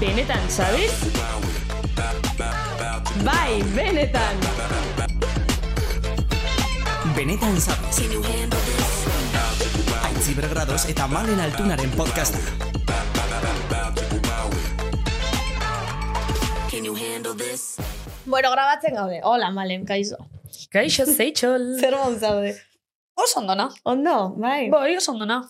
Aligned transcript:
Benetan, 0.00 0.50
sabes? 0.50 0.92
Bai, 3.24 3.62
benetan! 3.76 4.36
Benetan 7.16 7.56
zabez. 7.60 8.00
Aitzi 10.04 10.34
bergradoz 10.36 10.84
eta 10.92 11.06
malen 11.08 11.40
altunaren 11.40 11.90
podcasta. 11.96 12.38
Bueno, 18.26 18.50
grabatzen 18.50 18.94
gaude. 18.94 19.20
Hola, 19.24 19.50
malen, 19.50 19.86
kaizo. 19.86 20.16
Kaixo, 20.70 21.06
zeitxol. 21.06 21.80
Zer 21.80 21.96
mon 21.96 22.18
zaude? 22.20 22.52
Oso 23.14 23.40
ondona. 23.40 23.70
Ondo, 23.84 24.34
bai. 24.36 24.68
Boi, 24.70 24.96
oso 24.96 25.12
ondona. 25.12 25.42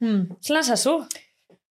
Hmm. 0.00 0.26
Zelan 0.42 0.62
zazu? 0.64 1.04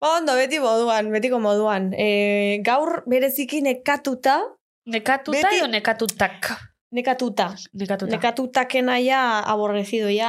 Ondo, 0.04 0.34
beti 0.36 0.58
moduan, 0.60 1.08
betiko 1.12 1.38
moduan. 1.40 1.92
E, 1.96 2.60
gaur 2.64 3.02
bereziki 3.08 3.62
nekatuta, 3.64 4.40
Nekatuta 4.86 5.38
Beti- 5.48 5.56
edo 5.62 5.66
nekatutak? 5.72 6.50
nekatuta. 6.92 7.54
Nekatuta. 7.72 8.10
Nekatutakena 8.12 8.98
ja 9.00 9.40
aborrecido 9.40 10.10
ya. 10.12 10.28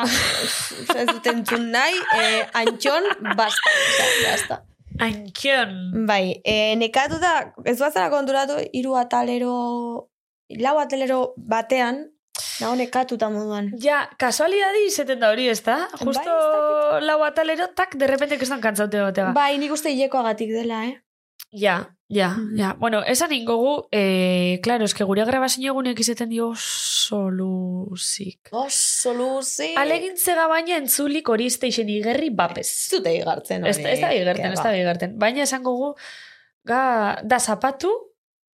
ez 0.95 1.05
dut 1.11 1.27
entzun 1.27 1.67
nahi, 1.75 1.97
e, 2.15 2.23
antxon, 2.53 3.03
basta. 3.35 3.73
Basta. 4.23 4.61
Ankion. 5.03 6.05
Bai, 6.07 6.39
e, 6.43 6.75
nekatuta, 6.79 7.51
ez 7.67 7.75
bazara 7.79 8.09
konturatu, 8.09 8.55
hiru 8.73 8.95
atalero, 8.95 10.07
lau 10.63 10.77
atalero 10.79 11.33
batean, 11.37 12.05
nago 12.61 12.75
nekatuta 12.75 13.29
moduan. 13.29 13.71
Ja, 13.81 14.09
kasualidadi 14.19 14.85
izeten 14.87 15.19
da 15.19 15.29
hori, 15.31 15.47
ez 15.49 15.61
da? 15.63 15.87
Justo 15.99 16.29
Bai, 16.29 17.01
lau 17.05 17.21
atalero, 17.23 17.67
tak, 17.75 17.95
de 17.95 18.07
repente 18.07 18.37
kestan 18.37 18.61
kantzaute 18.61 19.01
batega. 19.01 19.31
Bai, 19.35 19.57
nik 19.57 19.71
uste 19.71 19.89
hilekoagatik 19.91 20.51
dela, 20.51 20.85
eh? 20.85 20.95
Ja, 21.55 21.77
ja, 22.09 22.29
Mhm. 22.35 22.57
ja. 22.59 22.73
Bueno, 22.79 23.01
esan 23.07 23.31
ingogu, 23.31 23.87
eh, 23.91 24.59
claro, 24.61 24.83
eske 24.85 25.03
gure 25.07 25.23
grabazio 25.25 25.71
egunek 25.71 25.99
izeten 25.99 26.29
dio 26.29 26.49
oso 26.49 27.29
luzik. 27.31 28.49
Oso 28.51 29.13
luzi. 29.13 29.73
Alegintzega 29.77 30.47
baina 30.47 30.75
entzulik 30.77 31.29
hori 31.29 31.49
station 31.49 31.87
igerri 31.89 32.29
bapez. 32.29 32.67
zute 32.89 33.13
igartzen 33.15 33.61
hori. 33.63 33.69
Ez, 33.69 33.77
ez 33.77 34.01
da 34.01 34.11
igerten, 34.13 34.51
ez 34.51 34.59
da 34.63 34.75
igerten. 34.75 35.17
Baina 35.17 35.43
esango 35.43 35.75
gu, 35.77 35.93
ga, 36.65 37.19
da 37.23 37.39
zapatu, 37.39 37.91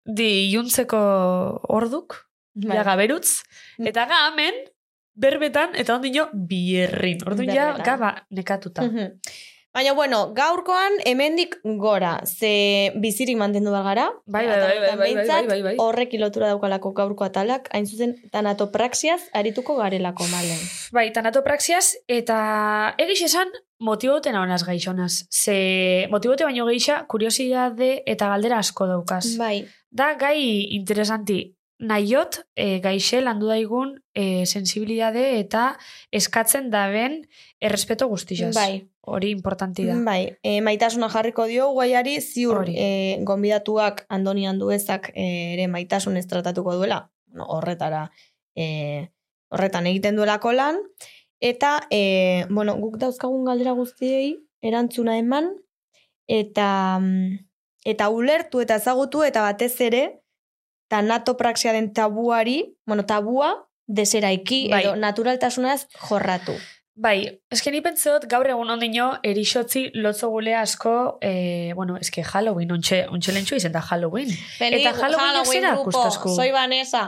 di 0.05 0.52
juntzeko 0.52 0.97
orduk, 1.69 2.16
Bai. 2.67 2.77
ja 2.77 2.83
gaberutz, 2.83 3.41
eta 3.77 4.05
ga 4.09 4.25
hemen, 4.29 4.53
berbetan, 5.19 5.75
eta 5.75 5.95
ondino 5.95 6.29
bierrin. 6.33 7.21
Orduan 7.27 7.52
ja, 7.52 7.71
Berbetan. 7.73 7.85
ga 7.85 7.97
ba, 7.97 8.11
nekatuta. 8.29 8.88
Mhm. 8.88 9.21
Baina, 9.69 9.93
bueno, 9.93 10.33
gaurkoan 10.33 10.95
hemendik 11.05 11.59
gora, 11.77 12.23
ze 12.25 12.91
bizirik 12.97 13.37
mantendu 13.37 13.69
gara. 13.69 14.07
Bai, 14.25 14.47
bai, 14.47 14.57
bai, 14.57 14.80
bai, 14.80 14.95
bai, 14.97 15.27
bai, 15.27 15.45
bai, 15.47 15.61
bai. 15.61 15.73
Horrek 15.77 16.15
lotura 16.17 16.47
daukalako 16.49 16.91
gaurko 16.97 17.23
atalak, 17.23 17.69
hain 17.71 17.85
zuzen 17.85 18.15
tanatopraxiaz 18.31 19.21
arituko 19.31 19.75
garelako 19.77 20.25
malen. 20.31 20.57
Bai, 20.91 21.11
tanatopraxiaz, 21.13 21.99
eta 22.07 22.95
egiz 22.97 23.21
esan, 23.30 23.53
motiboten 23.77 24.35
honaz 24.35 24.63
gaixonaz. 24.65 25.27
Ze 25.30 26.07
motibote 26.09 26.49
baino 26.49 26.65
geixa, 26.65 27.03
kuriosidade 27.07 28.02
eta 28.07 28.33
galdera 28.33 28.57
asko 28.57 28.87
daukaz. 28.89 29.37
Bai, 29.37 29.67
Da, 29.89 30.13
gai 30.13 30.67
interesanti. 30.77 31.55
Naiot, 31.80 32.41
e, 32.59 32.80
gaixe 32.83 33.22
landu 33.23 33.47
daigun 33.47 33.94
e, 34.13 34.45
sensibilidade 34.45 35.39
eta 35.39 35.77
eskatzen 36.11 36.69
daben 36.73 37.21
errespeto 37.59 38.08
guztixaz. 38.11 38.53
bai, 38.55 38.89
Hori 39.02 39.30
importanti 39.31 39.86
da. 39.88 39.95
bai. 40.03 40.36
E, 40.44 40.59
maitasuna 40.61 41.08
jarriko 41.09 41.45
dio 41.47 41.69
guaiari, 41.71 42.19
ziur 42.19 42.66
Hori. 42.66 42.75
e, 42.75 42.89
gonbidatuak 43.23 44.05
Andoni 44.09 44.45
Anduezak 44.47 45.13
e, 45.16 45.55
ere 45.55 45.70
maitasunez 45.71 46.27
tratatuko 46.27 46.76
duela, 46.76 47.09
no, 47.31 47.48
horretara, 47.48 48.09
e, 48.55 49.08
horretan 49.49 49.87
egiten 49.87 50.20
duelako 50.20 50.52
lan, 50.52 50.83
eta, 51.39 51.80
e, 51.89 52.45
bueno, 52.49 52.76
guk 52.76 52.99
dauzkagun 52.99 53.48
galdera 53.48 53.71
guztiei 53.71 54.36
erantzuna 54.61 55.15
eman, 55.17 55.53
eta 56.30 56.99
mm, 56.99 57.39
eta 57.89 58.09
ulertu 58.14 58.61
eta 58.61 58.77
ezagutu 58.80 59.23
eta 59.26 59.42
batez 59.42 59.73
ere 59.82 60.03
tanatopraxiaren 60.89 61.94
tabuari, 61.94 62.60
bueno, 62.86 63.05
tabua 63.05 63.54
deseraiki 63.88 64.67
Bai. 64.70 64.83
edo 64.83 64.95
naturaltasunaz 65.00 65.88
jorratu. 66.10 66.58
Bai, 67.00 67.30
eske 67.48 67.72
ni 67.72 67.80
pentseot 67.80 68.26
gaur 68.27 68.50
egun 68.52 68.73
ondino 68.73 69.05
erixotzi 69.23 69.86
lotzo 70.04 70.27
gule 70.33 70.52
asko, 70.60 70.94
e, 71.23 71.72
bueno, 71.77 71.95
eske 71.95 72.26
Halloween, 72.27 72.73
ontxe, 72.76 73.05
ontxe 73.08 73.32
lentsu 73.32 73.55
izen 73.55 73.72
da 73.72 73.80
Halloween. 73.80 74.33
Eta 74.60 74.92
Halloween 74.98 75.45
zera 75.48 75.72
kustasku. 75.80 76.33
Soy 76.36 76.52
Vanessa. 76.52 77.06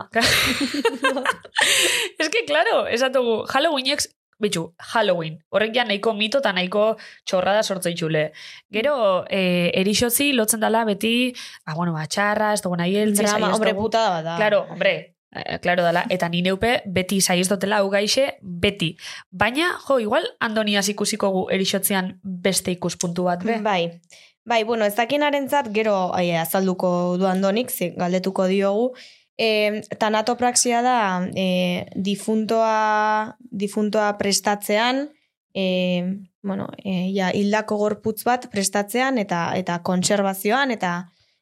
eske, 2.24 2.46
claro, 2.48 2.86
esatugu, 2.88 3.42
Halloweenek, 3.52 4.06
bitxu, 4.42 4.66
Halloween. 4.94 5.38
Horrek 5.54 5.76
ja 5.76 5.86
nahiko 5.88 6.14
mito 6.18 6.42
eta 6.42 6.54
nahiko 6.56 6.96
txorrada 7.28 7.64
sortzaitxule. 7.64 8.26
Gero, 8.74 8.96
e, 9.30 9.72
erixotzi 9.82 10.32
lotzen 10.38 10.64
dala 10.64 10.84
beti, 10.88 11.32
ah, 11.66 11.76
bueno, 11.76 11.94
batxarra, 11.94 12.54
ez 12.56 12.62
dugu 12.66 12.80
nahi 12.82 12.98
eltzi, 13.04 13.26
Drama, 13.26 13.54
hombre, 13.56 13.76
putada 13.78 14.18
bat 14.18 14.26
da. 14.26 14.38
Claro, 14.42 14.66
hombre, 14.74 14.96
eh, 15.36 15.60
claro 15.64 15.86
dala, 15.86 16.06
eta 16.10 16.30
ni 16.30 16.42
neupe 16.42 16.82
beti 16.86 17.22
saiez 17.22 17.48
dotela 17.50 17.80
hau 17.80 17.90
gaixe, 17.94 18.28
beti. 18.42 18.96
Baina, 19.30 19.76
jo, 19.88 20.00
igual 20.00 20.28
Andoniaz 20.40 20.88
ikusiko 20.90 21.32
gu 21.32 21.46
erixotzean 21.54 22.18
beste 22.24 22.74
ikuspuntu 22.76 23.30
bat, 23.30 23.46
be? 23.46 23.62
Bai. 23.62 23.86
Bai, 24.44 24.64
bueno, 24.66 24.86
ez 24.90 24.96
dakinarentzat 24.98 25.68
gero 25.70 26.16
ai, 26.18 26.32
azalduko 26.34 27.18
du 27.22 27.28
Andonik, 27.30 27.70
ze 27.70 27.92
galdetuko 27.94 28.48
diogu. 28.50 28.96
E, 29.42 29.82
tanatopraxia 29.98 30.84
da 30.86 30.98
e, 31.34 31.88
difuntoa, 31.96 33.38
difuntoa 33.42 34.12
prestatzean, 34.20 35.08
e, 35.56 35.66
bueno, 36.44 36.68
e, 36.78 37.10
ja, 37.16 37.32
hildako 37.34 37.80
gorputz 37.82 38.22
bat 38.28 38.46
prestatzean 38.54 39.18
eta 39.18 39.48
eta 39.58 39.80
kontserbazioan 39.88 40.76
eta 40.78 40.94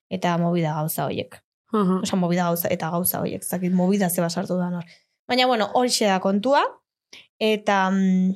eta 0.09 0.38
movida 0.40 0.74
gauza 0.80 1.09
hoiek. 1.09 1.42
Mhm. 1.74 2.02
Osa, 2.08 2.16
movida 2.16 2.48
gauza 2.50 2.72
eta 2.72 2.90
gauza 2.90 3.20
hoiek, 3.22 3.44
ez 3.44 3.52
dakit 3.52 3.74
movida 3.74 4.09
ze 4.09 4.22
basartu 4.22 4.58
da 4.58 4.72
hor. 4.80 4.86
Baina, 5.28 5.46
bueno, 5.46 5.70
horixe 5.74 6.08
da 6.09 6.20
kontua, 6.20 6.64
eta 7.40 7.90
mm, 7.92 8.32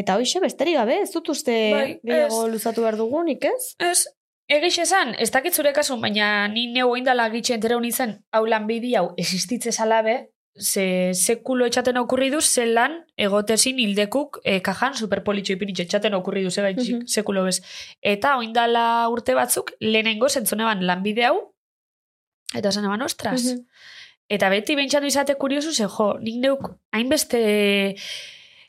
eta 0.00 0.16
hoixe 0.16 0.40
besterik 0.40 0.76
gabe, 0.78 1.00
ez 1.02 1.10
dut 1.12 1.28
uste 1.32 1.56
Bai, 1.74 1.88
gehiago 2.04 2.46
luzatu 2.52 2.84
behar 2.84 2.96
dugunik, 2.96 3.44
ez? 3.44 3.74
Ez, 3.78 4.06
egiz 4.48 4.78
esan, 4.78 5.14
ez 5.18 5.30
dakit 5.34 5.54
zure 5.54 5.72
kasun, 5.74 6.00
baina 6.00 6.46
ni 6.48 6.66
neu 6.72 6.90
oindala 6.92 7.28
gitxe 7.32 7.54
entera 7.56 7.78
nintzen, 7.80 8.18
hau 8.32 8.44
lanbidi 8.46 8.94
hau 8.94 9.12
existitze 9.18 9.72
salabe, 9.72 10.30
ze 10.58 11.12
sekulo 11.12 11.66
etxaten 11.66 11.98
okurri 12.00 12.30
duz, 12.32 12.44
zelan 12.48 12.94
egotezin 13.20 13.76
hildekuk 13.82 14.38
e, 14.44 14.60
kajan 14.64 14.94
superpolitxo 14.96 15.52
ipinitxe 15.52 15.82
etxaten 15.84 16.14
okurri 16.16 16.44
duz, 16.46 16.56
ega 16.58 16.70
Mhm. 16.72 17.06
sekulo 17.06 17.44
bez. 17.44 17.60
Eta 18.00 18.36
oindala 18.38 19.08
urte 19.12 19.34
batzuk, 19.34 19.72
lehenengo 19.80 20.28
zentzuneban 20.28 20.86
lanbide 20.86 21.24
hau, 21.26 21.52
eta 22.54 22.68
esan 22.70 22.84
eban, 22.84 23.02
ostras, 23.02 23.44
Mhm. 23.44 23.66
Eta 24.28 24.48
beti 24.50 24.74
bentsatu 24.74 25.06
izate 25.06 25.36
kuriosu 25.36 25.70
ze, 25.72 25.84
jo, 25.86 26.18
nik 26.18 26.40
neuk 26.42 26.72
hainbeste 26.90 27.94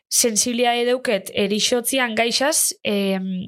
sensibilia 0.07 0.75
edeuket 0.75 1.31
erixotzian 1.33 2.13
gaixaz, 2.15 2.75
em, 2.83 3.47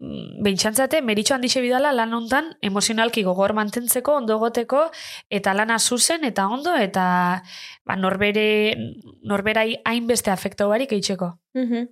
bentsantzate, 0.00 1.02
meritxo 1.04 1.34
handixe 1.36 1.60
bidala 1.60 1.92
lan 1.92 2.14
hontan 2.16 2.54
emozionalki 2.64 3.22
gogor 3.22 3.52
mantentzeko, 3.52 4.16
ondo 4.22 4.38
egoteko, 4.38 4.86
eta 5.28 5.54
lana 5.54 5.78
zuzen, 5.78 6.24
eta 6.24 6.48
ondo, 6.48 6.74
eta 6.76 7.04
ba, 7.84 7.96
norbere, 7.96 8.76
norberai 9.22 9.82
hainbeste 9.84 10.32
afekto 10.32 10.68
barik 10.68 10.92
eitzeko. 10.96 11.34
Mhm. 11.54 11.88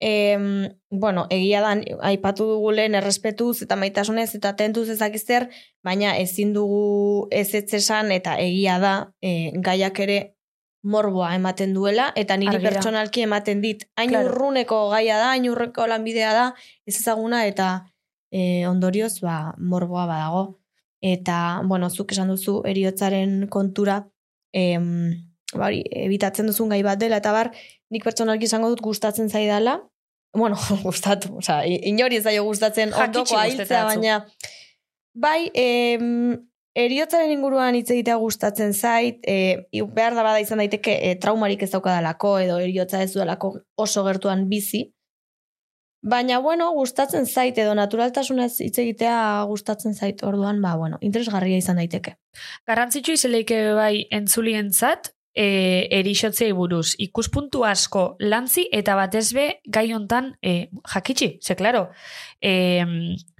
Em, 0.00 0.68
bueno, 0.90 1.26
egia 1.30 1.60
da, 1.62 1.76
aipatu 2.02 2.44
dugu 2.44 2.72
lehen 2.72 2.94
errespetuz 2.98 3.62
eta 3.62 3.76
maitasunez 3.78 4.34
eta 4.36 4.54
tentuz 4.58 4.88
ezakizter, 4.92 5.48
baina 5.82 6.16
ezin 6.18 6.52
dugu 6.52 7.28
ez 7.30 7.54
esan 7.54 8.12
eta 8.12 8.34
egia 8.36 8.78
da 8.82 8.94
e, 9.22 9.52
gaiak 9.54 10.00
ere 10.04 10.33
morboa 10.84 11.30
ematen 11.34 11.72
duela, 11.74 12.10
eta 12.14 12.36
niri 12.36 12.54
Argi 12.56 12.64
da. 12.66 12.70
pertsonalki 12.70 13.22
ematen 13.24 13.60
dit. 13.64 13.86
Hain 13.96 14.10
Claro. 14.12 14.28
urruneko 14.28 14.90
gaia 14.92 15.16
da, 15.18 15.30
hain 15.32 15.48
urreko 15.50 15.86
lanbidea 15.88 16.32
da, 16.36 16.46
ez 16.86 16.98
ezaguna 17.00 17.46
eta 17.48 17.86
e, 18.30 18.66
ondorioz 18.68 19.20
ba, 19.24 19.54
morboa 19.58 20.04
badago. 20.06 20.58
Eta, 21.04 21.60
bueno, 21.64 21.88
zuk 21.90 22.12
esan 22.12 22.28
duzu 22.32 22.62
eriotzaren 22.66 23.46
kontura, 23.52 23.98
em, 24.52 24.86
ba, 25.54 25.66
hori, 25.66 25.82
ebitatzen 26.04 26.46
duzun 26.48 26.68
gai 26.72 26.82
bat 26.82 26.98
dela, 26.98 27.16
eta 27.20 27.32
bar, 27.32 27.50
nik 27.90 28.04
pertsonalki 28.04 28.44
izango 28.48 28.68
dut 28.72 28.80
gustatzen 28.80 29.28
zaidala, 29.30 29.80
bueno, 30.34 30.56
gustatu, 30.82 31.38
i- 31.66 31.80
inori 31.90 32.16
ez 32.16 32.24
zaio 32.24 32.44
gustatzen 32.44 32.92
ondoko 32.92 33.36
gustetatzu. 33.36 34.00
baina 34.00 34.26
bai, 35.14 35.50
em, 35.54 36.40
eriotzaren 36.74 37.30
inguruan 37.30 37.76
hitz 37.78 37.90
egitea 37.94 38.16
gustatzen 38.22 38.74
zait, 38.74 39.20
e, 39.26 39.66
behar 39.94 40.16
da 40.16 40.24
bada 40.26 40.40
izan 40.42 40.62
daiteke 40.62 40.96
e, 41.10 41.14
traumarik 41.22 41.62
ez 41.62 41.70
daukadalako 41.72 42.38
edo 42.42 42.58
eriotza 42.58 43.02
ez 43.02 43.12
dudalako 43.14 43.54
oso 43.76 44.04
gertuan 44.04 44.48
bizi, 44.50 44.90
Baina, 46.04 46.36
bueno, 46.38 46.66
gustatzen 46.76 47.24
zait, 47.24 47.56
edo 47.56 47.72
naturaltasunez 47.72 48.58
hitz 48.60 48.74
egitea 48.82 49.14
gustatzen 49.48 49.94
zait, 49.96 50.20
orduan, 50.28 50.58
ba, 50.60 50.74
bueno, 50.76 50.98
interesgarria 51.00 51.56
izan 51.56 51.80
daiteke. 51.80 52.18
Garrantzitsu 52.68 53.14
izeleike 53.16 53.60
bai 53.72 54.02
entzulientzat, 54.12 55.14
e, 55.34 55.88
erixotzei 55.98 56.52
buruz. 56.52 56.94
Ikuspuntu 57.02 57.64
asko 57.66 58.04
lantzi 58.20 58.66
eta 58.72 58.96
batez 58.98 59.26
be 59.36 59.46
gai 59.64 59.86
hontan 59.92 60.34
e, 60.42 60.68
jakitsi, 60.94 61.38
ze 61.42 61.56
claro, 61.56 61.88
e, 62.40 62.84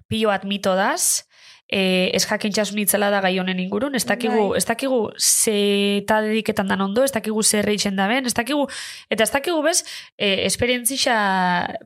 pilo 0.09 0.33
bat 0.33 0.45
mito 0.45 0.75
daz, 0.79 1.29
e, 1.75 2.11
ez 2.15 2.23
jakintxasun 2.29 2.79
itzela 2.85 3.09
da 3.11 3.21
gai 3.25 3.35
honen 3.43 3.59
ingurun, 3.59 3.97
ez 3.99 4.05
dakigu, 4.07 4.51
Bai. 4.53 4.59
ez 4.61 4.67
dakigu 4.69 5.01
ze 5.19 5.55
eta 5.99 6.21
dediketan 6.23 6.71
dan 6.71 6.85
ondo, 6.87 7.03
ez 7.03 7.11
dakigu 7.15 7.43
zer 7.43 7.67
reitzen 7.67 7.97
da 7.99 8.07
ben, 8.11 8.27
ez 8.31 8.35
dakigu, 8.37 8.69
eta 9.11 9.27
ez 9.27 9.33
dakigu 9.35 9.63
bez, 9.65 9.83
e, 10.17 10.47
esperientzixa 10.47 11.17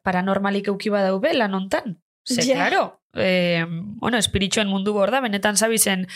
paranormalik 0.05 0.69
euki 0.69 0.93
badau 0.93 1.21
be 1.25 1.33
lan 1.35 1.55
hontan. 1.57 1.97
Ze, 2.29 2.43
Ja. 2.45 2.57
claro, 2.57 3.01
e, 3.17 3.65
bueno, 4.03 4.19
espiritxoen 4.19 4.69
mundu 4.69 4.93
bor 4.93 5.11
da, 5.11 5.23
benetan 5.25 5.57
zabizen 5.57 6.07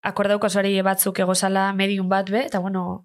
akordaukazuari 0.00 0.80
batzuk 0.82 1.18
egozala 1.20 1.72
medium 1.74 2.08
bat 2.08 2.30
be, 2.30 2.46
eta 2.46 2.60
bueno, 2.64 3.04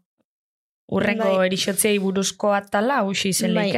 urrengo 0.87 1.37
Bai. 1.37 1.47
erixotzei 1.49 1.97
buruzko 1.99 2.53
atala 2.53 3.01
hausi 3.03 3.33
izen 3.35 3.53
Bai. 3.53 3.71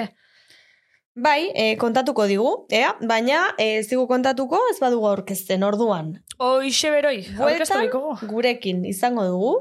Bai, 1.15 1.47
e, 1.56 1.77
kontatuko 1.79 2.25
digu, 2.27 2.50
ea? 2.75 2.89
baina 3.07 3.45
e, 3.56 3.77
ez 3.79 3.85
digu 3.88 4.03
kontatuko 4.09 4.59
ez 4.73 4.75
badugu 4.81 5.07
aurkezten 5.07 5.63
orduan. 5.63 6.09
Hoixe 6.44 6.91
beroi, 6.91 7.21
aurkeztu 7.39 8.27
gurekin 8.27 8.83
izango 8.83 9.23
dugu. 9.23 9.53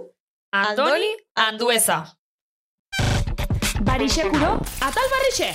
Antoni 0.51 1.13
Andueza. 1.39 2.01
Barixekuro, 3.87 4.51
atal 4.83 5.09
barrixe! 5.15 5.53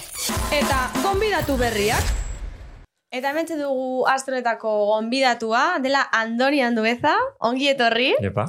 Eta 0.56 0.80
gonbidatu 1.04 1.60
berriak. 1.60 2.16
Eta 3.12 3.34
hemen 3.34 3.52
dugu 3.52 4.08
astronetako 4.08 4.72
gonbidatua, 4.94 5.82
dela 5.84 6.08
Andoni 6.16 6.64
Andueza, 6.64 7.18
ongi 7.44 7.74
etorri. 7.76 8.14
Epa. 8.24 8.48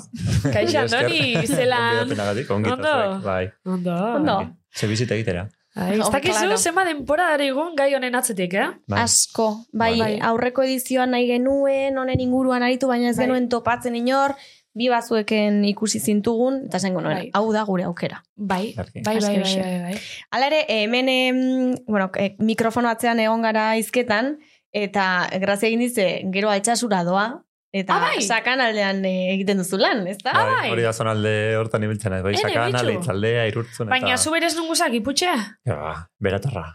Kaixo, 0.55 0.85
esker. 0.85 1.03
Andoni, 1.03 1.47
zelan. 1.49 2.05
Gonbidapenagatik, 2.05 2.51
ongi 2.55 2.77
zuek, 2.77 3.23
bai. 3.27 3.47
Ondo. 3.67 4.03
Ondo. 4.21 4.45
Ze 4.71 4.87
bizita 4.87 5.19
egitera. 5.19 5.49
Ai, 5.81 5.97
ez 5.97 6.05
Oh, 6.07 6.13
dakizu, 6.13 6.45
claro. 6.45 6.59
zema 6.61 6.85
denpora 6.85 7.31
dara 7.33 7.45
igun 7.49 7.75
gai 7.79 7.91
honen 7.97 8.15
atzetik, 8.19 8.55
eh? 8.55 8.69
Bai. 8.87 9.03
Asko, 9.07 9.51
bai, 9.73 9.95
Bai. 9.99 10.15
aurreko 10.31 10.63
edizioan 10.67 11.15
nahi 11.17 11.27
genuen, 11.31 11.99
honen 11.99 12.21
inguruan 12.21 12.63
aritu, 12.67 12.91
baina 12.93 13.11
ez 13.11 13.17
Bai. 13.17 13.27
genuen 13.27 13.49
topatzen 13.49 13.97
inor, 13.97 14.37
bi 14.77 14.87
bazueken 14.93 15.65
ikusi 15.67 15.99
zintugun, 15.99 16.61
eta 16.69 16.79
zengo 16.79 17.01
nuen, 17.03 17.17
Bai. 17.17 17.31
hau 17.35 17.49
da 17.53 17.65
gure 17.67 17.89
aukera. 17.89 18.21
Bai, 18.37 18.75
bai, 18.77 18.87
bai, 19.03 19.19
bai, 19.19 19.37
bai, 19.43 19.81
bai. 19.89 19.99
Hala 20.31 20.47
ere, 20.53 20.61
hemen, 20.69 21.09
em, 21.09 21.41
bueno, 21.89 22.11
e, 22.15 22.37
mikrofono 22.39 22.89
atzean 22.93 23.19
egon 23.19 23.43
gara 23.43 23.73
izketan, 23.81 24.37
eta 24.71 25.27
grazia 25.43 25.67
egin 25.73 25.81
dize, 25.83 26.07
gero 26.31 26.53
altxasura 26.53 27.03
doa, 27.09 27.43
eta 27.73 27.97
Ah, 27.97 28.01
bai? 28.09 28.23
sakan 28.23 28.61
aldean 28.65 29.05
e, 29.07 29.13
egiten 29.35 29.59
duzu 29.63 29.79
lan, 29.79 30.07
ez 30.11 30.19
da? 30.25 30.33
bai. 30.35 30.71
Hori 30.73 30.83
da 30.83 30.93
zonalde 30.93 31.33
hortan 31.59 31.83
ibiltzen. 31.87 32.17
Bai, 32.23 32.35
sakan, 32.35 32.73
bitxu. 32.73 32.87
leitzaldea, 32.91 33.47
irurtzun 33.53 33.87
eta... 33.87 33.95
Baina 33.95 34.17
zu 34.19 34.31
berez 34.35 34.55
nunguzak 34.59 34.93
iputxe? 34.99 35.31
Ja, 35.71 35.95
beratarra. 36.21 36.67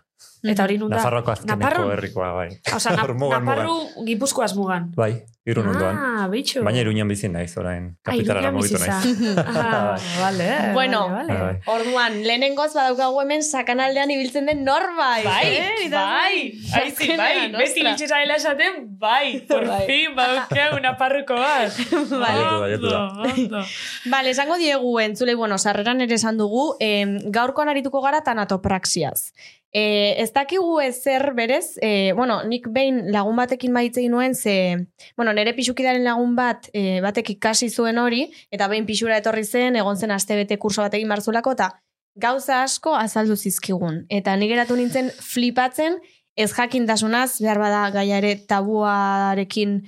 Eta 0.46 0.62
hori 0.68 0.76
nunda? 0.78 0.98
Nafarroko 1.00 1.32
azkeneko 1.32 1.58
Naparrun? 1.58 1.92
herrikoa, 1.96 2.32
bai. 2.38 2.50
Osa, 2.76 2.92
na, 2.96 3.02
Hor 3.02 3.16
mugan, 3.18 3.46
Naparru 3.46 4.06
gipuzkoaz 4.06 4.54
mugan. 4.54 4.92
Bai, 4.94 5.24
irun 5.50 5.72
ondoan. 5.72 5.98
Ah, 5.98 6.28
bitxu. 6.30 6.62
Baina 6.64 6.84
iruñan 6.84 7.08
bizi 7.10 7.30
naiz, 7.34 7.56
orain. 7.58 7.88
Ah, 7.98 8.12
Kapitarara 8.12 8.52
Iruñan 8.52 8.54
mugitu 8.60 8.78
naiz. 8.78 9.40
Ah, 9.56 9.96
vale, 10.20 10.50
Bueno, 10.74 11.00
vale, 11.10 11.34
vale. 11.34 11.40
Bai. 11.46 11.62
Orduan, 11.74 12.20
lehenengoz 12.28 12.76
badaukagu 12.78 13.22
hemen 13.24 13.42
sakanaldean 13.44 14.12
ibiltzen 14.14 14.46
den 14.46 14.62
norbait. 14.68 15.26
Bai, 15.26 15.48
eh? 15.50 15.74
Eta- 15.88 16.04
bai, 16.06 16.38
aizi, 16.38 16.70
bai, 16.70 16.86
Azkenean, 16.92 17.52
beti 17.58 17.82
ostra. 17.82 17.90
bitxe 17.96 18.08
zaila 18.14 18.36
esaten, 18.38 18.80
bai, 19.02 19.40
por 19.50 19.66
Bai. 19.66 19.82
fin, 19.90 20.14
baukeu 20.16 20.78
naparruko 20.86 21.34
bat. 21.42 21.74
Vale. 22.26 22.76
Ondo, 22.78 22.96
ondo. 23.34 23.66
Bale, 24.14 24.30
esango 24.38 24.58
diegu 24.62 25.00
entzulei, 25.00 25.34
bueno, 25.34 25.58
sarreran 25.58 26.02
ere 26.06 26.14
esan 26.22 26.38
dugu, 26.38 26.76
em, 26.80 27.18
gaurkoan 27.32 27.70
arituko 27.74 28.02
gara 28.06 28.22
tanatopraxiaz. 28.22 29.32
E, 29.76 30.16
ez 30.24 30.30
dakigu 30.32 30.78
ezer 30.80 31.34
berez, 31.36 31.74
e, 31.84 32.14
bueno, 32.16 32.38
nik 32.48 32.70
behin 32.72 33.12
lagun 33.12 33.36
batekin 33.36 33.74
maitzei 33.76 34.06
nuen, 34.08 34.32
ze, 34.36 34.88
bueno, 35.18 35.34
nire 35.36 35.52
pixukidaren 35.58 36.06
lagun 36.06 36.36
bat, 36.38 36.70
e, 36.72 37.02
batek 37.04 37.34
ikasi 37.34 37.68
zuen 37.70 37.98
hori, 38.00 38.22
eta 38.56 38.70
behin 38.72 38.86
pixura 38.88 39.18
etorri 39.20 39.44
zen, 39.44 39.76
egon 39.76 39.98
zen 40.00 40.12
astebete 40.16 40.56
kurso 40.58 40.82
batekin 40.86 41.10
marzulako, 41.12 41.52
eta 41.58 41.74
gauza 42.16 42.62
asko 42.64 42.94
azaldu 42.96 43.36
zizkigun. 43.36 44.06
Eta 44.10 44.38
nik 44.40 44.54
geratu 44.54 44.78
nintzen 44.80 45.12
flipatzen, 45.12 46.00
ez 46.40 46.54
jakintasunaz, 46.56 47.42
behar 47.44 47.60
bada 47.60 47.90
gaia 47.92 48.18
ere 48.24 48.36
tabuarekin, 48.48 49.82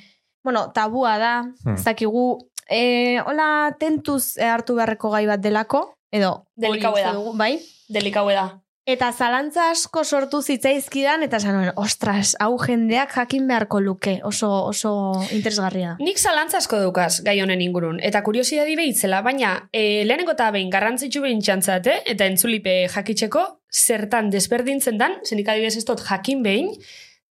bueno, 0.44 0.72
tabua 0.76 1.18
da, 1.18 1.34
Hmm. 1.64 1.76
ez 1.76 1.84
dakigu, 1.84 2.38
e, 2.70 3.20
hola, 3.26 3.76
tentuz 3.80 4.38
hartu 4.38 4.76
beharreko 4.76 5.10
gai 5.12 5.26
bat 5.28 5.40
delako, 5.40 5.94
edo, 6.12 6.44
Delikau 6.56 6.92
hori 6.92 7.04
uste 7.04 7.14
da. 7.16 7.38
bai? 7.38 7.60
Delikau 7.88 8.30
da. 8.30 8.50
Eta 8.88 9.10
zalantza 9.12 9.66
asko 9.74 10.06
sortu 10.08 10.40
zitzaizkidan, 10.40 11.26
eta 11.26 11.42
esan 11.42 11.58
nuen, 11.58 11.74
ostras, 11.76 12.38
hau 12.40 12.54
jendeak 12.62 13.12
jakin 13.18 13.50
beharko 13.50 13.82
luke, 13.84 14.14
oso, 14.24 14.48
oso 14.70 14.92
interesgarria. 15.36 15.98
Nik 16.00 16.22
zalantza 16.22 16.62
asko 16.62 16.80
dukaz 16.86 17.20
gai 17.26 17.36
honen 17.44 17.60
ingurun, 17.66 18.00
eta 18.00 18.22
kuriosidadi 18.24 18.78
behitzela, 18.80 19.20
baina 19.28 19.52
e, 19.76 20.06
lehenengo 20.08 20.38
eta 20.38 20.48
behin 20.56 20.72
garrantzitsu 20.72 21.26
behin 21.26 21.44
txantzate, 21.44 21.98
eta 22.16 22.32
entzulipe 22.32 22.80
jakitzeko, 22.96 23.44
zertan 23.68 24.32
desberdintzen 24.32 25.04
dan, 25.04 25.20
zenik 25.28 25.52
adibidez 25.52 25.82
ez 25.82 25.86
dut 25.92 26.08
jakin 26.08 26.48
behin, 26.48 26.72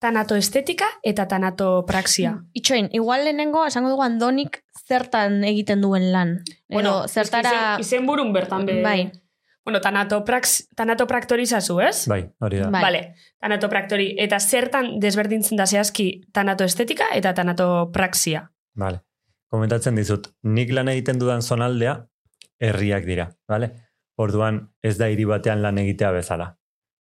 tanatoestetika 0.05 0.93
eta 1.09 1.25
tanatopraxia. 1.25 2.37
Itxoin, 2.53 2.93
igual 2.93 3.25
lehenengo, 3.25 3.65
esango 3.65 3.97
dugu 3.97 4.05
andonik 4.05 4.61
zertan 4.85 5.41
egiten 5.49 5.81
duen 5.81 6.11
lan. 6.13 6.43
Edo, 6.69 6.99
zertara... 7.09 7.79
Izen, 7.81 7.87
izen 7.87 8.13
burun 8.13 8.37
bertan 8.37 8.69
be. 8.69 8.83
Bai. 8.85 9.07
Bueno, 9.67 9.81
tanatoprax, 9.83 10.69
tanatopraktorizazu, 10.79 11.81
ez? 11.83 12.05
Bai, 12.07 12.21
hori 12.39 12.61
da. 12.61 12.69
Bai. 12.71 12.83
Vale, 12.85 13.01
tanatopraktori. 13.43 14.13
Eta 14.23 14.39
zertan 14.39 14.93
desberdintzen 15.03 15.59
da 15.59 15.67
zehazki 15.67 16.07
tanatoestetika 16.33 17.09
eta 17.17 17.33
tanatopraxia. 17.35 18.45
Vale. 18.79 19.03
Komentatzen 19.51 19.99
dizut, 19.99 20.29
nik 20.47 20.71
lan 20.71 20.93
egiten 20.93 21.19
dudan 21.19 21.43
zonaldea, 21.43 21.97
herriak 22.63 23.05
dira, 23.11 23.27
vale? 23.51 23.73
Orduan, 24.23 24.63
ez 24.87 24.95
da 25.01 25.11
hiri 25.11 25.27
batean 25.27 25.61
lan 25.63 25.83
egitea 25.83 26.13
bezala. 26.15 26.53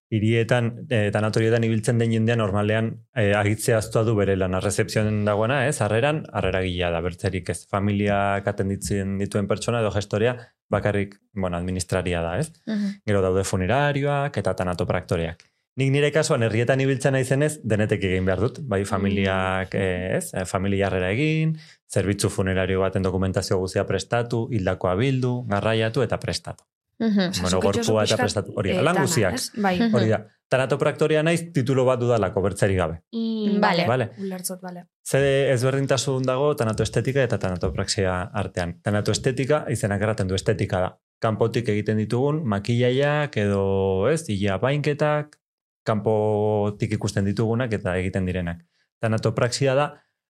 Hirietan, 0.06 0.86
e, 0.86 1.10
tanatorietan 1.10 1.64
ibiltzen 1.66 1.98
den 1.98 2.12
jendean 2.14 2.38
normalean 2.38 2.92
e, 3.10 3.32
agitzea 3.34 3.80
aztua 3.80 4.04
du 4.06 4.14
bere 4.14 4.36
lan 4.38 4.54
arrezepzioen 4.54 5.24
dagoena, 5.26 5.64
ez? 5.66 5.80
Harreran, 5.82 6.22
harrera 6.32 6.60
gila 6.62 6.92
da, 6.94 7.00
bertzerik 7.02 7.50
ez. 7.50 7.64
Familiak 7.72 8.46
atenditzen 8.46 9.16
dituen 9.18 9.50
pertsona 9.50 9.80
edo 9.82 9.90
gestorea, 9.90 10.36
bakarrik, 10.70 11.18
bueno, 11.34 11.58
administraria 11.58 12.22
da, 12.22 12.38
ez? 12.38 12.52
Mhm. 12.66 13.02
Gero 13.06 13.24
daude 13.24 13.42
funerarioak 13.44 14.38
eta 14.38 14.54
tanatopraktoreak. 14.54 15.42
Nik 15.76 15.90
nire 15.92 16.08
kasuan 16.08 16.46
herrietan 16.46 16.80
ibiltzen 16.80 17.12
naizenez, 17.12 17.58
denetek 17.60 18.06
egin 18.08 18.24
behar 18.24 18.40
dut. 18.40 18.62
Bai, 18.64 18.84
familiak, 18.88 19.74
eh, 19.74 20.16
ez, 20.16 20.30
eh, 20.32 20.46
familia 20.46 20.86
harrera 20.86 21.10
egin, 21.10 21.58
zerbitzu 21.92 22.30
funerario 22.30 22.80
baten 22.80 23.02
dokumentazio 23.02 23.58
guztia 23.58 23.84
prestatu, 23.84 24.46
hildakoa 24.52 24.94
bildu, 24.94 25.34
garraiatu 25.50 26.02
eta 26.06 26.16
prestatu. 26.22 26.64
Mhm. 26.98 27.32
Bueno, 27.42 27.60
gorpua 27.60 28.04
eta 28.04 28.16
prestatu. 28.16 28.52
Hori 28.56 28.72
da, 28.72 28.82
lan 28.82 28.96
guziak. 29.02 29.36
Bai. 29.60 29.74
Hori 29.92 30.08
da, 30.08 30.22
tanatopraktoria 30.48 31.22
naiz 31.22 31.42
titulo 31.52 31.84
bat 31.84 32.00
dudalako, 32.00 32.40
bertzeri 32.42 32.76
gabe. 32.76 33.02
Mm, 33.12 33.60
Vale. 33.60 33.86
Vale. 33.86 34.10
Ulertzot, 34.18 34.62
vale. 34.62 34.86
Ze 35.04 35.52
ezberdintasun 35.52 36.22
dago 36.22 36.54
tanatoestetika 36.56 37.22
eta 37.22 37.38
tanatopraxia 37.38 38.22
artean. 38.32 38.80
Tanatoestetika 38.82 39.66
izenak 39.70 40.02
erraten 40.02 40.28
du 40.28 40.34
estetika 40.34 40.80
da. 40.80 40.94
Kanpotik 41.20 41.68
egiten 41.68 41.96
ditugun 41.98 42.42
makillaiak 42.44 43.36
edo 43.36 44.08
ez, 44.08 44.28
ia 44.28 44.58
bainketak, 44.58 45.36
kanpotik 45.84 46.92
ikusten 46.92 47.24
ditugunak 47.24 47.72
eta 47.72 47.96
egiten 47.96 48.26
direnak. 48.26 48.64
Tanatopraxia 49.00 49.74
da 49.74 49.86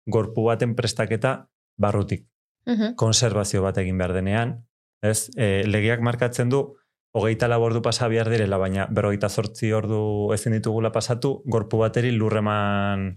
gorpu 0.06 0.44
baten 0.46 0.76
prestaketa 0.76 1.48
barrutik. 1.78 2.28
Mhm. 2.66 2.96
Konserbazio 2.96 3.62
bat 3.62 3.78
egin 3.78 3.98
behar 3.98 4.14
denean, 4.14 4.66
ez, 5.10 5.30
e, 5.38 5.64
legeak 5.68 6.02
markatzen 6.02 6.50
du 6.50 6.76
hogeita 7.16 7.48
lau 7.48 7.62
ordu 7.64 7.82
pasa 7.82 8.08
behar 8.12 8.30
direla, 8.30 8.58
baina 8.58 8.88
berrogeita 8.92 9.30
zortzi 9.30 9.72
ordu 9.74 10.34
ezin 10.36 10.54
ditugula 10.58 10.92
pasatu, 10.92 11.42
gorpu 11.46 11.78
bateri 11.80 12.12
lurreman 12.12 13.16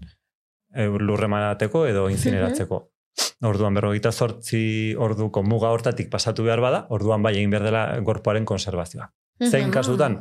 e, 0.73 0.85
lurremanateko 0.87 1.85
edo 1.87 2.07
incineratzeko. 2.09 2.79
Orduan 3.43 3.73
berrogeita 3.75 4.11
zortzi 4.11 4.95
orduko 4.95 5.43
muga 5.43 5.69
hortatik 5.75 6.09
pasatu 6.11 6.43
behar 6.43 6.61
bada, 6.63 6.85
orduan 6.89 7.23
bai 7.23 7.33
egin 7.35 7.49
behar 7.51 7.63
dela 7.63 7.83
gorpuaren 8.03 8.45
konservazioa. 8.45 9.09
Zein 9.43 9.67
Mhm. 9.67 9.73
kasutan, 9.73 10.17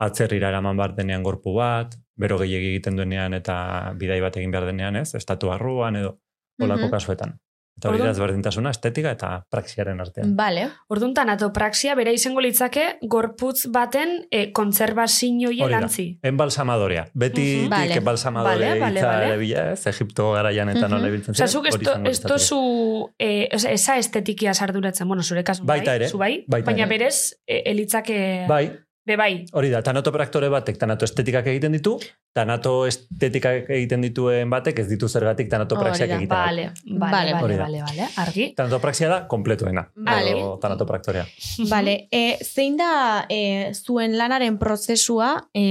atzerrira 0.00 0.48
eraman 0.48 0.76
behar 0.76 0.94
denean 0.96 1.22
gorpu 1.22 1.54
bat, 1.54 1.94
bero 2.16 2.38
gehiagi 2.38 2.68
egiten 2.74 2.96
duenean 2.96 3.34
eta 3.34 3.92
bidai 3.96 4.20
bat 4.20 4.36
egin 4.36 4.50
behar 4.50 4.66
denean, 4.66 4.96
ez? 4.96 5.14
Estatu 5.14 5.48
barruan 5.48 5.96
edo 5.96 6.18
olako 6.60 6.84
Mhm. 6.86 6.90
kasuetan. 6.90 7.38
Eta 7.80 7.88
hori 7.88 7.98
da 8.04 8.10
ezberdintasuna, 8.12 8.70
estetika 8.74 9.10
eta 9.16 9.30
praxiaren 9.50 10.00
artean. 10.04 10.34
Vale. 10.36 10.66
Orduan 10.92 11.14
tanatopraxia 11.16 11.94
bera 11.96 12.12
izango 12.12 12.40
litzake 12.44 12.98
gorputz 13.02 13.66
baten 13.72 14.26
e, 14.30 14.52
da. 14.52 15.80
lantzi. 15.80 16.18
Enbalsamadorea. 16.22 17.06
Beti 17.14 17.62
Mhm. 17.62 17.70
Vale. 17.70 17.88
dik 17.88 17.96
enbalsamadore 17.96 18.54
Vale, 18.68 18.80
vale, 18.80 19.00
vale. 19.02 19.32
ez? 19.72 19.86
Egipto 19.86 20.32
garaian 20.32 20.68
eta 20.68 20.86
Mhm. 20.86 20.90
nola 20.90 21.08
ibiltzen 21.08 21.32
Osa, 21.32 21.46
ziren, 21.46 21.52
zuk 21.56 21.66
ez 21.66 21.74
hori 21.74 21.84
to- 21.84 21.90
izango 21.92 22.08
ez 22.10 22.16
litzateke. 22.18 22.38
tozu 22.38 23.10
e, 23.18 23.48
oza, 23.54 23.70
esa 23.72 23.96
estetikia 23.98 24.52
sarduratzen, 24.54 25.08
bueno, 25.08 25.22
zure 25.22 25.42
Baita 25.64 25.90
bai, 25.90 25.96
ere, 25.96 26.08
zu 26.08 26.18
bai, 26.18 26.44
baita 26.46 26.66
baina 26.66 26.84
ere. 26.84 26.98
berez, 26.98 27.40
e, 27.46 27.62
elitzake, 27.66 28.44
Bai, 28.48 28.72
be 29.10 29.16
bai. 29.18 29.30
hori 29.58 29.70
da, 29.72 29.82
tanatopraktore 29.84 30.48
batek 30.52 30.78
tanato 30.80 31.06
estetikak 31.08 31.48
egiten 31.52 31.74
ditu, 31.76 31.96
tanato 32.36 32.86
estetikak 32.88 33.70
egiten 33.74 34.04
dituen 34.06 34.50
batek 34.52 34.82
ez 34.84 34.86
ditu 34.90 35.08
zergatik 35.08 35.50
tanatopraxiak 35.50 36.08
Hori 36.08 36.14
da, 36.14 36.18
egiten. 36.18 36.36
Vale, 36.36 36.66
vale, 36.86 37.10
Vale. 37.10 37.32
vale, 37.34 37.58
vale, 37.62 37.78
da. 37.78 37.86
vale, 37.88 38.08
argi. 38.24 38.46
Tanatopraxia 38.56 39.08
da 39.10 39.18
kompletuena. 39.30 39.86
Vale. 39.96 40.30
edo 40.36 40.56
tanatopraktorea. 40.62 41.24
Vale, 41.70 41.96
e, 42.12 42.38
zein 42.44 42.76
da 42.78 43.26
e, 43.28 43.72
zuen 43.74 44.16
lanaren 44.18 44.58
prozesua 44.58 45.32
e, 45.54 45.64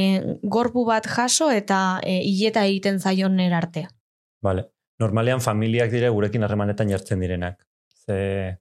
gorpu 0.43 0.86
bat 0.86 1.08
jaso 1.08 1.50
eta 1.51 2.00
e, 2.03 2.19
hileta 2.25 2.65
egiten 2.65 3.00
zaion 3.00 3.39
arte? 3.39 3.88
Vale. 4.41 4.69
Normalean 5.00 5.39
familiak 5.39 5.91
dire 5.91 6.10
gurekin 6.12 6.43
harremanetan 6.43 6.89
jartzen 6.91 7.22
direnak. 7.24 7.62
Ze, 8.05 8.60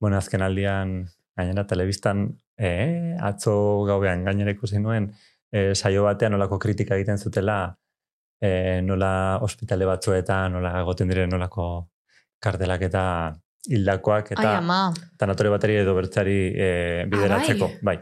bueno, 0.00 0.18
azken 0.18 0.42
aldian, 0.42 1.08
gainera 1.38 1.64
telebistan, 1.66 2.26
e, 2.58 3.16
atzo 3.30 3.54
gauean 3.88 4.24
gainera 4.26 4.54
ikusi 4.54 4.82
nuen, 4.82 5.12
e, 5.52 5.74
saio 5.74 6.04
batean 6.04 6.34
nolako 6.34 6.58
kritika 6.58 6.98
egiten 6.98 7.18
zutela, 7.18 7.60
e, 8.40 8.80
nola 8.82 9.12
ospitale 9.42 9.86
batzuetan, 9.88 10.58
nola 10.58 10.74
egoten 10.82 11.10
diren 11.10 11.30
nolako 11.34 11.68
kardelak 12.42 12.84
eta 12.88 13.04
hildakoak 13.68 14.32
eta 14.36 14.52
tanatore 15.18 15.50
bateri 15.52 15.80
edo 15.82 15.94
bertzari 15.96 16.38
e, 16.54 16.70
bideratzeko. 17.10 17.72
bai. 17.82 17.98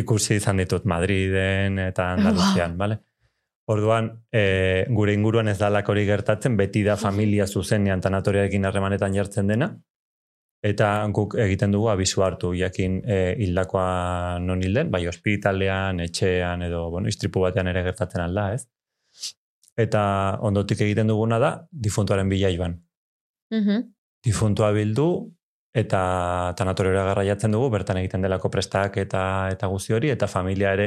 Ikusi 0.00 0.36
izan 0.38 0.60
ditut 0.62 0.84
Madriden 0.86 1.78
eta 1.82 2.12
Andaluzian, 2.14 2.76
bale? 2.78 3.00
Orduan, 3.70 4.10
e, 4.32 4.86
gure 4.90 5.14
inguruan 5.14 5.50
ez 5.50 5.56
dalak 5.58 5.88
hori 5.90 6.04
gertatzen, 6.06 6.56
beti 6.58 6.82
da 6.86 6.96
familia 6.98 7.46
zuzenean 7.46 8.00
tanatoriarekin 8.02 8.66
harremanetan 8.66 9.14
jartzen 9.14 9.50
dena, 9.50 9.70
eta 10.62 11.06
guk 11.16 11.34
egiten 11.40 11.72
dugu 11.72 11.88
abisu 11.88 12.22
hartu, 12.22 12.52
jakin 12.54 13.00
e, 13.08 13.34
hildakoa 13.40 14.38
non 14.44 14.62
hilden, 14.62 14.90
bai 14.90 15.06
ospitalean, 15.08 16.00
etxean, 16.04 16.62
edo, 16.62 16.90
bueno, 16.90 17.08
istripu 17.08 17.40
batean 17.40 17.68
ere 17.72 17.82
gertatzen 17.86 18.20
alda, 18.26 18.52
ez? 18.54 18.66
Eta 19.80 20.02
ondotik 20.44 20.80
egiten 20.84 21.08
duguna 21.08 21.38
da, 21.40 21.52
difuntuaren 21.72 22.28
bila 22.28 22.50
joan 22.52 22.80
Mhm. 23.50 23.80
difuntua 24.24 24.70
bildu 24.72 25.32
eta 25.74 26.52
tanatoriora 26.56 27.04
garraiatzen 27.04 27.50
dugu, 27.50 27.70
bertan 27.70 27.96
egiten 27.96 28.22
delako 28.22 28.50
prestak 28.50 28.96
eta 28.98 29.48
eta 29.50 29.66
guzti 29.66 29.92
hori, 29.96 30.10
eta 30.10 30.26
familia 30.26 30.72
ere 30.76 30.86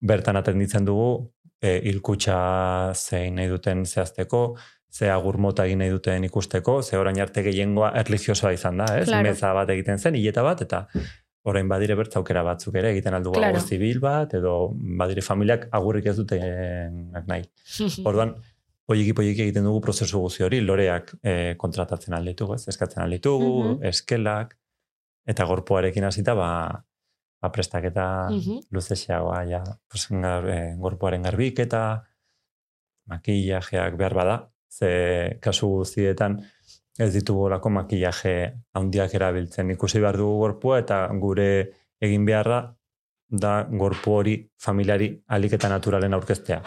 bertan 0.00 0.36
atenditzen 0.36 0.84
dugu 0.84 1.30
e, 1.62 1.80
hilkutxa 1.80 2.92
zein 2.94 3.36
nahi 3.36 3.48
duten 3.48 3.84
zehazteko, 3.86 4.56
ze 4.94 5.08
agur 5.10 5.38
mota 5.42 5.64
egin 5.66 5.80
nahi 5.82 5.90
duten 5.90 6.24
ikusteko, 6.28 6.76
ze 6.86 6.96
orain 7.00 7.18
arte 7.20 7.42
gehiengoa 7.42 7.90
erlijiosoa 7.98 8.52
izan 8.54 8.76
da, 8.78 8.84
ez? 9.00 9.08
Claro. 9.08 9.26
Meza 9.26 9.52
bat 9.56 9.68
egiten 9.74 9.98
zen, 9.98 10.14
hileta 10.14 10.42
bat, 10.46 10.60
eta 10.62 10.84
orain 11.50 11.68
badire 11.68 11.96
bertza 11.98 12.20
aukera 12.20 12.42
batzuk 12.46 12.76
ere, 12.78 12.92
egiten 12.94 13.14
aldugu 13.18 13.36
Claro. 13.40 13.56
agur 13.58 13.66
zibil 13.68 13.98
bat, 14.00 14.32
edo 14.38 14.52
badire 15.00 15.20
familiak 15.26 15.66
agurrik 15.72 16.06
ez 16.06 16.16
dutenak 16.20 17.26
nahi. 17.26 17.42
Orduan, 18.08 18.36
poliki 18.86 19.12
poliki 19.16 19.42
egiten 19.48 19.64
dugu 19.66 19.80
prozesu 19.80 20.20
guzti 20.20 20.44
hori, 20.46 20.60
loreak 20.60 21.10
e, 21.22 21.54
kontratatzen 21.58 22.14
alditugu, 22.14 22.54
ez? 22.54 22.68
Eskatzen 22.68 23.02
alditugu, 23.02 23.50
Mhm. 23.64 23.84
eskelak, 23.90 24.56
eta 25.26 25.44
gorpuarekin 25.48 26.04
hasita 26.04 26.34
ba, 26.38 26.48
ba 27.42 27.50
prestaketa 27.52 28.30
Mhm. 28.30 28.60
luzexeagoa, 28.70 29.44
ja, 29.50 29.62
pues, 29.90 30.06
gar, 30.10 30.48
e, 30.48 30.76
gorpuaren 30.78 31.22
garbiketa, 31.22 32.04
makillajeak 33.06 33.96
behar 34.00 34.14
bada, 34.14 34.36
ze 34.78 35.38
kasu 35.40 35.68
guztietan 35.68 36.38
ez 36.98 37.12
ditugu 37.14 37.44
olako 37.48 37.70
makillaje 37.70 38.52
handiak 38.74 39.14
erabiltzen. 39.14 39.70
Ikusi 39.70 40.00
behar 40.00 40.16
dugu 40.16 40.38
gorpua 40.44 40.78
eta 40.82 41.08
gure 41.20 41.48
egin 42.00 42.24
beharra 42.26 42.60
da 43.28 43.62
gorpu 43.70 44.12
hori 44.20 44.34
familiari 44.60 45.08
alik 45.28 45.52
eta 45.56 45.68
naturalen 45.68 46.14
aurkeztea 46.14 46.60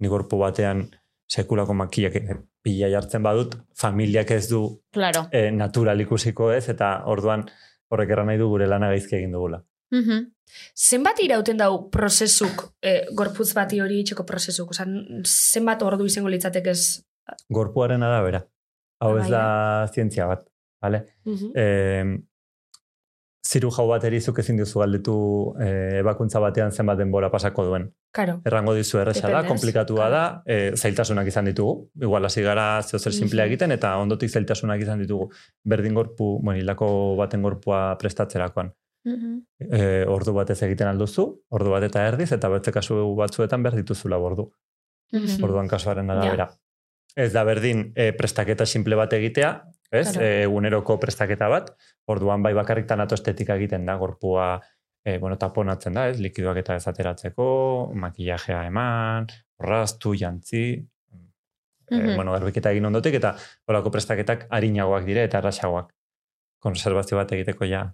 ni 0.00 0.08
gorpu 0.08 0.38
batean 0.38 0.84
sekulako 1.28 1.74
makillak 1.74 2.14
pila 2.62 2.88
jartzen 2.88 3.22
badut, 3.22 3.54
familiak 3.76 4.30
ez 4.30 4.48
du 4.48 4.60
Claro. 4.92 5.26
e, 5.32 5.50
natural 5.50 6.00
ikusiko 6.00 6.50
ez, 6.52 6.68
eta 6.68 7.02
orduan 7.06 7.44
horrek 7.90 8.10
erran 8.10 8.26
nahi 8.26 8.38
du 8.38 8.48
gure 8.48 8.66
lana 8.66 8.88
gaizki 8.92 9.16
egin 9.16 9.32
dugula. 9.32 9.62
Mhm. 9.92 10.30
Zenbat 10.76 11.20
irauten 11.20 11.56
dau 11.56 11.90
prozesuk, 11.90 12.72
e, 12.82 13.06
gorputz 13.16 13.52
bati 13.54 13.80
hori 13.80 14.00
itxeko 14.00 14.24
prozesuk? 14.24 14.70
Osa, 14.70 14.86
zenbat 15.24 15.82
ordu 15.82 16.06
izango 16.06 16.28
litzateke 16.28 16.70
ez? 16.70 17.02
Gorpuaren 17.52 18.02
arabera. 18.02 18.44
Hau 19.00 19.16
ez 19.18 19.28
da 19.28 19.88
zientzia 19.92 20.26
bat, 20.30 20.46
vale? 20.82 21.02
E, 21.54 21.64
ziru 23.44 23.70
jau 23.74 23.84
bat 23.90 24.04
erizuk 24.08 24.38
ezin 24.40 24.56
duzu 24.56 24.80
galdetu 24.80 25.16
e, 25.60 25.68
ebakuntza 26.00 26.40
batean 26.40 26.72
zenbat 26.72 26.98
denbora 26.98 27.30
pasako 27.32 27.66
duen. 27.68 27.90
Karo. 28.14 28.38
Errango 28.46 28.74
dizu 28.76 29.00
erresa 29.02 29.28
da, 29.28 29.42
komplikatua 29.46 30.08
da, 30.12 30.22
e, 30.46 30.76
zailtasunak 30.76 31.28
izan 31.28 31.50
ditugu. 31.50 31.90
Igual 32.00 32.24
hasi 32.30 32.44
gara 32.46 32.68
zeo 32.82 32.98
zer 32.98 33.12
simplea 33.12 33.48
egiten, 33.50 33.74
eta 33.74 33.96
ondotik 34.00 34.30
zailtasunak 34.30 34.80
izan 34.80 35.02
ditugu. 35.02 35.28
Berdin 35.64 35.98
gorpu, 35.98 36.38
bueno, 36.40 36.60
hilako 36.60 36.88
baten 37.20 37.44
gorpua 37.44 37.84
prestatzerakoan. 38.00 38.72
Mhm. 39.04 39.32
e, 39.60 40.04
ordu 40.08 40.32
batez 40.32 40.62
egiten 40.64 40.88
alduzu, 40.88 41.26
ordu 41.52 41.72
bat 41.74 41.84
eta 41.84 42.06
erdiz, 42.08 42.30
eta 42.32 42.48
beste 42.48 42.72
kasu 42.72 42.96
batzuetan 43.18 43.62
behar 43.62 43.76
dituzula 43.76 44.16
ordu. 44.16 44.46
Mhm. 45.12 45.44
Orduan 45.44 45.68
kasuaren 45.68 46.08
arabera. 46.10 46.48
Ez 47.16 47.32
da 47.32 47.44
berdin 47.46 47.92
e, 47.94 48.12
prestaketa 48.12 48.66
simple 48.66 48.96
bat 48.98 49.12
egitea, 49.12 49.50
ez? 49.90 50.08
Claro. 50.12 50.24
E, 50.26 50.42
eguneroko 50.48 50.96
prestaketa 50.98 51.48
bat, 51.48 51.68
orduan 52.10 52.42
bai 52.42 52.54
bakarrik 52.54 52.86
tanato 52.90 53.14
estetika 53.14 53.54
egiten 53.54 53.86
da, 53.86 53.94
gorpua 54.00 54.48
e, 55.04 55.18
bueno, 55.18 55.36
taponatzen 55.38 55.94
da, 55.94 56.08
ez? 56.10 56.18
Likidoak 56.18 56.58
eta 56.64 56.74
ez 56.80 56.88
ateratzeko, 56.90 57.46
makillajea 57.94 58.64
eman, 58.66 59.28
orraztu, 59.62 60.14
jantzi, 60.18 60.64
e, 61.90 61.94
Mhm. 61.94 62.14
bueno, 62.16 62.32
garbiketa 62.32 62.70
egin 62.72 62.86
ondotik, 62.88 63.14
eta 63.14 63.36
horako 63.68 63.90
prestaketak 63.92 64.46
harinagoak 64.50 65.04
dire 65.04 65.22
eta 65.28 65.38
errasagoak. 65.38 65.92
Konservazio 66.58 67.18
bat 67.18 67.30
egiteko 67.32 67.64
ja, 67.68 67.84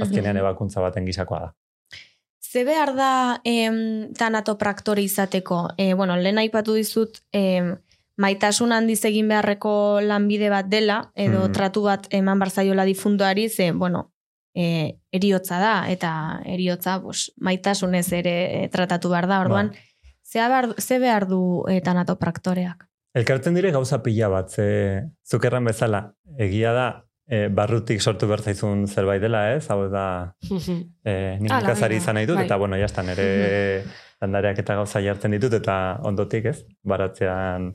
azkenean 0.00 0.34
Mhm. 0.36 0.42
ebakuntza 0.44 0.80
baten 0.82 1.06
gisakoa 1.06 1.38
da. 1.40 1.54
Ze 2.42 2.64
behar 2.64 2.94
da 2.96 3.40
em, 3.44 4.12
tanatopraktore 4.14 5.02
izateko? 5.02 5.68
E, 5.78 5.94
bueno, 5.94 6.16
lehen 6.16 6.38
aipatu 6.38 6.74
dizut 6.74 7.18
em, 7.32 7.76
maitasun 8.18 8.72
handiz 8.74 9.00
egin 9.06 9.28
beharreko 9.30 10.00
lanbide 10.02 10.50
bat 10.50 10.66
dela, 10.68 11.12
edo 11.14 11.44
Mhm. 11.46 11.52
tratu 11.54 11.82
bat 11.86 12.06
eman 12.10 12.38
barzaiola 12.38 12.84
difuntuari, 12.84 13.48
ze, 13.48 13.70
bueno, 13.72 14.12
e, 14.54 14.98
eriotza 15.12 15.58
da, 15.60 15.74
eta 15.90 16.40
eriotza 16.44 17.00
pues, 17.00 17.32
maitasunez 17.38 18.12
ere 18.12 18.64
e, 18.64 18.68
tratatu 18.68 19.08
behar 19.08 19.28
da, 19.30 19.40
orduan, 19.40 19.68
Bai. 19.70 19.78
zea 20.22 20.48
behar, 20.48 20.74
ze 20.78 20.98
behar 20.98 21.28
du 21.28 21.64
e, 21.68 21.80
tanatopraktoreak? 21.80 22.84
Elkartzen 23.14 23.54
dire 23.54 23.70
gauza 23.72 24.02
pila 24.02 24.28
bat, 24.28 24.50
ze 24.50 25.04
zukerran 25.24 25.64
bezala, 25.64 26.12
egia 26.38 26.72
da, 26.72 27.04
e, 27.28 27.48
barrutik 27.48 28.00
sortu 28.02 28.26
bertzaizun 28.26 28.86
zerbait 28.88 29.20
dela, 29.22 29.54
ez? 29.54 29.70
Hau 29.70 29.88
da, 29.88 30.34
e, 31.04 31.38
nik 31.40 31.52
nekazari 31.52 31.94
baina, 31.94 32.02
izan 32.02 32.14
nahi 32.18 32.26
dut, 32.26 32.36
bai. 32.36 32.44
eta 32.46 32.56
bueno, 32.56 32.76
jazta, 32.76 33.02
nire 33.06 33.84
landareak 34.20 34.58
eta 34.58 34.74
gauza 34.74 35.00
jartzen 35.00 35.30
ditut, 35.30 35.52
eta 35.54 36.00
ondotik, 36.02 36.44
ez? 36.50 36.64
Baratzean 36.82 37.72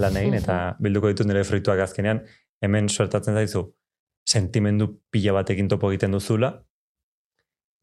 lan 0.00 0.16
egin, 0.16 0.34
eta 0.40 0.76
bilduko 0.82 1.10
ditut 1.12 1.28
nire 1.28 1.44
fruituak 1.46 1.80
azkenean, 1.84 2.22
hemen 2.64 2.88
suertatzen 2.88 3.34
zaizu, 3.34 3.64
sentimendu 4.26 4.88
pila 5.12 5.34
batekin 5.36 5.68
topo 5.68 5.90
egiten 5.92 6.14
duzula, 6.16 6.52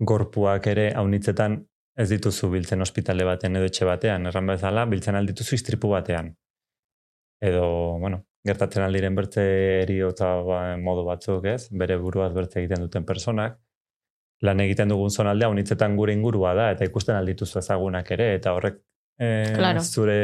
gorpuak 0.02 0.68
ere 0.72 0.92
haunitzetan 0.98 1.60
ez 2.02 2.08
dituzu 2.10 2.50
biltzen 2.50 2.82
ospitale 2.82 3.26
batean 3.28 3.56
edo 3.60 3.68
etxe 3.70 3.86
batean, 3.86 4.26
erran 4.32 4.48
bezala, 4.50 4.86
biltzen 4.90 5.16
aldituzu 5.20 5.56
istripu 5.56 5.92
batean. 5.92 6.32
Edo, 7.42 7.66
bueno, 8.02 8.24
gertatzen 8.48 8.84
aldiren 8.86 9.16
bertze 9.18 9.44
eriotza 9.82 10.32
ba, 10.46 10.62
modu 10.82 11.04
batzuk, 11.06 11.46
ez? 11.46 11.68
Bere 11.84 11.98
buruaz 12.02 12.32
bertze 12.34 12.62
egiten 12.62 12.82
duten 12.86 13.06
personak. 13.06 13.60
Lan 14.42 14.62
egiten 14.64 14.90
dugun 14.90 15.12
zonaldea, 15.14 15.50
unitzetan 15.54 15.96
gure 16.00 16.14
ingurua 16.18 16.56
da, 16.58 16.72
eta 16.74 16.86
ikusten 16.88 17.16
aldituzu 17.20 17.60
ezagunak 17.62 18.10
ere, 18.16 18.32
eta 18.40 18.56
horrek 18.58 18.80
eh, 19.20 19.54
Claro. 19.54 19.84
zure 19.84 20.18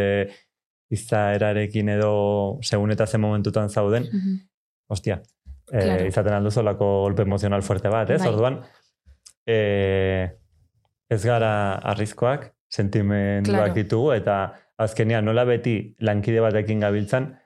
izaerarekin 0.90 1.90
edo 1.90 2.60
segun 2.62 2.92
eta 2.92 3.08
zen 3.08 3.22
momentutan 3.22 3.70
zauden, 3.70 4.08
Ostia, 4.90 5.22
eh, 5.72 5.82
Claro. 5.84 6.06
izaten 6.08 6.34
alduzu 6.34 6.60
olako 6.62 7.02
golpe 7.02 7.22
emozional 7.24 7.62
fuerte 7.62 7.90
bat, 7.90 8.10
ez? 8.10 8.22
Bai. 8.22 8.30
Orduan, 8.30 8.62
eh, 9.46 10.30
ez 11.10 11.24
gara 11.26 11.74
arrizkoak, 11.76 12.54
sentimenduak 12.70 13.44
Claro. 13.66 13.74
ditugu, 13.74 14.12
eta 14.14 14.54
azkenean 14.78 15.26
nola 15.26 15.44
beti 15.46 15.96
lankide 16.00 16.40
batekin 16.40 16.80
gabiltzan, 16.80 17.38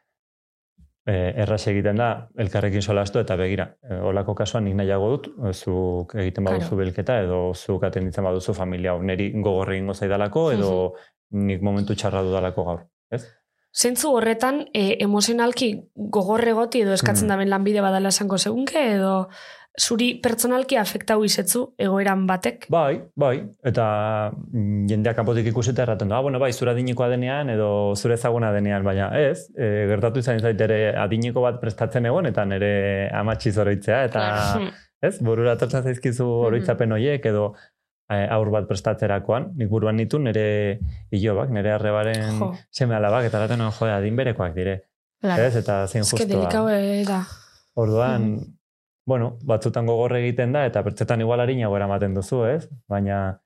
e, 1.05 1.13
erraz 1.43 1.67
egiten 1.67 1.95
da, 1.97 2.27
elkarrekin 2.37 2.81
solastu 2.81 3.19
eta 3.19 3.35
begira, 3.35 3.75
e, 3.81 3.95
olako 3.95 4.35
kasuan 4.35 4.65
nik 4.65 4.75
nahiago 4.75 5.09
dut, 5.09 5.27
e, 5.47 5.53
zuk 5.53 6.15
egiten 6.15 6.43
baduzu 6.43 6.69
Claro. 6.69 6.77
bilketa 6.83 7.21
edo 7.23 7.53
zuk 7.55 7.83
atenditzen 7.83 8.23
baduzu 8.23 8.53
familia 8.53 8.97
neri 8.99 9.31
gogorre 9.41 9.77
ingo 9.77 9.93
zaidalako 9.93 10.51
edo 10.51 10.93
nik 11.31 11.61
momentu 11.61 11.95
txarra 11.95 12.21
dudalako 12.23 12.63
gaur. 12.65 12.81
Ez? 13.11 13.23
Zentzu 13.71 14.11
horretan, 14.17 14.65
e, 14.75 14.97
emozionalki 14.99 15.71
gogorregoti 15.95 16.81
edo 16.83 16.91
eskatzen 16.93 17.25
Mm. 17.25 17.31
daben 17.31 17.49
lanbide 17.49 17.81
badala 17.81 18.09
esango 18.11 18.37
segunke, 18.37 18.81
edo 18.97 19.29
zuri 19.79 20.19
pertsonalki 20.19 20.75
afektau 20.75 21.21
izetzu 21.23 21.61
egoeran 21.79 22.25
batek? 22.27 22.65
Bai, 22.69 22.99
bai, 23.15 23.37
eta 23.63 23.85
mm, 24.35 24.87
jendeak 24.89 25.15
kanpotik 25.15 25.47
ikusita 25.47 25.85
erraten 25.85 26.11
du, 26.11 26.15
ah, 26.15 26.21
bueno, 26.21 26.39
bai, 26.39 26.51
zure 26.51 26.73
adinikoa 26.73 27.07
denean 27.13 27.49
edo 27.53 27.95
zure 27.95 28.17
ezaguna 28.19 28.51
denean, 28.51 28.83
baina 28.83 29.07
ez, 29.17 29.47
e, 29.55 29.87
gertatu 29.87 30.19
izan 30.19 30.43
zait 30.43 30.59
ere 30.59 30.81
adineko 30.99 31.41
bat 31.47 31.61
prestatzen 31.61 32.05
egon, 32.11 32.27
eta 32.27 32.45
nire 32.45 33.09
amatxiz 33.15 33.57
oroitzea, 33.63 34.03
eta 34.09 34.25
ez, 35.01 35.17
burura 35.23 35.55
etortzen 35.55 35.87
zaizkizu 35.87 36.27
oroitzapen 36.49 36.91
horiek, 36.91 37.25
edo 37.31 37.53
aur 38.31 38.49
bat 38.51 38.67
prestatzerakoan, 38.67 39.51
nik 39.55 39.69
buruan 39.71 39.95
nitu 39.95 40.19
nire 40.19 40.79
ilobak, 41.11 41.49
nire 41.55 41.71
arrebaren 41.77 42.39
Jo. 42.39 42.51
seme 42.71 42.95
alabak, 42.95 43.25
eta 43.29 43.37
eraten 43.43 43.59
jo, 43.67 43.85
adin 43.87 44.15
berekoak 44.15 44.53
dire, 44.55 44.81
Claro. 45.21 45.43
ez, 45.43 45.55
eta 45.55 45.87
zein 45.87 46.01
Ez 46.01 46.11
que 46.11 46.17
justua. 46.25 46.39
delikau 46.39 46.65
da. 47.07 47.21
Orduan, 47.75 48.39
bueno, 49.05 49.37
batzutan 49.45 49.85
gogor 49.85 50.15
egiten 50.17 50.51
da, 50.51 50.65
eta 50.65 50.83
pertsetan 50.83 51.21
igual 51.21 51.39
harinago 51.39 51.75
eramaten 51.77 52.13
duzu, 52.13 52.45
ez? 52.45 52.67
Baina 52.89 53.41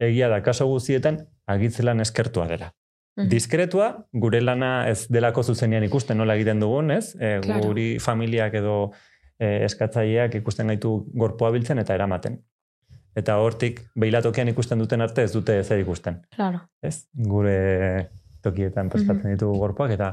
egia 0.00 0.28
da, 0.28 0.42
kaso 0.42 0.66
guztietan, 0.66 1.26
agitzelan 1.46 2.00
eskertua 2.00 2.46
dela. 2.48 2.72
Diskretua, 3.18 4.06
gure 4.12 4.40
lana 4.40 4.88
ez 4.88 5.08
delako 5.10 5.42
zuzenean 5.42 5.82
ikusten 5.82 6.16
nola 6.18 6.36
egiten 6.38 6.60
dugun, 6.60 6.90
ez? 6.94 7.16
E, 7.20 7.40
Claro. 7.42 7.64
Guri 7.66 7.98
familiak 7.98 8.54
edo 8.54 8.92
e, 9.40 9.64
eskatzaileak 9.64 10.34
ikusten 10.38 10.68
gaitu 10.70 10.92
gorpoa 11.14 11.50
biltzen 11.50 11.78
eta 11.82 11.94
eramaten. 11.94 12.38
Eta 13.18 13.38
hortik, 13.42 13.80
behilatokian 13.98 14.50
ikusten 14.52 14.78
duten 14.78 15.02
arte 15.02 15.24
ez 15.26 15.32
dute 15.34 15.56
zer 15.64 15.82
ikusten. 15.82 16.20
Claro. 16.36 16.60
Ez? 16.82 17.08
Gure 17.30 17.58
tokietan 18.44 18.90
prestatzen 18.92 19.34
ditugu 19.34 19.58
gorpoak 19.58 19.94
eta 19.96 20.12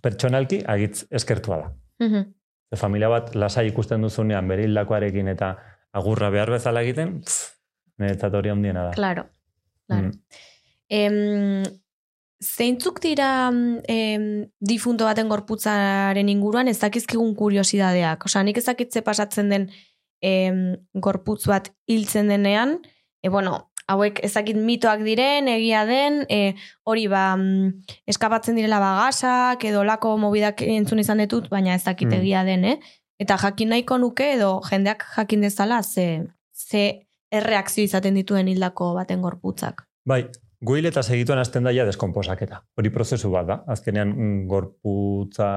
pertsonalki 0.00 0.62
agitz 0.64 1.04
eskertua 1.10 1.58
da. 1.64 1.72
Mhm. 2.06 2.30
Ze 2.70 2.78
familia 2.78 3.10
bat 3.10 3.34
lasai 3.34 3.66
ikusten 3.68 4.06
duzunean 4.06 4.48
bere 4.48 4.64
hildakoarekin 4.64 5.28
eta 5.28 5.50
agurra 5.92 6.30
behar 6.30 6.52
bezala 6.54 6.84
egiten, 6.86 7.18
pff, 7.26 7.50
niretzat 7.98 8.34
hori 8.34 8.52
handiena 8.52 8.86
da. 8.88 8.96
Claro. 8.96 9.26
Claro. 9.90 10.08
Mm. 10.08 10.20
Em, 10.88 11.64
zeintzuk 12.40 13.00
dira 13.02 13.50
em, 13.88 14.46
difunto 14.60 15.04
baten 15.04 15.28
gorputzaren 15.28 16.28
inguruan 16.32 16.70
ez 16.70 16.78
dakizkigun 16.80 17.34
kuriosidadeak. 17.36 18.24
Osea, 18.30 18.44
nik 18.46 18.62
ez 18.62 18.66
dakitze 18.70 19.02
pasatzen 19.02 19.50
den 19.52 19.68
em, 20.20 20.76
gorputz 20.94 21.46
bat 21.46 21.70
hiltzen 21.86 22.28
denean, 22.28 22.78
e, 23.22 23.28
bueno, 23.28 23.70
hauek 23.90 24.20
ez 24.24 24.32
dakit 24.34 24.56
mitoak 24.56 25.02
diren, 25.02 25.48
egia 25.50 25.84
den, 25.88 26.22
e, 26.28 26.54
hori 26.86 27.06
ba, 27.10 27.34
mm, 27.36 27.96
eskapatzen 28.06 28.56
direla 28.58 28.78
bagasak, 28.82 29.64
edo 29.64 29.82
lako 29.84 30.16
mobidak 30.18 30.62
entzun 30.62 31.02
izan 31.02 31.18
ditut, 31.24 31.48
baina 31.50 31.74
ez 31.74 31.84
dakit 31.84 32.08
Mm. 32.08 32.20
egia 32.20 32.44
den, 32.44 32.64
eh? 32.64 32.78
Eta 33.18 33.36
jakin 33.36 33.68
nahiko 33.68 33.98
nuke, 33.98 34.34
edo 34.34 34.60
jendeak 34.70 35.04
jakin 35.16 35.40
dezala, 35.40 35.82
ze, 35.82 36.26
ze 36.54 37.06
erreakzio 37.30 37.84
izaten 37.84 38.14
dituen 38.14 38.48
hildako 38.48 38.94
baten 38.94 39.20
gorputzak. 39.22 39.82
Bai, 40.06 40.24
guil 40.60 40.86
eta 40.86 41.02
segituen 41.02 41.38
hasten 41.38 41.64
daia 41.64 41.84
deskomposaketa. 41.84 42.62
Hori 42.76 42.90
prozesu 42.90 43.30
bat 43.30 43.46
da. 43.46 43.56
Azkenean 43.66 44.10
mm, 44.16 44.46
gorputza 44.48 45.50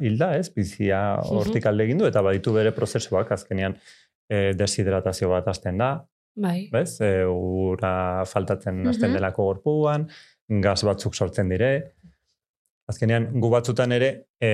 hilda, 0.00 0.36
ez? 0.38 0.50
Bizia 0.54 1.20
hortik 1.22 1.66
alde 1.66 1.84
egin 1.84 1.98
du 1.98 2.06
eta 2.06 2.22
baditu 2.22 2.52
bere 2.52 2.72
prozesuak. 2.76 3.32
Azkenean 3.32 3.76
e, 4.28 4.52
deshidratazio 4.54 5.28
bat 5.30 5.48
hasten 5.48 5.78
da, 5.78 6.06
Bai. 6.36 6.68
bez? 6.72 7.00
E, 7.00 7.24
ura 7.26 8.24
faltatzen 8.26 8.86
hasten 8.88 9.10
Mhm. 9.10 9.14
delako 9.18 9.44
gorpuan, 9.50 10.08
gas 10.48 10.82
batzuk 10.84 11.14
sortzen 11.14 11.48
dire. 11.48 11.94
Azkenean, 12.88 13.30
gu 13.40 13.48
batzutan 13.50 13.92
ere, 13.96 14.26
e, 14.40 14.50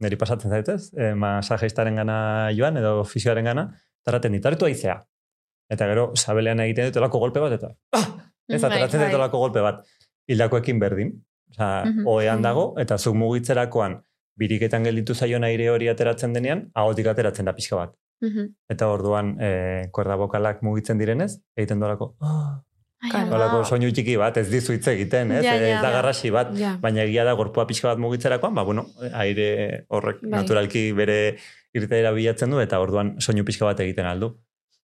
niri 0.00 0.16
pasatzen 0.16 0.50
zaitez, 0.50 0.92
e, 0.96 1.14
masajeistaren 1.18 1.96
gana 1.96 2.50
joan 2.54 2.76
edo 2.76 3.02
fisioaren 3.04 3.44
gana, 3.44 3.64
tarraten 4.04 4.32
ditaritu 4.32 4.66
aizea. 4.66 5.00
Eta 5.70 5.86
gero, 5.88 6.10
sabelean 6.14 6.60
egiten 6.60 6.86
dut 6.90 6.96
olako 7.00 7.18
golpe 7.18 7.40
bat, 7.40 7.52
eta 7.56 7.72
ah! 7.96 8.04
ez, 8.48 8.60
Bai, 8.60 8.70
ateratzen 8.70 9.00
bai. 9.00 9.14
olako 9.14 9.38
golpe 9.38 9.60
bat. 9.64 9.84
Hildakoekin 10.28 10.78
berdin. 10.78 11.14
Osa, 11.54 11.84
Mhm. 11.84 12.06
oean 12.06 12.42
dago, 12.42 12.74
eta 12.78 12.98
zuk 12.98 13.14
mugitzerakoan 13.14 14.00
biriketan 14.36 14.82
gelditu 14.84 15.14
zaion 15.14 15.44
aire 15.44 15.68
hori 15.70 15.88
ateratzen 15.88 16.32
denean, 16.34 16.70
ahotik 16.74 17.06
ateratzen 17.06 17.44
da 17.46 17.52
pixka 17.54 17.76
bat. 17.76 17.94
Mhm. 18.24 18.46
Eta 18.70 18.88
orduan, 18.88 19.36
e, 19.40 19.88
kuerda 19.92 20.16
bokalak 20.16 20.62
mugitzen 20.62 20.98
direnez, 20.98 21.34
egiten 21.56 21.80
dolako, 21.80 22.14
ama. 22.20 22.62
Olako 23.36 23.58
soinu 23.68 23.90
txiki 23.92 24.14
bat, 24.16 24.36
ez 24.40 24.46
dizu 24.48 24.72
hitz 24.72 24.86
egiten, 24.88 25.30
ez? 25.36 25.42
Ja, 25.44 25.54
ja, 25.60 25.74
ez 25.76 25.82
da 25.82 25.90
garrasi 25.92 26.30
bat, 26.32 26.54
Ja. 26.56 26.78
baina 26.80 27.02
egia 27.04 27.24
da 27.24 27.34
gorpua 27.36 27.66
pixka 27.68 27.88
bat 27.90 27.98
mugitzerakoan, 28.00 28.54
ba, 28.56 28.62
bueno, 28.64 28.86
aire 29.12 29.84
horrek 29.88 30.22
Bai. 30.22 30.30
naturalki 30.40 30.92
bere 30.96 31.36
irteera 31.74 32.12
bilatzen 32.16 32.50
du, 32.50 32.60
eta 32.64 32.80
orduan 32.80 33.16
soinu 33.20 33.44
pixka 33.44 33.66
bat 33.66 33.80
egiten 33.84 34.06
aldu. 34.08 34.30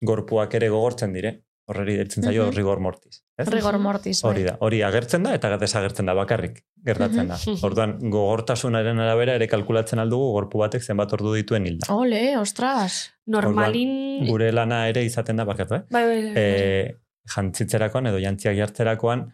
Gorpuak 0.03 0.53
ere 0.59 0.67
gogortzen 0.73 1.13
dire, 1.13 1.43
horreri 1.71 1.95
deitzen 1.97 2.23
zaio 2.27 2.45
Mhm. 2.47 2.55
rigor 2.55 2.79
mortis. 2.83 3.23
Ez? 3.37 3.47
Rigor 3.49 3.77
mortis. 3.79 4.21
bai. 4.21 4.29
Hori 4.31 4.43
da, 4.45 4.55
hori 4.59 4.81
agertzen 4.85 5.23
da 5.23 5.33
eta 5.33 5.55
desagertzen 5.57 6.05
da 6.05 6.13
bakarrik, 6.13 6.59
gertatzen 6.85 7.27
da. 7.31 7.37
Orduan, 7.67 7.97
gogortasunaren 8.13 8.99
arabera 8.99 9.35
ere 9.39 9.47
kalkulatzen 9.47 9.99
aldugu 10.03 10.31
gorpu 10.37 10.59
batek 10.61 10.83
zenbat 10.83 11.13
ordu 11.17 11.33
dituen 11.33 11.65
hilda. 11.65 11.87
Ole, 11.95 12.37
ostras. 12.37 13.11
Normalin... 13.25 14.27
Gure 14.27 14.51
lana 14.51 14.83
ere 14.91 15.03
izaten 15.07 15.37
da 15.41 15.45
bakatu, 15.45 15.75
eh? 15.79 15.83
Bai, 15.89 16.03
bai, 16.05 16.21
bai. 16.27 16.33
e, 16.35 16.97
jantzitzerakoan 17.35 18.07
edo 18.11 18.19
jantziak 18.21 18.55
jartzerakoan 18.57 19.25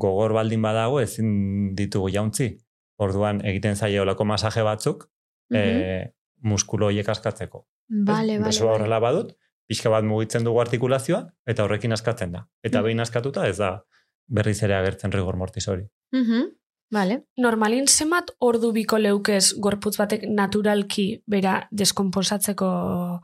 gogor 0.00 0.32
baldin 0.36 0.62
badago 0.62 1.00
ezin 1.00 1.74
ditugu 1.78 2.10
jauntzi. 2.12 2.50
Orduan 2.98 3.40
egiten 3.46 3.76
zaie 3.76 4.00
olako 4.02 4.24
masaje 4.26 4.62
batzuk 4.66 5.06
e, 5.54 6.10
muskulo 6.42 6.88
horiek 6.90 7.08
askatzeko. 7.08 7.62
Ez? 7.88 8.04
Bale, 8.04 8.34
bale. 8.38 8.48
Besoa 8.50 8.74
horrela 8.74 8.98
badut, 9.00 9.32
pixka 9.68 9.90
bat 9.92 10.04
mugitzen 10.04 10.44
dugu 10.44 10.60
artikulazioa 10.62 11.26
eta 11.46 11.64
horrekin 11.64 11.92
askatzen 11.92 12.32
da. 12.32 12.46
Eta 12.64 12.78
Mhm. 12.78 12.84
behin 12.84 13.00
askatuta 13.00 13.46
ez 13.48 13.58
da 13.58 13.82
berriz 14.26 14.62
ere 14.62 14.74
agertzen 14.74 15.12
rigor 15.12 15.36
mortis 15.36 15.68
hori. 15.68 15.84
Mhm. 16.12 16.48
Bale. 16.90 17.24
Normalin 17.36 17.86
zemat 17.86 18.30
ordu 18.40 18.72
biko 18.72 18.96
leukez 18.98 19.54
gorputz 19.60 19.98
batek 19.98 20.22
naturalki 20.28 21.22
bera 21.26 21.68
deskomposatzeko 21.70 23.20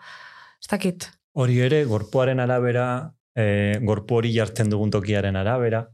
ez 0.61 0.69
dakit. 0.71 1.07
Hori 1.33 1.59
ere, 1.61 1.85
gorpuaren 1.85 2.41
arabera, 2.41 3.11
e, 3.35 3.79
gorpu 3.83 4.17
hori 4.17 4.35
jartzen 4.35 4.69
dugun 4.71 4.91
tokiaren 4.91 5.37
arabera, 5.37 5.89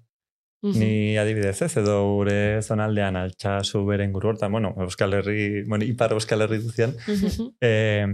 Mhm. 0.63 0.79
Ni 0.79 1.17
adibidez 1.17 1.63
ez, 1.63 1.75
edo 1.79 2.17
gure 2.19 2.61
zonaldean 2.61 3.17
altxasu 3.17 3.87
beren 3.87 4.13
guru 4.13 4.29
hortan, 4.29 4.53
bueno, 4.53 4.75
Euskal 4.77 5.15
Herri, 5.15 5.65
bueno, 5.65 5.85
ipar 5.87 6.13
Euskal 6.13 6.43
Herri 6.43 6.59
duzian, 6.59 6.95
Mhm. 7.07 7.55
eh, 7.63 8.07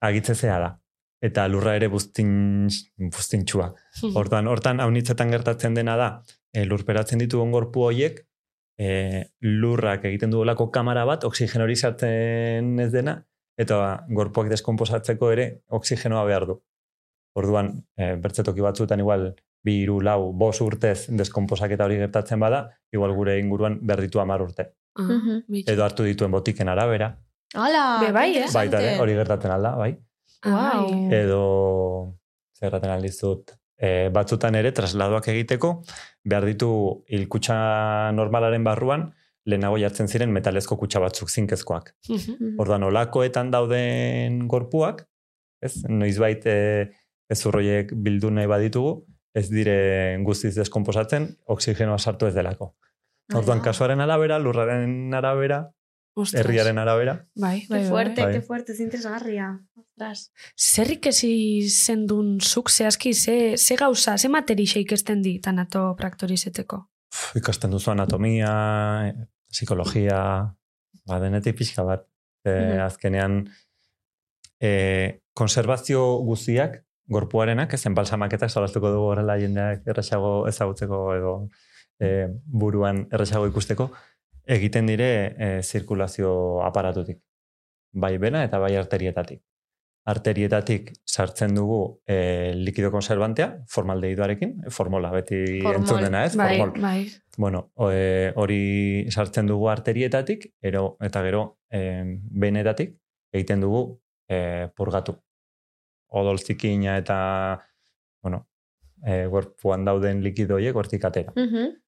agitzezea 0.00 0.58
da. 0.58 0.80
Eta 1.22 1.44
lurra 1.48 1.76
ere 1.78 1.86
buztin, 1.88 2.66
buztintxua. 2.98 3.68
Hortan, 4.18 4.48
hortan, 4.50 4.80
haunitzetan 4.82 5.30
gertatzen 5.30 5.74
dena 5.78 5.94
da, 5.96 6.08
e, 6.52 6.64
lurperatzen 6.66 7.22
ditugun 7.22 7.52
gorpu 7.54 7.84
horiek, 7.86 8.18
e, 8.78 8.88
lurrak 9.46 10.04
egiten 10.10 10.32
duelako 10.34 10.70
kamara 10.74 11.04
bat, 11.06 11.24
oksigen 11.28 11.62
hori 11.62 11.76
sartzen 11.78 12.74
ez 12.82 12.90
dena, 12.92 13.20
eta 13.56 13.78
gorpuak 14.10 14.50
deskomposatzeko 14.50 15.30
ere 15.30 15.46
oksigenoa 15.70 16.24
behar 16.26 16.48
du. 16.50 16.58
Orduan, 17.38 17.72
e, 17.96 18.14
bertzetoki 18.20 18.60
batzuetan 18.60 19.00
igual, 19.00 19.28
bi, 19.62 19.78
iru, 19.86 20.00
lau, 20.02 20.32
bos 20.34 20.56
urtez 20.60 21.06
deskomposaketa 21.08 21.86
hori 21.86 22.00
gertatzen 22.02 22.40
bada, 22.42 22.64
igual 22.92 23.14
gure 23.14 23.38
inguruan 23.38 23.78
behar 23.80 24.02
ditu 24.02 24.18
amar 24.20 24.42
urte. 24.42 24.72
Ah, 24.98 25.02
Mhm. 25.06 25.44
bitxo. 25.48 25.72
Edo 25.72 25.84
hartu 25.84 26.02
dituen 26.02 26.30
botiken 26.32 26.68
arabera, 26.68 27.14
Hala, 27.54 27.98
Be, 28.00 28.12
bai, 28.12 28.36
eh? 28.38 28.46
baita 28.52 28.78
hori 28.98 29.12
gertatzen 29.12 29.50
alda, 29.50 29.74
bai. 29.76 29.90
Wow. 30.44 30.86
bai. 30.90 31.20
edo 31.22 31.42
zerraten 32.58 32.90
aldizut 32.90 33.52
e, 33.78 34.08
batzutan 34.14 34.56
ere 34.58 34.72
trasladoak 34.74 35.28
egiteko 35.32 35.74
behar 36.24 36.46
ditu 36.46 36.70
hilkutxa 37.10 37.56
normalaren 38.16 38.64
barruan 38.66 39.10
lehenago 39.46 39.78
jartzen 39.82 40.08
ziren 40.08 40.30
metalezko 40.34 40.76
kutxa 40.78 41.00
batzuk 41.02 41.30
zinkezkoak. 41.30 41.94
Mhm. 42.08 42.60
Orduan 42.62 42.84
olakoetan 42.86 43.50
dauden 43.50 44.46
gorpuak, 44.48 45.02
ez, 45.62 45.74
noizbait 45.88 46.46
e, 46.46 46.92
ezurroiek 47.32 47.90
bildu 48.04 48.30
nahi 48.30 48.46
baditugu, 48.46 49.00
ez 49.34 49.48
dire 49.50 50.18
guztiz 50.22 50.54
deskomposatzen, 50.54 51.26
oksigenoa 51.50 51.98
sartu 51.98 52.28
ez 52.28 52.34
delako. 52.34 52.74
Orduan 53.34 53.62
kasuaren 53.64 54.02
arabera, 54.04 54.38
lurraren 54.38 55.14
arabera, 55.16 55.62
Ostras. 56.14 56.44
herriaren 56.44 56.78
arabera, 56.78 57.26
Bai, 57.34 57.60
Qué 57.62 57.66
bai, 57.68 57.80
bai. 57.80 57.88
fuerte, 57.88 58.22
Bai. 58.22 58.32
qué 58.34 58.40
fuerte, 58.42 58.72
es 58.72 58.80
interesgarria. 58.80 59.60
Ostras. 59.74 60.32
Zerrik 60.56 61.06
ezi 61.06 61.68
zendun 61.70 62.38
zuk 62.40 62.68
zehazki, 62.70 63.14
ze, 63.14 63.56
ze 63.56 63.76
gauza, 63.76 64.18
ze 64.18 64.28
materixe 64.28 64.80
ikesten 64.80 65.22
di 65.22 65.38
tanato 65.40 65.94
praktorizeteko? 65.96 66.88
Ikasten 67.36 67.70
duzu 67.70 67.90
anatomia, 67.90 69.08
eh, 69.08 69.14
psikologia, 69.48 70.54
ba, 71.06 71.18
denetik 71.20 71.56
pixka 71.56 71.82
bat. 71.82 72.06
E. 72.44 72.78
Azkenean, 72.82 73.44
e, 74.60 75.20
konservazio 75.34 76.00
guztiak, 76.26 76.80
gorpuarenak, 77.06 77.72
ezen 77.74 77.94
balsamaketak 77.94 78.50
solastuko 78.50 78.90
dugu 78.90 79.10
horrela 79.12 79.36
jendeak 79.38 79.86
erresago 79.86 80.48
ezagutzeko 80.48 80.98
edo 81.14 81.34
e, 82.00 82.28
buruan 82.46 83.06
erresago 83.12 83.46
ikusteko, 83.46 83.90
egiten 84.46 84.86
dire 84.86 85.08
e, 85.38 85.62
zirkulazio 85.62 86.62
aparatutik. 86.64 87.18
Bai 87.92 88.16
bena 88.18 88.44
eta 88.44 88.58
bai 88.58 88.74
arterietatik. 88.76 89.42
Arterietatik 90.04 90.88
sartzen 91.06 91.54
dugu 91.54 92.00
e, 92.10 92.52
likido 92.58 92.90
konservantea, 92.90 93.60
formaldehidoarekin, 93.70 94.56
formola, 94.74 95.12
beti 95.14 95.60
Formol. 95.62 95.76
entzun 95.78 96.00
dena 96.02 96.24
ez, 96.26 96.34
Bai, 96.36 96.56
formol. 96.58 96.80
bai. 96.82 97.04
Bueno, 97.38 97.70
o, 97.74 97.90
e, 97.92 98.32
hori 98.34 99.06
sartzen 99.14 99.46
dugu 99.46 99.68
arterietatik, 99.70 100.48
ero, 100.60 100.96
eta 101.00 101.22
gero 101.22 101.44
e, 101.70 102.02
benetatik 102.30 102.96
egiten 103.32 103.60
dugu 103.62 103.84
e, 104.28 104.68
purgatu. 104.74 105.14
Odol 106.18 106.38
zikina 106.42 106.96
eta, 106.98 107.60
bueno, 108.22 108.48
e, 109.06 109.26
gorpuan 109.30 109.84
dauden 109.86 110.20
likido 110.24 110.56
horiek 110.58 110.74
hortik 110.76 111.04
atera. 111.04 111.32
Mhm. 111.36 111.78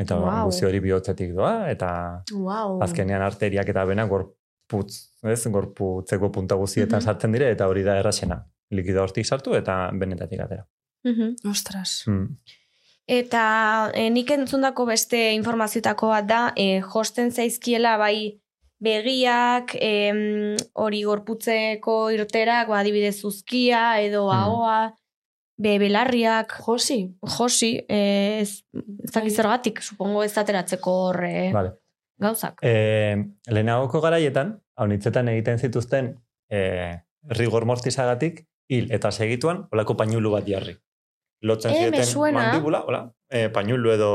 Eta 0.00 0.16
Wow. 0.16 0.46
guzti 0.48 0.64
hori 0.66 0.80
bihotzetik 0.80 1.34
doa, 1.36 1.68
eta 1.70 2.22
Wow. 2.32 2.78
azkenean 2.82 3.22
arteriak 3.22 3.68
eta 3.68 3.84
bena 3.84 4.06
gorputz, 4.08 4.94
ez, 5.22 5.42
gorputzeko 5.52 6.30
punta 6.32 6.54
guztietan 6.56 7.00
Mhm. 7.00 7.04
sartzen 7.04 7.32
dire, 7.32 7.50
eta 7.50 7.68
hori 7.68 7.82
da 7.84 7.98
errasena. 8.00 8.46
Likido 8.70 9.02
hortik 9.02 9.26
sartu 9.26 9.54
eta 9.54 9.90
benetatik 9.92 10.40
atera. 10.40 10.64
Mhm. 11.04 11.36
Ostras. 11.50 12.04
Mm. 12.06 12.36
Eta 13.06 13.90
e, 13.94 14.08
nik 14.10 14.30
entzundako 14.30 14.86
beste 14.86 15.32
informazioetako 15.34 16.08
bat 16.08 16.26
da, 16.28 16.52
e, 16.56 16.80
josten 16.80 17.32
zaizkiela 17.32 17.96
bai 17.98 18.40
begiak, 18.80 19.74
hori 20.74 21.02
gorputzeko 21.04 22.10
irterak, 22.14 22.68
ba, 22.68 22.78
adibidez 22.80 23.16
zuzkia 23.20 24.00
edo 24.00 24.26
Mm. 24.30 24.92
Be 25.60 25.74
belarriak, 25.82 26.54
Josi. 26.64 26.98
josi, 27.36 27.72
e, 27.88 28.00
ez, 28.40 28.62
ez 29.04 29.10
dakit 29.12 29.34
zergatik, 29.36 29.82
supongo 29.84 30.22
ez 30.24 30.32
ateratzeko 30.40 30.94
horre 31.08 31.50
Vale. 31.52 31.74
gauzak. 32.20 32.62
E, 32.64 33.16
lehenagoko 33.52 34.00
garaietan, 34.00 34.54
haunitzetan 34.80 35.28
egiten 35.34 35.58
zituzten 35.60 36.14
e, 36.48 36.62
rigor 37.36 37.66
mortisagatik, 37.68 38.46
hil 38.70 38.88
eta 38.94 39.10
segituan, 39.12 39.66
olako 39.74 39.96
painulu 39.98 40.30
bat 40.38 40.46
jarri. 40.48 40.76
Lotzen 41.42 41.72
Eh, 41.72 41.90
me 41.90 42.02
zieten 42.04 42.34
mandibula, 42.36 42.82
hola, 42.86 43.00
e, 43.28 43.48
painulu 43.52 43.90
edo 43.94 44.10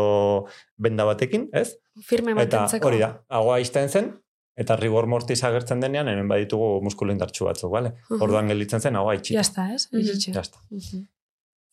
benda 0.77 1.03
batekin, 1.05 1.49
ez? 1.53 1.75
Firme 2.05 2.31
Eta 2.35 2.41
mantentzeko. 2.61 2.87
hori 2.87 2.99
da, 3.01 3.09
hagoa 3.29 3.59
izten 3.59 3.89
zen, 3.89 4.11
eta 4.57 4.75
rigor 4.79 5.07
mortis 5.11 5.43
agertzen 5.43 5.81
denean, 5.81 6.07
hemen 6.07 6.27
baditugu 6.29 6.81
muskulu 6.85 7.11
indartsu 7.11 7.45
batzuk, 7.49 7.71
bale? 7.73 7.95
Mhm. 8.09 8.21
Orduan 8.21 8.47
gelditzen 8.47 8.79
zen, 8.81 8.95
hagoa 8.95 9.15
itxita. 9.17 9.35
Ya 9.39 9.41
está, 9.41 9.73
ez? 9.75 9.87
Mhm. 9.91 10.01
Itxitxe. 10.01 10.31
Ya 10.37 10.41
está. 10.41 10.59
Mhm. 10.69 11.07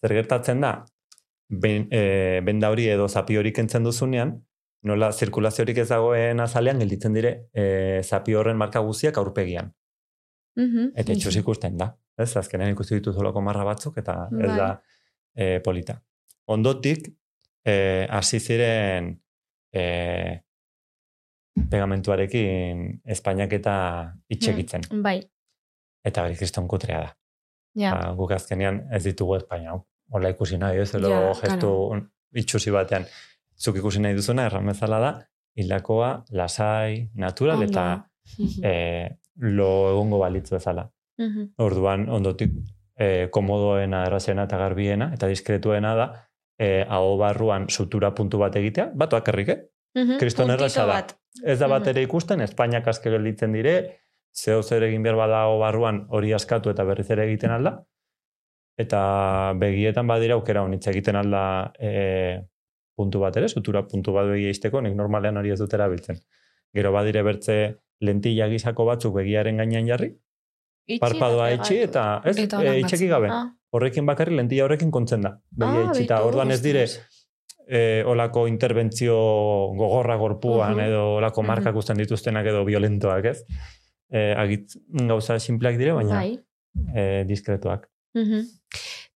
Zer 0.02 0.14
gertatzen 0.18 0.60
da, 0.60 0.72
ben, 1.48 1.86
e, 1.94 2.40
benda 2.44 2.70
hori 2.72 2.88
edo 2.90 3.08
zapi 3.08 3.36
hori 3.38 3.52
kentzen 3.54 3.84
duzunean, 3.86 4.34
nola 4.88 5.12
zirkulaziorik 5.12 5.78
ez 5.78 5.88
dagoen 5.92 6.40
azalean 6.42 6.82
gelditzen 6.82 7.14
dire 7.14 7.32
e, 7.54 8.02
zapi 8.02 8.34
horren 8.34 8.58
marka 8.58 8.82
guztiak 8.82 9.18
aurpegian. 9.22 9.70
Mhm. 10.58 10.92
Eta 10.98 11.14
itxus 11.14 11.36
ikusten 11.38 11.78
da. 11.78 11.92
Ez, 12.18 12.32
azkenean 12.36 12.74
ikusi 12.74 12.98
ditu 12.98 13.12
zolako 13.12 13.40
marra 13.40 13.64
batzuk 13.64 13.96
eta 14.02 14.26
ez 14.32 14.48
Bai. 14.50 14.56
da 14.58 14.70
e, 15.34 15.60
polita. 15.64 15.96
Ondotik, 16.50 17.06
e, 17.64 18.06
hasi 18.10 18.40
ziren 18.40 19.14
e, 19.72 19.84
pegamentuarekin 21.70 22.88
Espainiak 23.04 23.52
eta 23.60 23.76
itxekitzen. 24.28 24.88
Bai, 25.04 25.20
Eta 26.02 26.24
hori 26.26 26.34
kriston 26.36 26.66
kutrea 26.68 27.00
da. 27.04 27.10
ja. 27.78 27.94
Ba, 27.94 28.12
guk 28.18 28.32
azkenean 28.34 28.82
ez 28.92 29.04
ditugu 29.04 29.36
Espainia 29.38 29.76
hau. 29.76 29.82
Hola 30.12 30.30
ikusi 30.32 30.58
nahi, 30.60 30.78
ez, 30.82 30.90
edo 30.94 31.10
Ja, 31.10 31.20
gestu 31.40 31.72
itxusi 32.36 32.70
batean. 32.70 33.06
Zuk 33.58 33.76
ikusi 33.80 34.00
nahi 34.00 34.14
duzuna, 34.14 34.46
erran 34.46 34.66
bezala 34.68 34.98
da, 35.00 35.12
hilakoa, 35.56 36.24
lasai, 36.30 37.10
natural 37.14 37.62
Ondo. 37.62 37.70
eta 37.70 37.86
Mhm. 38.38 38.64
e, 38.64 39.18
lo 39.36 39.90
egongo 39.90 40.18
balitzu 40.18 40.56
bezala. 40.56 40.90
Mhm. 41.18 41.54
Orduan, 41.58 42.08
ondotik, 42.08 42.52
e, 42.96 43.28
komodoena, 43.30 44.06
errazena 44.06 44.46
eta 44.48 44.58
garbiena, 44.58 45.10
eta 45.14 45.28
diskretuena 45.28 45.94
da, 45.94 46.06
e, 46.58 46.84
aho 46.88 47.16
barruan 47.18 47.68
sutura 47.68 48.14
puntu 48.14 48.38
bat 48.38 48.56
egitea, 48.56 48.90
bat 48.94 49.12
oakerrik, 49.12 49.48
eh? 49.48 49.60
Kriston 49.92 50.46
Puntito 50.46 50.64
erraza 50.64 50.86
da. 50.86 51.02
Ez 51.44 51.58
da 51.58 51.68
bat 51.68 51.86
ere 51.86 52.02
ikusten, 52.02 52.40
Espainiak 52.40 52.86
aske 52.88 53.10
gelditzen 53.12 53.52
dire, 53.52 53.74
zeo 54.32 54.62
zer 54.62 54.86
egin 54.86 55.02
behar 55.02 55.18
bada 55.18 55.42
aho 55.44 55.58
barruan 55.60 56.06
hori 56.08 56.32
askatu 56.32 56.70
eta 56.70 56.84
berriz 56.88 57.10
ere 57.10 57.26
egiten 57.26 57.52
alda, 57.52 57.74
eta 58.78 59.52
begietan 59.60 60.06
badira 60.06 60.34
aukera 60.34 60.62
honitza 60.64 60.90
egiten 60.90 61.16
alda 61.16 61.72
e, 61.78 62.40
puntu 62.96 63.20
bat 63.20 63.36
ere, 63.36 63.48
sutura 63.48 63.82
puntu 63.88 64.12
bat 64.12 64.26
begia 64.26 64.50
izteko, 64.50 64.80
nik 64.80 64.94
normalean 64.96 65.36
hori 65.36 65.50
ez 65.52 65.58
dut 65.60 65.72
erabiltzen. 65.74 66.18
Gero 66.74 66.92
badire 66.92 67.22
bertze 67.22 67.56
lentilla 68.00 68.48
gizako 68.48 68.84
batzuk 68.88 69.14
begiaren 69.14 69.56
gainean 69.56 69.86
jarri, 69.86 70.12
Itxi 70.88 70.98
parpadoa 70.98 71.50
eta 71.52 71.62
itxi 71.62 71.76
eta 71.84 72.04
ez, 72.26 72.36
Eta 72.42 72.62
e, 72.64 72.78
itxeki 72.80 73.06
gabe. 73.08 73.28
Ah, 73.30 73.44
Horrekin 73.72 74.04
bakarri 74.06 74.34
lentilla 74.36 74.64
horrekin 74.64 74.90
kontzen 74.90 75.22
da. 75.22 75.36
Begia 75.50 75.84
Ah, 75.84 75.90
itxita, 75.92 76.16
beitu, 76.16 76.28
orduan 76.28 76.50
ez 76.50 76.60
dire 76.62 76.86
e, 77.68 78.02
olako 78.04 78.46
interbentzio 78.50 79.14
gogorra 79.78 80.16
gorpuan 80.16 80.74
Mhm. 80.74 80.80
edo 80.88 81.04
olako 81.20 81.42
markak 81.46 81.76
uzten 81.76 81.96
dituztenak 82.02 82.46
edo 82.46 82.64
violentoak, 82.64 83.24
ez? 83.24 83.44
E, 84.10 84.34
agit 84.36 84.74
gauza 85.08 85.38
simpleak 85.38 85.78
dire, 85.78 85.92
baina 85.92 86.16
bai. 86.18 86.38
e, 86.94 87.24
diskretuak. 87.28 87.88
Mhm. 88.14 88.46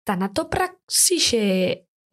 Tanatopraxixe 0.06 1.42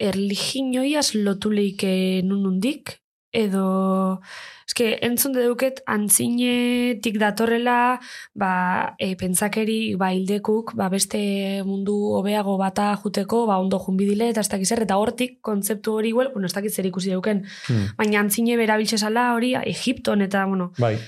erliginoiaz 0.02 1.14
lotuleike 1.14 2.22
nunundik? 2.24 2.98
Edo, 3.32 4.20
eske, 4.68 4.98
entzun 5.06 5.32
duket 5.32 5.78
antzinetik 5.88 7.16
datorrela, 7.16 7.98
ba, 8.36 8.50
e, 9.00 9.14
pentsakeri, 9.16 9.94
ba, 9.96 10.10
hildekuk, 10.12 10.74
ba, 10.76 10.90
beste 10.92 11.62
mundu 11.64 11.94
hobeago 12.18 12.58
bata 12.60 12.90
juteko, 13.00 13.46
ba, 13.48 13.56
ondo 13.56 13.78
junbidile, 13.80 14.28
eta 14.34 14.44
ez 14.44 14.50
dakiz 14.52 14.72
eta 14.76 14.98
hortik 15.00 15.38
kontzeptu 15.40 15.96
hori, 15.96 16.12
well, 16.12 16.28
bueno, 16.34 16.46
ez 16.46 16.52
dakiz 16.52 16.76
ikusi 16.78 17.12
duken, 17.12 17.46
Hmm. 17.68 17.88
baina 17.96 18.20
antzine 18.20 18.58
berabiltzezala 18.60 19.32
hori, 19.32 19.54
Egipton, 19.54 20.20
eta, 20.20 20.44
bueno, 20.44 20.72
Bai, 20.78 20.98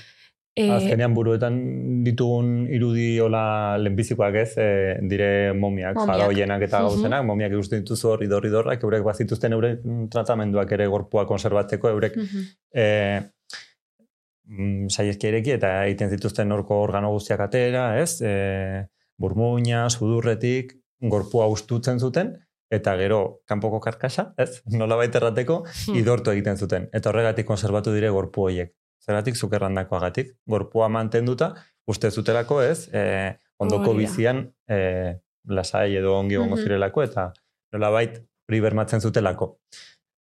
e, 0.55 0.69
azkenean 0.71 1.13
buruetan 1.13 1.57
ditugun 2.05 2.67
irudi 2.71 3.19
hola 3.19 3.77
lehenbizikoak 3.77 4.35
ez, 4.35 4.51
e, 4.57 4.67
dire 5.09 5.53
momiak, 5.53 5.95
Momiak. 5.95 6.07
faraoienak 6.13 6.61
eta 6.67 6.81
gauzenak, 6.85 7.25
momiak 7.27 7.51
ikusten 7.51 7.83
dituzu 7.83 8.09
hor 8.13 8.23
idor 8.23 8.45
idorrak, 8.47 8.83
eurek 8.83 9.03
bazituzten 9.03 9.53
euren 9.53 10.07
tratamenduak 10.09 10.71
ere 10.71 10.87
gorpua 10.87 11.25
konserbatzeko, 11.27 11.89
eurek 11.89 12.15
Mhm. 12.17 12.45
e, 12.73 12.85
mm, 14.47 14.87
saieski 14.89 15.27
ireki 15.31 15.51
eta 15.57 15.73
egiten 15.85 16.09
zituzten 16.13 16.51
horko 16.51 16.79
organo 16.85 17.11
guztiak 17.11 17.39
atera, 17.47 17.99
ez? 18.01 18.21
E, 18.21 18.85
burmuina, 19.19 19.89
sudurretik, 19.89 20.73
gorpua 21.01 21.47
ustutzen 21.51 21.99
zuten, 21.99 22.33
eta 22.71 22.95
gero 22.97 23.41
kanpoko 23.47 23.79
karkasa, 23.79 24.33
ez? 24.37 24.61
Nola 24.81 24.95
baita 24.95 25.19
errateko, 25.21 25.63
Hmm. 25.87 25.95
idortu 25.99 26.31
egiten 26.31 26.57
zuten. 26.57 26.89
Eta 26.93 27.09
horregatik 27.11 27.45
konservatu 27.45 27.93
dire 27.93 28.09
gorpu 28.09 28.47
horiek. 28.49 28.73
Zergatik 29.05 29.35
zukerrandakoagatik. 29.37 30.31
Gorpua 30.49 30.87
mantenduta, 30.89 31.53
uste 31.87 32.09
zutelako, 32.11 32.61
ez? 32.63 32.89
E, 32.93 33.35
ondoko 33.61 33.91
Hori 33.91 34.03
da. 34.05 34.09
bizian 34.09 34.39
e, 34.67 34.79
lasai 35.47 35.95
edo 35.95 36.15
ongi 36.17 36.35
egongo 36.35 36.55
Mhm. 36.55 36.63
zirelako, 36.63 37.03
eta 37.03 37.31
nolabait 37.73 38.17
hori 38.49 38.59
bermatzen 38.61 39.01
zutelako. 39.01 39.59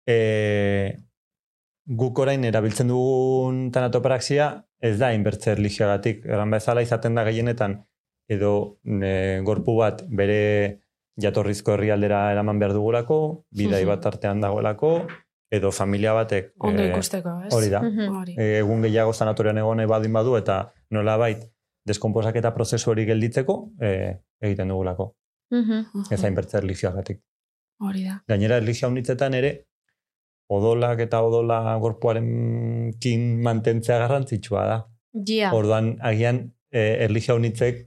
E, 0.08 0.96
guk 1.86 2.18
orain 2.22 2.44
erabiltzen 2.44 2.88
dugun 2.88 3.70
tanatopraxia 3.74 4.64
ez 4.80 4.98
da 4.98 5.12
inbertze 5.12 5.52
erlijioagatik. 5.52 6.24
Eran 6.26 6.50
bezala 6.50 6.82
izaten 6.82 7.14
da 7.14 7.24
gehienetan 7.24 7.82
edo 8.30 8.78
e, 8.84 9.40
gorpu 9.44 9.76
bat 9.76 10.04
bere 10.08 10.80
jatorrizko 11.20 11.74
herrialdera 11.74 12.30
eraman 12.32 12.58
behar 12.58 12.72
dugulako, 12.72 13.44
bidai 13.50 13.82
Mhm. 13.84 13.88
bat 13.90 14.06
artean 14.06 14.40
dagoelako, 14.40 15.06
edo 15.50 15.72
familia 15.72 16.12
batek 16.14 16.52
ondo 16.58 16.82
eh, 16.82 16.90
ikusteko, 16.90 17.32
ez? 17.46 17.54
hori 17.54 17.70
da. 17.70 17.80
Mhm. 17.82 18.16
Hori. 18.20 18.34
e, 18.38 18.58
egun 18.60 18.82
gehiago 18.86 19.12
sanatorian 19.12 19.58
egon 19.58 19.82
badin 19.88 20.12
badu 20.12 20.36
eta 20.38 20.60
nolabait 20.90 21.42
deskomposaketa 21.86 22.52
prozesu 22.54 22.90
hori 22.92 23.06
gelditzeko 23.08 23.56
e, 23.80 23.90
egiten 24.40 24.68
dugulako. 24.68 25.14
Mhm. 25.50 26.06
Ez 26.10 26.22
hainbertze 26.24 26.58
erlijioagatik. 26.58 27.20
Hori 27.80 28.04
da. 28.04 28.20
Gainera, 28.28 28.60
erlijio 28.60 28.88
unitzetan 28.88 29.34
ere, 29.34 29.52
odolak 30.50 31.00
eta 31.00 31.22
odola 31.22 31.76
gorpuaren 31.82 32.92
kin 33.00 33.40
mantentzea 33.42 33.98
garrantzitsua 34.02 34.64
da. 34.66 34.80
Ja. 35.26 35.52
Orduan, 35.56 35.96
agian, 36.06 36.44
e, 36.70 36.82
erlijio 37.06 37.34
unitzek 37.40 37.80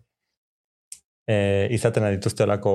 e, 1.28 1.36
izaten 1.72 2.10
dituztelako 2.18 2.74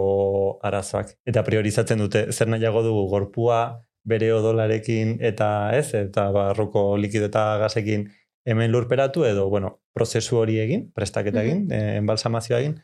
arazoak. 0.64 1.12
Eta 1.29 1.44
priorizatzen 1.44 2.01
dute, 2.05 2.29
zer 2.33 2.48
nahiago 2.48 2.83
dugu 2.87 3.09
gorpua 3.11 3.61
bere 4.09 4.33
odolarekin 4.33 5.18
eta 5.25 5.49
ez, 5.77 5.92
eta 5.94 6.29
barruko 6.35 6.97
likido 6.97 7.29
eta 7.29 7.44
gazekin 7.62 8.09
hemen 8.49 8.73
lurperatu 8.73 9.27
edo, 9.29 9.49
bueno, 9.53 9.75
prozesu 9.92 10.38
hori 10.40 10.59
egin, 10.62 10.87
prestaketa 10.97 11.42
egin, 11.44 11.66
eh, 11.73 11.97
enbalsamazioa 12.01 12.61
egin, 12.62 12.79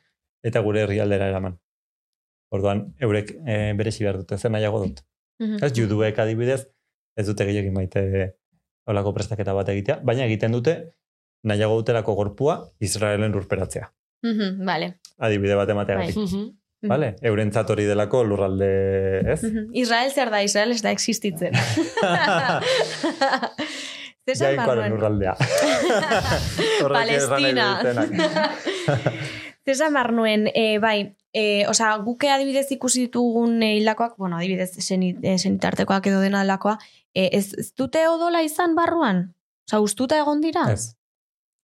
eta 0.45 0.61
gure 0.61 0.85
herrialdera 0.85 1.31
eraman. 1.33 1.57
Orduan, 2.55 2.85
eurek 3.03 3.33
e, 3.47 3.55
beresi 3.79 4.05
behar 4.05 4.21
dute, 4.21 4.37
zer 4.39 4.53
nahiago 4.53 4.83
dut. 4.85 5.01
Mhm. 5.43 5.63
Ez, 5.65 5.73
juduek 5.75 6.19
adibidez, 6.23 6.61
ez 7.17 7.27
dute 7.27 7.47
gehiagin 7.49 7.75
maite 7.75 8.05
olako 8.91 9.15
prestaketa 9.17 9.55
bat 9.57 9.71
egitea, 9.73 9.99
baina 10.05 10.27
egiten 10.29 10.53
dute 10.53 10.77
nahiago 11.49 11.81
dutelako 11.81 12.15
gorpua 12.19 12.59
Israelen 12.85 13.33
lurperatzea. 13.33 13.89
Mhm, 14.25 14.65
Vale. 14.67 14.95
Adibide 15.19 15.57
bat 15.57 15.71
emateagatik. 15.71 16.17
Mhm. 16.17 16.45
Vale? 16.89 17.15
Eurentzat 17.23 17.71
hori 17.71 17.85
delako 17.89 18.25
lurralde, 18.29 18.69
ez? 19.33 19.41
Israel 19.73 20.11
zer 20.13 20.31
da, 20.31 20.43
Israel 20.45 20.75
ez 20.75 20.83
da 20.85 20.91
existitzen. 20.93 21.55
Barruan. 24.57 24.91
lurraldea. 24.91 25.35
Palestina. 26.95 27.81
Zesan 29.65 29.93
marnuen, 29.93 30.49
e, 30.53 30.79
bai, 30.79 31.15
e, 31.33 31.67
osea, 31.69 31.95
guke 32.05 32.29
adibidez 32.33 32.67
ikusi 32.73 33.07
ditugun 33.07 33.63
e, 33.63 33.75
hilakoak, 33.79 34.17
bueno, 34.21 34.37
adibidez 34.37 34.71
zenit, 34.81 35.21
zenitartekoak 35.39 36.07
edo 36.09 36.21
dena 36.21 36.43
delakoa, 36.45 36.77
e, 37.15 37.31
ez, 37.33 37.55
ez 37.61 37.71
dute 37.77 38.07
odola 38.09 38.43
izan 38.45 38.75
barruan? 38.77 39.35
Osea, 39.69 39.81
ustuta 39.81 40.19
egon 40.21 40.41
dira? 40.45 40.67
Ez. 40.73 40.95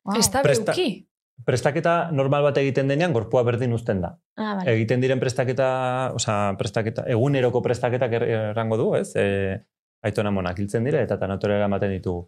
Wow. 0.05 0.17
Ez 0.17 0.31
da 0.33 0.43
Presta- 0.45 0.73
beuki. 0.73 1.07
Prestaketa 1.47 2.11
normal 2.13 2.43
bat 2.43 2.59
egiten 2.61 2.89
denean, 2.91 3.13
gorpua 3.17 3.43
berdin 3.47 3.73
uzten 3.73 4.01
da. 4.03 4.11
Ah, 4.37 4.55
vale. 4.59 4.73
Egiten 4.75 5.01
diren 5.01 5.21
prestaketa, 5.23 6.13
osea, 6.15 6.55
prestaketa, 6.59 7.05
eguneroko 7.09 7.63
prestaketak 7.65 8.13
er- 8.19 8.29
errango 8.51 8.77
du, 8.77 8.95
ez? 8.99 9.15
E, 9.17 9.59
aitona 10.05 10.31
monak 10.31 10.59
hiltzen 10.59 10.85
dira 10.85 11.01
eta 11.03 11.17
tanatorera 11.19 11.65
ematen 11.71 11.91
ditugu. 11.97 12.27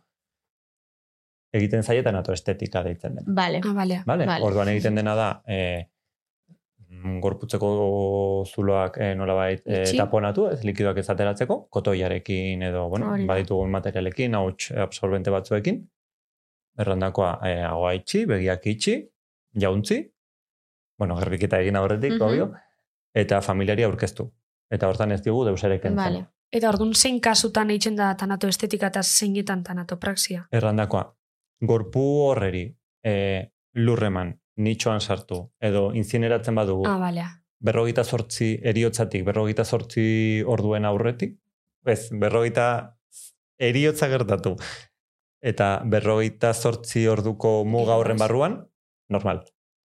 Egiten 1.53 1.83
zaie 1.85 2.03
tanato 2.03 2.33
estetika 2.33 2.83
deitzen 2.83 3.17
den. 3.19 3.25
Vale. 3.37 3.61
Ah, 3.65 3.75
balea. 3.77 4.03
Vale? 4.07 4.27
Vale. 4.27 4.45
Orduan 4.45 4.69
egiten 4.73 4.95
dena 4.97 5.15
da, 5.15 5.31
e, 5.47 5.89
gorputzeko 7.21 7.69
zuloak 8.47 8.99
e, 9.01 9.15
nolabait 9.19 9.63
e, 9.67 9.83
taponatu, 9.97 10.47
ez 10.53 10.61
likidoak 10.65 10.99
ez 11.03 11.09
ateratzeko, 11.11 11.67
kotoiarekin 11.73 12.63
edo, 12.69 12.87
bueno, 12.93 13.11
Hori 13.13 13.27
baditugun 13.29 13.71
materialekin, 13.73 14.35
hauts 14.39 14.71
absorbente 14.77 15.31
batzuekin, 15.35 15.83
errandakoa 16.79 17.39
e, 17.49 17.63
hagoa 17.63 17.93
itxi, 17.95 18.25
begiak 18.27 18.67
itxi, 18.67 18.95
jauntzi, 19.61 19.99
bueno, 20.99 21.17
gerbiketa 21.19 21.59
egin 21.61 21.77
aurretik, 21.77 22.13
Mhm. 22.13 22.23
obvio, 22.23 22.53
eta 23.15 23.41
familiari 23.43 23.83
aurkeztu. 23.83 24.33
Eta 24.71 24.89
hortan 24.89 25.13
ez 25.13 25.23
digu 25.23 25.45
deusere 25.45 25.79
kentzen. 25.81 25.97
Vale. 25.97 26.27
Eta 26.53 26.69
orduan 26.69 26.95
zein 26.95 27.21
kasutan 27.21 27.71
eitzen 27.71 27.97
da 27.97 28.15
tanato 28.17 28.49
estetika 28.49 28.87
eta 28.87 29.03
zeinetan 29.03 29.63
tanatopraxia. 29.65 30.47
Errandakoa, 30.53 31.15
gorpu 31.61 32.01
horreri 32.29 32.75
e, 33.05 33.51
lurreman, 33.75 34.39
nitxoan 34.57 35.01
sartu, 35.01 35.51
edo 35.61 35.93
inzineratzen 35.95 36.55
badugu, 36.55 36.87
Ah, 36.87 36.99
balea. 36.99 37.29
berrogeita 37.59 38.05
zortzi 38.05 38.59
eriotzatik, 38.63 39.25
berrogeita 39.25 39.65
zortzi 39.65 40.43
orduen 40.47 40.85
aurretik, 40.85 41.39
ez, 41.87 42.11
berrogeita 42.13 42.97
eriotza 43.59 44.09
gertatu, 44.09 44.57
eta 45.43 45.83
berrogeita 45.85 46.53
zortzi 46.55 47.07
orduko 47.11 47.65
muga 47.65 47.97
horren 47.99 48.17
barruan, 48.19 48.61
normal, 49.11 49.43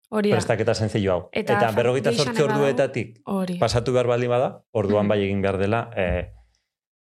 Hori 0.09 0.29
da. 0.29 0.35
prestaketa 0.37 0.73
sentzillo 0.77 1.11
hau. 1.13 1.21
Eta 1.33 1.57
Eta, 1.57 1.71
berrogeita 1.75 2.11
zortzi 2.13 2.43
orduetatik 2.43 3.21
Hori. 3.25 3.57
pasatu 3.59 3.91
behar 3.93 4.07
baldin 4.07 4.29
bada, 4.29 4.63
orduan 4.71 5.05
Mhm. 5.05 5.09
bai 5.09 5.19
egin 5.23 5.41
behar 5.41 5.57
dela, 5.57 5.89
e, 5.97 6.31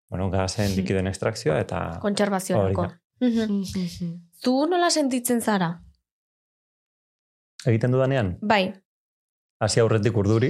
bueno, 0.09 0.29
gazen 0.29 0.75
likidoen 0.77 1.07
ekstrakzioa, 1.07 1.59
eta 1.59 1.99
Kontserbaziorako. 2.01 2.81
Hori 2.81 2.93
Mhm. 3.21 3.63
Mhm. 3.77 4.13
Zu 4.43 4.67
nola 4.67 4.89
sentitzen 4.89 5.39
zara? 5.41 5.79
egiten 7.65 7.91
dudanean, 7.91 8.37
Bai. 8.41 8.73
hasi 9.59 9.79
aurretik 9.79 10.17
urduri, 10.17 10.49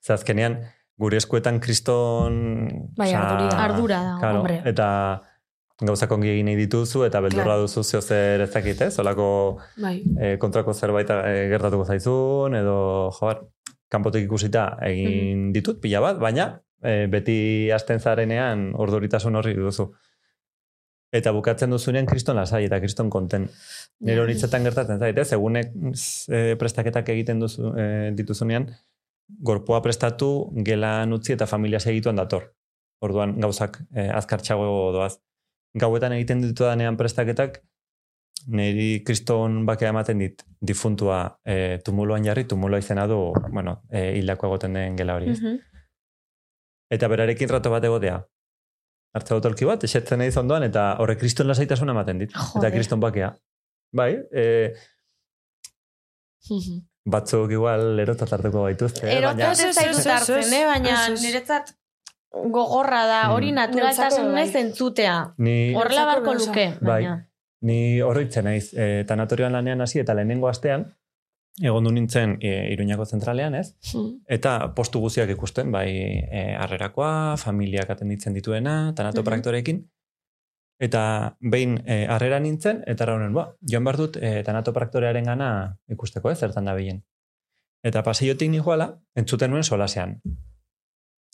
ze 0.00 0.12
azkenean 0.12 0.60
gure 0.96 1.16
eskuetan 1.16 1.58
kriston... 1.58 2.68
Bai, 2.96 3.10
da. 3.10 3.48
Ardura 3.64 4.02
da. 4.04 4.16
Claro, 4.20 4.38
hombre. 4.38 4.60
eta 4.64 5.20
gauzak 5.82 6.12
ongi 6.14 6.28
egin 6.30 6.46
nahi 6.46 6.56
dituzu 6.56 7.02
eta 7.06 7.20
beldurra 7.24 7.44
Claro. 7.56 7.62
duzu 7.66 7.82
zeo 7.82 8.00
zer 8.00 8.40
ez 8.44 8.50
dakit, 8.52 8.80
ez? 8.80 8.98
Olako 8.98 9.58
Bai. 9.82 10.02
e, 10.20 10.36
kontrako 10.38 10.72
zerbait 10.74 11.10
e, 11.10 11.48
gertatuko 11.50 11.84
zaizun, 11.84 12.54
edo, 12.54 13.10
joar, 13.18 13.40
kanpotik 13.90 14.24
ikusita 14.28 14.76
egin 14.86 15.50
ditut, 15.52 15.80
pila 15.82 16.00
bat, 16.00 16.18
baina 16.22 16.60
e, 16.82 17.06
beti 17.10 17.70
hasten 17.74 17.98
zarenean 18.00 18.72
orduritasun 18.74 19.34
horri 19.36 19.54
duzu. 19.54 19.88
Eta 21.14 21.30
bukatzen 21.32 21.70
duzunean 21.70 22.06
kriston 22.06 22.34
lasai 22.36 22.64
eta 22.66 22.80
kriston 22.82 23.10
konten. 23.10 23.48
Nire 24.00 24.16
Ja. 24.16 24.22
horitzetan 24.22 24.64
gertatzen 24.66 24.98
zait, 24.98 25.18
ez? 25.18 25.32
Egunek 25.32 25.70
e, 26.28 26.56
prestaketak 26.58 27.08
egiten 27.08 27.38
duzu, 27.40 27.70
e, 27.78 28.10
dituzunean, 28.14 28.66
gorpoa 29.42 29.80
prestatu, 29.82 30.50
gelan 30.64 31.12
utzi 31.12 31.32
eta 31.32 31.46
familia 31.46 31.78
segituan 31.80 32.16
dator. 32.16 32.52
Orduan 33.00 33.38
gauzak 33.40 33.78
e, 33.94 34.08
azkartxago 34.10 34.92
doaz. 34.92 35.18
Gauetan 35.74 36.12
egiten 36.12 36.40
ditudanean 36.44 36.96
prestaketak, 36.96 37.58
niri 38.46 39.02
kriston 39.06 39.64
bakea 39.66 39.88
ematen 39.90 40.18
dit 40.22 40.42
difuntua 40.60 41.38
e, 41.44 41.78
tumuloan 41.84 42.24
jarri, 42.24 42.44
tumuloa 42.44 42.78
izena 42.78 43.06
du, 43.10 43.32
bueno, 43.52 43.80
e, 43.90 44.12
hildako 44.18 44.46
egoten 44.52 44.72
den 44.78 44.96
gela 44.96 45.16
hori. 45.16 45.30
ez? 45.32 45.40
Mhm. 45.40 45.58
Eta 46.94 47.08
berarekin 47.08 47.48
rato 47.48 47.70
bat 47.70 47.84
egotea. 47.84 48.20
Hartza 49.14 49.34
botolki 49.38 49.64
bat, 49.64 49.84
esetzen 49.86 50.18
nahi 50.18 50.30
ondoan, 50.36 50.62
eta 50.68 50.96
horre 51.00 51.16
kriston 51.16 51.46
lasaitasuna 51.48 51.92
ematen 51.94 52.18
dit. 52.18 52.32
Joder. 52.34 52.60
Eta 52.68 52.74
kriston 52.74 53.00
bakea. 53.00 53.32
Bai, 53.94 54.12
e, 54.32 54.74
Mhm. 56.50 56.80
batzuk 57.06 57.50
igual 57.50 57.98
erotat 58.00 58.32
hartuko 58.32 58.64
gaituzte. 58.64 59.06
eh, 59.08 59.18
Erotat 59.18 59.58
ez 59.60 60.52
eh? 60.52 60.64
baina 60.66 61.08
niretzat 61.08 61.72
gogorra 62.50 63.06
da, 63.06 63.20
hori 63.32 63.52
Mm. 63.52 63.54
naturaltasun 63.54 64.32
bai. 64.32 64.50
entzutea. 64.60 65.34
Ni, 65.38 65.74
Horrela 65.74 66.04
barko 66.06 66.34
luke, 66.34 66.74
Bai. 66.80 67.02
baina. 67.04 67.28
ni 67.60 68.00
horritzen 68.00 68.44
naiz, 68.44 68.74
e, 68.74 69.04
tanatorioan 69.08 69.52
lanean 69.52 69.80
hasi 69.80 69.98
eta 69.98 70.12
lehenengo 70.14 70.48
astean, 70.48 70.96
egon 71.62 71.84
du 71.84 71.92
nintzen 71.92 72.36
e, 72.42 72.72
Iruñako 72.74 73.06
zentralean, 73.06 73.54
ez? 73.54 73.76
Mhm. 73.94 74.24
Eta 74.28 74.74
postu 74.74 75.00
guztiak 75.00 75.30
ikusten, 75.30 75.72
bai 75.72 75.88
e, 76.30 76.54
harrerakoa, 76.58 77.36
familiak 77.38 77.88
atenditzen 77.90 78.34
dituena, 78.34 78.92
tanatopraktorekin. 78.94 79.88
Eta 80.80 81.36
behin 81.40 81.78
e, 81.86 82.06
harrera 82.10 82.40
nintzen, 82.40 82.82
eta 82.86 83.06
raunen, 83.06 83.32
ba, 83.32 83.54
joan 83.62 83.84
behar 83.84 83.96
dut 83.96 84.16
e, 84.20 84.42
tanatopraktorearen 84.42 85.24
gana 85.24 85.78
ikusteko, 85.88 86.30
ez, 86.30 86.38
zertan 86.40 86.64
da 86.66 86.74
bilen. 86.74 87.04
Eta 87.84 88.02
paseiotik 88.02 88.50
nijoala, 88.50 88.98
entzuten 89.16 89.50
nuen 89.50 89.62
solasean. 89.64 90.20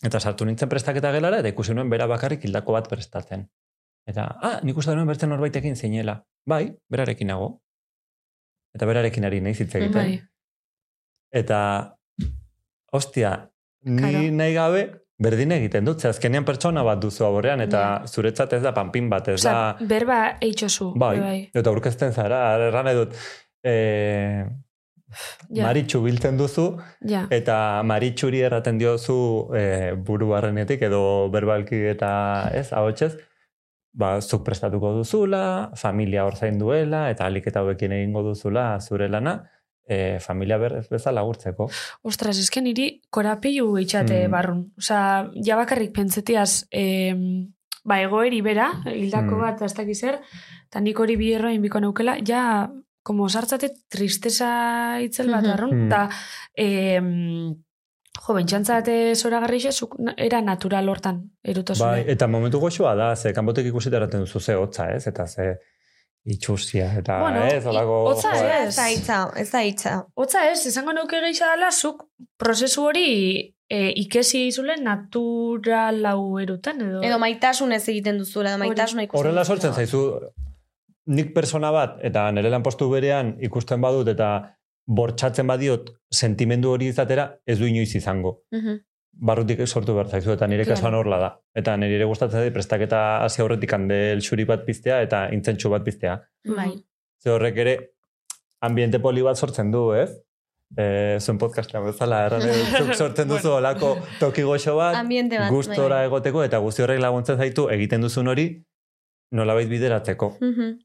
Eta 0.07 0.21
sartu 0.21 0.47
nintzen 0.49 0.69
prestaketa 0.69 1.11
gelara, 1.13 1.43
eta 1.43 1.53
ikusi 1.53 1.75
nuen 1.77 1.91
bera 1.93 2.07
bakarrik 2.09 2.45
hildako 2.47 2.73
bat 2.79 2.89
prestatzen. 2.89 3.45
Eta, 4.09 4.25
ah, 4.41 4.57
nik 4.65 4.79
uste 4.81 4.95
nuen 4.97 5.09
bertzen 5.11 5.29
norbaitekin 5.29 5.77
zeinela. 5.77 6.17
Bai, 6.49 6.65
berarekin 6.91 7.29
nago. 7.29 7.51
Eta 8.75 8.89
berarekin 8.89 9.27
ari 9.29 9.43
nahi 9.45 9.59
hitz 9.59 9.75
egiten. 9.75 9.93
Bai. 9.99 10.21
Eta, 11.43 11.61
ostia, 12.97 13.35
ni 13.85 14.01
Claro. 14.01 14.23
nahi 14.41 14.55
gabe, 14.55 14.83
berdin 15.21 15.53
egiten 15.53 15.85
dut, 15.85 16.05
azkenean 16.09 16.47
pertsona 16.49 16.83
bat 16.87 17.01
duzu 17.03 17.27
aborrean, 17.27 17.61
eta 17.61 17.83
zuretzat 18.09 18.57
ez 18.57 18.63
da 18.65 18.73
panpin 18.73 19.11
bat, 19.13 19.29
ez 19.29 19.43
da... 19.45 19.77
berba 19.81 20.21
eitxozu. 20.41 20.95
Bai, 20.99 21.15
bai. 21.21 21.39
eta 21.55 21.71
aurkezten 21.71 22.17
zara, 22.17 22.41
erran 22.71 22.89
nahi 22.89 22.99
dut, 23.03 23.17
e, 23.63 23.75
Ja. 25.51 25.65
maritxu 25.67 26.01
biltzen 26.03 26.37
duzu, 26.39 26.77
Ja. 27.03 27.27
eta 27.31 27.83
maritxuri 27.83 28.41
erraten 28.41 28.79
diozu 28.79 29.49
e, 29.57 29.93
buru 29.97 30.29
barrenetik, 30.29 30.83
edo 30.83 31.29
berbalki 31.31 31.77
eta 31.95 32.51
ez, 32.55 32.73
ahotsez, 32.73 33.17
ba, 33.93 34.21
zuk 34.21 34.45
prestatuko 34.47 34.93
duzula, 34.95 35.71
familia 35.77 36.25
hor 36.25 36.37
zain 36.37 36.59
duela, 36.59 37.09
eta 37.11 37.27
alik 37.27 37.47
eta 37.51 37.61
hauekin 37.61 37.93
egingo 37.93 38.23
duzula 38.23 38.79
zure 38.81 39.09
lana, 39.09 39.51
e, 39.89 40.19
familia 40.21 40.59
berrez 40.59 40.87
bezala 40.89 41.23
gurtzeko. 41.27 41.67
Ostras, 42.07 42.39
esken 42.39 42.65
niri 42.65 43.01
korapilu 43.11 43.77
eitxate 43.79 44.29
Mm. 44.29 44.31
barrun. 44.31 44.61
Osa, 44.79 45.31
ja 45.35 45.57
bakarrik 45.57 45.93
pentsetiaz, 45.93 46.67
em, 46.71 47.49
ba, 47.85 48.01
egoeri 48.01 48.41
bera, 48.43 48.71
hildako 48.87 49.35
Mm. 49.35 49.41
bat, 49.41 49.63
ez 49.63 49.75
dakiz 49.75 49.99
zer, 50.01 50.21
eta 50.69 50.81
nik 50.81 50.99
hori 51.01 51.17
bierroin 51.17 51.61
biko 51.61 51.81
neukela, 51.81 52.17
ja, 52.25 52.71
como 53.11 53.27
sartzate 53.29 53.73
tristeza 53.91 55.01
itzel 55.03 55.33
bat 55.35 55.43
barrun, 55.51 55.73
Mm. 55.75 55.87
eta, 55.89 56.03
em, 56.55 57.09
jo, 58.23 58.35
bentsantzate 58.37 59.17
zora 59.17 59.41
era 60.17 60.41
natural 60.43 60.89
hortan, 60.89 61.19
erutasune. 61.43 61.91
Bai, 61.91 62.05
eta 62.07 62.29
momentu 62.29 62.61
goxoa 62.63 62.95
da, 62.95 63.17
ze 63.17 63.33
kanpotek 63.35 63.67
ikusita 63.67 63.97
eraten 63.97 64.21
duzu 64.21 64.39
ze 64.39 64.55
hotza, 64.55 64.87
ez? 64.95 65.09
Eta 65.09 65.27
ze 65.27 65.57
itxusia, 66.25 66.93
eta 67.01 67.19
Bueno, 67.21 67.43
ez, 67.47 67.67
olako... 67.67 67.97
hotza 68.13 68.31
ez. 68.37 68.69
Ez 68.69 68.77
da 68.77 68.89
hitza, 68.93 69.19
ez 69.37 69.51
da 69.51 69.63
hitza. 69.65 70.07
Otza 70.15 70.51
ez, 70.53 70.67
esango 70.67 70.93
neuke 70.93 71.19
geisha 71.21 71.51
dela, 71.57 71.73
zuk 71.73 72.05
prozesu 72.37 72.85
hori 72.85 73.09
e, 73.69 73.79
ikesi 74.05 74.47
izule 74.53 74.77
natural 74.77 76.05
hau 76.07 76.39
eruten, 76.39 76.81
edo... 76.87 77.03
Edo 77.03 77.19
maitasun 77.19 77.73
ez 77.73 77.89
egiten 77.89 78.19
duzuela, 78.23 78.55
edo 78.55 78.63
maitasuna 78.63 79.03
ikusten 79.09 79.21
Horrela 79.25 79.45
sortzen 79.45 79.73
zaizu, 79.75 80.05
nik 81.11 81.33
persona 81.35 81.71
bat, 81.75 81.99
eta 82.07 82.29
nire 82.33 82.51
lanpostu 82.53 82.87
berean 82.91 83.35
ikusten 83.43 83.81
badut, 83.83 84.09
eta 84.13 84.29
bortxatzen 84.87 85.47
badiot 85.51 85.91
sentimendu 86.11 86.71
hori 86.75 86.89
izatera, 86.93 87.25
ez 87.47 87.59
du 87.61 87.67
inoiz 87.67 87.91
izango. 87.99 88.41
Mhm. 88.55 88.79
Barrutik 89.27 89.59
sortu 89.67 89.93
behar 89.97 90.09
zaizu, 90.09 90.33
eta 90.33 90.47
nire 90.47 90.65
Claro. 90.65 90.77
kasuan 90.77 90.95
horla 90.95 91.19
da. 91.19 91.31
Eta 91.55 91.77
nire 91.77 91.97
ere 91.99 92.05
gustatzen 92.07 92.41
zait 92.41 92.55
prestaketa 92.55 93.01
hasi 93.25 93.43
aurretik 93.43 93.73
handel 93.75 94.21
xuri 94.23 94.45
bat 94.47 94.65
piztea, 94.65 95.01
eta 95.03 95.29
intzentsu 95.35 95.69
bat 95.69 95.83
piztea. 95.85 96.15
Bai. 96.57 96.71
Ze 97.23 97.31
horrek 97.31 97.57
ere, 97.59 97.75
ambiente 98.63 98.99
poli 99.01 99.23
bat 99.23 99.37
sortzen 99.37 99.71
du, 99.73 99.93
ez? 99.95 100.11
E, 100.79 101.19
zuen 101.21 101.39
podcastan 101.39 101.85
bezala, 101.85 102.25
erran 102.27 102.41
sortzen 103.01 103.29
duzu 103.29 103.51
olako 103.57 103.97
toki 104.21 104.43
goxo 104.47 104.77
bat, 104.77 104.95
Ambiente 104.95 105.39
bat. 105.39 105.51
gustora 105.51 105.97
bai, 105.97 106.07
egoteko, 106.07 106.45
eta 106.45 106.59
guzti 106.63 106.83
horrek 106.83 107.01
laguntzen 107.03 107.37
zaitu 107.37 107.69
egiten 107.69 108.01
duzun 108.01 108.29
hori, 108.29 108.47
nolabait 109.33 109.69
bideratzeko. 109.69 110.37
bai. 110.41 110.79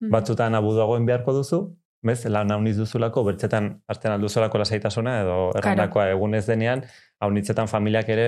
Mhm. 0.00 0.06
Mhm. 0.06 0.12
Batzutan 0.12 0.54
abuduagoen 0.54 1.06
beharko 1.06 1.32
duzu, 1.32 1.76
bez, 2.02 2.24
lan 2.26 2.50
hauniz 2.52 2.76
duzulako, 2.76 3.24
bertzetan 3.24 3.82
hartzen 3.88 4.12
alduzulako 4.12 4.58
lasaitasuna, 4.58 5.20
edo 5.22 5.36
errandakoa 5.56 6.10
egunez 6.10 6.44
denean, 6.46 6.84
haunitzetan 7.20 7.66
familiak 7.68 8.08
ere, 8.08 8.26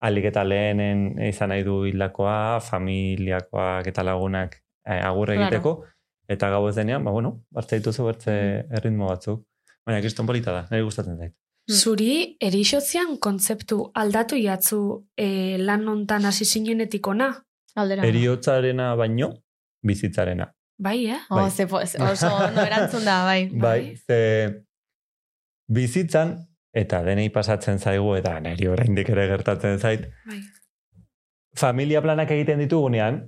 alik 0.00 0.24
eta 0.30 0.44
lehenen 0.44 1.18
izan 1.28 1.48
nahi 1.48 1.62
du 1.64 1.84
hildakoa, 1.88 2.60
familiakoak 2.60 3.86
eta 3.86 4.02
lagunak 4.04 4.54
eh, 4.86 5.00
agur 5.00 5.28
Claro. 5.28 5.42
egiteko, 5.42 5.72
eta 6.28 6.50
gau 6.50 6.68
ez 6.68 6.76
denean, 6.76 7.04
ba, 7.04 7.10
bueno, 7.10 7.42
hartze 7.54 7.78
dituzu 7.80 8.04
bertze 8.04 8.32
erritmo 8.70 9.08
batzuk. 9.08 9.42
Baina, 9.86 10.00
kriston 10.00 10.26
polita 10.26 10.52
da, 10.52 10.66
niri 10.70 10.84
gustatzen 10.84 11.16
zait. 11.18 11.34
Zuri, 11.70 12.36
erixotzean 12.40 13.16
kontzeptu 13.18 13.90
aldatu 13.94 14.36
jatzu 14.36 14.80
e, 15.16 15.56
lan 15.58 15.86
ontan 15.88 16.24
hasi 16.24 16.44
zinenetik 16.44 17.06
ona? 17.06 17.30
Aldera. 17.76 18.02
Eriotzarena 18.06 18.94
baino, 18.96 19.30
bizitzarena. 19.86 20.48
Bai, 20.80 21.06
eh? 21.12 21.18
Oh, 21.28 21.36
Bai. 21.42 21.66
po- 21.68 21.82
ze- 21.86 22.00
oso 22.02 22.30
ondo 22.34 22.62
erantzun 22.64 23.04
da, 23.04 23.18
bai. 23.30 23.50
Bai, 23.52 23.96
ze 24.06 24.20
bizitzan, 25.68 26.36
eta 26.72 27.02
denei 27.04 27.28
pasatzen 27.34 27.78
zaigu, 27.78 28.14
eta 28.16 28.38
niri 28.40 28.66
oraindik 28.70 29.08
ere 29.12 29.26
gertatzen 29.28 29.78
zait, 29.78 30.06
Bai. 30.26 30.40
familia 31.56 32.00
planak 32.02 32.30
egiten 32.32 32.58
ditugunean, 32.64 33.20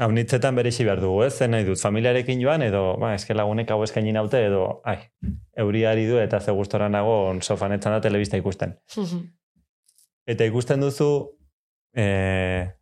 haunitzetan 0.00 0.56
berexi 0.56 0.86
behar 0.88 1.02
dugu, 1.04 1.18
ez? 1.26 1.34
Zen 1.36 1.52
nahi 1.52 1.66
dut, 1.68 1.76
familiarekin 1.82 2.40
joan, 2.40 2.62
edo, 2.64 2.96
ba, 3.02 3.10
eske 3.18 3.34
lagunek 3.36 3.68
hau 3.74 3.82
eskaini 3.84 4.14
naute, 4.16 4.40
edo, 4.46 4.80
ai, 4.88 4.96
euriari 5.60 6.06
du, 6.08 6.16
eta 6.22 6.40
ze 6.40 6.54
gustora 6.56 6.88
nago 6.88 7.18
sofan 7.44 7.76
etzan 7.76 7.92
da 7.92 8.00
telebista 8.00 8.40
ikusten. 8.40 8.72
Eta 10.32 10.46
ikusten 10.46 10.80
duzu, 10.80 11.10
e, 11.98 12.04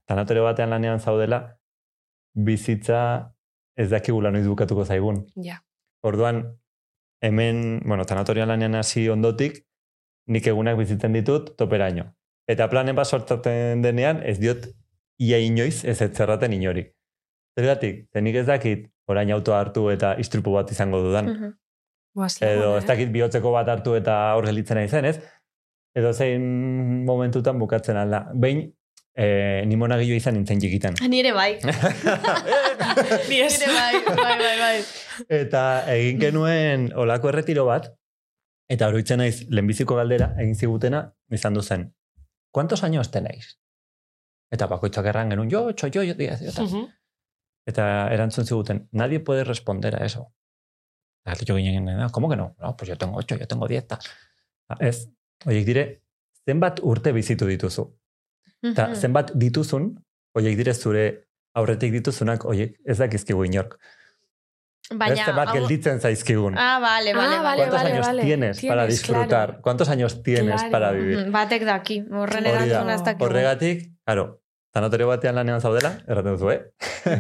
tanatorio 0.07 0.45
batean 0.45 0.71
lanean 0.71 1.01
zaudela, 1.01 1.57
bizitza 2.37 2.99
ez 3.81 3.89
dakigula 3.91 4.31
noiz 4.35 4.47
bukatuko 4.47 4.85
zaigun. 4.85 5.25
Ja. 5.41 5.61
Orduan, 6.07 6.45
hemen, 7.25 7.81
bueno, 7.87 8.05
tanatorian 8.09 8.49
lanean 8.49 8.77
hasi 8.79 9.09
ondotik, 9.13 9.63
nik 10.31 10.47
egunak 10.47 10.79
bizitzen 10.79 11.17
ditut 11.17 11.55
toperaino. 11.59 12.11
Eta 12.51 12.69
planen 12.73 12.97
bat 12.99 13.09
sortatzen 13.09 13.83
denean, 13.85 14.23
ez 14.27 14.39
diot 14.41 14.69
ia 15.21 15.39
inoiz 15.45 15.85
ez 15.85 16.01
ez 16.01 16.11
zerraten 16.17 16.53
inori. 16.57 16.87
Zergatik, 17.59 18.07
zenik 18.15 18.41
ez 18.41 18.47
dakit 18.49 18.89
orain 19.11 19.31
autoa 19.35 19.61
hartu 19.61 19.89
eta 19.93 20.15
istripu 20.23 20.55
bat 20.57 20.71
izango 20.73 21.03
dudan. 21.05 21.33
Mhm. 21.33 21.57
Boaz, 22.15 22.35
Edo 22.43 22.75
ez 22.77 22.85
eh? 22.85 22.87
dakit 22.89 23.13
bihotzeko 23.15 23.53
bat 23.55 23.69
hartu 23.71 23.95
eta 23.95 24.17
hor 24.35 24.49
gelitzen 24.49 24.81
nahi 24.81 24.89
zen, 24.89 25.07
ez? 25.07 25.21
Edo 25.95 26.13
zein 26.13 26.43
momentutan 27.07 27.59
bukatzen 27.59 27.99
alda. 27.99 28.25
Behin, 28.35 28.71
eh, 29.15 29.63
ni 29.67 29.77
monagillo 29.77 30.15
izan 30.15 30.35
nintzen 30.39 30.61
jikitan. 30.61 30.95
Nire 31.09 31.33
bai. 31.33 31.59
Ni 33.29 33.41
ez. 33.41 33.59
Nire 33.59 33.73
bai, 33.75 34.03
bai, 34.07 34.37
bai, 34.39 34.57
bai. 34.59 34.77
Eta 35.41 35.63
egin 35.95 36.21
genuen 36.21 36.91
olako 36.97 37.33
erretiro 37.33 37.67
bat, 37.69 37.91
eta 38.71 38.89
oroitzen 38.89 39.21
naiz 39.23 39.43
lehenbiziko 39.49 39.99
galdera, 39.99 40.33
egin 40.39 40.55
zigutena, 40.55 41.05
izan 41.31 41.55
du 41.55 41.63
zen. 41.63 41.91
¿Cuántos 42.51 42.83
años 42.85 43.11
tenéis? 43.11 43.59
Eta 44.51 44.67
bakoitzak 44.67 45.07
erran 45.07 45.31
genuen, 45.31 45.51
jo, 45.51 45.69
txo, 45.73 45.91
jo, 45.95 46.03
jo, 46.03 46.15
jo, 46.19 46.53
ta. 46.55 46.63
Mhm. 46.63 46.89
Eta 47.71 47.85
erantzun 48.11 48.47
ziguten, 48.47 48.89
nadie 48.93 49.21
puede 49.21 49.45
responder 49.45 49.95
a 49.97 50.05
eso. 50.05 50.33
Eta 51.27 51.45
jo 51.47 51.57
ginen, 51.57 51.85
"No, 51.85 52.11
¿cómo 52.11 52.29
que 52.29 52.37
no? 52.37 52.57
No, 52.59 52.77
pues 52.77 52.89
yo 52.89 52.97
tengo 52.97 53.17
ocho, 53.17 53.37
yo 53.37 53.47
tengo 53.47 53.69
diez, 53.69 53.87
ta. 53.87 53.99
Ez, 54.79 55.09
oiek 55.47 55.65
dire, 55.67 56.03
zenbat 56.47 56.81
urte 56.83 57.13
bizitu 57.13 57.47
dituzu. 57.47 58.00
Eta 58.63 58.95
zenbat 58.95 59.33
dituzun, 59.35 59.95
oiek 60.37 60.57
dire 60.57 60.75
zure 60.75 61.25
aurretik 61.57 61.93
dituzunak, 61.93 62.45
oiek 62.45 62.77
ez 62.85 62.99
dakizkigu 62.99 63.45
inork. 63.45 63.79
Baina, 64.91 65.25
zenbat 65.25 65.49
hau- 65.49 65.55
gelditzen 65.55 66.01
zaizkigun. 66.01 66.57
Ah, 66.59 66.79
vale, 66.83 67.15
vale, 67.15 67.37
Ah, 67.37 67.43
vale. 67.43 67.57
¿Cuántos 67.63 67.79
vale, 67.83 67.93
años 67.93 68.07
vale. 68.07 68.23
tienes, 68.23 68.57
para 68.61 68.83
Tienes, 68.87 68.89
disfrutar? 68.89 69.29
claro. 69.29 69.61
¿Cuántos 69.63 69.89
años 69.89 70.23
tienes 70.23 70.55
Claro. 70.57 70.71
para 70.73 70.91
vivir? 70.93 71.31
Batek 71.31 71.65
daki, 71.65 72.05
horren 72.13 72.47
erantzuna 72.47 72.95
ez 72.95 73.05
dakigu. 73.05 73.25
Horregatik, 73.25 73.93
claro, 74.05 74.41
tanatorio 74.73 75.07
batean 75.07 75.35
lanean 75.37 75.61
zaudela, 75.61 75.93
erraten 76.09 76.33
duzu, 76.33 76.51
eh? 76.51 76.61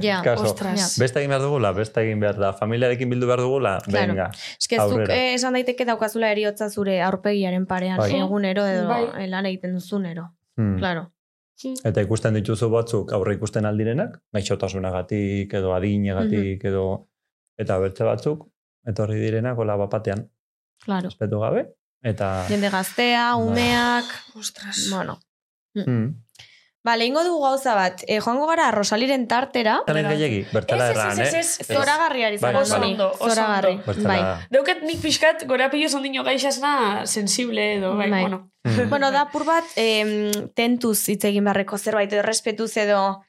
Ja, 0.02 0.20
Kaso, 0.24 0.44
Ostras. 0.50 0.98
beste 0.98 1.20
egin 1.20 1.30
behar 1.30 1.42
dugula, 1.42 1.70
beste 1.72 2.00
egin 2.02 2.18
behar 2.20 2.36
da, 2.38 2.52
familiarekin 2.54 3.08
bildu 3.10 3.26
behar 3.26 3.40
dugula, 3.40 3.78
Claro. 3.84 4.06
venga. 4.14 4.30
Eske 4.60 4.76
zuk 4.80 5.08
eh, 5.08 5.34
esan 5.34 5.52
daiteke 5.54 5.84
daukazula 5.84 6.32
eriotza 6.32 6.68
zure 6.70 7.00
aurpegiaren 7.02 7.66
parean 7.66 7.98
Bai. 7.98 8.10
egunero 8.18 8.66
edo 8.66 8.88
Bai. 8.88 9.04
eh, 9.24 9.28
lan 9.28 9.46
egiten 9.46 9.74
duzunero. 9.74 10.32
Hmm. 10.56 10.76
Claro. 10.78 11.12
Eta 11.84 12.00
ikusten 12.00 12.34
dituzu 12.34 12.68
batzuk 12.72 13.12
aurre 13.12 13.34
ikusten 13.34 13.66
aldirenak, 13.68 14.18
gaixotasunagatik 14.32 15.52
edo 15.54 15.74
adinegatik 15.74 16.64
edo 16.64 16.84
eta 17.58 17.78
bertze 17.78 18.04
batzuk, 18.04 18.46
etorri 18.88 19.18
direnak 19.20 19.58
hola 19.58 19.76
bapatean, 19.76 20.28
Claro. 20.84 21.08
espetu 21.08 21.40
gabe, 21.40 21.66
eta... 22.02 22.46
Jende 22.48 22.70
gaztea, 22.70 23.34
umeak, 23.36 24.04
Ostras. 24.36 24.86
bueno. 24.90 25.18
Hmm. 25.74 26.14
Bale, 26.82 27.04
ingo 27.04 27.22
dugu 27.22 27.42
gauza 27.44 27.74
bat. 27.76 28.00
E, 28.08 28.20
joango 28.24 28.46
gara 28.48 28.70
Rosaliren 28.72 29.26
tartera. 29.28 29.82
Zanen 29.86 30.08
gehiagi, 30.08 30.46
bertala 30.52 30.86
Ez, 30.86 30.90
ez, 30.90 30.96
erran, 30.96 31.18
ez, 31.20 31.34
ez, 31.34 31.34
eh? 31.34 31.64
ez. 31.66 31.76
Zoragarriari 31.76 32.38
Bai, 32.38 32.52
zara. 32.52 32.62
Oso 32.64 32.78
bai. 32.80 32.90
ondo, 32.92 33.08
oso 33.12 33.28
Zoragarri. 33.28 33.72
ondo. 33.72 33.84
Bertala- 33.86 34.08
Bai. 34.08 34.46
Deuket 34.50 34.82
nik 34.88 35.02
pixkat 35.02 35.44
gorapillo 35.46 35.88
zondino 35.88 36.24
gaixasna 36.24 37.06
sensible 37.06 37.74
edo, 37.76 37.96
bai, 37.96 38.08
Bai. 38.10 38.20
bueno. 38.22 38.50
Hmm. 38.64 38.88
Bueno, 38.88 39.10
da 39.10 39.26
pur 39.32 39.44
bat 39.44 39.64
em, 39.76 40.30
tentuz 40.54 41.08
hitz 41.08 41.24
egin 41.24 41.44
beharreko 41.44 41.78
zerbait 41.78 42.12
edo 42.12 42.22
respetuz 42.22 42.76
edo 42.76 43.22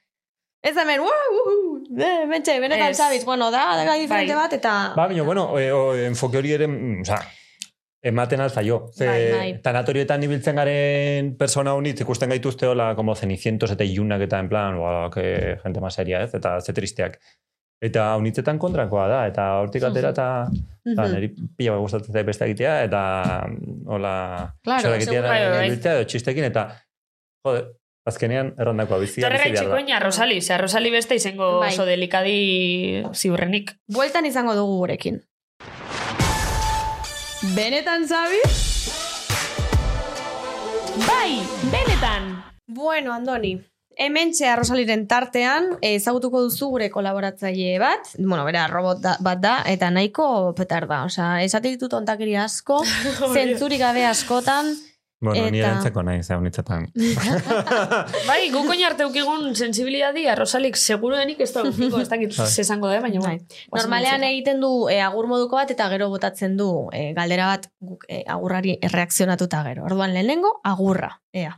Ez 0.64 0.76
da 0.76 0.84
hemen, 0.84 1.00
uh, 1.02 1.06
uh, 1.10 1.44
uh, 1.50 2.02
eh, 2.06 2.26
mentxe, 2.30 2.60
benetan 2.62 2.92
Ez. 2.92 2.98
zabiz, 2.98 3.24
bueno, 3.26 3.50
da, 3.50 3.64
da 3.84 3.96
diferente 3.98 4.36
Bai. 4.36 4.44
bat, 4.44 4.54
eta... 4.54 4.94
Ba, 4.96 5.08
baina, 5.08 5.24
bueno, 5.24 5.58
e, 5.58 5.72
o, 5.74 5.96
enfoke 5.96 6.38
hori 6.38 6.52
ere, 6.54 6.68
mm, 6.68 7.02
oza, 7.02 7.18
ematen 8.04 8.42
alzaio. 8.42 8.88
Ze, 8.98 9.06
Bai, 9.08 9.32
bai. 9.32 9.62
tanatorietan 9.62 10.24
ibiltzen 10.24 10.56
garen 10.56 11.36
persona 11.38 11.74
honit, 11.78 12.00
ikusten 12.02 12.30
gaituzte 12.30 12.66
hola, 12.68 12.96
como 12.96 13.16
cenicientos 13.16 13.72
eta 13.72 13.84
ilunak 13.84 14.22
eta 14.22 14.40
en 14.40 14.50
plan, 14.50 14.80
ba, 14.80 15.10
que 15.14 15.58
gente 15.64 15.80
más 15.82 15.94
seria, 15.94 16.24
ez? 16.24 16.34
Eta 16.34 16.60
ze 16.62 16.74
tristeak. 16.74 17.20
Eta 17.82 18.16
honitzetan 18.16 18.60
kontrakoa 18.62 19.08
da, 19.08 19.20
eta 19.28 19.46
hortik 19.60 19.84
atera 19.84 20.10
eta 20.10 20.48
eta 20.86 21.02
Mhm. 21.04 21.14
niri 21.14 21.30
pila 21.58 21.78
gustatzen 21.78 22.14
zait 22.14 22.26
beste 22.26 22.46
egitea, 22.46 22.84
eta 22.84 23.02
mm, 23.48 23.88
hola, 23.88 24.56
Claro, 24.64 24.82
zera 24.82 24.96
egitea 24.98 25.22
bai, 25.22 25.50
bai. 25.50 25.68
ibiltzea 25.68 25.94
edo 26.00 26.06
txistekin, 26.06 26.44
eta, 26.44 26.68
jode, 27.46 27.64
azkenean 28.06 28.54
errandakoa 28.58 28.98
bizia 29.00 29.28
Torrega 29.28 29.44
bizi 29.44 29.54
itxeko 29.60 29.76
da. 29.76 29.80
ina 29.82 30.00
Rosali, 30.00 30.42
zera 30.42 30.62
Rosali 30.62 30.90
beste 30.90 31.16
izango 31.16 31.60
Bai. 31.60 31.70
oso 31.74 31.86
delikadi 31.86 33.04
ziurrenik. 33.14 33.76
Bueltan 33.88 34.26
izango 34.26 34.56
dugu 34.56 34.78
gurekin. 34.78 35.22
Benetan 37.42 38.04
zabi? 38.06 38.38
Bai, 41.08 41.42
benetan! 41.72 42.28
Bueno, 42.70 43.16
Andoni, 43.16 43.56
hemen 43.98 44.30
txea 44.30 44.54
Rosaliren 44.60 45.08
tartean 45.10 45.72
ezagutuko 45.82 46.44
duzu 46.46 46.70
gure 46.76 46.92
kolaboratzaile 46.94 47.80
bat, 47.82 48.12
bueno, 48.20 48.44
bera, 48.46 48.68
robot 48.70 49.02
da, 49.02 49.16
bat 49.26 49.42
da, 49.42 49.56
eta 49.66 49.90
nahiko 49.90 50.54
petar 50.54 50.86
da. 50.86 51.02
Osea, 51.10 51.42
esate 51.42 51.74
ditut 51.74 51.98
ontakiri 51.98 52.38
asko, 52.38 52.84
zentzurik 53.34 53.82
gabe 53.82 54.06
askotan, 54.06 54.70
Bueno, 55.22 55.52
ni 55.52 55.60
Eta- 55.60 55.68
erantzeko 55.68 56.02
nahi, 56.02 56.24
ze 56.24 56.34
honitzetan. 56.34 56.88
Bai, 58.28 58.50
guko 58.50 58.74
arte 58.88 59.06
ukigun 59.06 59.56
sensibilidadi, 59.56 60.24
Rosalik 60.36 60.76
seguruenik 60.76 61.40
ez 61.40 61.52
da 61.54 61.62
ukiko, 61.62 62.00
ez 62.02 62.10
dakit 62.10 62.36
Bai. 62.36 62.48
zesango 62.50 62.88
da, 62.90 63.00
baina 63.02 63.22
Bai. 63.22 63.38
Normalean 63.72 64.24
egiten 64.24 64.60
du 64.60 64.90
e, 64.90 65.00
agur 65.00 65.28
moduko 65.28 65.58
bat 65.58 65.70
eta 65.70 65.90
gero 65.94 66.10
botatzen 66.10 66.58
du 66.58 66.90
e, 66.92 67.14
galdera 67.14 67.46
bat 67.54 67.70
guk 67.80 68.06
e, 68.10 68.24
agurrari 68.26 68.80
erreakzionatuta 68.82 69.62
gero. 69.70 69.86
Orduan 69.86 70.16
lehenengo 70.16 70.60
agurra, 70.64 71.22
ea. 71.34 71.54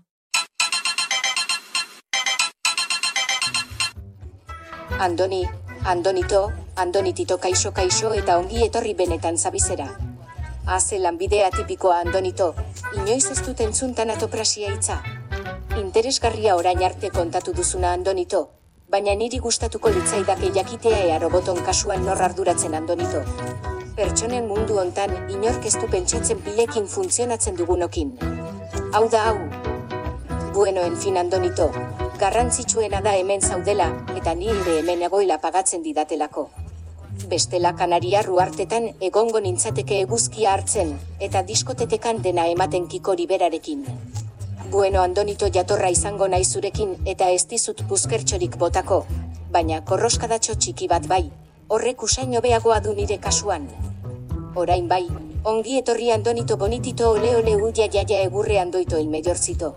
Andoni, 5.00 5.46
Andonito, 5.86 6.52
Andonitito 6.76 7.38
kaixo 7.40 7.72
kaixo 7.72 8.12
eta 8.14 8.38
ongi 8.38 8.66
etorri 8.68 8.94
benetan 8.94 9.38
zabizera. 9.38 10.13
Haze 10.66 11.00
lanbidea 11.00 11.50
tipikoa 11.52 11.98
Andonito, 12.00 12.54
inoiz 12.96 13.26
ez 13.32 13.42
dut 13.44 13.60
entzun 13.66 13.92
tanatoprasia 13.96 14.70
hitza. 14.72 15.02
Interesgarria 15.82 16.56
orain 16.56 16.84
arte 16.88 17.10
kontatu 17.12 17.52
duzuna 17.58 17.92
Andonito, 17.92 18.40
baina 18.88 19.16
niri 19.20 19.42
gustatuko 19.44 19.92
litzaidake 19.92 20.54
jakitea 20.56 21.02
ea 21.10 21.20
roboton 21.20 21.60
kasuan 21.68 22.06
nor 22.06 22.24
arduratzen 22.30 22.80
andonito. 22.80 23.26
Pertsonen 23.98 24.48
mundu 24.48 24.80
hontan 24.80 25.18
inork 25.36 25.68
ez 25.68 25.76
du 25.76 25.92
pentsatzen 25.92 26.40
pilekin 26.48 26.88
funtzionatzen 26.88 27.60
dugunokin. 27.60 28.16
Hau 28.94 29.10
da 29.10 29.28
hau. 29.28 29.38
Bueno, 30.54 30.82
en 30.82 30.96
fin, 30.96 31.18
Andonito, 31.18 31.72
garrantzitsuena 32.22 33.02
da 33.02 33.18
hemen 33.18 33.42
zaudela, 33.42 33.92
eta 34.16 34.36
ni 34.36 34.54
ere 34.54 34.80
hemen 34.80 35.02
egoila 35.10 35.42
pagatzen 35.42 35.84
didatelako. 35.84 36.52
Bestela 37.30 37.76
Kanariar 37.76 38.26
ruartetan 38.26 38.90
egongo 39.00 39.40
nintzateke 39.40 40.00
eguzkia 40.04 40.54
hartzen, 40.54 40.96
eta 41.20 41.44
diskotetekan 41.48 42.22
dena 42.26 42.48
ematen 42.52 42.88
kikori 42.88 43.28
berarekin. 43.30 43.86
Bueno, 44.72 45.02
Andonito 45.02 45.48
jatorra 45.54 45.90
izango 45.94 46.28
nahi 46.28 46.44
zurekin, 46.44 46.96
eta 47.06 47.30
ez 47.30 47.46
dizut 47.48 47.84
buskertxorik 47.90 48.58
botako, 48.58 49.04
baina 49.54 49.82
korroskadatxo 49.86 50.58
txiki 50.58 50.90
bat 50.90 51.08
bai, 51.08 51.24
horrek 51.70 52.04
usain 52.04 52.36
hobeagoa 52.38 52.80
du 52.82 52.94
nire 52.98 53.20
kasuan. 53.22 53.70
Orain 54.56 54.88
bai, 54.90 55.06
ongi 55.44 55.78
etorri 55.80 56.12
Andonito 56.12 56.58
bonitito 56.58 57.12
ole 57.14 57.36
ole 57.38 57.56
uia 57.56 57.88
jaia 57.88 58.22
egurre 58.28 58.60
andoito 58.60 58.98
el 58.98 59.10
mayorcito. 59.10 59.76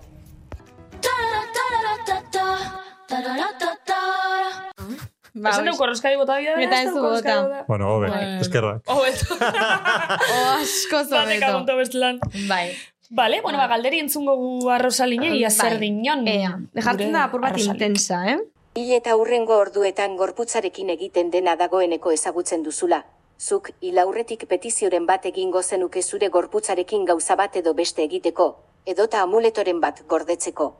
Ba, 5.36 5.50
Esan 5.52 5.66
dugu 5.68 5.76
korroskari 5.76 6.16
bota 6.16 6.38
bida? 6.40 6.54
Eta 6.64 6.82
ez 6.82 6.90
du 6.94 7.00
bota. 7.02 7.64
Bueno, 7.68 7.90
hobe, 7.94 8.08
Bueno. 8.08 8.40
eskerrak. 8.40 8.82
Oh, 8.92 9.04
eto. 9.04 9.34
Oh, 9.36 10.56
Batek 10.56 11.08
zobeto. 11.10 11.46
agunto 11.46 11.76
bestelan. 11.76 12.20
Bai. 12.48 12.70
Vale, 13.10 13.40
bueno, 13.42 13.58
ba, 13.58 13.66
galderi 13.68 14.00
entzungo 14.00 14.34
gu 14.36 14.70
arrosaline, 14.70 15.34
ia 15.36 15.50
zer 15.50 15.76
Bai. 15.78 15.80
dinon. 15.90 16.26
Ea, 16.26 16.58
jartzen 16.74 17.12
da 17.12 17.24
apur 17.24 17.40
bat 17.40 17.58
intensa, 17.58 18.24
eh? 18.32 18.38
Hil 18.74 18.92
eta 18.92 19.14
hurrengo 19.16 19.56
orduetan 19.56 20.16
gorputzarekin 20.16 20.90
egiten 20.90 21.30
dena 21.30 21.54
dagoeneko 21.56 22.10
ezagutzen 22.12 22.62
duzula. 22.62 23.04
Zuk 23.38 23.70
hil 23.80 23.98
aurretik 23.98 24.46
petizioren 24.48 25.06
bat 25.06 25.24
egingo 25.26 25.62
zenuke 25.62 26.02
zure 26.02 26.28
gorputzarekin 26.28 27.04
gauza 27.04 27.36
bat 27.36 27.56
edo 27.56 27.74
beste 27.74 28.02
egiteko, 28.02 28.56
edota 28.86 29.20
amuletoren 29.22 29.80
bat 29.80 30.02
gordetzeko. 30.08 30.70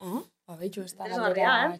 Oh, 0.00 0.22
ba, 0.46 0.56
behitxu, 0.56 0.82
ez 0.86 0.94
da 0.96 1.04
Interesgarria, 1.06 1.78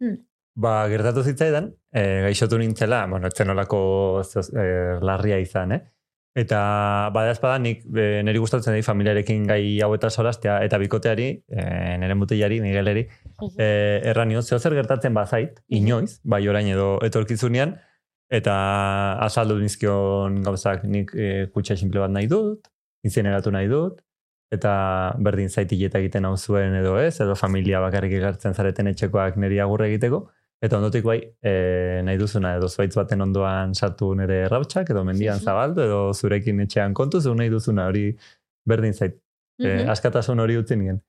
txarra. 0.00 0.16
Ba, 0.56 0.86
gertatu 0.88 1.20
zitzaidan, 1.20 1.68
e, 1.92 2.02
gaixotu 2.24 2.56
nintzela, 2.58 3.02
bueno, 3.10 3.28
etzen 3.28 3.52
olako 3.52 3.80
e, 4.24 4.64
larria 5.04 5.36
izan, 5.42 5.74
eh? 5.76 5.82
Eta 6.36 6.60
badazpada 7.12 7.58
nik 7.60 7.82
e, 7.92 8.22
niri 8.24 8.40
gustatzen 8.40 8.76
dut 8.76 8.84
familiarekin 8.84 9.44
gai 9.48 9.60
hauetan 9.84 10.12
solastea 10.12 10.58
eta 10.64 10.80
bikoteari, 10.80 11.28
e, 11.48 11.66
nire 12.00 12.16
mutilari, 12.16 12.60
Migueleri, 12.64 13.04
e, 13.56 13.68
erranio 14.12 14.42
zeo 14.42 14.58
zer 14.58 14.76
gertatzen 14.76 15.16
bazait, 15.16 15.60
inoiz, 15.68 16.20
bai 16.24 16.42
orain 16.48 16.68
edo 16.72 16.88
etorkizunean, 17.04 17.76
eta 18.32 18.56
azaldu 19.28 19.58
nizkion 19.60 20.40
gauzak 20.44 20.84
nik 20.88 21.12
e, 21.14 21.30
kutsa 21.52 21.76
simple 21.76 22.04
bat 22.04 22.12
nahi 22.16 22.32
dut, 22.32 22.68
incineratu 23.04 23.52
nahi 23.52 23.68
dut, 23.72 24.00
eta 24.52 24.72
berdin 25.18 25.48
zaitileta 25.50 25.98
egiten 25.98 26.24
hau 26.24 26.36
zuen 26.36 26.74
edo 26.78 26.98
ez, 27.00 27.20
edo 27.20 27.34
familia 27.34 27.80
bakarrik 27.80 28.12
egartzen 28.20 28.54
zareten 28.54 28.86
etxekoak 28.92 29.36
niri 29.42 29.58
agurre 29.60 29.88
egiteko, 29.90 30.28
eta 30.62 30.78
ondotik 30.78 31.04
bai, 31.04 31.18
e, 31.42 32.00
nahi 32.06 32.16
duzuna, 32.18 32.54
edo 32.56 32.68
zuaitz 32.68 32.94
baten 32.96 33.20
ondoan 33.20 33.74
sartu 33.74 34.14
nire 34.14 34.44
errautsak, 34.46 34.90
edo 34.90 35.02
mendian 35.04 35.38
zabaldu, 35.42 35.82
edo 35.82 35.98
zurekin 36.14 36.60
etxean 36.60 36.94
kontu, 36.94 37.20
zeu 37.20 37.34
nahi 37.34 37.50
duzuna, 37.52 37.88
hori 37.90 38.16
berdin 38.66 38.94
zait, 38.94 39.18
e, 39.60 39.66
Mhm. 39.82 39.90
askatasun 39.90 40.40
hori 40.40 40.56
utzi 40.56 40.76
nien. 40.76 41.02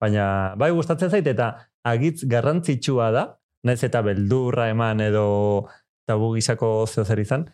Baina, 0.00 0.54
bai, 0.56 0.70
gustatzen 0.70 1.10
zait, 1.10 1.26
eta 1.26 1.68
agitz 1.84 2.24
garrantzitsua 2.24 3.10
da, 3.10 3.26
naiz 3.64 3.82
eta 3.84 4.02
beldurra 4.02 4.68
eman 4.70 5.00
edo 5.00 5.68
tabu 6.06 6.34
gisako 6.34 6.86
zeo 6.86 7.04
zer 7.04 7.18
izan, 7.18 7.46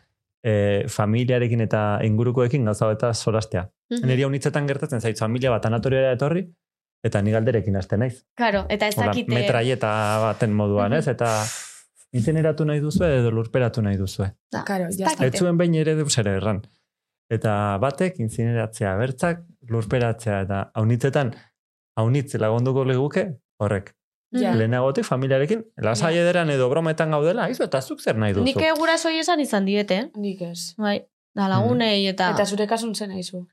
e, 0.42 0.84
familiarekin 0.88 1.60
eta 1.60 2.00
ingurukoekin 2.04 2.64
gauza 2.64 2.90
eta 2.92 3.12
solastea. 3.14 3.68
Mhm. 3.90 4.06
Niri 4.08 4.22
haunitzetan 4.22 4.66
gertatzen 4.66 5.00
zait, 5.00 5.18
familia 5.18 5.50
bat 5.50 5.66
anatoriora 5.66 6.12
etorri, 6.12 6.46
eta 7.04 7.22
ni 7.22 7.30
galderekin 7.34 7.76
haste 7.76 7.96
naiz. 7.98 8.24
Claro, 8.36 8.64
eta 8.68 8.88
ez 8.88 8.96
dakite... 8.96 9.32
metraieta 9.34 9.92
baten 10.22 10.52
moduan, 10.52 10.90
Mhm. 10.92 10.98
ez? 10.98 11.08
Eta 11.08 11.44
incineratu 12.12 12.64
nahi 12.64 12.80
duzu 12.80 13.04
edo 13.04 13.30
lurperatu 13.30 13.82
nahi 13.82 13.96
duzu. 13.96 14.26
Da, 14.52 14.64
Karo, 14.64 14.88
ez 14.90 15.32
zuen 15.38 15.56
behin 15.56 15.74
ere 15.74 15.94
deus 15.96 16.16
ere 16.18 16.36
erran. 16.36 16.60
Eta 17.30 17.78
batek 17.80 18.18
incineratzea 18.20 18.96
bertzak, 18.96 19.40
lurperatzea 19.68 20.42
eta 20.42 20.70
haunitzetan, 20.74 21.32
haunitz 21.96 22.34
lagunduko 22.34 22.84
leguke, 22.84 23.38
horrek. 23.58 23.94
Ja. 24.32 24.54
Lehenagotik 24.56 25.04
familiarekin, 25.04 25.64
lasai 25.76 26.14
ederan 26.16 26.48
edo 26.50 26.68
brometan 26.70 27.10
gaudela, 27.12 27.50
izu, 27.52 27.64
eta 27.64 27.82
zuk 27.82 28.00
zer 28.00 28.16
nahi 28.16 28.32
duzu. 28.32 28.44
Nik 28.44 28.56
gurasoi 28.78 29.18
esan 29.20 29.40
izan 29.40 29.66
diete, 29.68 30.10
Nik 30.16 30.40
ez. 30.42 30.74
bai. 30.78 31.02
Da 31.34 31.48
lagunei 31.48 32.06
eta... 32.08 32.30
Eta 32.32 32.44
zure 32.46 32.66
kasun 32.66 32.94
zen 32.94 33.10
aizu. 33.12 33.46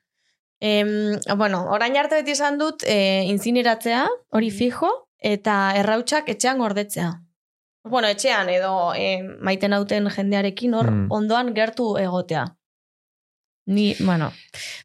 Em, 0.61 0.89
bueno, 1.38 1.65
orain 1.71 1.95
arte 1.97 2.15
beti 2.19 2.32
esan 2.32 2.57
dut 2.59 2.84
e, 2.88 3.23
incineratzea, 3.27 4.05
hori 4.36 4.49
fijo, 4.51 4.89
eta 5.19 5.73
errautsak 5.80 6.27
etxean 6.30 6.57
gordetzea. 6.59 7.11
Bueno, 7.84 8.07
etxean 8.11 8.49
edo 8.51 8.93
e, 8.95 9.21
maiten 9.41 9.73
hauten 9.73 10.09
jendearekin 10.11 10.73
hor 10.75 10.91
Mm. 10.91 11.05
ondoan 11.11 11.53
gertu 11.55 11.97
egotea. 11.97 12.45
Ni, 13.67 13.95
bueno. 13.99 14.32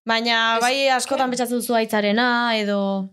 Baina 0.04 0.58
bai 0.60 0.88
askotan 0.92 1.30
pentsatzen 1.30 1.58
duzu 1.58 1.74
aitzarena 1.74 2.56
edo 2.58 3.10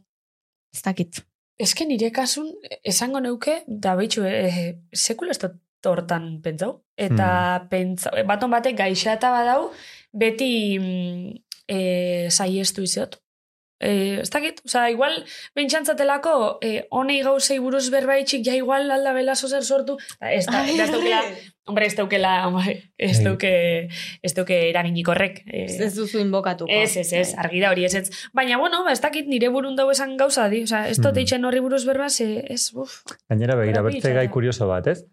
ez 0.73 0.82
dakit. 0.84 1.21
Eske 1.62 1.86
nire 1.86 2.09
kasun, 2.14 2.49
esango 2.88 3.22
neuke, 3.22 3.62
da 3.68 3.93
behitxu, 3.99 4.26
eh, 4.26 4.62
sekula 4.93 5.36
ez 5.36 5.41
dut 5.43 5.89
hortan 5.91 6.28
pentsau. 6.41 6.80
Eta 6.97 7.28
pentsau, 7.70 8.14
baton 8.30 8.53
batek 8.53 8.78
gaixata 8.80 9.30
badau, 9.34 9.70
beti 10.14 10.51
mm, 10.80 11.36
eh, 11.70 12.28
saiestu 12.30 12.86
izot. 12.88 13.20
Eh, 13.82 14.19
ez 14.21 14.29
dakit, 14.29 14.61
oza, 14.65 14.89
igual, 14.93 15.23
bentsantzatelako, 15.57 16.59
eh, 16.61 16.86
honei 16.91 17.21
gauzei 17.25 17.57
buruz 17.59 17.89
berbaitxik, 17.89 18.43
ja 18.45 18.53
igual 18.55 18.89
alda 18.91 19.13
belazo 19.13 19.47
zer 19.49 19.63
sortu, 19.63 19.97
Ba, 20.19 20.32
ez 20.32 20.45
da, 20.45 20.61
ez 20.69 20.91
daukela, 20.91 21.21
hombre, 21.65 21.86
ez 21.88 21.95
daukela, 21.95 22.34
ez 22.97 23.23
dauke, 23.23 23.51
ez 24.21 24.34
dauke 24.38 24.57
eraginik 24.69 25.07
horrek. 25.07 25.41
Eh, 25.47 25.65
Ez, 25.82 25.95
duzu 25.95 26.19
inbokatuko. 26.19 26.71
Ez, 26.71 26.95
ez, 26.97 27.11
ez, 27.13 27.34
argi 27.38 27.59
da 27.63 27.71
hori 27.71 27.86
ez, 27.86 27.95
ez. 27.95 28.09
Baina, 28.34 28.57
bueno, 28.61 28.84
ba, 28.86 28.91
ez 28.91 29.01
dakit 29.01 29.27
nire 29.27 29.49
burun 29.49 29.75
dau 29.75 29.89
esan 29.91 30.17
gauza, 30.17 30.47
di. 30.49 30.63
Osa, 30.63 30.88
ez 30.89 30.97
dut 30.99 31.13
Mm. 31.15 31.17
eitzen 31.23 31.45
horri 31.45 31.59
buruz 31.59 31.86
berba, 31.86 32.09
ze, 32.09 32.43
ez, 32.53 32.71
uf. 32.75 33.01
Gainera 33.29 33.55
begira, 33.55 33.82
bertze 33.82 34.13
gai 34.13 34.27
da. 34.27 34.32
kurioso 34.32 34.67
bat, 34.67 34.88
ez? 34.88 35.05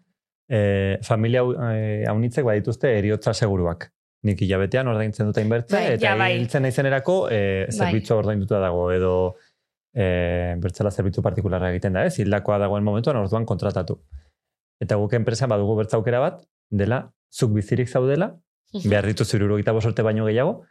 E, 0.49 0.97
familia 1.05 1.41
hau- 1.41 1.55
e, 1.57 2.05
haunitzek 2.09 2.43
badituzte 2.45 2.89
eriotza 2.97 3.33
seguruak. 3.33 3.91
Nik 4.27 4.41
hilabetean 4.43 4.87
ordaintzen 4.91 5.29
dut 5.29 5.37
hainbertze, 5.39 5.75
Bai, 5.77 5.93
eta 5.95 6.09
ja, 6.09 6.15
bai. 6.19 6.33
hiltzen 6.35 6.65
naizenerako 6.67 7.29
e, 7.31 7.37
Bai. 7.69 7.71
zerbitzu 7.77 8.17
ordainduta 8.17 8.59
dago, 8.59 8.89
edo 8.91 9.13
e, 9.95 10.55
bertzela 10.59 10.91
zerbitzu 10.91 11.21
partikularra 11.23 11.69
egiten 11.71 11.93
da, 11.95 12.03
ez? 12.05 12.17
Hildakoa 12.19 12.57
dagoen 12.59 12.83
momentuan 12.83 13.15
orduan 13.21 13.45
kontratatu. 13.47 13.99
Eta 14.83 14.95
guk 14.99 15.13
enpresan 15.15 15.49
badugu 15.49 15.77
bertza 15.79 15.97
aukera 15.97 16.19
bat, 16.19 16.43
dela, 16.69 17.05
zuk 17.31 17.51
bizirik 17.55 17.87
zaudela, 17.89 18.33
behar 18.83 19.07
dituzu 19.07 19.37
irurogeita 19.39 19.71
bosorte 19.73 20.03
baino 20.05 20.25
gehiago, 20.27 20.63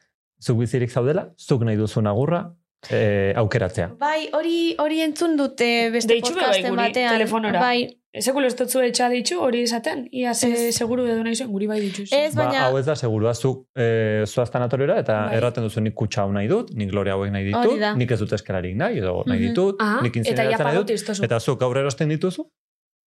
zuk 0.44 0.58
bizirik 0.60 0.90
zaudela, 0.92 1.30
zuk 1.40 1.64
nahi 1.66 1.76
duzun 1.76 2.06
agurra 2.06 2.44
e, 2.90 3.32
aukeratzea. 3.36 3.88
Bai, 3.98 4.28
hori 4.32 4.76
hori 4.78 5.00
entzun 5.02 5.36
dute 5.40 5.90
beste 5.90 6.12
Deitxu 6.12 6.34
bai 6.34 6.44
podcasten 6.44 6.70
guri, 6.76 6.82
batean. 6.84 7.16
telefonora. 7.16 7.60
Bai, 7.60 7.97
Sekulo 8.16 8.46
ez 8.48 8.54
dut 8.56 8.70
zu 8.72 8.80
etxa 8.80 9.10
ditxu 9.12 9.36
hori 9.44 9.60
esaten, 9.66 10.06
ia 10.16 10.32
ze 10.34 10.72
seguru 10.72 11.04
edo 11.06 11.20
nahi 11.22 11.36
zuen, 11.36 11.50
guri 11.52 11.66
bai 11.68 11.76
ditxu. 11.82 12.06
Ez, 12.10 12.34
Ba, 12.34 12.46
baina... 12.46 12.62
hau 12.66 12.78
ez 12.80 12.86
da 12.86 12.94
segurua, 12.96 13.34
zuk 13.36 13.66
e, 13.76 14.24
zoaz 14.26 14.48
tanatoriora 14.50 14.96
eta 15.02 15.18
Bai. 15.26 15.36
erraten 15.36 15.66
duzu 15.66 15.82
nik 15.84 15.94
kutsa 15.94 16.22
hau 16.24 16.32
nahi 16.32 16.48
dut, 16.48 16.72
nik 16.74 16.90
lore 16.96 17.12
hauek 17.12 17.30
nahi 17.34 17.44
ditut, 17.50 17.76
nik 18.00 18.10
ez 18.10 18.18
dut 18.22 18.32
eskalarik 18.32 18.76
nahi, 18.80 18.98
edo 19.02 19.22
nahi 19.26 19.38
Mhm. 19.38 19.48
ditut, 19.50 19.76
Ah, 19.78 20.00
nik 20.02 20.16
eta 20.16 20.24
ja 20.24 20.30
incineratzen 20.32 20.66
nahi 20.66 20.76
dut, 20.78 20.90
iztozu. 20.96 21.24
eta 21.24 21.38
zuk 21.38 21.60
gaur 21.60 21.76
erosten 21.76 22.08
dituzu, 22.08 22.48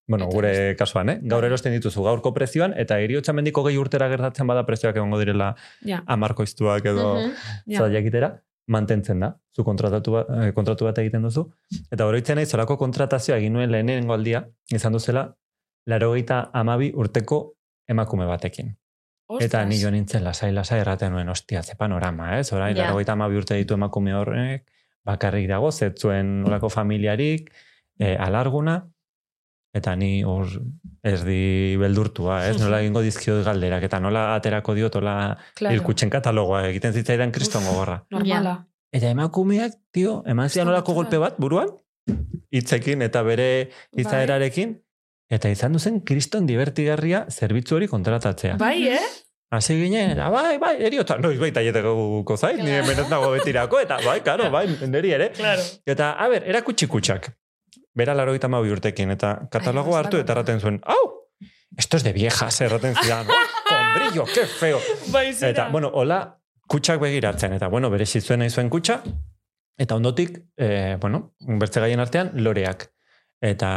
bueno, 0.07 0.25
Eta 0.25 0.35
gure 0.35 0.47
beste. 0.49 0.75
kasuan, 0.77 1.09
eh? 1.09 1.19
gaur 1.23 1.41
Bai. 1.41 1.47
erosten 1.49 1.73
dituzu 1.73 2.03
gaurko 2.03 2.33
prezioan, 2.33 2.73
eta 2.77 2.99
eriotza 2.99 3.33
mendiko 3.33 3.63
gehi 3.63 3.77
urtera 3.81 4.07
gertatzen 4.07 4.45
bada 4.45 4.65
prezioak 4.67 4.95
egongo 4.95 5.17
direla 5.17 5.55
Ja, 5.83 6.03
amarkoiztuak 6.05 6.85
edo 6.85 7.15
Mhm. 7.17 7.31
ja. 7.65 7.79
Mantentzen 8.71 9.19
da. 9.19 9.31
Zu 9.55 9.65
kontratu, 9.67 10.15
ba, 10.15 10.25
eh, 10.37 10.51
kontratu 10.55 10.87
bat 10.87 10.97
egiten 11.03 11.27
duzu. 11.27 11.45
Eta 11.91 12.07
oroitzen 12.07 12.39
nahi, 12.39 12.47
zolako 12.47 12.77
kontratazioa 12.79 13.37
egin 13.41 13.53
nuen 13.57 13.71
lehenengo 13.71 14.15
aldia, 14.15 14.45
izan 14.71 14.95
duzela, 14.95 15.25
larogeita 15.91 16.43
amabi 16.53 16.91
urteko 16.95 17.41
emakume 17.89 18.27
batekin. 18.29 18.71
Eta 19.39 19.63
ni 19.65 19.77
joan 19.79 19.95
nintzen 19.95 20.23
lasai 20.25 20.51
lasai 20.51 20.81
erraten 20.81 21.13
nuen 21.13 21.29
ostia 21.31 21.63
ze 21.63 21.75
panorama, 21.79 22.37
ez? 22.37 22.51
Orain 22.53 22.75
Ja. 22.75 22.83
yeah. 22.83 22.95
82 22.95 23.37
urte 23.37 23.55
ditu 23.55 23.73
emakume 23.73 24.13
horrek, 24.15 24.65
bakarrik 25.05 25.47
dago, 25.47 25.71
zetzuen 25.71 26.43
olako 26.45 26.69
familiarik, 26.69 27.51
e, 27.99 28.15
alarguna, 28.15 28.81
eta 29.73 29.95
ni 29.95 30.23
hor 30.23 30.47
ez 31.03 31.23
di 31.25 31.75
beldurtua, 31.81 32.43
ez? 32.47 32.57
Nola 32.61 32.81
egingo 32.83 33.01
dizkio 33.01 33.39
galderak, 33.45 33.83
eta 33.87 33.99
nola 33.99 34.35
aterako 34.35 34.75
diot, 34.77 34.95
ola 35.01 35.15
claro. 35.57 35.73
hilkutxen 35.73 36.11
katalogoa 36.13 36.67
egiten 36.69 36.93
zitzaidan 36.93 37.33
kriston 37.33 37.65
gogorra. 37.65 38.03
Normala. 38.13 38.59
Eta 38.93 39.09
emakumeak, 39.09 39.77
tio, 39.95 40.19
eman 40.27 40.49
zian 40.49 40.67
Kriston 40.67 40.73
olako 40.75 40.93
gogorra. 40.93 41.09
golpe 41.09 41.21
bat 41.23 41.41
buruan, 41.41 41.73
hitzekin 42.51 43.01
eta 43.01 43.23
bere 43.23 43.49
izaerarekin, 43.97 44.75
eta 45.31 45.49
izan 45.49 45.73
duzen 45.73 46.01
kriston 46.05 46.45
divertigarria 46.45 47.25
zerbitzu 47.31 47.79
hori 47.79 47.87
kontratatzea. 47.87 48.57
Bai, 48.61 48.89
eh? 48.91 49.03
Hasi 49.51 49.75
ginen, 49.75 50.13
eta 50.13 50.29
bai, 50.31 50.55
bai, 50.61 50.77
eriota, 50.87 51.17
noiz 51.19 51.37
bai 51.39 51.49
taieteko 51.51 52.37
zait, 52.37 52.61
nire 52.61 52.83
Claro. 52.83 52.87
menez 52.87 53.09
nago 53.09 53.31
betirako, 53.33 53.81
eta 53.83 53.97
bai, 54.05 54.21
karo, 54.23 54.49
bai, 54.51 54.67
niri 54.87 55.11
ere. 55.11 55.31
Claro. 55.35 55.65
Eta, 55.85 56.13
a 56.15 56.29
ber, 56.31 56.45
erakutsi 56.47 56.87
kutsak. 56.87 57.33
Bera 57.93 58.13
laro 58.15 58.33
gita 58.33 58.47
urtekin, 58.47 59.11
eta 59.11 59.47
katalogo 59.51 59.97
hartu 59.97 60.17
eta 60.17 60.33
erraten 60.33 60.59
zuen, 60.59 60.79
hau, 60.85 61.27
esto 61.77 61.97
es 61.97 62.03
de 62.03 62.13
viejas, 62.13 62.61
erraten 62.61 62.95
zidan, 62.95 63.27
oh, 63.27 63.33
con 63.67 63.93
brillo, 63.95 64.25
qué 64.25 64.45
feo. 64.45 64.79
Bai, 65.11 65.33
zera. 65.33 65.51
Eta, 65.51 65.69
bueno, 65.69 65.91
hola, 65.93 66.39
kutsak 66.67 67.01
begiratzen, 67.01 67.53
eta, 67.53 67.67
bueno, 67.67 67.89
bere 67.89 68.05
zuen 68.05 68.39
nahi 68.39 68.49
zuen 68.49 68.69
kutsa, 68.69 69.01
eta 69.77 69.95
ondotik, 69.95 70.39
eh, 70.57 70.97
bueno, 71.01 71.33
bertze 71.39 71.81
gaien 71.81 71.99
artean, 71.99 72.31
loreak. 72.35 72.91
Eta 73.41 73.69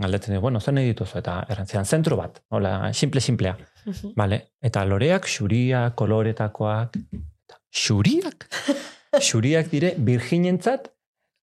galdetzen 0.00 0.34
dugu, 0.34 0.42
bueno, 0.42 0.60
zen 0.60 0.74
nahi 0.74 0.88
dituzu, 0.90 1.18
eta 1.18 1.46
errantzian, 1.48 1.86
zentro 1.86 2.16
bat, 2.16 2.42
hola, 2.50 2.92
simple-simplea. 2.92 3.56
Mhm. 3.86 4.14
Vale. 4.20 4.40
Eta 4.60 4.84
loreak, 4.84 5.26
xuriak, 5.26 5.94
koloretakoak. 5.94 6.98
Eta, 6.98 7.60
Xuriak? 7.72 8.48
Xuriak 9.28 9.70
dire 9.70 9.94
virginentzat 9.96 10.90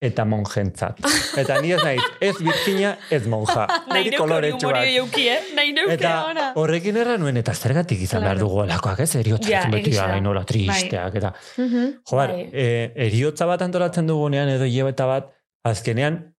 eta 0.02 0.24
monjentzat. 0.26 1.00
Eta 1.42 1.58
ni 1.62 1.74
ez 1.76 1.80
naiz, 1.84 2.04
ez 2.24 2.36
virgina, 2.40 2.94
ez 3.12 3.26
monja. 3.28 3.66
Hori 3.90 4.14
humorio 4.14 4.20
koloretsuak. 4.22 4.78
jauki, 4.96 5.26
eh? 5.28 5.40
Nahi 5.58 5.74
neuke 5.76 5.94
Eta 5.98 6.14
ona. 6.30 6.46
horrekin 6.56 6.96
erra 7.02 7.18
nuen, 7.20 7.36
eta 7.42 7.54
zergatik 7.54 8.00
izan 8.06 8.24
behar 8.24 8.40
dugu 8.40 8.62
olakoak, 8.64 9.02
ez? 9.04 9.10
Eriotza 9.20 9.50
Ja, 9.52 9.66
beti 9.72 9.92
nola 10.24 10.46
tristeak, 10.48 11.16
eta... 11.20 11.34
Mhm. 11.58 11.90
Joar, 12.10 12.32
Bai. 12.32 12.48
e, 12.54 12.66
eriotza 13.10 13.46
bat 13.50 13.62
antolatzen 13.68 14.08
dugunean, 14.08 14.48
edo 14.56 14.64
hilabeta 14.66 15.06
bat, 15.06 15.30
azkenean, 15.68 16.34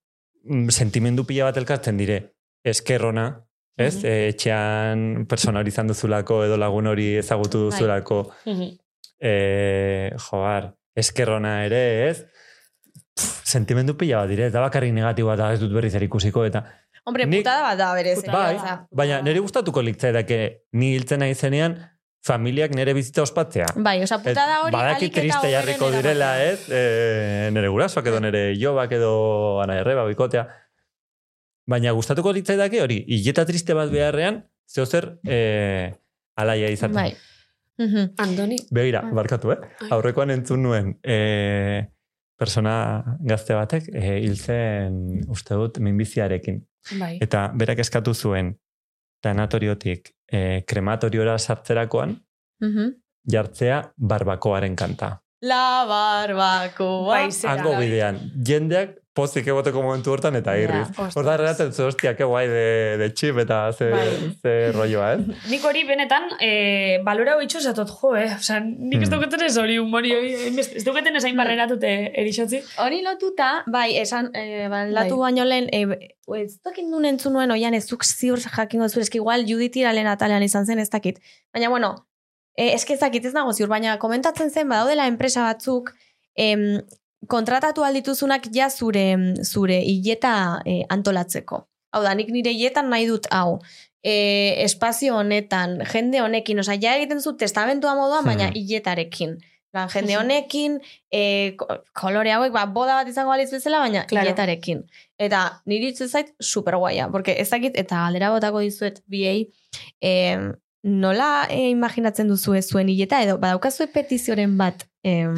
mm, 0.45 0.69
sentimendu 0.73 1.27
pila 1.29 1.45
bat 1.51 1.57
elkartzen 1.61 1.97
dire, 2.01 2.21
eskerrona, 2.65 3.29
ez? 3.77 3.97
Mhm. 3.99 4.07
E, 4.07 4.29
etxean 4.33 5.27
personal 5.29 5.69
izan 5.69 5.87
duzulako, 5.93 6.45
edo 6.49 6.57
lagun 6.57 6.87
hori 6.87 7.17
ezagutu 7.21 7.67
Bai. 7.67 7.71
duzulako, 7.71 8.23
Mhm. 8.47 8.71
e, 9.21 10.13
joar, 10.31 10.73
eskerrona 10.97 11.67
ere, 11.67 12.09
ez? 12.11 12.25
Pff, 13.17 13.45
sentimendu 13.45 13.97
pila 13.99 14.23
bat 14.23 14.29
dire, 14.31 14.47
ez 14.47 14.53
da 14.53 14.61
bakarrik 14.61 14.93
negatiboa 14.95 15.35
eta 15.35 15.53
ez 15.55 15.61
dut 15.61 15.73
berriz 15.75 15.95
ere 15.95 16.07
ikusiko, 16.07 16.45
eta 16.45 16.65
Hombre, 17.05 17.25
Nik- 17.27 17.41
putada 17.43 17.63
bat 17.63 17.79
da 17.79 17.95
berez. 17.97 18.19
bai, 18.29 18.59
baina 18.93 19.23
nire 19.25 19.41
gustatuko 19.41 19.81
litzaidake 19.83 20.67
ni 20.73 20.93
hiltzen 20.95 21.19
nahi 21.25 21.35
zenean, 21.35 21.79
familiak 22.23 22.75
nire 22.77 22.93
bizitza 22.95 23.23
ospatzea. 23.23 23.65
Bai, 23.77 24.03
osa 24.05 24.19
putada 24.23 24.59
hori 24.63 24.75
Badaki 24.77 25.07
eta 25.09 25.21
triste 25.23 25.51
jarriko 25.51 25.89
direla, 25.91 26.35
ez? 26.45 26.67
E, 26.69 27.49
nire 27.57 27.69
gurasoak 27.73 28.07
edo 28.13 28.21
nire 28.21 28.43
jobak 28.61 28.93
edo 28.93 29.61
ana 29.63 29.79
erreba 29.81 30.05
bikotea. 30.07 30.45
Baina 31.67 31.93
gustatuko 31.97 32.33
litzaidake 32.37 32.83
hori, 32.83 33.01
hileta 33.09 33.47
triste 33.49 33.75
bat 33.75 33.91
beharrean, 33.91 34.43
zeo 34.69 34.85
zer 34.87 35.19
e, 35.25 35.95
alaia 36.37 36.69
izaten. 36.71 36.95
Bai. 36.95 37.15
Mhm. 37.81 38.13
Andoni. 38.21 38.57
Begira, 38.71 39.01
barkatu, 39.17 39.53
eh? 39.55 39.59
Aurrekoan 39.91 40.31
entzun 40.37 40.63
nuen, 40.63 40.99
e, 41.03 41.89
persona 42.41 42.75
gazte 43.21 43.55
batek 43.55 43.91
e, 43.93 44.17
hil 44.25 44.37
zen, 44.41 44.97
uste 45.29 45.55
dut, 45.61 45.79
minbiziarekin. 45.85 46.63
Bai. 46.99 47.19
Eta 47.21 47.49
berak 47.61 47.83
eskatu 47.85 48.15
zuen, 48.17 48.55
tanatoriotik 49.25 50.15
e, 50.33 50.63
krematoriora 50.67 51.37
sartzerakoan, 51.39 52.17
Mhm. 52.65 52.95
jartzea 53.33 53.83
barbakoaren 53.97 54.77
kanta. 54.77 55.19
La 55.43 55.85
barbacoa. 55.89 57.07
Bai, 57.09 57.31
zera, 57.33 57.55
Hango 57.55 57.77
bidean, 57.81 58.19
jendeak 58.45 58.97
pozik 59.13 59.47
egoteko 59.51 59.83
momentu 59.83 60.13
hortan 60.13 60.37
eta 60.39 60.53
irriz. 60.57 60.85
ostras. 60.89 61.17
Horta 61.19 61.35
erraten 61.35 61.73
zu, 61.73 61.83
hostia, 61.89 62.13
que 62.17 62.25
guai 62.25 62.47
de, 62.49 62.97
de 63.01 63.09
chip 63.13 63.39
eta 63.43 63.73
ze, 63.73 63.89
Bai. 63.91 64.37
ze 64.41 64.53
rolloa, 64.73 65.13
ez? 65.15 65.25
Nik 65.51 65.65
hori 65.67 65.83
benetan, 65.85 66.29
eh, 66.41 67.01
balora 67.05 67.35
hoi 67.37 67.49
zatot, 67.51 67.91
jo, 67.91 68.15
eh? 68.17 68.29
Osa, 68.39 68.61
nik 68.61 69.03
ez 69.03 69.09
Hmm. 69.09 69.17
dauketen 69.17 69.43
ez 69.43 69.57
hori 69.59 69.77
hainbeste- 69.79 70.77
ez 70.77 70.85
dauketen 70.85 71.17
ez 71.17 71.25
hain 71.25 71.37
barrenatute 71.37 71.91
erixotzi. 72.15 72.63
Hori 72.79 73.03
lotuta, 73.03 73.65
bai, 73.67 73.97
esan, 73.99 74.31
e, 74.35 74.69
latu 74.69 75.17
Bai. 75.17 75.33
baino 75.33 75.45
lehen, 75.45 75.67
e, 75.73 76.13
ez 76.37 76.61
dakit 76.63 76.87
nun 76.87 77.05
entzun 77.05 77.33
nuen, 77.33 77.51
oian 77.51 77.75
ez 77.75 77.87
zuk 77.89 78.05
ziur 78.05 78.39
jakingo 78.39 78.89
zu, 78.89 79.01
eski 79.01 79.19
igual 79.19 79.45
Judith 79.47 79.77
iralen 79.77 80.07
atalean 80.07 80.43
izan 80.43 80.67
zen 80.67 80.79
ez 80.79 80.89
dakit. 80.91 81.19
Baina, 81.53 81.69
bueno, 81.69 82.07
e, 82.57 82.75
eski 82.75 82.93
ez 82.95 83.01
dakit 83.01 83.25
ez 83.25 83.35
nago 83.35 83.53
ziur, 83.53 83.69
baina 83.69 83.99
komentatzen 83.99 84.51
zen, 84.51 84.69
badaudela 84.69 85.07
enpresa 85.09 85.43
batzuk, 85.43 85.91
em, 86.37 86.81
kontratatu 87.29 87.85
aldituzunak 87.85 88.47
ja 88.55 88.71
zure, 88.71 89.35
zure 89.45 89.81
hileta 89.85 90.61
e, 90.67 90.81
antolatzeko. 90.89 91.67
Hau 91.93 92.03
da, 92.03 92.15
nik 92.15 92.29
nire 92.31 92.53
hiletan 92.55 92.89
nahi 92.91 93.07
dut 93.07 93.27
hau. 93.35 93.59
E, 94.03 94.63
espazio 94.65 95.17
honetan, 95.19 95.81
jende 95.93 96.21
honekin, 96.23 96.59
osea, 96.63 96.79
ja 96.81 96.95
egiten 96.97 97.21
zu 97.21 97.35
testamentua 97.37 97.95
moduan, 97.95 98.25
baina 98.25 98.47
Hmm. 98.49 98.55
hiletarekin. 98.57 99.39
Lan, 99.75 99.89
jende 99.93 100.17
honekin, 100.17 100.81
e, 101.13 101.53
ko- 101.57 101.83
kolore 101.95 102.33
hauek, 102.33 102.53
ba, 102.53 102.65
boda 102.67 102.95
bat 102.97 103.09
izango 103.09 103.31
baliz 103.31 103.51
bezala, 103.53 103.79
baina 103.79 104.05
Claro. 104.07 104.27
hiletarekin. 104.27 104.81
Eta 105.19 105.61
niri 105.67 105.89
itzen 105.93 106.09
zait 106.09 106.33
super 106.41 106.75
guaia, 106.77 107.09
porque 107.13 107.37
ez 107.39 107.51
dakit, 107.51 107.77
eta 107.79 107.97
galdera 108.07 108.31
botako 108.31 108.61
dizuet 108.61 109.03
biei, 109.07 109.49
e, 110.03 110.39
nola 110.83 111.47
e, 111.51 111.69
imaginatzen 111.71 112.27
duzu 112.29 112.55
ez 112.55 112.67
zuen 112.71 112.89
hileta, 112.89 113.23
edo 113.23 113.37
badaukazue 113.39 113.87
petizioren 113.93 114.57
bat, 114.59 114.87
em, 115.05 115.37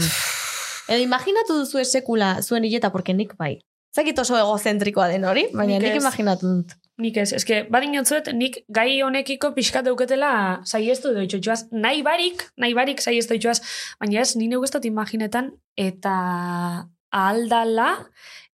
edo 0.92 1.02
imaginatu 1.02 1.58
duzu 1.62 1.84
sekula 1.84 2.36
zuen 2.42 2.64
hileta, 2.68 2.92
porque 2.92 3.16
nik 3.16 3.34
bai. 3.40 3.56
Ez 3.92 3.98
dakit 4.00 4.18
oso 4.22 4.38
egozentrikoa 4.38 5.10
den 5.12 5.26
hori, 5.28 5.42
baina 5.52 5.76
Nik 5.76 5.90
nik, 5.90 5.98
imaginatu 6.00 6.48
dut. 6.48 6.70
Nik 7.02 7.18
ez, 7.20 7.32
eske, 7.36 7.58
badin 7.72 7.98
jotzuet, 7.98 8.30
nik 8.32 8.62
gai 8.72 9.02
honekiko 9.04 9.50
pixkat 9.52 9.84
dauketela 9.84 10.62
saiestu 10.64 11.12
doitxo 11.12 11.42
joaz. 11.44 11.66
Nahi 11.72 12.00
barik, 12.06 12.46
nahi 12.56 12.72
barik 12.78 13.04
saiestu 13.04 13.36
joaz, 13.36 13.58
baina 14.00 14.22
ez, 14.22 14.30
nire 14.40 14.60
gustot 14.62 14.88
imaginetan, 14.88 15.50
eta 15.76 16.14
aldala, 17.12 17.90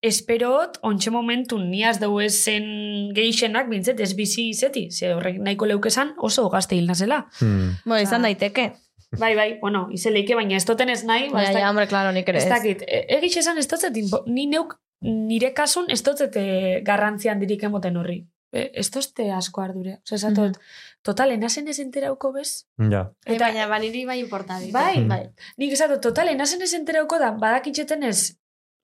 esperot, 0.03 0.80
ontxe 0.86 1.14
momentu 1.14 1.61
niaz 1.62 2.01
dau 2.03 2.18
zen 2.26 3.14
geixenak, 3.14 3.70
bintzet, 3.70 4.03
ez 4.03 4.11
bizi 4.18 4.49
izeti, 4.51 4.89
ze 4.91 5.14
horrek 5.14 5.39
nahiko 5.39 5.70
leukesan 5.70 6.16
oso 6.18 6.49
gazte 6.51 6.74
hil 6.74 6.91
nazela. 6.91 7.24
Hmm. 7.39 7.78
Bueno, 7.84 8.03
izan 8.03 8.26
daiteke. 8.26 8.72
Bai, 9.17 9.35
bai, 9.35 9.59
bueno, 9.61 9.89
izeleike, 9.91 10.35
baina 10.37 10.57
ez 10.57 10.65
toten 10.69 10.91
ez 10.93 11.03
nahi, 11.05 11.31
ba, 11.31 11.41
Ja, 11.41 11.49
ez 11.49 11.49
ja, 11.49 11.55
dakit- 11.55 11.69
hombre, 11.69 11.87
claro, 11.89 12.13
nik 12.13 12.29
ere 12.29 12.39
ez 12.39 12.45
ez. 12.45 12.51
dakit, 12.51 12.83
e- 12.83 13.07
egiz 13.17 13.37
esan 13.39 13.57
ez 13.59 13.67
dotzet, 13.69 13.97
inpo- 13.97 14.23
ni 14.27 14.47
neuk 14.47 14.75
nire 15.01 15.55
kasun 15.55 15.87
ez 15.89 16.03
dotzet 16.03 16.37
eh, 16.37 16.81
garrantzian 16.85 17.39
dirik 17.41 17.63
emoten 17.63 17.97
horri. 17.97 18.27
E, 18.53 18.71
ez 18.81 18.91
dozte 18.91 19.31
asko 19.31 19.61
ardure. 19.61 19.99
Osa, 20.05 20.15
esatot, 20.17 20.59
total, 21.03 21.31
enazen 21.31 21.69
ez 21.69 21.79
enterauko 21.81 22.33
bez? 22.33 22.67
Ja. 22.79 23.13
Eta, 23.25 23.35
Eta- 23.35 23.45
baina, 23.47 23.67
ba, 23.69 23.79
niri 23.79 24.05
bai 24.05 24.19
importa 24.21 24.59
dit. 24.59 24.73
Bai. 24.73 25.05
bai. 25.05 25.29
Nik 25.57 25.73
esatot, 25.73 26.01
total, 26.01 26.29
enazen 26.29 26.63
ez 26.63 26.73
enterauko 26.75 27.19
da, 27.19 27.31
badakitxeten 27.33 28.03
ez, 28.03 28.37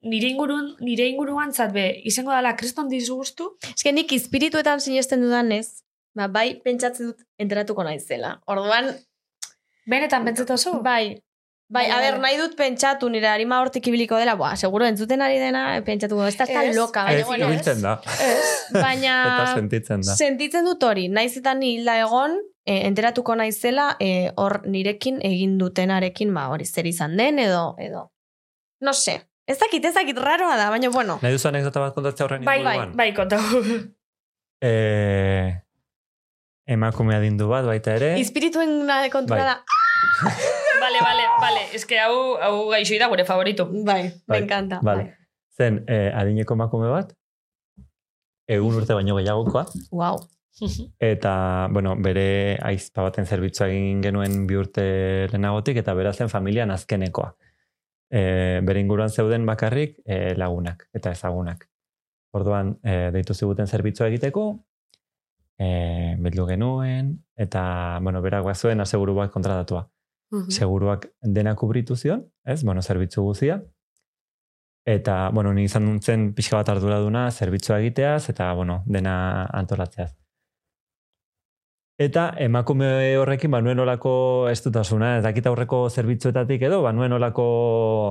nire 0.03 0.29
ingurun, 0.29 0.77
nire 0.81 1.07
inguruan 1.09 1.51
be, 1.73 2.01
izango 2.05 2.31
dala 2.31 2.57
kriston 2.57 2.89
disgustu, 2.89 3.57
Eske 3.75 3.93
nik 3.93 4.13
espirituetan 4.13 4.81
sinesten 4.81 5.21
dudanez, 5.23 5.83
ba, 6.15 6.29
bai 6.29 6.61
pentsatzen 6.63 7.07
dut 7.07 7.23
enteratuko 7.39 7.85
naizela. 7.85 8.43
Orduan, 8.47 8.95
benetan 9.87 10.25
bentzet 10.25 10.51
oso? 10.51 10.81
bai, 10.83 11.15
bai, 11.15 11.21
Bai, 11.69 11.91
a 11.91 11.99
ber, 12.01 12.19
bai. 12.21 12.21
nahi 12.21 12.37
dut 12.39 12.57
pentsatu 12.57 13.09
nire 13.11 13.27
harima 13.29 13.59
hortik 13.63 13.87
ibiliko 13.89 14.17
dela, 14.21 14.35
boa, 14.37 14.55
seguro 14.57 14.85
entzuten 14.87 15.23
ari 15.25 15.39
dena, 15.41 15.81
pentsatuko, 15.85 16.27
ez 16.29 16.37
da 16.37 16.45
ez 16.45 16.55
da 16.55 16.63
Ez. 16.65 16.77
loka, 16.77 17.05
baina, 17.05 17.21
Ez, 17.21 17.27
bueno, 17.27 17.47
ibiltzen 17.49 17.81
da. 17.83 17.95
baina 18.73 19.15
Eta 19.35 19.55
sentitzen 19.57 20.01
da. 20.05 20.15
sentitzen 20.17 20.65
dut 20.69 20.83
hori, 20.85 21.09
naiz 21.09 21.37
eta 21.41 21.55
ni 21.55 21.75
hilda 21.79 21.97
egon, 22.05 22.37
e, 22.67 22.87
enteratuko 22.87 23.35
naizela, 23.37 23.97
e, 23.99 24.31
hor 24.37 24.61
nirekin 24.69 25.19
egin 25.25 25.57
dutenarekin, 25.59 26.33
ba, 26.37 26.49
hori 26.53 26.65
zer 26.69 26.87
izan 26.87 27.17
den, 27.17 27.39
edo, 27.39 27.75
edo, 27.79 28.11
no 28.85 28.93
sé, 28.93 29.23
ez 29.49 29.59
dakit, 29.59 29.85
ez 29.89 29.95
dakit, 29.95 30.19
raroa 30.21 30.57
da, 30.61 30.69
baina, 30.71 30.91
bueno, 30.91 31.19
Nahi 31.23 31.33
duzu 31.33 31.49
anekdota 31.49 31.81
bat 31.81 31.95
kontatzea 31.97 32.27
horren 32.29 32.45
bai, 32.45 32.63
bai, 32.63 32.79
bai, 32.95 33.11
kontau. 33.17 33.41
Eh, 34.61 35.64
emakumea 36.67 37.21
dindu 37.21 37.49
bat 37.49 37.67
baita 37.67 37.95
ere. 37.99 38.15
Ispirituen 38.21 38.87
kontura 39.13 39.41
Bai. 39.41 39.47
da, 39.47 39.65
Vale, 40.85 41.01
vale, 41.01 41.23
vale. 41.41 41.61
Ez 41.73 41.85
que 41.87 41.99
hau, 42.01 42.37
hau 42.43 42.69
gaixoi 42.71 42.99
da 42.99 43.09
gure 43.09 43.25
favorito. 43.25 43.67
bai, 43.73 44.11
Bai, 44.27 44.41
me 44.41 44.45
encanta. 44.45 44.81
Vale. 44.83 45.17
Zen, 45.57 45.85
eh, 45.87 46.11
adineko 46.15 46.55
emakume 46.55 46.89
bat, 46.91 47.13
egun 48.49 48.75
urte 48.75 48.95
baino 48.95 49.17
gehiagokoa, 49.17 49.67
Wow. 49.93 50.19
eta, 51.13 51.69
bueno, 51.73 51.95
bere 51.97 52.59
aizpa 52.63 53.03
baten 53.03 53.27
zerbitzua 53.27 53.69
egin 53.69 54.03
genuen 54.03 54.47
bi 54.47 54.59
urte 54.59 54.85
lehenagotik, 55.31 55.79
eta 55.83 55.95
bera 55.95 56.13
zen 56.13 56.29
familian 56.29 56.71
azkenekoa. 56.71 57.33
E, 58.11 58.61
bere 58.63 58.81
inguruan 58.81 59.11
zeuden 59.11 59.47
bakarrik 59.47 59.97
e, 60.05 60.35
lagunak 60.39 60.89
eta 60.95 61.11
ezagunak. 61.11 61.65
Orduan, 62.35 62.77
e, 62.83 63.11
deitu 63.15 63.35
ziguten 63.35 63.67
zerbitzua 63.67 64.09
egiteko, 64.11 64.45
e, 65.59 66.17
bildu 66.19 66.47
genuen, 66.49 67.15
eta, 67.37 67.99
bueno, 68.03 68.23
berak 68.23 68.45
bazuen 68.45 68.81
aseguru 68.81 69.15
bat 69.15 69.31
kontratatua. 69.33 69.89
Mhm. 70.33 70.51
Seguruak 70.51 71.09
dena 71.23 71.55
kubritu 71.55 71.97
zion, 71.97 72.27
ez? 72.45 72.63
Bueno, 72.65 72.83
zerbitzu 72.83 73.23
guzia. 73.23 73.63
Eta, 74.87 75.31
bueno, 75.31 75.55
ni 75.55 75.65
izan 75.65 75.87
duntzen 75.87 76.35
pixka 76.35 76.59
bat 76.59 76.69
arduraduna, 76.69 77.31
zerbitzua 77.31 77.79
egiteaz, 77.81 78.29
eta, 78.29 78.53
bueno, 78.53 78.83
dena 78.87 79.47
antolatzeaz. 79.47 80.13
Eta 81.95 82.25
emakume 82.43 82.87
horrekin, 83.21 83.53
ba, 83.55 83.61
nuen 83.63 83.79
olako 83.79 84.49
estutasuna, 84.51 85.13
ez 85.19 85.23
dakit 85.23 85.47
aurreko 85.47 85.85
zerbitzuetatik 85.89 86.65
edo, 86.67 86.81
ba, 86.83 86.91
nuen 86.93 87.13
olako 87.15 87.45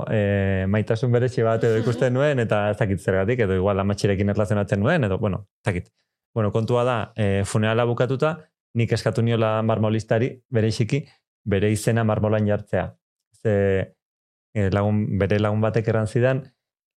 e, 0.07 0.63
maitasun 0.71 1.11
beretxe 1.11 1.43
bat 1.43 1.65
edo 1.67 1.81
ikusten 1.81 2.13
nuen, 2.17 2.39
eta 2.39 2.69
ez 2.71 2.77
dakit 2.79 3.03
zergatik, 3.03 3.43
edo 3.43 3.59
igual 3.59 3.83
amatxirekin 3.83 4.31
erlazionatzen 4.31 4.79
nuen, 4.79 5.03
edo, 5.09 5.19
bueno, 5.19 5.43
ez 5.59 5.67
dakit. 5.67 5.91
Bueno, 6.33 6.51
kontua 6.51 6.83
da, 6.83 6.97
e, 7.15 7.43
funerala 7.45 7.85
bukatuta, 7.85 8.37
nik 8.73 8.91
eskatu 8.91 9.21
niola 9.21 9.61
marmolistari, 9.61 10.31
bere 10.49 10.71
isiki, 10.73 11.03
bere 11.45 11.69
izena 11.71 12.03
marmolan 12.03 12.47
jartzea. 12.47 12.87
Ze, 13.43 13.53
e, 14.53 14.69
lagun, 14.73 15.05
bere 15.19 15.39
lagun 15.39 15.61
batek 15.61 15.91
erran 15.93 16.07
zidan, 16.07 16.41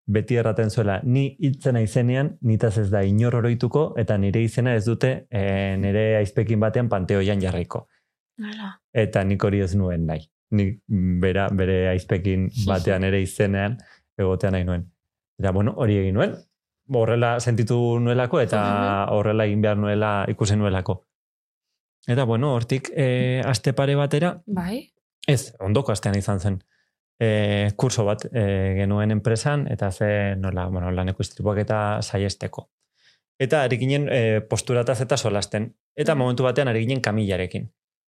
beti 0.07 0.39
erraten 0.39 0.71
zuela, 0.71 1.01
ni 1.05 1.27
hitzena 1.43 1.83
izenean, 1.83 2.37
nitaz 2.47 2.77
ez 2.79 2.89
da 2.93 3.03
inor 3.05 3.41
oroituko, 3.41 3.89
eta 3.99 4.17
nire 4.23 4.43
izena 4.47 4.77
ez 4.79 4.85
dute 4.87 5.13
e, 5.29 5.43
nire 5.83 6.07
aizpekin 6.21 6.63
batean 6.63 6.89
panteoian 6.89 7.43
jarriko. 7.43 7.87
Hala. 8.41 8.77
Eta 8.95 9.25
nik 9.25 9.45
hori 9.45 9.61
ez 9.65 9.75
nuen 9.75 10.07
nahi. 10.07 10.23
Nik 10.57 10.79
bera, 11.23 11.49
bere 11.51 11.89
aizpekin 11.91 12.49
batean 12.71 13.05
ere 13.09 13.21
izenean 13.23 13.77
egotean 14.19 14.55
nahi 14.57 14.69
nuen. 14.69 14.87
Eta 15.41 15.53
bueno, 15.53 15.75
hori 15.77 15.99
egin 16.05 16.17
nuen. 16.17 16.37
Horrela 16.93 17.41
sentitu 17.41 17.99
nuelako 17.99 18.41
eta 18.41 18.61
horrela 19.11 19.45
egin 19.45 19.63
behar 19.63 19.77
nuela 19.77 20.25
ikusi 20.29 20.57
nuelako. 20.57 21.01
Eta 22.07 22.25
bueno, 22.25 22.55
hortik 22.55 22.93
e, 22.95 23.43
aste 23.45 23.73
pare 23.73 23.97
batera, 23.99 24.37
Bai. 24.47 24.93
ez, 25.27 25.55
ondoko 25.59 25.91
astean 25.93 26.15
izan 26.15 26.41
zen, 26.41 26.61
e, 27.19 27.73
kurso 27.77 28.05
bat 28.07 28.23
e, 28.31 28.45
genuen 28.79 29.11
enpresan, 29.11 29.67
eta 29.73 29.91
ze 29.91 30.37
nola, 30.39 30.69
bueno, 30.69 30.93
laneko 30.95 31.27
istripuak 31.27 31.59
eta 31.65 31.81
saiesteko. 32.03 32.69
Eta 33.39 33.65
ari 33.67 33.79
ginen 33.79 34.07
e, 34.09 34.41
posturataz 34.41 35.01
eta 35.03 35.17
solasten. 35.17 35.73
Eta 35.97 36.15
momentu 36.15 36.47
batean 36.47 36.69
ari 36.69 36.87
ginen 36.87 37.03
kamilarekin. 37.05 37.67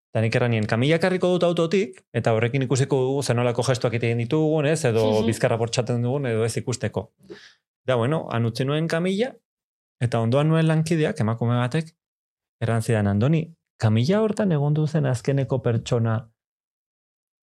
Eta 0.08 0.22
nik 0.24 0.36
erranien, 0.38 0.64
kamila 0.64 0.96
karriko 1.02 1.28
dut 1.34 1.44
autotik, 1.44 1.98
eta 2.16 2.32
horrekin 2.32 2.64
ikusiko 2.64 2.96
dugu 3.04 3.22
zenolako 3.22 3.64
gestuak 3.66 3.98
egiten 3.98 4.22
ditugun, 4.22 4.66
ez, 4.66 4.80
edo 4.88 5.04
bizkarra 5.26 5.58
bortxaten 5.60 6.00
dugun, 6.02 6.30
edo 6.30 6.46
ez 6.46 6.54
ikusteko. 6.56 7.10
Da, 7.88 7.94
bueno, 7.96 8.26
anutzi 8.30 8.66
nuen 8.68 8.84
kamila, 8.84 9.30
eta 10.04 10.20
ondoan 10.20 10.50
nuen 10.50 10.66
lankideak, 10.68 11.20
emakume 11.24 11.54
batek, 11.56 11.94
erran 12.60 12.84
zidan, 12.84 13.08
Andoni, 13.08 13.46
kamila 13.80 14.20
hortan 14.20 14.52
egon 14.52 14.76
zen 14.86 15.06
azkeneko 15.06 15.62
pertsona 15.64 16.18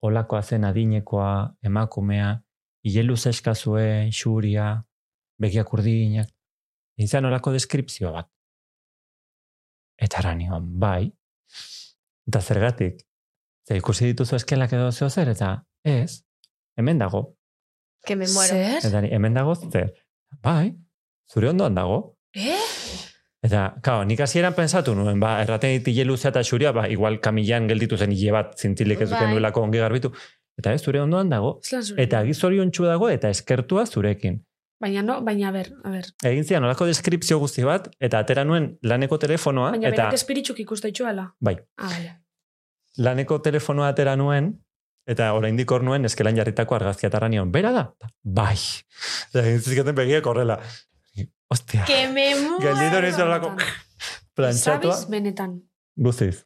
olakoa 0.03 0.43
zen 0.43 0.65
adinekoa, 0.65 1.55
emakumea, 1.63 2.43
hileluz 2.83 3.27
eskazue, 3.31 4.11
xuria, 4.11 4.83
begiak 5.39 5.73
urdinak, 5.73 6.29
izan 6.99 7.25
olako 7.25 7.53
deskripzio 7.53 8.11
bat. 8.13 8.27
Eta 10.03 10.19
aranion, 10.19 10.67
bai, 10.81 11.13
eta 12.27 12.41
zergatik, 12.41 12.99
ze 13.69 13.79
ikusi 13.79 14.11
dituzu 14.11 14.41
eskelak 14.41 14.73
edo 14.75 14.91
zeo 14.91 15.09
zer, 15.09 15.29
eta 15.37 15.55
ez, 15.85 16.25
hemen 16.77 16.99
dago, 16.99 17.37
Que 18.05 18.17
me 18.17 18.27
muero. 18.27 18.57
Zer? 18.57 18.83
eta 18.83 18.99
hemen 19.07 19.35
dago 19.35 19.55
zer, 19.55 19.93
bai, 20.43 20.73
zure 21.33 21.49
ondoan 21.49 21.75
dago, 21.75 22.17
Eh? 22.33 22.57
Eta, 23.43 23.75
kao, 23.83 24.05
nik 24.07 24.21
hasieran 24.23 24.55
pensatu 24.55 24.95
nuen, 24.95 25.19
ba, 25.21 25.35
erraten 25.43 25.75
dit 25.75 25.89
hile 25.91 26.07
luzea 26.07 26.31
eta 26.31 26.45
xuria, 26.47 26.71
ba, 26.73 26.87
igual 26.89 27.19
kamilan 27.21 27.67
gelditu 27.69 27.99
zen 27.99 28.13
hile 28.15 28.33
bat 28.33 28.55
zintzilik 28.59 29.01
ez 29.03 29.11
duten 29.11 29.27
Bai. 29.27 29.35
duelako 29.35 29.65
ongi 29.67 29.83
garbitu. 29.83 30.13
Eta 30.59 30.73
ez, 30.73 30.83
zure 30.85 31.01
ondoan 31.03 31.29
dago, 31.33 31.59
eta 31.99 32.23
gizorion 32.25 32.71
dago, 32.71 33.09
eta 33.11 33.29
eskertua 33.29 33.85
zurekin. 33.87 34.43
Baina 34.81 35.03
no, 35.03 35.21
baina 35.23 35.51
ber, 35.53 35.73
a 35.85 35.91
ber. 35.91 36.07
Egin 36.25 36.45
zian, 36.45 36.65
olako 36.65 36.87
deskripzio 36.87 37.39
guzti 37.39 37.63
bat, 37.65 37.89
eta 38.01 38.19
atera 38.19 38.45
nuen 38.45 38.79
laneko 38.83 39.19
telefonoa, 39.19 39.71
Baina 39.71 39.89
eta 39.89 40.09
berak 40.09 40.15
espiritzuk 40.15 40.59
ikuste 40.61 40.89
itxuela. 40.89 41.35
Bai. 41.41 41.57
Ah, 41.79 41.93
laneko 42.99 43.39
telefonoa 43.39 43.89
atera 43.89 44.17
nuen, 44.17 44.53
eta 45.07 45.33
oraindik 45.35 45.71
hor 45.71 45.83
nuen 45.83 46.05
eskelan 46.05 46.37
jarritako 46.37 46.75
argazkia 46.77 47.09
eta 47.09 47.29
nion, 47.29 47.51
bera 47.53 47.73
da? 47.73 47.85
Bai. 48.23 48.57
Eta 49.31 49.43
egin 49.47 49.61
zizkaten 49.61 49.95
begiak 49.95 50.27
horrela. 50.27 50.61
Ostia, 51.53 51.85
Que 51.85 52.07
me 52.09 52.31
muero. 52.35 52.61
gelditu 52.61 53.01
nizu 53.03 53.23
olako 53.23 53.51
plantxatua. 54.35 54.95
Zabiz, 54.95 55.11
benetan. 55.11 55.59
Guztiz. 55.97 56.45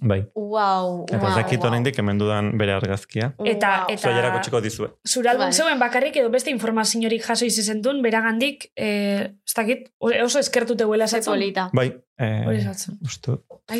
Bai. 0.00 0.20
Wow, 0.34 1.04
Eta 1.08 1.28
ez 1.28 1.34
dakit 1.36 1.64
oraindik 1.64 1.98
hemen 1.98 2.18
dudan 2.18 2.52
bere 2.58 2.72
argazkia. 2.72 3.32
Eta, 3.44 3.84
eta 3.88 4.02
Zoiarako 4.08 4.40
txiko 4.44 4.60
dizue. 4.60 4.88
zure 5.06 5.30
album 5.30 5.46
Bai. 5.46 5.52
zeuen 5.52 5.78
bakarrik 5.78 6.16
edo 6.16 6.30
beste 6.30 6.50
informaziorik 6.50 7.22
jaso 7.24 7.44
izizentun, 7.44 8.02
beragandik, 8.02 8.70
eh, 8.76 9.32
ez 9.46 9.54
dakit, 9.56 9.88
oso 9.98 10.38
eskertute 10.38 10.84
huela 10.84 11.06
Ze 11.08 11.16
esatzen. 11.18 11.32
polita. 11.32 11.70
Bai. 11.72 11.88
Eh, 12.18 12.44
Hori 12.46 12.60
Ze 12.60 12.68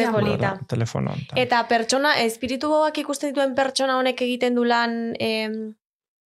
ama. 0.05 0.19
polita. 0.19 0.59
Telefono. 0.69 1.13
Eta 1.35 1.67
pertsona, 1.69 2.17
espiritu 2.23 2.69
ikusten 2.97 3.31
dituen 3.31 3.55
pertsona 3.55 3.97
honek 3.99 4.21
egiten 4.23 4.55
du 4.55 4.65
lan... 4.65 5.15
Em, 5.19 5.75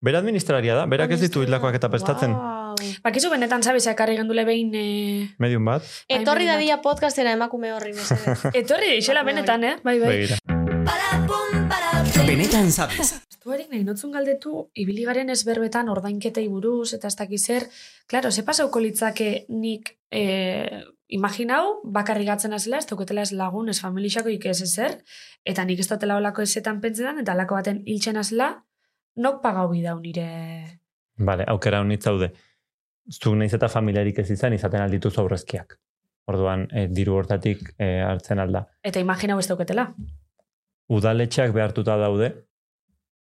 Bera 0.02 0.18
administraria 0.18 0.74
da, 0.74 0.88
berak 0.90 1.12
ez 1.14 1.20
ditu 1.22 1.44
hildakoak 1.46 1.76
eta 1.78 1.88
prestatzen. 1.94 2.32
Wow. 2.34 2.78
Bakizu 3.06 3.30
benetan 3.30 3.62
sabez 3.62 3.84
ekarri 3.92 4.16
gendule 4.18 4.42
behin... 4.48 4.72
Eh... 4.74 5.28
Medium 5.38 5.68
bat, 5.70 5.86
Etorri 6.10 6.48
da 6.50 6.56
dia 6.58 6.80
podcastera 6.82 7.36
emakume 7.38 7.70
horri. 7.76 7.94
Etorri 8.64 8.96
deixela 8.96 9.22
benetan, 9.28 9.64
eh? 9.64 9.76
Bai, 9.86 10.00
bai. 10.02 10.10
begira. 10.16 10.40
Benetan 12.26 12.72
sabes. 12.74 13.12
Estuarik 13.30 13.70
nahi 13.70 13.84
notzun 13.86 14.16
galdetu, 14.16 14.72
ibili 14.74 15.06
garen 15.06 15.30
ezberbetan 15.36 15.94
ordainketei 15.94 16.48
buruz, 16.50 16.96
eta 16.98 17.12
ez 17.12 17.16
dakiz 17.22 17.44
zer, 17.46 17.68
klaro, 18.10 18.32
ze 18.32 18.42
pasauko 18.48 18.82
litzake 18.82 19.46
nik 19.54 19.94
eh, 20.10 20.82
imaginau, 21.14 21.78
bakarrik 21.86 22.32
gatzen 22.32 22.58
azela, 22.58 22.82
ez 22.82 22.90
dauketela 22.90 23.22
ez 23.22 23.36
lagun, 23.38 23.70
ez 23.70 23.78
familixako 23.86 24.34
ez 24.34 24.62
ezer, 24.66 24.98
eta 25.46 25.66
nik 25.66 25.80
ez 25.80 25.90
dutela 25.94 26.18
olako 26.18 26.42
ezetan 26.42 26.82
pentsetan, 26.82 27.22
eta 27.22 27.38
alako 27.38 27.62
baten 27.62 27.84
hiltzen 27.86 28.18
azela, 28.18 28.64
nok 29.16 29.42
pagau 29.42 29.70
bidau 29.72 30.00
nire... 30.00 30.28
Vale, 31.22 31.46
aukera 31.48 31.82
honitz 31.82 32.04
zaude. 32.06 32.32
Zuk 33.12 33.36
naiz 33.36 33.54
eta 33.54 33.70
familiarik 33.70 34.20
ez 34.24 34.30
izan, 34.32 34.54
izaten 34.54 34.82
aldituz 34.82 35.18
aurrezkiak. 35.20 35.78
Orduan, 36.32 36.68
eh, 36.72 36.88
diru 36.88 37.18
hortatik 37.18 37.74
eh, 37.78 38.02
hartzen 38.06 38.40
alda. 38.40 38.66
Eta 38.84 39.02
imaginau 39.04 39.40
ez 39.42 39.48
dauketela. 39.50 39.90
Udaletxeak 40.92 41.54
behartuta 41.56 41.98
daude, 41.98 42.32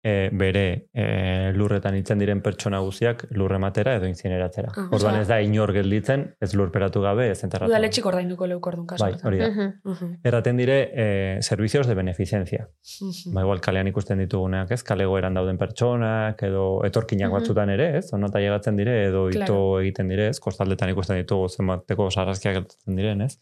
eh, 0.06 0.28
bere 0.32 0.62
eh, 0.94 1.50
lurretan 1.56 1.96
hitzen 1.98 2.20
diren 2.22 2.38
pertsona 2.44 2.78
guziak 2.84 3.24
lurrematera 3.34 3.96
edo 3.98 4.06
inzineratzera. 4.06 4.68
Ah, 4.76 4.84
Orduan 4.94 5.16
ez 5.18 5.26
da 5.26 5.40
inor 5.42 5.72
gelditzen, 5.74 6.22
ez 6.40 6.52
lurperatu 6.54 7.00
gabe, 7.02 7.24
ez 7.32 7.40
enterratu. 7.42 7.66
gabe. 7.70 7.72
Udaletxik 7.80 8.06
ordainduko 8.06 8.46
leuk 8.46 8.66
orduan 8.70 8.86
kasu. 8.92 9.02
Bai, 9.02 9.16
hori 9.24 9.38
da. 9.40 9.48
Mhm. 9.50 9.72
Mhm, 9.94 10.12
Erraten 10.30 10.56
dire 10.60 10.76
eh, 10.94 11.38
servicios 11.42 11.86
de 11.88 11.94
beneficencia. 11.98 12.68
mhm. 13.00 13.34
Ba, 13.34 13.42
igual 13.42 13.60
kalean 13.60 13.88
ikusten 13.90 14.18
dituguneak, 14.22 14.70
ez? 14.70 14.82
Kalegoeran 14.84 15.34
dauden 15.34 15.58
pertsonak, 15.58 16.42
edo 16.42 16.84
etorkinak 16.84 17.30
Mhm. 17.32 17.38
batzutan 17.40 17.70
ere, 17.70 17.88
ez? 17.98 18.12
Onota 18.12 18.38
llegatzen 18.38 18.76
dire, 18.76 18.94
edo 19.08 19.28
ito 19.28 19.38
Claro. 19.40 19.80
egiten 19.80 20.08
dire, 20.08 20.28
ez? 20.28 20.38
Kostaldetan 20.40 20.90
ikusten 20.94 21.16
ditugu 21.16 21.48
zenbateko 21.48 22.10
sarrazkiak 22.10 22.54
gertatzen 22.60 22.94
diren, 22.96 23.22
ez? 23.22 23.40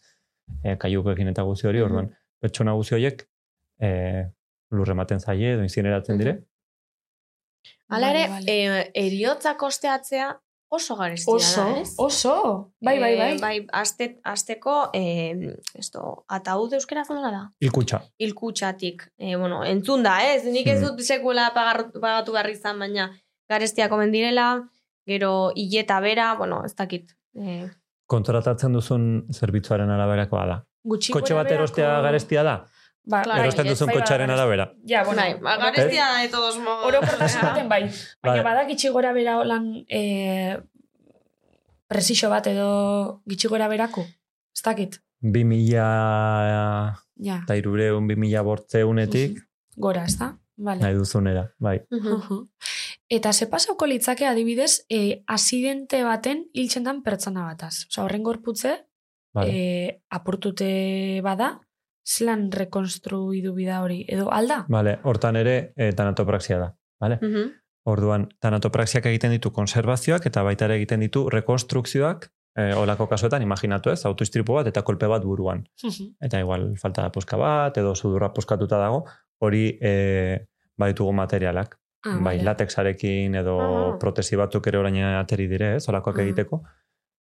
E, 0.63 0.77
kaiukekin 0.77 1.27
eta 1.27 1.43
guzti 1.43 1.67
hori, 1.67 1.81
orduan, 1.81 2.09
pertsona 2.41 2.73
guzti 2.73 2.95
horiek 2.95 3.23
e, 3.79 4.25
lurrematen 4.71 5.19
zaie 5.19 5.53
edo 5.53 5.61
inzineratzen 5.63 6.17
dire. 6.17 6.35
Hala 7.89 8.09
ere, 8.11 8.27
Vale, 8.29 8.45
vale. 8.47 8.85
eh, 8.85 8.91
eriotza 9.05 9.55
kosteatzea 9.57 10.31
oso 10.75 10.95
garestia 10.97 11.33
Oso, 11.35 11.61
da, 11.61 11.79
ez? 11.79 11.93
oso. 11.97 12.33
Bai, 12.81 12.99
bai, 12.99 13.15
bai. 13.17 13.29
Eh, 13.35 13.39
bai, 13.39 13.67
aste, 13.71 14.19
asteko, 14.23 14.89
eh, 14.93 15.55
esto, 15.75 16.25
ataud 16.27 16.73
euskera 16.73 17.03
nola 17.09 17.31
da? 17.31 17.43
Ilkutxa. 17.61 18.01
Ilkutxatik. 18.19 19.05
Eh, 19.17 19.35
bueno, 19.37 19.63
entzun 19.63 20.03
da, 20.03 20.17
ez? 20.33 20.43
Nik 20.45 20.67
ez 20.67 20.79
Hmm. 20.81 20.87
dut 20.97 21.01
sekuela 21.01 21.51
pagar, 21.53 21.91
pagatu 21.93 22.31
behar 22.33 22.49
izan, 22.49 22.79
baina 22.79 23.11
garestia 23.49 23.87
komen 23.89 24.11
direla, 24.11 24.67
gero 25.05 25.51
hileta 25.55 25.99
bera, 26.01 26.33
bueno, 26.35 26.63
ez 26.65 26.75
dakit. 26.75 27.11
Eh, 27.37 27.69
Kontratatzen 28.07 28.73
duzun 28.73 29.27
zerbitzuaren 29.33 29.89
araberakoa 29.89 30.45
da. 30.45 30.63
Gutxi 30.83 31.11
Kotxe 31.13 31.33
bat 31.33 31.49
erostea 31.51 32.01
garestia 32.01 32.43
da? 32.43 32.65
Ba, 33.07 33.21
Claro, 33.21 33.41
Erosten 33.43 33.65
bai, 33.65 33.69
duzun 33.73 33.87
bai, 33.87 33.95
bai, 34.01 34.17
bai. 34.17 34.29
arabera. 34.33 34.73
Ja, 34.87 35.03
bueno, 35.03 35.21
bai, 35.21 35.33
ba, 35.39 35.57
garestia 35.57 36.05
da 36.07 36.21
de 36.21 36.29
todos 36.29 36.57
modos. 36.57 36.85
Orokortasun 36.87 37.41
baten 37.41 37.69
bai. 37.69 37.83
Baina 38.23 38.41
Bai. 38.41 38.43
badak 38.43 38.71
itxi 38.73 38.89
gora 38.89 39.11
bera 39.13 39.37
holan 39.39 39.85
e, 39.87 40.57
presixo 41.87 42.29
bat 42.29 42.47
edo 42.47 43.21
gitxi 43.29 43.47
gora 43.47 43.67
berako. 43.67 44.05
Ez 44.55 44.61
dakit. 44.65 45.01
2000 45.21 45.75
Ja, 47.17 47.37
eta 47.43 47.55
irureun, 47.55 48.07
2000 48.09 48.41
bortzeunetik, 48.43 49.37
gora, 49.77 50.03
ez 50.05 50.17
da? 50.19 50.33
Vale. 50.57 50.81
nahi 50.81 50.95
duzunera, 50.95 51.49
bai. 51.59 51.81
Mhm. 51.91 52.47
Eta 53.09 53.31
ze 53.33 53.45
pasauko 53.47 53.85
litzake 53.85 54.25
adibidez, 54.25 54.85
e, 54.89 55.21
asidente 55.27 56.03
baten 56.03 56.45
hiltzen 56.53 56.83
dan 56.83 57.03
pertsona 57.03 57.43
bataz. 57.45 57.85
Osa, 57.89 58.03
horren 58.03 58.23
gorputze, 58.23 58.85
Vale. 59.33 59.51
e, 59.51 60.01
apurtute 60.09 61.21
bada, 61.23 61.59
zelan 62.05 62.51
rekonstruidu 62.51 63.53
bida 63.53 63.81
hori, 63.81 64.05
edo 64.07 64.31
alda? 64.31 64.65
Vale, 64.69 64.99
hortan 65.03 65.35
ere 65.35 65.73
eh, 65.75 65.91
tanatopraxia 65.93 66.57
da. 66.59 66.75
Vale? 67.01 67.19
Mhm. 67.21 67.51
Orduan, 67.87 68.29
tanatopraxiak 68.41 69.05
egiten 69.05 69.31
ditu 69.35 69.51
konservazioak 69.53 70.25
eta 70.25 70.41
baita 70.43 70.65
ere 70.65 70.75
egiten 70.79 70.99
ditu 71.05 71.29
rekonstrukzioak, 71.29 72.31
e, 72.57 72.73
olako 72.73 73.05
kasuetan, 73.11 73.43
imaginatu 73.45 73.91
ez, 73.91 74.05
autoistripu 74.09 74.53
bat 74.57 74.65
eta 74.71 74.81
kolpe 74.81 75.05
bat 75.07 75.21
buruan. 75.23 75.63
Eta 76.21 76.39
igual 76.39 76.71
falta 76.81 77.03
da 77.03 77.11
puska 77.11 77.37
bat, 77.37 77.77
edo 77.77 77.93
sudurra 77.95 78.31
puskatuta 78.33 78.79
dago, 78.81 79.03
hori 79.39 79.77
e, 79.81 80.47
baditugu 80.77 81.13
materialak. 81.13 81.77
Ah, 82.05 82.17
bai, 82.21 82.37
vale. 82.37 82.43
latexarekin 82.43 83.35
edo 83.35 83.59
Ah. 83.61 83.97
protesi 83.99 84.35
batzuk 84.35 84.65
ere 84.67 84.77
orain 84.77 84.97
ateri 85.03 85.47
dire, 85.47 85.75
ez, 85.75 85.87
olakoak 85.89 86.17
Ah. 86.19 86.21
egiteko. 86.23 86.63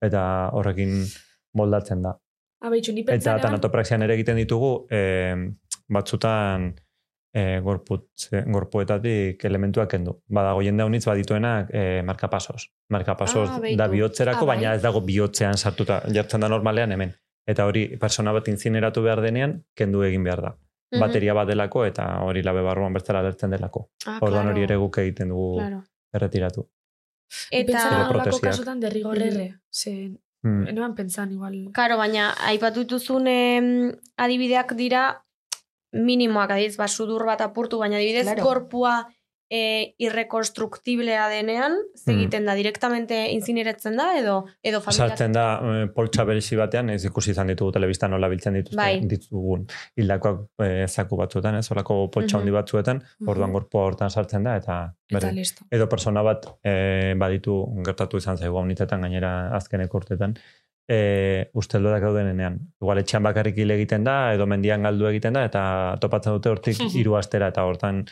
Eta 0.01 0.49
horrekin 0.53 1.05
moldatzen 1.53 2.01
da. 2.01 2.15
Ah, 2.61 2.69
behitxu, 2.69 2.93
ni 2.93 3.01
Eta 3.01 3.11
pentsan 3.11 3.33
eban- 3.39 3.41
tanatopraxian 3.41 4.01
ere 4.03 4.13
egiten 4.13 4.37
ditugu 4.37 4.85
e, 4.89 5.35
batzutan 5.89 6.75
e, 7.33 7.59
gorputz, 7.63 8.29
gorpuetatik 8.51 9.43
elementuak 9.45 9.89
kendu. 9.89 10.17
Badago 10.27 10.61
jende 10.61 10.83
honitz 10.83 11.05
badituenak 11.07 11.69
e, 11.73 12.01
markapasos. 12.03 12.69
Markapasos 12.89 13.49
Ah, 13.49 13.59
beitu. 13.59 13.77
da 13.77 13.87
bihotzerako, 13.87 14.43
Ah, 14.43 14.47
bai. 14.47 14.57
baina 14.57 14.75
ez 14.75 14.81
dago 14.81 15.01
bihotzean 15.01 15.57
sartuta, 15.57 16.01
jartzen 16.13 16.41
da 16.41 16.49
normalean 16.49 16.91
hemen. 16.91 17.13
Eta 17.47 17.65
hori 17.65 17.97
persona 17.97 18.31
bat 18.31 18.47
incineratu 18.47 19.01
behar 19.01 19.21
denean, 19.21 19.63
kendu 19.75 20.03
egin 20.03 20.23
behar 20.23 20.41
da. 20.41 20.51
Mhm. 20.93 20.99
Bateria 21.01 21.33
bat 21.33 21.47
delako 21.47 21.85
eta 21.85 22.19
hori 22.21 22.43
labe 22.43 22.61
barruan 22.61 22.93
bertzara 22.93 23.19
alertzen 23.19 23.49
delako. 23.49 23.89
Ah, 24.05 24.19
Orduan 24.21 24.43
claro, 24.43 24.51
hori 24.51 24.63
ere 24.63 24.75
guk 24.75 24.97
egiten 24.97 25.29
dugu 25.29 25.57
Claro. 25.57 25.83
erretiratu. 26.13 26.69
Eta, 27.49 27.71
Edo 27.71 27.95
olako 27.95 28.13
protesiak. 28.13 28.51
kasutan 28.51 28.79
derrigorrerre. 28.79 29.55
Hmm. 30.43 30.67
eneban 30.67 30.95
pentsan 30.95 31.31
igual. 31.31 31.69
Karo, 31.73 31.97
baina 31.97 32.31
aipatu 32.49 32.81
dituzun 32.83 33.27
em, 33.27 33.67
adibideak 34.17 34.73
dira 34.73 35.23
minimoak, 35.93 36.51
adibidez, 36.51 36.77
ba, 36.77 36.87
sudur 36.87 37.25
bat 37.25 37.41
apurtu, 37.41 37.77
baina 37.77 37.97
adibidez, 37.97 38.25
Claro. 38.25 38.43
gorpua 38.43 39.07
e, 39.51 39.93
irrekonstruktiblea 39.99 41.27
denean, 41.29 41.73
ze 41.95 42.13
Mm. 42.13 42.45
da, 42.45 42.53
direktamente 42.55 43.17
inzineratzen 43.33 43.97
da, 43.97 44.17
edo, 44.17 44.45
edo 44.63 44.79
familia... 44.79 45.07
Sartzen 45.09 45.33
da 45.35 45.43
eh, 45.61 45.87
poltsa 45.93 46.23
berezi 46.23 46.55
batean, 46.55 46.89
ez 46.89 47.03
ikusi 47.05 47.31
izan 47.31 47.47
ditugu 47.51 47.71
telebista 47.75 48.07
nola 48.07 48.29
biltzen 48.31 48.53
dituzte, 48.53 48.77
Bai. 48.77 49.01
ditugun 49.11 49.65
hildakoak 49.99 50.39
eh, 50.63 50.87
zaku 50.87 51.17
batzuetan, 51.19 51.55
ez, 51.59 51.67
olako 51.71 52.09
poltsa 52.09 52.37
Mhm. 52.37 52.41
handi 52.41 52.51
batzuetan, 52.55 53.03
orduan 53.27 53.49
Mhm. 53.49 53.53
gorpua 53.53 53.83
hortan 53.89 54.09
sartzen 54.09 54.43
da, 54.43 54.55
eta 54.55 54.79
Eta 55.11 55.19
berdin. 55.19 55.35
listo. 55.35 55.65
Edo 55.69 55.89
persona 55.89 56.21
bat 56.23 56.47
eh, 56.63 57.13
baditu 57.17 57.59
gertatu 57.85 58.17
izan 58.17 58.37
zaigu 58.37 58.57
haunitetan, 58.57 59.01
gainera 59.01 59.53
azkeneko 59.55 59.97
urtetan, 59.97 60.35
e, 60.93 61.49
usteldoak 61.53 62.01
daudenean. 62.03 62.57
Igual 62.81 62.97
etxean 62.99 63.23
bakarrik 63.23 63.55
hil 63.57 63.71
egiten 63.71 64.03
da, 64.03 64.33
edo 64.33 64.45
mendian 64.45 64.83
galdu 64.83 65.05
egiten 65.07 65.33
da, 65.33 65.45
eta 65.45 65.61
topatzen 66.01 66.33
dute 66.33 66.49
hortik 66.49 66.75
hiru 67.05 67.15
astera, 67.15 67.47
eta 67.47 67.63
hortan 67.63 68.05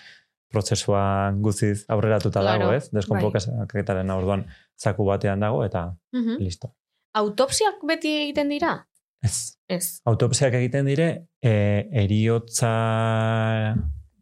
prozesua 0.50 1.32
guziz 1.38 1.86
aurreratuta 1.88 2.41
Claro, 2.41 2.66
dago, 2.68 2.74
ez? 2.74 2.89
Deskonpoketaren 2.91 4.10
orduan 4.10 4.45
zaku 4.78 5.06
batean 5.06 5.39
dago, 5.39 5.64
eta 5.66 5.95
Mhm. 6.14 6.38
listo. 6.39 6.74
Autopsiak 7.14 7.82
beti 7.88 8.16
egiten 8.24 8.50
dira? 8.50 8.88
Ez. 9.22 9.58
Ez. 9.68 10.02
Autopsiak 10.06 10.54
egiten 10.54 10.86
dire, 10.86 11.28
e, 11.41 11.89
eriotza 11.91 13.76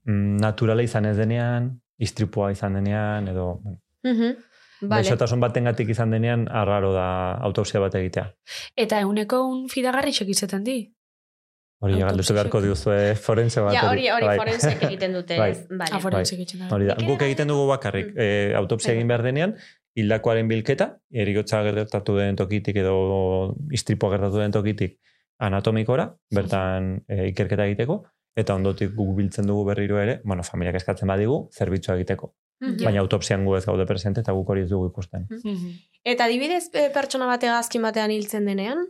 mm, 0.06 0.38
naturala 0.42 0.84
izan 0.84 1.06
ez 1.06 1.18
denean, 1.18 1.82
istripua 2.00 2.52
izan 2.52 2.74
denean, 2.74 3.28
edo 3.28 3.62
Mhm. 4.04 4.36
Vale. 4.82 5.02
Gaixotasun 5.02 5.40
batengatik 5.42 5.90
izan 5.90 6.12
denean, 6.14 6.48
arraro 6.54 6.92
da 6.94 7.34
autopsia 7.42 7.80
bat 7.82 7.96
egitea. 7.96 8.28
Eta 8.76 9.00
euneko 9.02 9.42
un 9.48 9.70
fidagarri 9.70 10.12
izaten 10.12 10.64
di. 10.64 10.94
Hori 11.86 12.00
galduzu 12.02 12.34
beharko 12.34 12.60
diozue 12.64 13.16
forense 13.22 13.62
bat. 13.62 13.76
Ja, 13.76 13.84
hori, 13.92 14.08
hori 14.10 14.26
Bai. 14.26 14.38
forensek 14.40 14.82
egiten 14.88 15.14
dute, 15.18 15.36
Bai. 15.38 15.52
Vale. 15.70 15.94
Aforensik 16.00 16.40
egiten 16.40 16.64
da. 16.64 16.70
Hori 16.74 16.90
da. 16.90 16.96
Nik 16.98 17.12
Guk 17.12 17.26
egiten 17.28 17.52
dugu 17.54 17.68
bakarrik. 17.70 18.10
Mm. 18.16 18.24
E, 18.24 18.56
autopsia 18.58 18.92
Bai. 18.92 18.98
egin 18.98 19.12
behar 19.12 19.24
denean, 19.28 19.54
hildakoaren 19.98 20.50
bilketa, 20.50 20.90
eriotza 21.14 21.62
gertatu 21.68 22.18
den 22.18 22.40
tokitik 22.40 22.82
edo 22.82 22.98
istripua 23.74 24.10
gertatu 24.16 24.42
den 24.42 24.58
tokitik 24.58 24.98
anatomikora, 25.46 26.10
bertan 26.34 26.96
e, 27.06 27.28
ikerketa 27.30 27.70
egiteko, 27.70 28.02
eta 28.38 28.58
ondotik 28.58 28.96
guk 28.98 29.14
biltzen 29.18 29.46
dugu 29.50 29.68
berriro 29.70 30.02
ere, 30.02 30.20
bueno, 30.26 30.46
familiak 30.46 30.80
eskatzen 30.82 31.10
badigu, 31.14 31.44
zerbitzua 31.54 31.96
egiteko. 31.98 32.34
Mhm. 32.66 32.84
Baina 32.86 33.06
autopsian 33.06 33.46
gu 33.46 33.54
ez 33.58 33.66
gaude 33.70 33.86
presente 33.86 34.26
eta 34.26 34.34
guk 34.34 34.50
hori 34.50 34.66
ez 34.66 34.70
dugu 34.74 34.90
ikusten. 34.90 35.30
Mhm. 35.30 35.74
Eta 36.10 36.26
adibidez 36.26 36.72
e, 36.74 36.90
pertsona 36.94 37.30
bate 37.30 37.54
gazkin 37.54 37.86
batean 37.86 38.14
hiltzen 38.14 38.50
denean, 38.50 38.88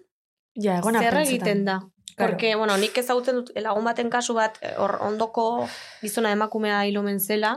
Ja, 0.58 0.80
egona 0.82 1.04
zer 1.06 1.20
egiten 1.22 1.66
da? 1.68 1.82
Claro. 2.18 2.32
Porque, 2.32 2.56
bueno, 2.56 2.76
nik 2.82 2.98
ezagutzen 2.98 3.36
dut 3.36 3.52
lagun 3.62 3.86
baten 3.86 4.10
kasu 4.10 4.34
bat 4.34 4.58
eh, 4.66 4.74
hor 4.82 4.98
ondoko 5.06 5.68
gizona 6.02 6.32
emakumea 6.34 6.80
hil 6.88 6.98
omen 6.98 7.20
zela, 7.22 7.52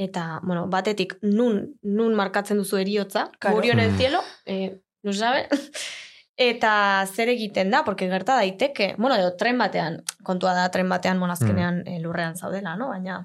eta, 0.00 0.40
bueno, 0.42 0.66
batetik 0.72 1.18
nun, 1.22 1.74
nun 1.82 2.14
markatzen 2.16 2.56
duzu 2.56 2.78
eriotza, 2.80 3.26
Claro. 3.38 3.56
murió 3.56 3.72
en 3.74 3.80
el 3.80 3.92
Mm. 3.92 3.98
cielo, 3.98 4.20
eh, 4.46 4.80
no 5.02 5.12
sabe? 5.12 5.46
eta 6.36 7.04
zer 7.06 7.28
egiten 7.28 7.70
da, 7.70 7.84
porque 7.84 8.08
gerta 8.08 8.34
daiteke, 8.36 8.94
bueno, 8.96 9.14
edo 9.16 9.36
tren 9.36 9.58
batean, 9.58 10.00
kontua 10.24 10.54
da 10.54 10.70
tren 10.70 10.88
batean, 10.88 11.18
bueno, 11.20 11.34
azkenean 11.34 11.82
eh, 11.86 12.00
lurrean 12.00 12.36
zaudela, 12.36 12.76
no? 12.76 12.88
Baina, 12.88 13.24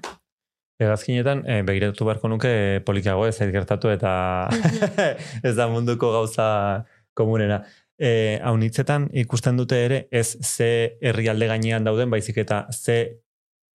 Hegazkinetan, 0.78 1.42
e, 1.48 1.62
begiratu 1.66 2.04
beharko 2.06 2.28
nuke 2.30 2.50
e, 2.76 2.80
polikiago 2.86 3.24
ez 3.26 3.34
zait 3.34 3.50
gertatu 3.50 3.88
eta 3.90 4.12
ez 5.42 5.56
da 5.56 5.66
munduko 5.66 6.12
gauza 6.12 6.84
komunena. 7.18 7.64
E, 7.98 8.38
haunitzetan 8.46 9.08
ikusten 9.18 9.56
dute 9.58 9.80
ere 9.84 10.04
ez 10.14 10.36
ze 10.42 10.98
herrialde 11.02 11.48
gainean 11.50 11.84
dauden, 11.84 12.10
baizik 12.10 12.38
eta 12.44 12.66
ze 12.72 13.18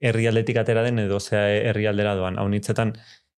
herrialdetik 0.03 0.57
atera 0.57 0.83
den 0.83 0.99
edo 0.99 1.19
ze 1.19 1.37
herrialdera 1.69 2.15
doan. 2.15 2.39
Haunitzetan 2.39 2.93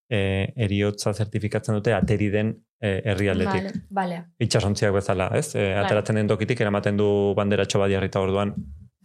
e, 0.08 0.52
eriotza 0.56 1.12
zertifikatzen 1.14 1.74
dute 1.78 1.94
ateri 1.94 2.30
den 2.30 2.54
e, 2.80 3.00
herrialdetik. 3.04 3.66
Vale. 3.66 3.82
Vale. 3.90 4.22
Itxasontziak 4.38 4.94
bezala, 4.94 5.28
ez? 5.38 5.54
E, 5.54 5.72
ateratzen 5.74 6.20
den 6.20 6.30
tokitik 6.30 6.62
eramaten 6.62 6.98
du 6.98 7.08
banderatxo 7.38 7.82
bat 7.82 7.92
jarrita 7.92 8.22
orduan, 8.22 8.54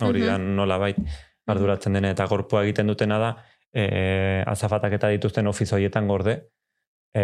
hori 0.02 0.26
da 0.26 0.38
nola 0.42 0.78
bait, 0.82 0.98
arduratzen 1.52 1.98
dena 1.98 2.14
eta 2.14 2.28
gorpua 2.30 2.64
egiten 2.66 2.90
dutena 2.90 3.20
da, 3.22 3.32
e, 3.74 3.86
azafatak 4.48 4.98
eta 5.00 5.12
dituzten 5.14 5.50
ofizoietan 5.52 6.10
gorde, 6.10 6.38
e, 7.14 7.24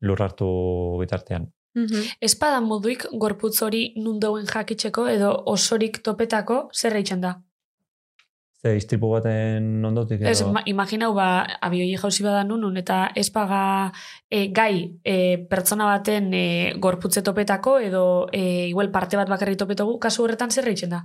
lurrartu 0.00 0.48
bitartean. 1.00 1.48
Espada 2.22 2.60
moduik 2.62 3.06
gorputz 3.18 3.56
hori 3.66 3.88
nundoen 3.96 4.46
jakitzeko 4.46 5.08
edo 5.10 5.32
osorik 5.50 5.98
topetako 6.06 6.68
zer 6.72 6.96
eitzen 7.00 7.20
da. 7.24 7.34
Ze 8.64 8.76
istripu 8.78 9.10
baten 9.12 9.84
ondotik 9.84 10.22
edo... 10.22 10.30
Ez, 10.30 10.40
ma, 10.48 10.62
imaginau 10.70 11.10
ba, 11.12 11.26
abioi 11.66 11.98
jauzi 12.00 12.24
bada 12.24 12.44
nunun, 12.48 12.78
eta 12.80 13.10
espaga 13.20 13.58
e, 14.30 14.46
gai 14.56 14.86
e, 15.04 15.16
pertsona 15.50 15.90
baten 15.90 16.30
e, 16.32 16.46
gorputze 16.80 17.20
topetako 17.26 17.76
edo 17.84 18.04
e, 18.32 18.70
igual 18.70 18.88
parte 18.94 19.20
bat 19.20 19.28
bakarrik 19.28 19.58
topetogu, 19.60 19.98
kasu 20.00 20.24
horretan 20.24 20.54
zer 20.54 20.70
eitzen 20.70 20.94
da. 20.96 21.02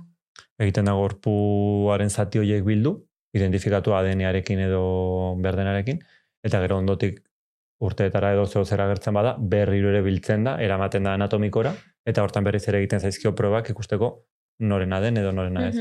egiten 0.60 0.88
da 0.88 0.94
gorpuaren 0.96 2.08
zati 2.08 2.40
horiek 2.40 2.64
bildu, 2.64 2.94
identifikatu 3.36 3.92
ADN-arekin 3.96 4.64
edo 4.70 4.82
berdenarekin, 5.44 6.00
eta 6.44 6.60
gero 6.64 6.78
ondotik 6.80 7.20
urteetara 7.80 8.32
edo 8.34 8.44
zeo 8.46 8.64
zer 8.64 8.80
agertzen 8.84 9.14
bada, 9.16 9.36
berriro 9.38 9.88
ere 9.88 10.02
biltzen 10.04 10.44
da, 10.44 10.58
eramaten 10.60 11.02
da 11.08 11.14
anatomikora, 11.16 11.72
eta 12.06 12.22
hortan 12.22 12.44
berriz 12.44 12.66
ere 12.68 12.78
egiten 12.82 13.00
zaizkio 13.00 13.34
probak 13.34 13.70
ikusteko 13.72 14.10
norena 14.60 15.00
den 15.00 15.16
edo 15.16 15.32
norena 15.32 15.68
ez. 15.68 15.76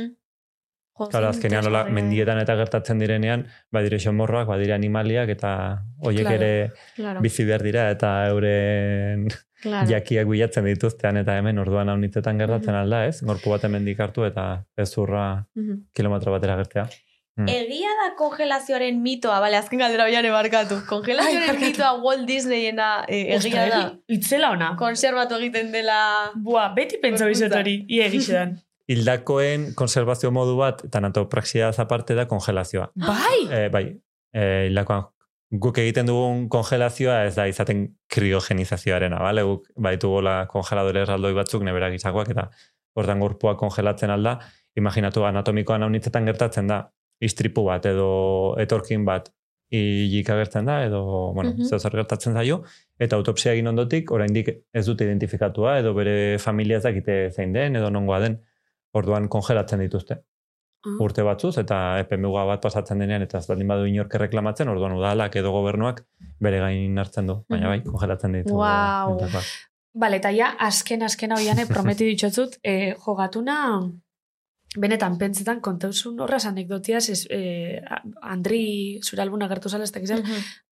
Claro, 1.00 1.12
zein 1.12 1.30
azkenean 1.30 1.64
nola, 1.64 1.86
mendietan 1.96 2.40
eta 2.42 2.56
gertatzen 2.60 3.00
direnean, 3.00 3.46
badire 3.72 4.00
xomorroak, 4.04 4.48
badire 4.52 4.74
animaliak, 4.76 5.30
eta 5.32 5.52
horiek 6.04 6.26
Claro. 6.28 6.36
ere 6.44 6.72
Claro, 6.96 7.22
bizi 7.24 7.46
behar 7.48 7.64
dira, 7.64 7.86
eta 7.92 8.10
euren 8.28 9.28
claro. 9.64 9.88
jakiak 9.88 10.28
bilatzen 10.28 10.66
dituztean, 10.66 11.18
eta 11.18 11.38
hemen 11.40 11.58
orduan 11.60 11.88
haunitzetan 11.90 12.38
gertatzen 12.38 12.74
Mhm. 12.74 12.82
alda, 12.82 13.06
ez? 13.08 13.22
Gorpu 13.24 13.50
bat 13.50 13.64
hemendik 13.64 14.00
hartu, 14.00 14.26
eta 14.26 14.66
ez 14.76 14.90
zurra 14.92 15.46
Mhm. 15.56 15.86
kilometro 15.94 16.32
batera 16.36 16.58
gertea. 16.58 16.90
Mm. 17.40 17.48
Egia 17.48 17.92
da 18.02 18.08
kongelazioaren 18.20 18.98
mitoa, 19.00 19.38
bale, 19.40 19.56
azken 19.62 19.80
galdera 19.80 20.10
bian 20.10 20.26
barkatu. 20.34 20.82
Kongelazioaren 20.90 21.56
Ai, 21.56 21.62
mitoa 21.62 21.94
Walt 22.04 22.26
Disneyena 22.28 22.90
eh, 23.08 23.38
egia 23.38 23.68
da. 23.72 23.84
Itzela 24.12 24.50
ona. 24.58 24.74
Konserbatu 24.80 25.38
egiten 25.40 25.72
dela... 25.72 26.00
Bua, 26.36 26.68
beti 26.76 27.00
pentsa 27.00 27.30
bizet 27.32 27.56
hori, 27.56 27.78
ie 27.88 28.04
egisedan. 28.10 28.58
Hildakoen 28.92 29.70
konservazio 29.80 30.34
modu 30.36 30.58
bat, 30.60 30.84
tanatopraxia 30.92 31.72
aparte 31.86 32.18
da 32.18 32.28
kongelazioa. 32.28 32.90
bai! 33.08 33.40
E, 33.48 33.64
bai, 33.72 33.86
e, 34.34 34.50
hildakoan 34.68 35.08
guk 35.50 35.80
egiten 35.82 36.06
dugun 36.06 36.44
kongelazioa 36.54 37.24
ez 37.26 37.34
da 37.38 37.48
izaten 37.50 37.88
kriogenizazioarena, 38.14 39.18
bale? 39.24 39.46
Guk 39.48 39.72
baitugola 39.82 40.44
kongeladore 40.52 41.06
erraldoi 41.06 41.34
batzuk 41.38 41.64
nebera 41.66 41.90
gizakoak 41.94 42.30
eta 42.36 42.50
hortan 43.00 43.24
gorpua 43.24 43.56
kongelatzen 43.58 44.12
alda, 44.14 44.38
imaginatu 44.78 45.24
anatomikoan 45.26 45.88
haunitzetan 45.88 46.28
gertatzen 46.30 46.70
da, 46.70 46.84
istripu 47.22 47.64
bat 47.66 47.86
edo 47.86 48.56
etorkin 48.60 49.06
bat 49.06 49.30
hilik 49.72 50.30
agertzen 50.34 50.66
da, 50.66 50.80
edo, 50.86 51.32
bueno, 51.34 51.52
Mhm. 51.52 51.62
mm 51.62 51.80
zer 51.80 51.92
gertatzen 51.92 52.34
zaio, 52.34 52.64
eta 52.98 53.16
autopsia 53.16 53.54
egin 53.54 53.68
ondotik, 53.68 54.12
oraindik 54.12 54.50
ez 54.74 54.86
dute 54.86 55.06
identifikatua, 55.06 55.78
edo 55.80 55.94
bere 55.94 56.40
familia 56.40 56.78
ez 56.78 56.84
dakite 56.84 57.30
zein 57.32 57.54
den, 57.54 57.76
edo 57.76 57.90
nongoa 57.92 58.20
den, 58.20 58.40
orduan 58.94 59.28
kongelatzen 59.28 59.80
dituzte. 59.80 60.24
Ah. 60.80 60.96
urte 61.04 61.24
batzuz, 61.24 61.58
eta 61.58 62.00
epe 62.00 62.16
muga 62.16 62.46
bat 62.46 62.62
pasatzen 62.62 63.00
denean, 63.00 63.22
eta 63.22 63.38
ez 63.38 63.48
baldin 63.48 63.68
badu 63.68 63.84
inork 63.86 64.14
erreklamatzen, 64.16 64.70
orduan 64.70 64.94
udalak 64.96 65.36
edo 65.36 65.52
gobernuak 65.52 66.06
bere 66.40 66.60
gain 66.60 66.98
hartzen 66.98 67.28
du, 67.28 67.44
baina 67.50 67.68
bai, 67.68 67.82
kongelatzen 67.84 68.32
ditu. 68.32 68.54
Wow. 68.56 69.20
Bale, 69.94 70.16
eta 70.22 70.32
ja, 70.32 70.54
azken, 70.58 71.04
azken 71.04 71.34
hau 71.34 71.40
jane, 71.44 71.66
prometi 71.68 72.06
ditxotzut, 72.06 72.60
eh, 72.64 72.94
jogatuna, 73.06 73.58
benetan, 74.78 75.18
pentsetan, 75.18 75.62
kontauzun 75.62 76.20
horraz 76.22 76.46
anekdotiaz, 76.46 77.10
ez, 77.10 77.26
eh, 77.30 77.82
Andri, 78.22 79.00
zure 79.04 79.22
albuna 79.22 79.48
gertu 79.48 79.70
zala, 79.70 79.84
ez 79.84 79.92
dakiz, 79.92 80.12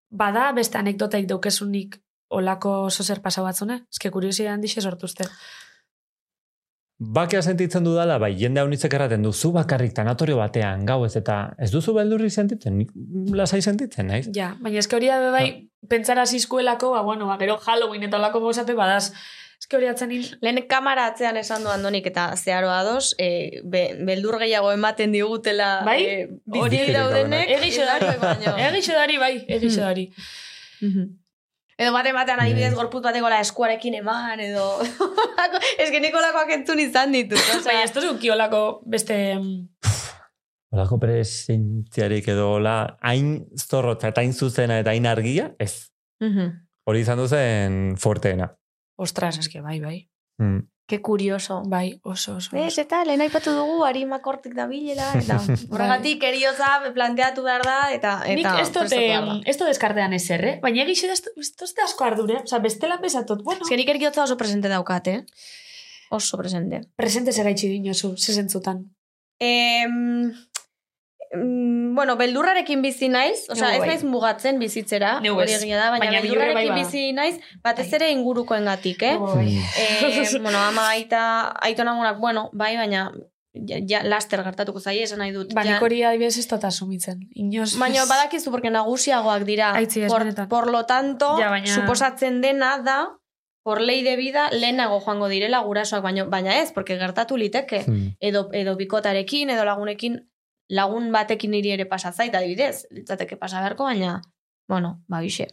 bada 0.10 0.52
beste 0.54 0.78
anekdotaik 0.78 1.28
daukezunik 1.28 1.98
olako 2.30 2.90
zozer 2.90 3.22
pasa 3.22 3.42
batzune? 3.42 3.86
Ez 3.92 4.00
que 4.00 4.12
kuriosia 4.12 4.54
handixe 4.54 4.82
sortuzte. 4.82 5.26
Bakea 6.98 7.44
sentitzen 7.46 7.86
dudala, 7.86 8.18
bai, 8.18 8.32
jende 8.40 8.60
hau 8.60 8.68
nitzek 8.68 8.94
erraten 8.98 9.22
du, 9.22 9.32
zu 9.32 9.52
bakarrik 9.54 9.94
tanatorio 9.94 10.40
batean, 10.40 10.84
gau 10.86 11.04
ez, 11.06 11.14
eta 11.20 11.54
ez 11.62 11.70
duzu 11.70 11.94
beldurri 11.94 12.32
sentitzen, 12.34 12.80
nik 12.80 12.90
lasai 13.38 13.62
sentitzen, 13.62 14.08
naiz? 14.10 14.32
Ja, 14.34 14.56
baina 14.62 14.82
eske 14.82 14.98
hori 14.98 15.12
da 15.12 15.30
bai, 15.32 15.70
pentsara 15.88 16.26
zizkuelako, 16.26 16.96
ba, 16.96 17.04
bueno, 17.06 17.28
ba, 17.30 17.38
gero 17.38 17.60
Halloween 17.62 18.08
eta 18.10 18.18
olako 18.18 18.42
gozate 18.48 18.74
badaz. 18.74 19.12
Eske 19.68 19.76
hori 19.82 19.88
atzenin, 19.92 20.22
Lehen 20.40 20.62
kamara 20.72 21.10
atzean 21.12 21.36
esan 21.36 21.66
du 21.66 21.68
Andonik 21.68 22.06
eta 22.08 22.30
zeharo 22.40 22.70
ados, 22.72 23.10
e, 23.20 23.60
be, 23.68 23.82
beldur 24.08 24.38
gehiago 24.40 24.70
ematen 24.72 25.12
digutela 25.12 25.82
Bai? 25.84 25.98
e, 26.08 26.28
Hori- 26.56 26.94
daudenek. 26.94 27.50
egixo 27.58 27.84
dari, 27.84 28.06
baino. 28.22 28.54
egixo 28.70 28.94
dari, 28.96 29.18
bai, 29.20 29.34
egixo 29.58 29.82
dari. 29.82 30.06
Mhm. 30.80 31.10
Edo 31.78 31.92
bate 31.94 32.14
batean 32.16 32.40
adibidez 32.40 32.74
gorputz 32.78 33.04
bateko 33.04 33.28
la 33.30 33.42
eskuarekin 33.44 33.98
eman, 34.00 34.40
edo... 34.40 34.64
Ez 35.84 35.92
que 35.92 36.00
nikolakoak 36.00 36.50
entzun 36.56 36.80
izan 36.80 37.12
ditu. 37.12 37.36
Baina 37.66 37.84
ez 37.84 37.92
duzu 37.94 38.16
kiolako 38.22 38.62
beste... 38.86 39.18
Olako 40.72 40.98
presentziarik 41.00 42.28
edo 42.32 42.54
hola, 42.56 42.78
hain 43.02 43.44
zorrotza 43.60 44.14
eta 44.14 44.24
hain 44.24 44.32
zuzena 44.34 44.80
eta 44.80 44.96
hain 44.96 45.06
argia, 45.12 45.52
ez. 45.60 45.92
Mhm. 46.24 46.56
Hori 46.88 47.04
izan 47.04 47.20
duzen 47.20 47.98
forteena. 48.00 48.48
Ostras, 48.98 49.38
eske, 49.40 49.62
bai, 49.62 49.80
bai. 49.80 49.98
Mm. 50.42 50.66
Ke 50.88 51.02
kurioso. 51.04 51.62
Bai, 51.68 52.00
oso, 52.04 52.38
oso. 52.40 52.56
Ez, 52.56 52.72
oso. 52.72 52.82
eta 52.82 53.02
lehen 53.06 53.22
aipatu 53.22 53.52
dugu 53.52 53.82
harimakortik 53.84 54.54
da 54.56 54.66
bilela, 54.70 55.10
eta 55.20 55.38
horregatik 55.74 56.24
eriotza 56.24 56.70
planteatu 56.96 57.44
behar 57.44 57.66
da, 57.68 57.78
eta, 57.92 58.14
Nik 58.30 58.40
eta 58.46 58.54
ez 58.62 58.68
dut, 58.70 58.78
prestatu 58.88 59.02
behar 59.02 59.26
da. 59.28 59.36
em, 59.36 59.42
ez 59.46 59.58
dut 59.60 59.68
deskartean 59.68 60.14
ezer, 60.16 60.46
eh? 60.48 60.56
Baina 60.64 60.84
egixe 60.86 61.10
ez 61.12 61.20
dut- 61.26 61.38
ez 61.44 61.50
dut 61.60 61.84
asko 61.84 62.08
ardure. 62.08 62.40
Osa, 62.44 62.60
bestela 62.64 63.00
pesatot, 63.04 63.44
bueno, 63.44 63.62
Ez 63.66 63.70
que 63.70 63.78
nik 63.82 63.90
eriotza 63.96 64.24
oso 64.24 64.38
presente 64.38 64.70
daukat, 64.72 65.08
eh? 65.08 65.26
Oso 66.10 66.38
presente. 66.40 66.82
presente 66.96 67.34
segaitxi 67.36 67.68
dinozu, 67.68 68.16
zezentzutan. 68.18 68.86
Em, 69.40 70.32
mm, 71.34 71.96
bueno, 71.96 72.16
beldurrarekin 72.18 72.82
bizi 72.82 73.10
naiz, 73.10 73.46
osea, 73.50 73.74
ez 73.76 73.80
bai. 73.80 73.90
naiz 73.90 74.04
mugatzen 74.04 74.60
bizitzera, 74.60 75.18
hori 75.20 75.54
egia 75.54 75.78
da, 75.78 75.90
baina, 75.92 76.06
Baina 76.06 76.22
beldurrarekin 76.22 76.60
bilurre 76.60 76.76
bai 76.76 76.84
bizi 76.84 77.14
naiz, 77.14 77.40
batez 77.64 77.90
Bai. 77.90 77.96
ere 78.00 78.12
ingurukoengatik, 78.12 79.02
eh? 79.04 79.18
Bai. 79.18 79.58
Eh, 79.80 80.28
bueno, 80.46 80.58
ama 80.58 80.90
aita, 80.90 81.24
aitona 81.62 81.92
amonak, 81.92 82.20
bueno, 82.20 82.50
bai, 82.54 82.76
baina 82.78 83.12
ja, 83.66 83.80
ja, 83.88 84.04
laster 84.04 84.44
gertatuko 84.44 84.80
zaie, 84.80 85.04
esan 85.04 85.20
nahi 85.24 85.32
dut. 85.34 85.54
Ba, 85.56 85.64
ja. 85.66 85.76
nik 85.76 85.86
hori 85.86 86.02
adibidez 86.06 86.38
ez 86.38 86.48
dut 86.50 86.64
asumitzen. 86.68 87.24
Inoz... 87.36 87.76
Baina 87.80 88.06
badakizu, 88.10 88.52
porque 88.52 88.70
nagusiagoak 88.74 89.46
dira. 89.48 89.72
Aitzi, 89.78 90.06
por, 90.08 90.26
benetan. 90.26 90.50
por 90.50 90.70
lo 90.72 90.86
tanto, 90.86 91.38
Ja, 91.40 91.50
baina- 91.50 91.74
suposatzen 91.74 92.42
dena 92.42 92.78
da, 92.86 93.18
por 93.64 93.82
ley 93.82 94.04
de 94.04 94.16
vida, 94.16 94.50
lehenago 94.52 95.00
joango 95.02 95.28
direla 95.28 95.60
gurasoak, 95.60 96.04
baina, 96.04 96.26
baina 96.26 96.62
ez, 96.62 96.72
porque 96.72 96.98
gertatu 96.98 97.38
liteke. 97.38 97.84
Mm. 97.88 98.08
Edo, 98.20 98.50
edo 98.54 98.76
bikotarekin, 98.78 99.50
edo 99.50 99.66
lagunekin, 99.66 100.22
lagun 100.70 101.12
batekin 101.12 101.52
niri 101.52 101.72
ere 101.72 101.86
pasa 101.86 102.12
zait, 102.12 102.34
adibidez, 102.36 102.88
litzateke 102.92 103.38
pasa 103.38 103.62
beharko, 103.62 103.84
baina, 103.86 104.22
bueno, 104.68 105.02
ba, 105.08 105.22
bixe. 105.22 105.48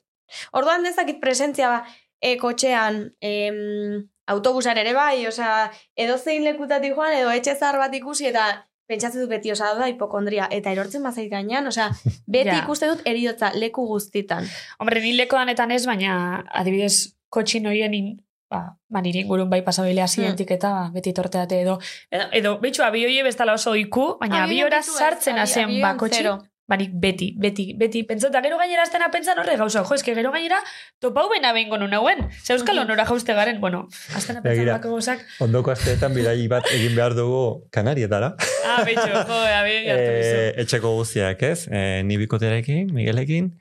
Orduan 0.52 0.82
dezakit 0.82 1.20
presentzia 1.20 1.68
ba, 1.68 1.84
e, 2.20 2.36
kotxean, 2.40 3.12
em, 3.20 4.08
autobusan 4.26 4.78
ere 4.80 4.94
bai, 4.96 5.26
osea, 5.26 5.70
edo 5.96 6.18
zein 6.18 6.44
lekutatik 6.44 6.94
joan, 6.96 7.12
edo 7.12 7.30
etxe 7.30 7.54
zahar 7.54 7.78
bat 7.78 7.94
ikusi, 7.94 8.26
eta 8.32 8.64
pentsatzen 8.88 9.20
dut 9.22 9.30
beti, 9.30 9.52
osea, 9.52 9.74
da 9.78 9.86
hipokondria, 9.88 10.48
eta 10.50 10.72
erortzen 10.72 11.02
bazait 11.02 11.30
gainean, 11.30 11.66
osea, 11.66 11.90
beti 12.26 12.50
Ja. 12.50 12.62
ikuste 12.64 12.88
dut 12.88 13.02
eriotza 13.04 13.52
leku 13.54 13.86
guztitan. 13.86 14.48
Hombre, 14.78 15.00
ni 15.00 15.12
leko 15.16 15.36
danetan 15.36 15.70
ez, 15.70 15.84
baina 15.86 16.44
adibidez 16.50 17.14
kotxin 17.30 17.66
horien 17.66 17.94
in, 17.94 18.10
ba, 18.50 18.76
ba 18.88 19.00
nire 19.00 19.20
ingurun 19.24 19.50
bai 19.50 19.62
pasabilea 19.62 20.06
zientik 20.08 20.50
eta 20.50 20.70
ba, 20.70 20.90
beti 20.94 21.12
torteate 21.12 21.60
edo. 21.62 21.78
Edo, 22.10 22.24
edo 22.32 22.58
betxu, 22.60 22.82
abioie 22.82 23.22
bestala 23.22 23.54
oso 23.54 23.74
iku, 23.76 24.16
baina 24.20 24.44
abiora 24.44 24.82
sartzen 24.82 25.38
abi- 25.38 25.62
abioen 25.62 25.82
bakotxi. 25.82 26.24
Banik 26.66 26.92
beti, 26.96 27.34
beti, 27.36 27.74
beti, 27.76 28.04
pentsota 28.08 28.40
gero 28.40 28.56
gainera 28.56 28.82
aztena 28.86 29.10
pentsan 29.12 29.36
horre 29.38 29.52
gauza, 29.60 29.82
jo, 29.84 29.94
eske 29.98 30.14
gero 30.16 30.30
gainera 30.32 30.56
topau 30.98 31.26
bena 31.28 31.50
behingo 31.52 31.76
nun 31.76 31.92
hauen. 31.92 32.22
Ze 32.42 32.54
euskal 32.54 32.78
honora 32.80 33.04
jauste 33.04 33.34
garen, 33.36 33.60
bueno, 33.60 33.82
aztena 34.16 34.40
pentsan 34.40 34.62
Begira. 34.64 34.78
bako 34.78 34.94
gauzak, 34.94 35.20
Ondoko 35.44 35.70
asteetan 35.74 36.14
bidai 36.16 36.48
bat 36.48 36.64
egin 36.72 36.96
behar 36.96 37.12
dugu 37.18 37.68
Kanarietara. 37.70 38.32
ah, 38.64 38.80
betxo, 38.82 39.04
jo, 39.12 39.42
jartu 39.44 40.14
e, 40.24 40.54
etxeko 40.64 40.94
guztiak, 40.96 41.42
ez? 41.42 41.68
E, 41.68 42.02
ni 42.02 42.16
bikotearekin, 42.16 42.94
Miguelekin, 42.96 43.52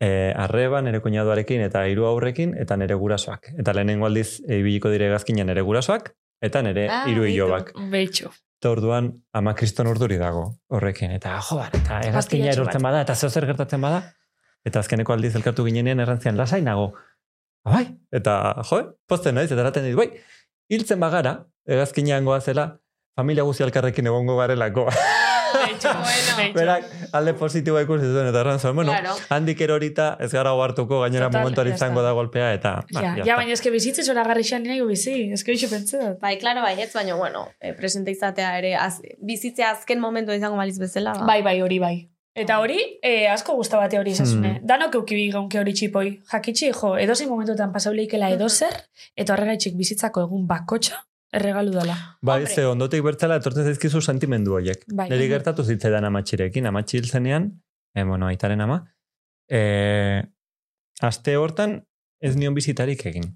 e, 0.00 0.32
arreba, 0.36 0.80
nere 0.82 1.00
kuñaduarekin 1.00 1.60
eta 1.64 1.86
hiru 1.88 2.06
aurrekin, 2.06 2.54
eta 2.58 2.76
nere 2.76 2.94
gurasoak. 2.94 3.52
Eta 3.58 3.72
lehenengo 3.74 4.06
aldiz 4.06 4.40
e, 4.48 4.58
ibiliko 4.58 4.90
dire 4.90 5.08
gazkina 5.10 5.44
nere 5.44 5.62
gurasoak, 5.62 6.12
eta 6.42 6.62
nere 6.62 6.88
Ah, 6.90 7.04
hiru 7.08 7.22
beitu. 7.22 7.34
ilobak. 7.36 7.72
Betxo. 7.90 8.30
Eta 8.60 8.70
orduan, 8.70 9.12
ama 9.32 9.54
kriston 9.54 9.86
urduri 9.86 10.16
dago 10.18 10.54
horrekin. 10.70 11.12
Eta 11.12 11.36
jo, 11.48 11.56
bar, 11.56 11.70
eta 11.74 12.00
egazkina 12.08 12.50
erortzen 12.50 12.82
bada, 12.82 13.00
eta 13.02 13.14
zer 13.14 13.30
zer 13.30 13.46
gertatzen 13.46 13.80
bada. 13.80 14.02
Eta 14.66 14.80
azkeneko 14.80 15.12
aldiz 15.12 15.34
elkartu 15.38 15.64
ginenean 15.64 16.00
errantzian, 16.00 16.36
lasai 16.36 16.62
nago. 16.62 16.92
"Ah, 17.64 17.72
Bai, 17.74 17.86
eta 18.12 18.56
jo, 18.70 18.94
posten 19.06 19.34
naiz, 19.34 19.50
eta 19.52 19.60
eraten 19.60 19.84
dit, 19.84 19.94
bai, 19.94 20.10
hiltzen 20.70 20.98
bagara, 21.00 21.44
egazkinean 21.66 22.24
goazela, 22.24 22.78
familia 23.16 23.42
guzti 23.44 23.62
elkarrekin 23.62 24.06
egongo 24.06 24.36
garelako. 24.38 24.88
Berak 26.54 26.84
alde 27.12 27.34
positiboa 27.38 27.82
ikusi 27.84 28.06
zuen, 28.12 28.28
eta 28.30 28.40
erran 28.40 28.58
zuen, 28.60 28.74
bueno, 28.76 28.92
Claro. 28.92 29.14
handik 29.30 29.60
erorita 29.60 30.16
ez 30.20 30.30
gara 30.32 30.50
hartuko 30.50 31.00
gainera 31.00 31.26
Total, 31.28 31.42
momentu 31.42 31.64
ya 31.64 31.74
izango 31.74 32.02
da 32.02 32.12
golpea, 32.12 32.52
eta... 32.54 32.74
ba, 32.92 33.00
Ja, 33.00 33.02
ya 33.02 33.14
ja, 33.16 33.22
está. 33.24 33.36
baina 33.36 33.52
eske 33.52 33.70
bizitze 33.70 34.02
zora 34.02 34.24
garri 34.24 34.42
xan 34.44 34.62
nahi 34.62 34.80
bizi, 34.82 35.32
eske 35.32 35.52
bixo 35.52 35.68
pentsa. 35.70 36.14
Bai, 36.20 36.38
klaro, 36.38 36.62
bai, 36.62 36.74
ez, 36.80 36.92
baina, 36.94 37.14
bueno, 37.14 37.48
e, 37.60 37.72
presente 37.74 38.10
izatea 38.10 38.58
ere, 38.58 38.74
az, 38.76 39.00
bizitzea 39.20 39.70
azken 39.70 40.00
momentu 40.00 40.32
izango 40.32 40.56
baliz 40.56 40.78
bezala. 40.78 41.12
ba. 41.14 41.26
Bai, 41.26 41.42
bai, 41.42 41.60
hori 41.62 41.78
bai. 41.78 41.96
Eta 42.38 42.60
hori, 42.60 42.78
eh, 43.02 43.26
asko 43.32 43.54
gustabate 43.58 43.98
hori 43.98 44.12
izasune. 44.12 44.58
Hmm. 44.60 44.66
Danok 44.66 44.94
eukibi 44.94 45.24
gaunke 45.32 45.58
hori 45.58 45.72
txipoi. 45.74 46.20
Jakitxi, 46.30 46.68
jo, 46.72 46.92
edozein 46.96 47.28
momentutan 47.28 47.72
pasauleikela 47.72 48.28
edozer, 48.30 48.76
eta 49.16 49.34
horregaitxik 49.34 49.74
bizitzako 49.74 50.22
egun 50.28 50.46
bakotxa, 50.46 51.00
erregalu 51.32 51.70
dela. 51.72 51.96
Bai, 52.22 52.40
Hombre. 52.42 52.54
ze 52.54 52.66
ondotik 52.66 53.02
bertzela 53.02 53.36
etortzen 53.36 53.64
zaizkizu 53.64 54.00
sentimendu 54.00 54.54
horiek. 54.54 54.84
Bai. 54.92 55.08
Neri 55.10 55.28
gertatu 55.28 55.64
zitzaidan 55.64 56.04
amatxirekin, 56.04 56.66
amatxi 56.66 56.98
hil 56.98 57.08
zenean, 57.08 57.50
e, 57.94 58.04
bueno, 58.04 58.26
aitaren 58.26 58.60
ama, 58.60 58.78
e, 59.50 60.22
aste 61.00 61.36
hortan 61.36 61.82
ez 62.20 62.36
nion 62.36 62.54
bizitarik 62.54 63.04
egin. 63.06 63.28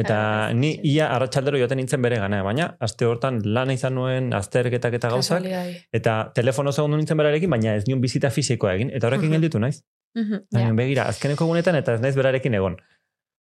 Eta 0.00 0.16
Ah, 0.48 0.52
ni 0.54 0.78
ia 0.86 1.10
arratsaldero 1.12 1.58
joaten 1.58 1.76
nintzen 1.76 2.00
bere 2.00 2.16
gana, 2.16 2.42
baina 2.42 2.76
aste 2.80 3.04
hortan 3.04 3.40
lana 3.44 3.72
izan 3.74 3.94
nuen 3.94 4.32
azterketak 4.32 4.94
eta 4.96 5.10
gauzak, 5.12 5.44
eta 5.92 6.32
telefono 6.34 6.72
segundu 6.72 6.96
nintzen 6.96 7.18
berarekin, 7.18 7.50
baina 7.50 7.74
ez 7.76 7.84
nion 7.88 8.00
bizita 8.00 8.30
fisikoa 8.30 8.74
egin, 8.78 8.90
eta 8.94 9.06
horrekin 9.08 9.28
Mhm. 9.28 9.32
gelditu 9.34 9.58
naiz. 9.60 9.82
Mhm, 10.16 10.46
Baina 10.52 10.68
ja. 10.68 10.74
begira, 10.74 11.02
azkeneko 11.08 11.44
egunetan 11.44 11.76
eta 11.76 11.94
ez 11.94 12.00
naiz 12.00 12.16
berarekin 12.16 12.54
egon. 12.54 12.76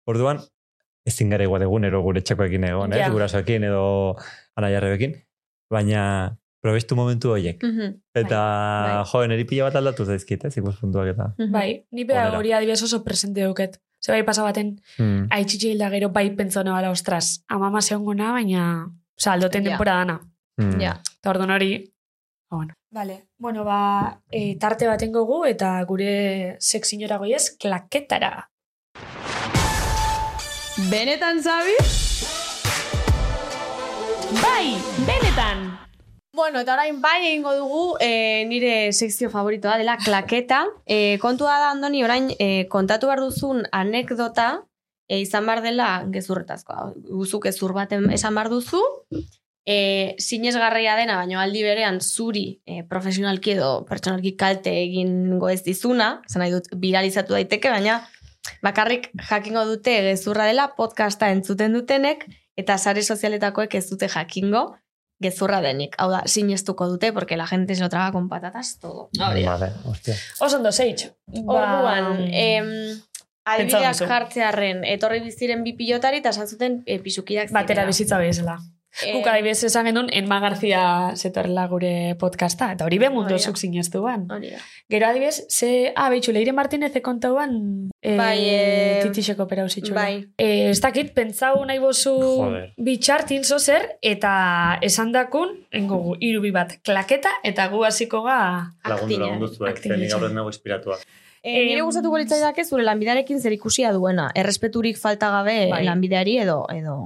Orduan, 0.06 0.40
ezin 1.08 1.30
gara 1.32 1.44
igual 1.48 1.62
egunero 1.66 2.02
gure 2.04 2.20
txakoekin 2.22 2.64
egon, 2.68 2.92
Ja. 2.92 3.06
ez? 3.06 3.12
Gurasoekin 3.12 3.64
edo 3.64 4.16
anaiarrebekin. 4.56 5.16
Baina, 5.70 6.36
probestu 6.62 6.96
momentu 6.96 7.30
horiek. 7.34 7.62
Mhm, 7.62 8.00
Eta, 8.14 8.38
bai. 8.84 9.04
jo, 9.12 9.26
neri 9.30 9.44
pila 9.44 9.64
bat 9.68 9.76
aldatu 9.80 10.04
zaizkit, 10.06 10.44
ez? 10.44 10.56
Ikuspuntuak 10.56 11.08
eta. 11.14 11.32
mhm. 11.38 11.52
Bai, 11.52 11.84
ni 11.92 12.04
bea 12.04 12.24
Onera. 12.28 12.38
hori 12.38 12.52
adibidez 12.52 12.82
oso 12.82 13.02
presente 13.04 13.44
duket. 13.44 13.80
Ze 14.00 14.12
bai 14.12 14.22
pasa 14.24 14.42
baten, 14.44 14.80
Hmm. 14.98 15.26
aitxitxe 15.30 15.72
hilda 15.72 15.90
gero 15.90 16.08
bai 16.10 16.30
pentsona 16.30 16.72
bala, 16.72 16.90
ostras, 16.90 17.44
amama 17.48 17.80
zehongona, 17.82 18.30
baina, 18.32 18.90
oza, 19.18 19.32
aldoten 19.32 19.64
Ja. 19.64 19.70
denpora 19.70 19.92
dana. 19.94 20.20
Hmm. 20.56 20.80
Ja. 20.80 21.00
Eta 21.18 21.30
orduan 21.30 21.50
hori, 21.50 21.92
ba, 22.50 22.56
bueno. 22.56 22.74
Vale. 22.90 23.26
Bueno, 23.38 23.64
ba, 23.64 24.20
e, 24.30 24.56
tarte 24.56 24.86
baten 24.86 25.12
gogu 25.12 25.44
eta 25.44 25.84
gure 25.84 26.56
sexinora 26.58 27.18
goiez, 27.18 27.56
klaketara. 27.58 28.48
Benetan, 30.86 31.42
Zabi? 31.42 31.74
Bai, 34.38 34.78
benetan! 35.02 35.64
Bueno, 36.30 36.60
eta 36.62 36.76
orain 36.76 37.00
bai 37.02 37.16
egingo 37.32 37.50
dugu 37.56 37.80
e, 37.98 38.44
nire 38.46 38.92
sekzio 38.92 39.26
favoritoa 39.32 39.74
dela 39.80 39.96
klaketa. 39.98 40.60
E, 40.86 41.18
kontua 41.18 41.56
da, 41.58 41.72
Andoni, 41.72 42.04
orain 42.06 42.30
e, 42.38 42.68
kontatu 42.70 43.10
behar 43.10 43.24
duzun 43.24 43.64
anekdota 43.74 44.46
e, 45.10 45.18
izan 45.18 45.50
behar 45.50 45.64
dela 45.66 45.88
gezurretazkoa. 46.14 46.92
Guzuk 47.10 47.48
gezur 47.50 47.74
baten 47.74 48.06
esan 48.14 48.38
behar 48.38 48.52
duzu, 48.54 48.84
e, 49.66 50.14
sinesgarria 50.22 50.94
dena, 51.00 51.18
baina 51.18 51.42
aldi 51.42 51.64
berean 51.66 51.98
zuri 51.98 52.46
e, 52.62 52.84
profesionalki 52.86 53.56
edo 53.56 53.72
pertsonalki 53.90 54.36
kalte 54.38 54.78
egingo 54.84 55.50
ez 55.50 55.64
dizuna, 55.66 56.20
zan 56.30 56.44
nahi 56.44 56.54
dut 56.54 56.70
viralizatu 56.86 57.34
daiteke, 57.34 57.74
baina 57.74 57.98
bakarrik 58.62 59.10
jakingo 59.30 59.64
dute 59.64 60.00
gezurra 60.10 60.46
dela 60.46 60.74
podcasta 60.76 61.30
entzuten 61.30 61.72
dutenek, 61.72 62.26
eta 62.56 62.78
sare 62.78 63.02
sozialetakoek 63.02 63.74
ez 63.74 63.88
dute 63.90 64.08
jakingo 64.08 64.76
gezurra 65.20 65.60
denik. 65.60 65.96
Hau 65.98 66.10
da, 66.12 66.22
sinestuko 66.26 66.86
dute, 66.88 67.12
porque 67.12 67.36
la 67.36 67.46
gente 67.46 67.74
se 67.74 67.82
lo 67.82 67.88
traga 67.88 68.12
con 68.12 68.28
patatas 68.28 68.78
todo. 68.78 69.08
Hori 69.18 69.42
da. 69.42 69.56
Vale, 69.56 69.72
hostia. 69.84 70.14
Oso 70.40 70.56
ondo, 70.56 70.70
zeitz. 70.72 71.08
Orduan, 71.34 72.28
em, 72.32 72.68
adibideak 73.44 73.82
Ba, 73.82 73.92
duzu. 73.92 74.06
jartzearren, 74.06 74.84
etorri 74.84 75.20
biziren 75.24 75.64
bi 75.64 75.72
pilotari, 75.74 76.18
eta 76.22 76.30
esan 76.30 76.46
zuten 76.46 76.82
e, 76.86 76.98
pisukidak 77.00 77.50
Batera 77.50 77.82
zirela. 77.82 77.86
bizitza 77.90 78.18
bezala. 78.18 78.58
Eh, 79.06 79.12
Guk 79.14 79.26
adibidez 79.30 79.62
esan 79.68 79.86
genuen 79.86 80.08
Enma 80.12 80.40
Garzia 80.42 81.12
zetorrela 81.14 81.66
gure 81.70 82.16
podcasta, 82.18 82.72
eta 82.74 82.84
hori 82.84 82.98
be 82.98 83.10
mundu 83.14 83.38
zuk 83.38 83.56
sinestu 83.60 84.02
ban. 84.02 84.24
Gero 84.90 85.06
adibidez, 85.06 85.44
ze, 85.48 85.92
ah, 85.94 86.08
behitxu, 86.10 86.32
Leire 86.32 86.52
Martinez 86.52 86.90
ekantauan 86.96 87.90
e, 88.02 88.16
Bai, 88.18 88.38
eh, 88.42 88.98
titixeko 89.04 89.46
perau 89.46 89.68
zitxula. 89.68 90.00
bai. 90.02 90.24
E, 90.36 90.70
ez 90.70 90.80
dakit, 90.80 91.12
pentsau 91.14 91.64
nahi 91.64 91.78
bozu 91.78 92.16
Joder. 92.18 92.72
bitxartin 92.76 93.44
zozer, 93.44 93.86
eta 94.02 94.78
esan 94.82 95.12
dakun, 95.12 95.54
engo 95.70 96.16
iru 96.18 96.40
bi 96.40 96.50
bat 96.50 96.78
klaketa, 96.82 97.30
eta 97.44 97.68
gu 97.68 97.84
hasiko 97.84 98.22
ga... 98.26 98.74
Lagundu, 98.88 99.18
lagundu 99.20 99.48
zuek, 99.54 99.78
zenik 99.78 100.10
gaur 100.10 100.24
ez 100.26 100.32
nago 100.32 100.48
inspiratua. 100.50 100.98
E, 101.42 101.52
nire 101.64 101.78
Em, 101.78 101.84
gustatuko 101.86 102.18
litzaidake 102.18 102.64
zure 102.64 102.82
lanbidarekin 102.82 103.38
zer 103.40 103.52
ikusia 103.54 103.92
duena. 103.92 104.32
Errespeturik 104.34 104.98
falta 104.98 105.30
gabe 105.30 105.68
Bai. 105.70 105.84
lanbideari 105.86 106.38
edo 106.42 106.64
edo 106.74 106.96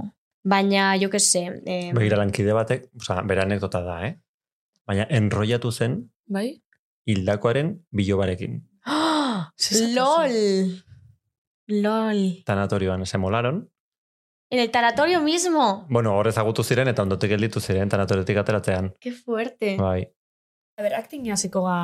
Baina, 0.44 0.96
jo 1.00 1.08
que 1.10 1.20
se... 1.20 1.44
Eh, 1.66 1.92
Begira 1.94 2.16
lankide 2.18 2.52
batek, 2.52 2.88
oza, 2.98 3.20
bera 3.22 3.44
anekdota 3.46 3.80
da, 3.82 4.00
eh? 4.06 4.16
Baina 4.86 5.06
enrollatu 5.08 5.70
zen 5.70 6.00
Bai? 6.26 6.62
hildakoaren 7.06 7.76
bilobarekin. 7.90 8.58
¡Lol! 9.94 10.82
LOL. 11.68 12.42
Tanatorioan 12.44 13.06
se 13.06 13.18
molaron. 13.18 13.68
En 14.50 14.58
el 14.58 14.70
tanatorio 14.70 15.22
mismo. 15.22 15.86
Bueno, 15.88 16.16
hor 16.16 16.28
ezagutu 16.28 16.62
ziren 16.62 16.88
eta 16.90 17.02
ondotik 17.06 17.30
gelditu 17.32 17.60
ziren 17.60 17.88
tanatoriotik 17.88 18.36
ateratzean. 18.36 18.90
Qué 19.00 19.12
fuerte. 19.12 19.76
Bai. 19.78 20.02
A 20.76 20.82
ber, 20.82 20.94
acting 20.94 21.30
hasiko 21.32 21.62
ga... 21.64 21.78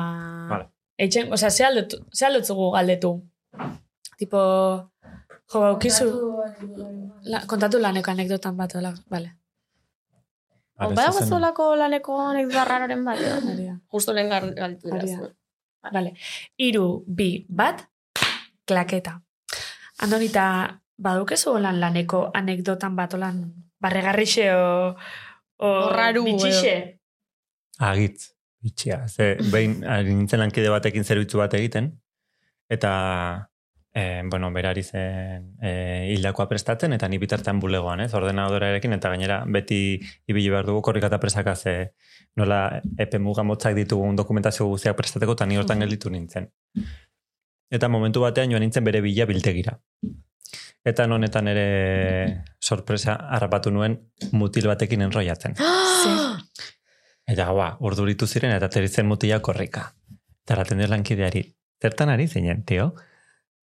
Vale. 0.49 0.69
Eitzen, 0.99 1.31
osea, 1.33 1.49
ze 1.49 1.63
aldotu, 1.65 2.03
ze 2.11 2.25
aldotzugu 2.27 2.71
galdetu. 2.75 3.13
Tipo, 4.19 4.39
jo, 5.53 5.61
baukizu... 5.61 6.07
La, 7.29 7.43
kontatu 7.47 7.79
laneko 7.81 8.11
anekdotan 8.11 8.57
bat, 8.57 8.73
hola, 8.75 8.93
vale. 9.11 9.35
Vale, 10.79 10.95
Bada 10.95 11.11
gozolako 11.11 11.73
laneko 11.75 12.19
anekdota 12.23 12.65
raroren 12.65 13.01
bat. 13.03 13.19
Da. 13.19 13.73
Justo 13.91 14.13
lehen 14.15 14.29
galtu 14.29 14.93
dira. 14.93 15.31
Vale. 15.91 16.13
Iru, 16.57 17.03
bi, 17.07 17.45
bat, 17.49 17.83
klaketa. 18.67 19.17
Andonita, 20.05 20.45
badukezu 20.95 21.57
holan 21.57 21.81
laneko 21.81 22.29
anekdotan 22.35 22.95
bat 22.95 23.13
holan 23.17 23.43
barregarrixe 23.81 24.53
o... 24.55 24.95
O, 25.59 25.69
raru, 25.91 26.23
bitxixe. 26.23 26.73
Agitz, 27.83 28.29
bitxia. 28.63 29.01
Ze, 29.11 29.33
behin, 29.51 29.81
ari 29.83 30.13
nintzen 30.15 30.39
lankide 30.39 30.71
batekin 30.71 31.03
zerbitzu 31.03 31.41
bat 31.41 31.55
egiten, 31.57 31.89
eta, 32.71 32.91
e, 33.93 34.21
bueno, 34.29 34.51
berari 34.51 34.83
zen 34.83 35.55
e, 35.61 36.11
hildakoa 36.13 36.47
prestatzen, 36.49 36.93
eta 36.93 37.07
ni 37.09 37.17
bitartean 37.17 37.59
bulegoan, 37.59 38.01
ez, 38.05 38.13
ordenadorarekin, 38.13 38.93
eta 38.93 39.09
gainera 39.09 39.41
beti 39.47 39.99
ibili 40.27 40.49
behar 40.49 40.69
dugu 40.69 40.81
korrika 40.85 41.09
eta 41.09 41.19
presaka 41.19 41.55
ze 41.55 41.75
nola 42.35 42.81
epe 42.97 43.19
muga 43.19 43.43
motzak 43.43 43.75
ditugun 43.75 44.15
dokumentazio 44.15 44.67
guztiak 44.67 44.97
prestateko, 44.97 45.33
eta 45.33 45.45
ni 45.45 45.57
hortan 45.57 45.79
gelditu 45.79 46.09
nintzen. 46.09 46.49
Eta 47.69 47.87
momentu 47.87 48.21
batean 48.21 48.51
joan 48.51 48.61
nintzen 48.65 48.83
bere 48.83 49.01
bila 49.01 49.25
biltegira. 49.25 49.77
Eta 50.85 51.05
honetan 51.05 51.47
ere 51.51 52.43
sorpresa 52.61 53.15
harrapatu 53.35 53.71
nuen 53.71 53.97
mutil 54.31 54.67
batekin 54.67 55.01
enroiatzen. 55.01 55.57
Eta 57.29 57.45
gaua, 57.45 57.75
urduritu 57.85 58.25
ziren 58.25 58.55
eta 58.55 58.71
teritzen 58.73 59.05
mutila 59.05 59.37
korrika. 59.39 59.83
Eta 60.47 60.63
dira 60.71 60.87
lankideari, 60.89 61.43
zertan 61.77 62.09
ari 62.09 62.25
zinen, 62.27 62.63
tio? 62.65 62.95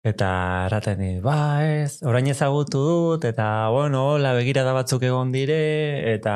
Eta 0.04 0.30
erraten 0.68 0.99
dit, 0.99 1.20
ba 1.24 1.64
ez, 1.64 2.01
orain 2.04 2.26
ezagutu 2.28 2.82
dut, 2.84 3.24
eta 3.24 3.70
bueno, 3.72 4.01
hola 4.18 4.34
begirada 4.36 4.74
batzuk 4.76 5.06
egon 5.08 5.32
dire, 5.32 5.56
eta 6.12 6.34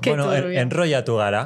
Ke 0.00 0.14
bueno, 0.14 0.30
en, 0.32 0.48
enroiatu 0.62 1.18
gara. 1.20 1.42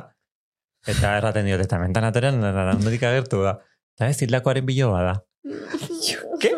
Eta 0.87 1.17
erraten 1.19 1.49
diot, 1.51 1.65
eta 1.65 1.81
mentanatorean, 1.83 2.39
ondotik 2.77 3.03
agertu 3.09 3.43
da. 3.43 3.57
Eta 3.99 4.13
ez, 4.13 4.21
hildakoaren 4.23 4.69
biloba 4.69 5.03
da. 5.09 5.17
Ke? 6.41 6.55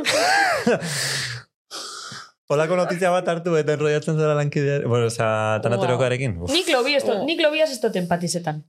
Olako 2.52 2.76
notizia 2.76 3.08
bat 3.14 3.24
hartu 3.32 3.56
eta 3.56 3.72
enroiatzen 3.78 4.20
zara 4.20 4.36
lankidea. 4.36 4.82
Bueno, 4.84 5.08
oza, 5.08 5.58
tanatoriokoarekin. 5.64 6.36
Uf. 6.44 6.52
Nik 6.52 6.68
lobi 6.68 6.98
ez 7.00 7.04
Oh. 7.08 7.22
nik 7.24 7.40
lobiaz 7.40 7.70
ez 7.72 7.80
dut 7.80 7.96
empatizetan. 7.96 8.60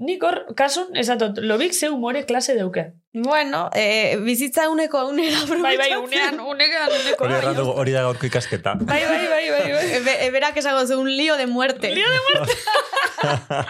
Nik 0.00 0.22
hor, 0.24 0.38
kasun, 0.56 0.94
dut, 1.20 1.38
lobik 1.44 1.74
ze 1.76 1.88
humore 1.92 2.24
klase 2.24 2.54
deuke. 2.56 2.92
Bueno, 3.12 3.68
eh, 3.74 4.16
bizitza 4.24 4.70
uneko 4.70 5.04
unera 5.10 5.36
Bai, 5.60 5.76
bai, 5.76 5.90
unean, 5.96 6.40
unean, 6.40 6.90
uneko. 7.02 7.24
Hori, 7.24 7.34
erran 7.34 7.56
dugu, 7.58 7.74
hori 7.82 7.92
da 7.92 8.06
gaurko 8.06 8.24
ikasketa. 8.26 8.74
Bai, 8.80 9.02
bai, 9.04 9.26
bai, 9.28 9.50
bai, 9.50 9.72
bai. 9.72 9.90
Ebe, 9.98 10.14
eberak 10.26 10.56
esango 10.56 10.86
zu 10.86 11.00
un 11.00 11.10
lío 11.10 11.36
de 11.36 11.46
muerte. 11.46 11.94
Lío 11.94 12.08
de 12.08 12.20
muerte. 12.32 12.56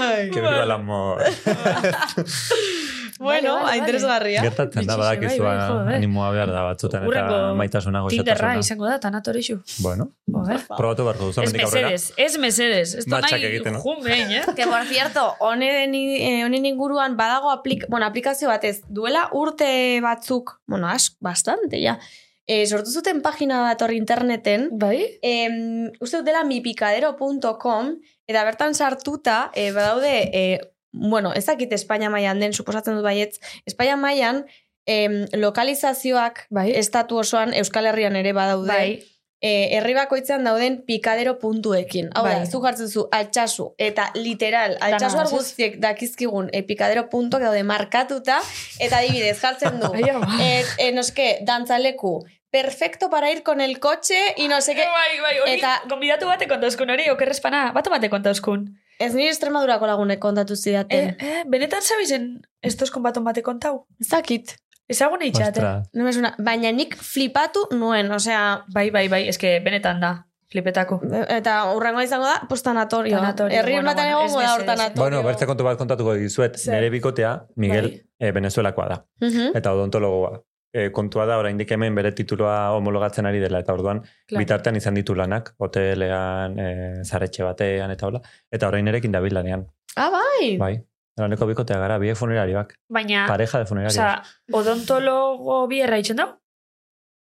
Ay. 0.00 0.30
Que 0.30 0.40
viva 0.40 0.64
el 0.64 0.70
amor. 0.70 1.22
Bueno, 3.20 3.52
Vale, 3.56 3.64
vale, 3.66 3.78
interesgarria. 3.78 4.40
Gertatzen 4.40 4.86
da, 4.88 4.96
bai, 4.96 5.18
bai, 5.20 5.34
joder. 5.36 5.94
animoa 5.98 6.30
behar 6.32 6.50
da 6.54 6.62
batzutan 6.64 7.02
eta 7.04 7.52
maitasuna 7.58 8.00
Tinderra 8.08 8.54
goxotasuna. 8.54 8.60
izango 8.64 8.86
da, 8.88 8.94
tanatorixu. 9.02 9.58
Bueno, 9.84 10.06
Joder. 10.26 10.62
probatu 10.76 11.04
beharko 11.04 11.26
duzu, 11.28 11.42
Ez 11.44 11.52
mesedes, 11.52 12.06
ez 12.16 12.38
mesedes. 12.38 12.94
Ez 12.94 13.06
Matxak 13.06 13.36
nahi 13.36 13.44
egiten, 13.50 13.74
no? 13.76 13.80
jumein, 13.84 14.32
eh? 14.38 14.42
Que 14.56 14.64
por 14.66 14.82
cierto, 14.88 15.34
honen 15.38 15.94
eh, 15.94 16.44
honen 16.46 16.64
inguruan 16.64 17.18
badago 17.18 17.50
aplik, 17.52 17.84
bueno, 17.90 18.06
aplikazio 18.06 18.48
batez, 18.48 18.80
duela 18.88 19.28
urte 19.32 20.00
batzuk, 20.00 20.56
bueno, 20.66 20.88
ask, 20.88 21.18
bastante, 21.20 21.76
ja. 21.82 21.98
Eh, 22.46 22.64
sortu 22.66 22.90
zuten 22.90 23.20
pagina 23.22 23.60
bat 23.62 23.82
hor 23.82 23.92
interneten, 23.92 24.70
Bai? 24.72 25.04
em, 25.22 25.92
uste 26.00 26.16
dut 26.16 26.26
dela 26.26 26.42
mipicadero.com, 26.42 27.92
eta 28.26 28.44
bertan 28.44 28.74
sartuta, 28.74 29.50
eh, 29.54 29.70
badaude, 29.72 30.30
eh, 30.32 30.69
bueno, 30.92 31.32
ez 31.34 31.46
dakit 31.46 31.72
Espainia 31.72 32.10
mailan 32.10 32.40
den, 32.40 32.52
suposatzen 32.52 32.94
dut 32.94 33.04
baietz, 33.04 33.38
Espainia 33.66 33.96
mailan 33.96 34.44
em, 34.86 35.26
lokalizazioak 35.32 36.46
Bai? 36.50 36.70
estatu 36.76 37.18
osoan 37.18 37.54
Euskal 37.54 37.86
Herrian 37.86 38.16
ere 38.16 38.32
badaude. 38.32 38.68
Bai. 38.72 39.06
eh, 39.42 39.70
herri 39.78 39.94
bakoitzean 39.96 40.44
dauden 40.44 40.82
pikadero 40.84 41.38
puntuekin. 41.40 42.10
Hau 42.14 42.24
da, 42.26 42.34
Bai. 42.42 42.46
zu 42.46 42.58
jartzen 42.60 42.88
zu 42.92 43.06
altxasu, 43.10 43.70
eta 43.78 44.10
literal, 44.14 44.74
altxasu 44.80 45.16
Dana, 45.16 45.28
ez? 45.28 45.32
guztiek 45.32 45.78
dakizkigun 45.80 46.50
e, 46.52 46.60
pikadero 46.62 47.06
puntuak 47.08 47.42
daude 47.46 47.62
markatuta, 47.64 48.36
eta 48.78 48.98
adibidez 48.98 49.38
jartzen 49.40 49.80
du, 49.80 49.88
Ai, 49.96 50.10
ama. 50.10 50.28
eh, 50.44 50.92
no 50.92 51.02
sé 51.02 51.14
qué, 51.14 51.38
dantzaleku, 51.40 52.26
perfecto 52.50 53.08
para 53.08 53.30
ir 53.32 53.42
con 53.42 53.62
el 53.62 53.78
coche, 53.80 54.20
y 54.36 54.48
no 54.48 54.60
sé 54.60 54.74
qué, 54.74 54.84
Bai, 54.84 55.20
bai, 55.22 55.38
hori, 55.38 55.52
Eta- 55.52 55.82
gonbidatu 55.88 56.26
bate 56.26 56.46
kontauzkun 56.46 56.90
hori, 56.90 57.08
okerrespana, 57.08 57.72
bat 57.72 57.88
bate 57.88 58.10
kontauzkun. 58.10 58.76
Ez 59.00 59.14
nire 59.16 59.30
Extremadurako 59.32 59.86
lagunek 59.88 60.20
kontatu 60.22 60.54
zidaten. 60.56 61.14
Eh, 61.18 61.28
eh, 61.40 61.44
benetan 61.48 61.82
zabizen 61.82 62.42
estos 62.62 62.90
konbaton 62.90 63.24
bate 63.24 63.42
kontau? 63.42 63.86
Ez 64.00 64.08
dakit, 64.12 64.56
Ezagun 64.90 65.22
eitxate. 65.22 65.60
No 65.94 66.02
me 66.04 66.12
suena, 66.12 66.32
baina 66.42 66.72
nik 66.74 66.96
flipatu 66.98 67.60
nuen, 67.70 68.10
osea, 68.12 68.64
Bai, 68.74 68.88
bai, 68.90 69.04
bai, 69.08 69.20
eske 69.30 69.60
benetan 69.62 70.00
da, 70.02 70.08
flipetako. 70.50 70.96
eta 71.28 71.60
urrengoa 71.76 72.02
izango 72.02 72.26
da, 72.26 72.40
pues 72.48 72.62
tanatorio. 72.66 73.16
Tanatorio, 73.20 73.56
Herri 73.60 73.72
bueno, 73.76 73.86
batean 73.92 74.08
bueno, 74.08 74.24
egongo 74.26 74.40
ez 74.40 74.46
da 74.48 74.52
hor 74.54 74.60
mesedez. 74.60 74.76
tanatorio. 74.76 75.02
Bueno, 75.04 75.22
bertze 75.28 75.46
kontu 75.46 75.64
bat 75.64 75.78
kontatuko 75.78 76.14
dizuet, 76.18 76.58
nire 76.66 76.90
bikotea, 76.90 77.36
Miguel, 77.54 77.86
Bai. 77.92 78.02
eh, 78.18 78.32
venezuelakoa 78.32 78.88
da. 78.88 79.04
Mhm. 79.20 79.52
Eta 79.54 79.72
odontologoa. 79.78 80.40
E, 80.72 80.90
kontua 80.94 81.24
da, 81.26 81.36
oraindik 81.38 81.70
hemen 81.74 81.94
bere 81.94 82.12
tituloa 82.14 82.70
homologatzen 82.76 83.26
ari 83.26 83.40
dela, 83.42 83.58
eta 83.58 83.72
orduan 83.74 84.00
Claro. 84.02 84.38
bitartean 84.38 84.76
izan 84.76 84.94
ditu 84.94 85.14
lanak, 85.18 85.54
hotelean, 85.58 86.58
e, 86.58 87.02
zaretxe 87.04 87.42
batean, 87.42 87.90
eta 87.90 88.06
hola. 88.06 88.20
Eta 88.52 88.68
orain 88.68 88.86
erekin 88.88 89.10
dabil 89.12 89.34
lanean. 89.34 89.66
Ah, 89.96 90.10
bai. 90.14 90.56
Bai. 90.58 90.74
Laneko 91.18 91.46
bikotea 91.46 91.76
gara, 91.78 91.98
biek 91.98 92.16
funerarioak. 92.16 92.74
Baina, 92.88 93.26
Pareja 93.26 93.58
de 93.58 93.66
funerarios. 93.66 93.96
osea, 93.98 94.22
odontologo 94.52 95.66
bi 95.68 95.80
erraitzen 95.82 96.16
da? 96.16 96.28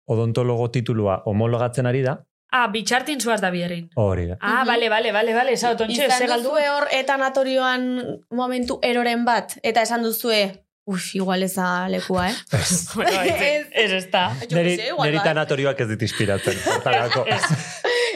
Odontologo 0.09 0.69
titulua 0.73 1.21
homologatzen 1.25 1.85
ari 1.85 2.01
da, 2.01 2.25
Ah, 2.51 2.65
bitxartin 2.67 3.19
zuaz 3.21 3.41
da 3.41 3.51
bierrin. 3.51 3.91
hori 3.95 4.23
da. 4.25 4.37
Ah, 4.41 4.63
bale, 4.65 4.89
bale, 4.89 5.11
bale, 5.13 5.33
bale, 5.35 5.51
esa 5.53 5.69
otontxe, 5.71 6.07
Izan 6.07 6.41
duzue 6.41 6.63
hor 6.69 6.87
etanatorioan 6.91 7.83
momentu 8.31 8.79
eroren 8.81 9.23
bat, 9.23 9.53
eta 9.61 9.83
esan 9.83 10.01
duzue, 10.01 10.65
uf, 10.89 11.11
igual 11.15 11.43
eza 11.45 11.69
lekua, 11.91 12.29
eh? 12.31 12.35
Bueno, 12.95 13.21
ez, 13.21 13.67
ez, 13.71 13.91
ez 14.01 14.05
da. 14.11 14.25
Jo 14.41 14.47
que 14.49 14.55
Neri, 14.57 14.75
neri 14.77 15.17
bai. 15.21 15.23
tanatorioak 15.29 15.79
ez 15.85 15.89
dit 15.93 16.05
inspiratzen. 16.09 16.57
Hortarako. 16.73 17.25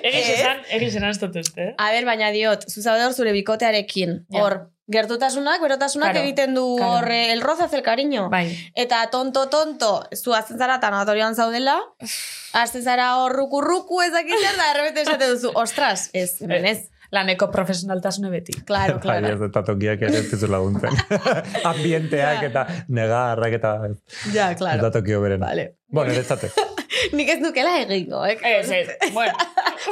Egiz 0.04 0.28
Ez. 0.28 0.40
esan, 0.40 0.62
egiz 0.76 0.92
esan 0.96 1.10
ez 1.14 1.18
dut 1.22 1.36
uste, 1.40 1.70
eh? 1.70 1.74
A 1.80 1.92
ber, 1.96 2.06
baina 2.10 2.32
diot, 2.36 2.66
zuzaude 2.68 3.06
hor 3.06 3.14
zure 3.16 3.32
bikotearekin. 3.32 4.18
Hor, 4.36 4.58
gertutasunak, 4.92 5.62
berotasunak 5.64 6.12
Claro, 6.12 6.26
egiten 6.26 6.58
du 6.58 6.66
claro. 6.76 6.98
hor 6.98 7.12
eh, 7.12 7.32
el 7.32 7.44
hace 7.48 7.78
el 7.78 7.84
cariño. 7.84 8.30
Bai. 8.30 8.50
Eta 8.76 9.06
tonto, 9.14 9.48
tonto, 9.50 10.04
zu 10.14 10.34
azten 10.36 10.58
zara 10.60 10.80
tanatorian 10.82 11.36
zaudela, 11.36 11.78
azten 12.64 12.84
zara 12.84 13.14
hor 13.22 13.32
ruku, 13.38 13.62
ruku 13.64 14.02
ezakit 14.04 14.36
zer, 14.42 14.58
da 14.60 14.72
errebete 14.74 15.06
esate 15.08 15.30
duzu, 15.32 15.54
ostras, 15.56 16.10
ez, 16.14 16.42
hemen 16.42 16.66
ez. 16.66 16.80
Laneko 17.14 17.50
profesionaltasune 17.54 18.30
beti. 18.34 18.56
Claro, 18.66 18.96
Bai, 18.98 19.02
claro. 19.06 19.34
ez 19.36 19.42
eta 19.50 19.62
tokiak 19.68 20.02
ere 20.08 20.22
ez 20.24 20.30
dizu 20.32 20.48
laguntzen. 20.50 20.96
Ambienteak 21.72 22.48
eta 22.50 22.66
negarrak 22.90 23.60
eta 23.60 23.74
Ja, 24.34 24.52
ez 24.52 24.58
claro. 24.58 24.82
da 24.82 24.92
tokio 24.92 25.22
beren. 25.22 25.40
Vale. 25.46 25.68
Bueno, 25.94 26.12
eretzate. 26.12 26.50
Nik 27.12 27.30
ez 27.30 27.40
nukela 27.42 27.76
egingo, 27.82 28.24
eh? 28.26 28.38
Ez, 28.44 28.70
ez. 28.72 28.88
Bueno, 29.14 29.34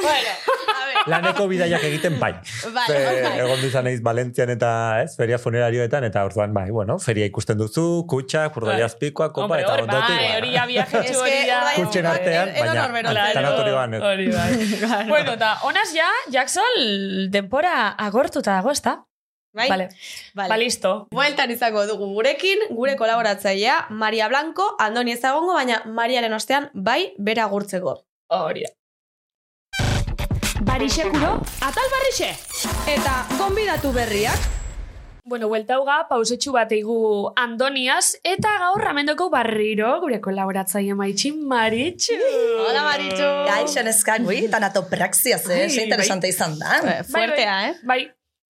bueno, 0.02 0.32
a 0.72 0.84
ver. 0.86 0.96
Laneko 1.12 1.46
bidaiak 1.50 1.82
egiten 1.84 2.18
bai. 2.20 2.32
Bai, 2.72 2.84
Ze, 2.86 2.98
bai. 3.22 3.32
egon 3.44 3.60
duzan 3.60 3.86
eiz 3.90 4.00
Valentzian 4.02 4.50
eta 4.54 4.70
ez, 5.02 5.16
feria 5.18 5.38
funerarioetan, 5.42 6.04
eta 6.08 6.24
orduan, 6.24 6.54
bai, 6.54 6.68
bueno, 6.70 6.98
feria 7.02 7.26
ikusten 7.28 7.58
duzu, 7.58 8.04
kutsak, 8.08 8.52
purdaliazpikoa, 8.54 9.28
kopa, 9.32 9.44
hombre, 9.44 9.60
eta 9.66 9.74
ondotik. 9.82 10.16
bai, 10.16 10.32
hori 10.38 10.52
ja 10.54 10.66
viajetxu 10.70 11.20
hori 11.20 11.38
ja. 11.48 11.60
ordain- 11.60 11.80
Kutxen 11.82 12.06
artean, 12.06 12.52
baina 12.58 12.88
tanatorioan 13.34 13.94
ez. 13.98 14.02
Hori 14.12 14.28
bai. 14.32 15.06
Bueno, 15.08 15.32
eta 15.38 15.54
honaz 15.68 15.88
ja, 15.94 16.08
Jackson 16.30 17.30
denpora 17.30 17.88
agortuta 18.08 18.52
dago, 18.60 18.70
ezta? 18.70 19.00
Bai? 19.52 19.68
Vale. 19.68 19.88
Vale. 20.34 20.48
Ba, 20.48 20.56
listo. 20.56 20.92
Bueltan 21.12 21.50
izango 21.52 21.84
dugu 21.86 22.06
gurekin, 22.14 22.58
gure 22.70 22.96
kolaboratzailea, 22.96 23.88
Maria 23.90 24.28
Blanco, 24.28 24.76
Andoni 24.80 25.12
ezagongo, 25.12 25.52
baina 25.52 25.82
Mariaren 25.86 26.32
ostean 26.32 26.70
bai 26.72 27.12
bera 27.18 27.44
gurtzeko. 27.52 27.98
Hori. 28.32 28.64
Barixekuro, 30.62 31.36
atal 31.68 31.88
barrixe! 31.92 32.32
Eta 32.88 33.20
gonbidatu 33.36 33.92
berriak, 33.92 34.50
Bueno, 35.24 35.46
bueltauga, 35.46 36.00
pausetxu 36.08 36.50
bat 36.50 36.72
eigu 36.74 37.30
Andoniaz, 37.38 38.16
eta 38.26 38.56
gaur 38.58 38.82
ramendoko 38.82 39.28
barriro, 39.30 39.92
gure 40.02 40.18
kolaboratzaile 40.20 40.96
maitxi 40.98 41.30
Maritxu. 41.52 42.16
Hola 42.64 42.82
Maritxu! 42.88 43.28
Gaixo 43.46 43.84
neskak, 43.86 44.26
ui, 44.26 44.40
tanatopraxia 44.50 45.38
ze, 45.38 45.60
Ai, 45.68 45.70
ze 45.70 45.84
interesante 45.84 46.26
izan 46.32 46.58
da. 46.58 46.80
Eh, 46.82 46.98
Fuertea, 47.06 47.54
eh? 47.68 47.76
Bai, 47.86 48.00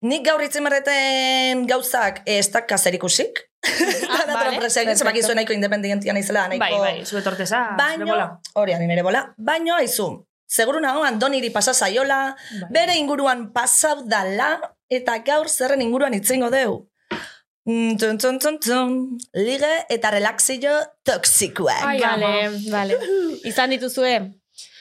Nik 0.03 0.24
gaur 0.26 0.42
itzimarreten 0.42 1.64
gauzak 1.70 2.22
ez 2.26 2.48
da 2.50 2.64
kaserikusik. 2.66 3.38
Ah, 3.62 3.70
vale, 3.70 4.26
Tanatopraxia 4.26 4.82
egin, 4.82 4.90
perfecto. 4.90 4.98
zemak 5.05 5.18
izu 5.20 5.34
nahiko 5.38 5.55
independientia 5.55 6.12
naizela, 6.16 6.48
nahiko... 6.50 6.64
bai, 6.64 6.96
bai, 6.98 7.05
zure 7.07 7.22
torteza, 7.22 7.61
Baino, 7.78 8.16
hori 8.59 8.74
ani 8.74 8.88
nire 8.90 9.05
bola, 9.07 9.20
baino 9.38 9.76
haizu, 9.76 10.09
seguru 10.50 10.80
nago 10.82 11.05
Andoniri 11.07 11.53
pasa 11.55 11.70
zaiola, 11.72 12.34
Bai. 12.34 12.70
bere 12.74 12.96
inguruan 12.98 13.53
pasau 13.55 14.03
dala, 14.11 14.57
eta 14.90 15.20
gaur 15.22 15.46
zerren 15.48 15.84
inguruan 15.86 16.14
itzingo 16.18 16.50
deu. 16.50 16.80
Mm, 17.64 17.94
Tun, 18.03 18.18
tun, 18.18 18.40
tun, 18.42 18.57
tun. 18.59 18.94
Lige 19.38 19.70
eta 19.94 20.11
relaxillo 20.11 20.72
toksikoa. 21.07 21.76
Ai, 21.86 22.00
Vale, 22.03 22.30
ama. 22.48 22.59
vale. 22.74 22.96
Izan 23.46 23.70
dituzue? 23.70 24.16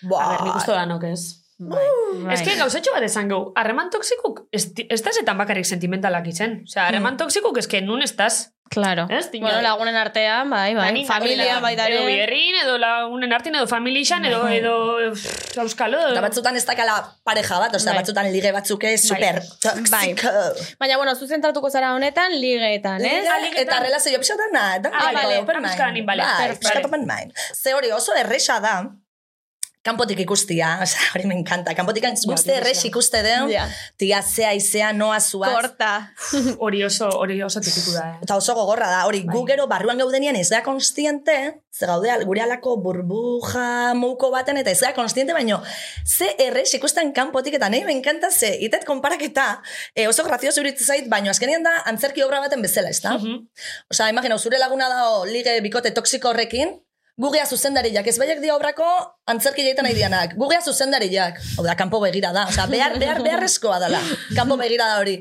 Buah. 0.10 0.24
A 0.26 0.32
ber, 0.32 0.42
nik 0.48 0.58
uste 0.58 0.74
danok 0.74 1.06
ez. 1.12 1.22
Bai. 1.62 2.34
Ez 2.34 2.42
que 2.42 2.56
gauzetxo 2.58 2.92
bat 2.96 3.04
esan 3.06 3.28
gau, 3.30 3.52
harreman 3.56 3.92
toxikuk, 3.94 4.48
ez, 4.52 4.72
ez 4.90 5.02
da 5.06 5.12
zetan 5.14 5.38
bakarrik 5.38 5.66
sentimentalak 5.70 6.26
izen. 6.28 6.64
Osea, 6.66 6.88
harreman 6.90 7.18
toxikuk, 7.22 7.58
ez 7.62 7.68
que 7.70 7.82
nun 7.86 8.02
estaz. 8.02 8.50
Claro. 8.72 9.04
Ez, 9.12 9.28
Bueno, 9.34 9.60
lagunen 9.62 9.98
artean, 10.00 10.50
bai, 10.50 10.74
bai. 10.74 10.94
Baina, 10.94 11.06
Familia, 11.08 11.58
edo- 11.58 11.62
baita 11.62 11.88
Edo 11.90 12.04
ere. 12.06 12.06
bierrin, 12.08 12.56
edo 12.64 12.78
lagunen 12.80 13.34
artin, 13.36 13.54
edo 13.60 13.68
familixan, 13.68 14.24
edo, 14.26 14.48
edo 14.48 14.74
pff, 15.12 15.58
euskalo. 15.60 16.00
Edo... 16.00 16.14
Eta 16.16 16.22
batzutan 16.24 16.56
ez 16.56 16.64
dakala 16.66 16.96
pareja 17.28 17.60
bat, 17.60 17.76
osea, 17.76 17.92
Bai. 17.92 18.00
batzutan 18.00 18.32
lige 18.32 18.54
batzuk 18.56 18.86
ez 18.88 19.02
super 19.10 19.42
Bai. 19.92 20.16
Baina, 20.80 20.96
bueno, 20.98 21.16
zu 21.16 21.28
zentratuko 21.28 21.70
zara 21.70 21.94
honetan, 21.98 22.32
ligeetan, 22.40 23.04
ez? 23.04 23.12
Liga, 23.26 23.38
ligetan- 23.44 23.62
eta 23.68 23.80
relazio 23.84 24.18
pixka 24.24 24.38
da, 24.40 24.48
da, 24.80 24.90
Ah, 24.94 25.12
da, 25.12 25.12
mind. 25.68 25.94
nin, 26.00 26.06
vale, 26.06 26.24
Bai, 26.24 26.48
perfect. 26.48 26.62
pixka 26.72 26.88
open 26.88 27.06
mind. 27.06 27.34
Ze 27.54 27.74
hori 27.74 27.92
oso 27.92 28.16
erresa 28.16 28.62
da, 28.62 28.76
kanpotik 29.84 30.20
ikustia, 30.22 30.76
osea, 30.84 31.08
hori 31.16 31.26
me 31.26 31.34
encanta, 31.40 31.74
kanpotik 31.78 32.06
guzti 32.28 32.52
erres 32.54 32.84
ikuste 32.86 33.24
deu, 33.26 33.48
Ja. 33.50 33.64
tia 33.98 34.22
zea 34.22 34.54
izea, 34.54 34.92
noa 34.94 35.20
zuaz, 35.20 35.54
Korta. 35.56 36.12
Hori 36.60 36.84
oso, 36.86 37.10
hori 37.18 37.42
oso 37.44 37.60
tipiku 37.62 37.92
da, 37.96 38.04
eh. 38.12 38.20
eta 38.24 38.36
oso 38.38 38.54
gogorra 38.54 38.90
da, 38.92 39.06
hori 39.10 39.24
Bai. 39.26 39.36
gu 39.36 39.46
gero 39.50 39.66
barruan 39.68 39.98
gaudenian 39.98 40.36
ez 40.36 40.50
da 40.50 40.62
konstiente, 40.64 41.62
ze 41.72 41.86
gaude 41.90 42.12
al- 42.12 42.26
gure 42.26 42.42
alako 42.42 42.78
burbuja 42.84 43.94
mouko 43.96 44.30
baten, 44.32 44.58
eta 44.62 44.70
ez 44.72 44.80
da 44.84 44.94
konstiente, 44.94 45.34
baino, 45.34 45.62
ze 46.06 46.30
erres 46.38 46.74
ikusten 46.78 47.12
kanpotik, 47.14 47.56
eta 47.58 47.70
nahi 47.70 47.84
me 47.86 47.94
encanta 47.96 48.30
ze, 48.32 48.54
itet 48.62 48.86
konparaketa, 48.86 49.62
e, 49.96 50.08
oso 50.08 50.24
grazioso 50.28 50.62
iruditzen 50.62 50.88
zait, 50.88 51.10
baino 51.10 51.32
azkenean 51.32 51.64
da 51.64 51.74
antzerki 51.90 52.22
obra 52.24 52.40
baten 52.44 52.62
bezala, 52.62 52.90
ez 52.94 53.02
da? 53.02 53.18
Mhm. 53.18 53.48
Osea, 53.92 54.10
imagina, 54.14 54.38
zure 54.38 54.60
laguna 54.60 54.90
dao 54.90 55.26
lige 55.26 55.58
bikote 55.62 55.92
toksiko 55.92 56.30
horrekin, 56.30 56.78
gugea 57.18 57.46
zuzendariak, 57.46 58.08
ez 58.08 58.18
baiak 58.18 58.40
dia 58.42 58.56
obrako 58.56 58.86
antzerki 59.28 59.66
jaiten 59.66 59.86
nahi 59.86 59.96
dianak. 59.96 60.36
Gugea 60.40 60.62
zuzendariak. 60.62 61.40
Hau 61.58 61.66
da, 61.66 61.76
kanpo 61.76 62.00
begira 62.02 62.32
da. 62.34 62.48
Osea, 62.50 62.68
behar, 62.72 62.98
behar, 63.00 63.22
beharrezkoa 63.24 63.80
dela. 63.84 64.00
Kanpo 64.36 64.58
begira 64.58 64.88
da 64.88 65.00
hori. 65.02 65.20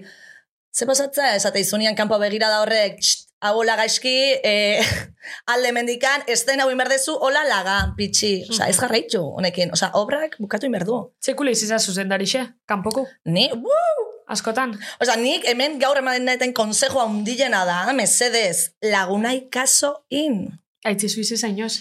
Ze 0.73 0.87
pasatza, 0.87 1.35
esate 1.35 1.61
izunian 1.61 1.97
kanpo 1.99 2.19
begira 2.23 2.49
da 2.49 2.61
horrek, 2.63 3.01
txt, 3.01 3.27
hau 3.43 3.57
hola 3.59 3.75
gaizki, 3.77 4.15
eh, 4.45 4.85
alde 5.53 5.73
mendikan, 5.73 6.23
esten 6.31 6.61
hau 6.63 6.69
inberdezu, 6.71 7.17
hola 7.19 7.43
laga, 7.49 7.79
pitxi. 7.97 8.47
Osea, 8.51 8.69
ez 8.71 8.77
jarraitu 8.79 9.23
honekin. 9.25 9.73
Osea, 9.75 9.91
obrak 9.99 10.37
bukatu 10.39 10.69
inberdu. 10.71 11.01
Sekula 11.21 11.51
iziza 11.51 11.79
zuzendarixe, 11.79 12.47
kanpoko, 12.71 13.07
Ni, 13.25 13.49
wuu! 13.53 14.07
askotan. 14.31 14.77
Osea, 15.03 15.17
nik 15.19 15.45
hemen 15.51 15.79
gaur 15.83 15.99
ematen 15.99 16.55
konsejoa 16.55 17.05
undilena 17.11 17.65
da, 17.67 17.81
mesedez, 17.93 18.71
lagunai 18.83 19.49
kaso 19.51 20.05
in. 20.09 20.45
Aitzi 20.85 21.09
zuizi 21.09 21.37
zainoz. 21.37 21.79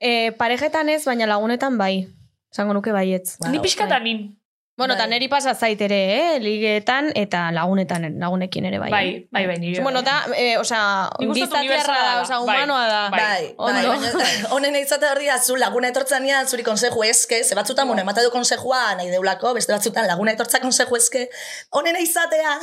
E, 0.00 0.32
parejetan 0.38 0.88
ez, 0.88 1.04
baina 1.04 1.26
lagunetan 1.26 1.78
bai. 1.78 2.06
Zango 2.54 2.74
nuke 2.74 2.92
baietz. 2.92 3.36
Wow. 3.40 3.50
Ni 3.52 3.60
pixkatan 3.60 4.04
nin. 4.04 4.26
Bueno, 4.76 4.92
eta 4.92 5.04
Bai. 5.04 5.10
neri 5.14 5.28
pasa 5.32 5.54
zait 5.54 5.80
ere, 5.80 5.98
eh? 6.12 6.40
Ligeetan 6.40 7.06
eta 7.16 7.46
lagunetan, 7.50 8.04
lagunekin 8.20 8.66
ere 8.68 8.78
bai. 8.78 8.90
Bai, 8.92 9.06
bai, 9.32 9.46
bai, 9.48 9.56
nire. 9.58 9.80
Bueno, 9.82 10.02
da, 10.04 10.18
e, 10.36 10.58
osea, 10.60 11.08
gizatiarra 11.32 11.94
da, 11.96 12.10
osea, 12.20 12.40
Bai. 12.44 12.56
humanoa 12.58 12.82
da. 12.90 12.98
Bai. 13.08 13.20
Bai, 13.20 13.46
ondo. 13.56 13.94
bai, 14.18 14.34
honen 14.52 14.76
eitzate 14.76 15.08
hori 15.08 15.30
da, 15.32 15.38
zu 15.40 15.56
laguna 15.56 15.88
etortzania, 15.88 16.42
zuri 16.44 16.62
konseju 16.62 17.06
eske, 17.08 17.42
ze 17.42 17.56
batzutan, 17.56 17.88
bueno, 17.88 18.02
emate 18.02 18.20
du 18.26 18.30
konsejua 18.30 18.82
nahi 19.00 19.08
deulako, 19.08 19.54
beste 19.56 19.72
batzutan 19.72 20.06
laguna 20.06 20.36
etortza 20.36 20.60
konseju 20.60 21.00
eske, 21.00 21.24
honen 21.70 21.96
eizatea, 21.96 22.58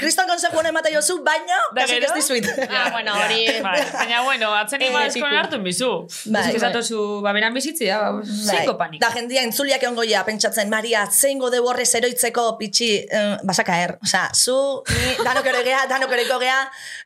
kriston 0.00 0.26
konseju 0.26 0.50
honen 0.58 0.72
emate 0.72 0.90
jozu, 0.90 1.20
baina, 1.22 1.58
Da 1.74 1.84
kasik 1.84 2.02
ez 2.02 2.14
dizuit. 2.16 2.46
Ah, 2.66 2.88
bueno, 2.90 3.12
hori... 3.14 3.44
Bai, 3.62 3.76
baina, 3.92 4.22
bueno, 4.26 4.48
atzen 4.58 4.82
Eh, 4.82 4.88
ima 4.90 5.04
eskon 5.06 5.28
tipu. 5.28 5.36
hartu 5.38 5.58
bizu. 5.62 5.90
Bai. 6.34 6.56
Ez 6.56 6.60
zatozu, 6.60 7.20
ba, 7.22 7.30
beran 7.36 7.54
bizitzi 7.54 7.86
da, 7.86 8.00
ba, 8.16 8.24
zeiko 8.24 8.74
panik. 8.80 8.98
Da 9.00 9.12
jendia 9.14 9.44
entzuliak 9.46 9.82
egon 9.86 9.94
goia, 9.94 10.24
pentsatzen, 10.26 10.68
Maria, 10.72 11.04
zeingo 11.06 11.50
de 11.54 11.60
horrez 11.62 11.88
eroitzeko 11.94 12.56
pitxi, 12.58 12.88
uh, 13.06 13.36
basaka 13.46 13.76
er. 13.84 13.94
Osa, 14.02 14.24
zu, 14.34 14.56
ni, 14.90 15.12
danok 15.22 15.46
ere 15.52 15.62
gea, 15.68 15.84
danok 15.92 16.16
ere 16.18 16.24
gea, 16.32 16.58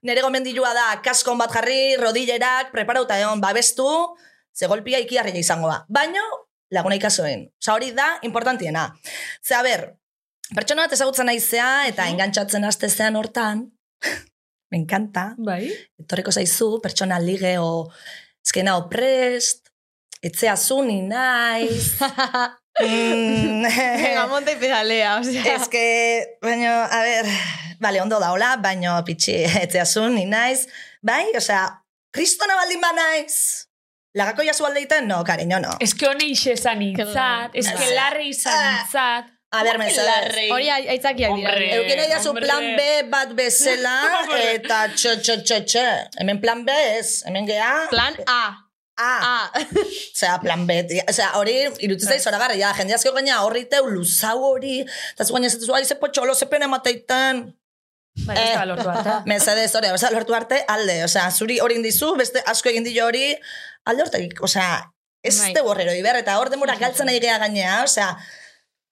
nere 0.09 0.23
gomendilua 0.25 0.73
da, 0.73 0.87
kaskon 1.05 1.37
bat 1.39 1.53
jarri, 1.53 1.97
rodillerak, 2.01 2.73
preparauta 2.73 3.19
egon, 3.21 3.45
babestu, 3.45 3.91
ze 4.57 4.67
golpia 4.73 4.99
ikiarria 5.05 5.37
izango 5.37 5.69
da. 5.69 5.83
Baino, 5.89 6.25
laguna 6.73 6.97
ikasoen. 6.97 7.45
Osa, 7.61 7.75
hori 7.77 7.93
da, 7.93 8.09
importantiena. 8.23 8.89
Ze, 9.45 9.55
a 9.55 9.63
ber, 9.63 9.91
pertsona 10.55 10.87
bat 10.87 10.93
ezagutzen 10.97 11.27
naizea, 11.31 11.87
eta 11.91 12.07
engantzatzen 12.13 12.65
haste 12.65 12.89
zean 12.89 13.17
hortan, 13.17 13.67
me 14.71 14.79
encanta, 14.81 15.35
Bai. 15.39 15.69
etorriko 16.01 16.33
zaizu, 16.33 16.81
pertsona 16.83 17.19
lige 17.23 17.57
o 17.59 17.89
eskena 18.45 18.77
o 18.79 18.89
prest, 18.91 19.71
etzea 20.25 20.57
zuni 20.57 21.03
naiz. 21.07 21.95
mm, 22.81 23.67
Venga, 24.03 24.27
monta 24.27 24.53
y 24.53 24.57
pedalea, 24.57 25.19
osea. 25.21 25.45
Ez 25.57 25.69
que, 25.69 26.39
baino, 26.43 26.71
a 26.71 27.03
ver, 27.03 27.27
vale, 27.81 28.01
ondo 28.03 28.19
da, 28.21 28.33
hola, 28.33 28.57
baino, 28.57 28.97
pitxi, 29.05 29.37
etzea 29.67 29.85
zuni 29.87 30.25
naiz. 30.27 30.67
Bai, 31.03 31.27
osea, 31.37 31.67
kristona 32.15 32.57
baldin 32.57 32.81
ba 32.81 32.93
naiz. 32.97 33.69
Lagako 34.15 34.45
jasu 34.47 34.65
aldeiten? 34.67 35.09
No, 35.11 35.25
cariño, 35.27 35.59
no. 35.61 35.73
Ez 35.83 35.91
que 35.99 36.07
hone 36.07 36.29
ixe 36.31 36.53
izan 36.55 36.83
intzat, 36.87 37.51
ez 37.59 37.67
que 37.67 37.89
larri 37.97 38.29
izan 38.31 38.55
Ah. 38.55 39.25
A 39.55 39.63
ber, 39.67 39.79
mesedez. 39.79 40.51
Hori 40.53 40.69
ai- 40.71 40.89
aitzakiak 40.97 41.35
dira. 41.39 41.55
Euken 41.79 41.97
nahi 42.01 42.11
dazu 42.11 42.33
plan 42.35 42.67
B 42.79 42.87
bat 43.13 43.33
bezala, 43.39 43.95
eta 44.55 44.83
txo, 44.95 45.17
txo, 45.23 45.37
txo, 45.47 45.59
txo. 45.71 45.85
Hemen 46.23 46.41
plan 46.43 46.65
B 46.67 46.75
ez, 46.99 47.23
hemen 47.29 47.47
gea. 47.49 47.73
Plan 47.93 48.17
A. 48.27 48.43
A. 49.01 49.11
A. 49.27 49.65
Osea, 50.15 50.37
plan 50.43 50.67
B. 50.69 50.79
Osea, 51.11 51.33
hori, 51.41 51.57
irutzen 51.87 52.13
zaiz 52.15 52.23
zoragarri, 52.23 52.61
ja, 52.63 52.71
jende 52.79 52.95
asko 52.95 53.11
gaina 53.17 53.41
horri 53.43 53.65
teu, 53.71 53.89
luzau 53.91 54.37
hori, 54.53 54.81
eta 55.15 55.27
zu 55.27 55.35
gaina 55.35 55.51
ez 55.51 55.57
duzu, 55.59 55.75
ari 55.75 55.89
ze 55.91 55.97
potxolo, 55.99 56.35
ze 56.39 56.47
pena 56.47 56.69
mateiten. 56.71 57.45
Bai, 58.27 58.37
ez 58.39 58.53
da 58.55 58.63
lortu 58.71 58.87
arte. 58.93 59.17
Mesedez, 59.33 59.73
hori, 59.75 59.91
osea, 59.97 60.13
lortu 60.15 60.37
arte, 60.39 60.61
alde. 60.71 61.01
Osea, 61.09 61.27
zuri 61.35 61.59
hori 61.63 61.75
indizu, 61.81 62.13
beste 62.21 62.43
asko 62.47 62.71
egin 62.71 62.87
dio 62.87 63.07
hori, 63.11 63.33
alde 63.91 64.07
hortek, 64.07 64.43
osea, 64.47 64.85
Ez 65.25 65.39
Bai. 65.41 65.55
de 65.57 65.61
borrero 65.65 65.93
iber, 65.97 66.19
eta 66.21 66.35
hor 66.37 66.51
demora 66.53 66.75
galtzen 66.77 67.07
nahi 67.09 67.17
gea 67.23 67.39
gainea, 67.41 67.79
osea, 67.87 68.11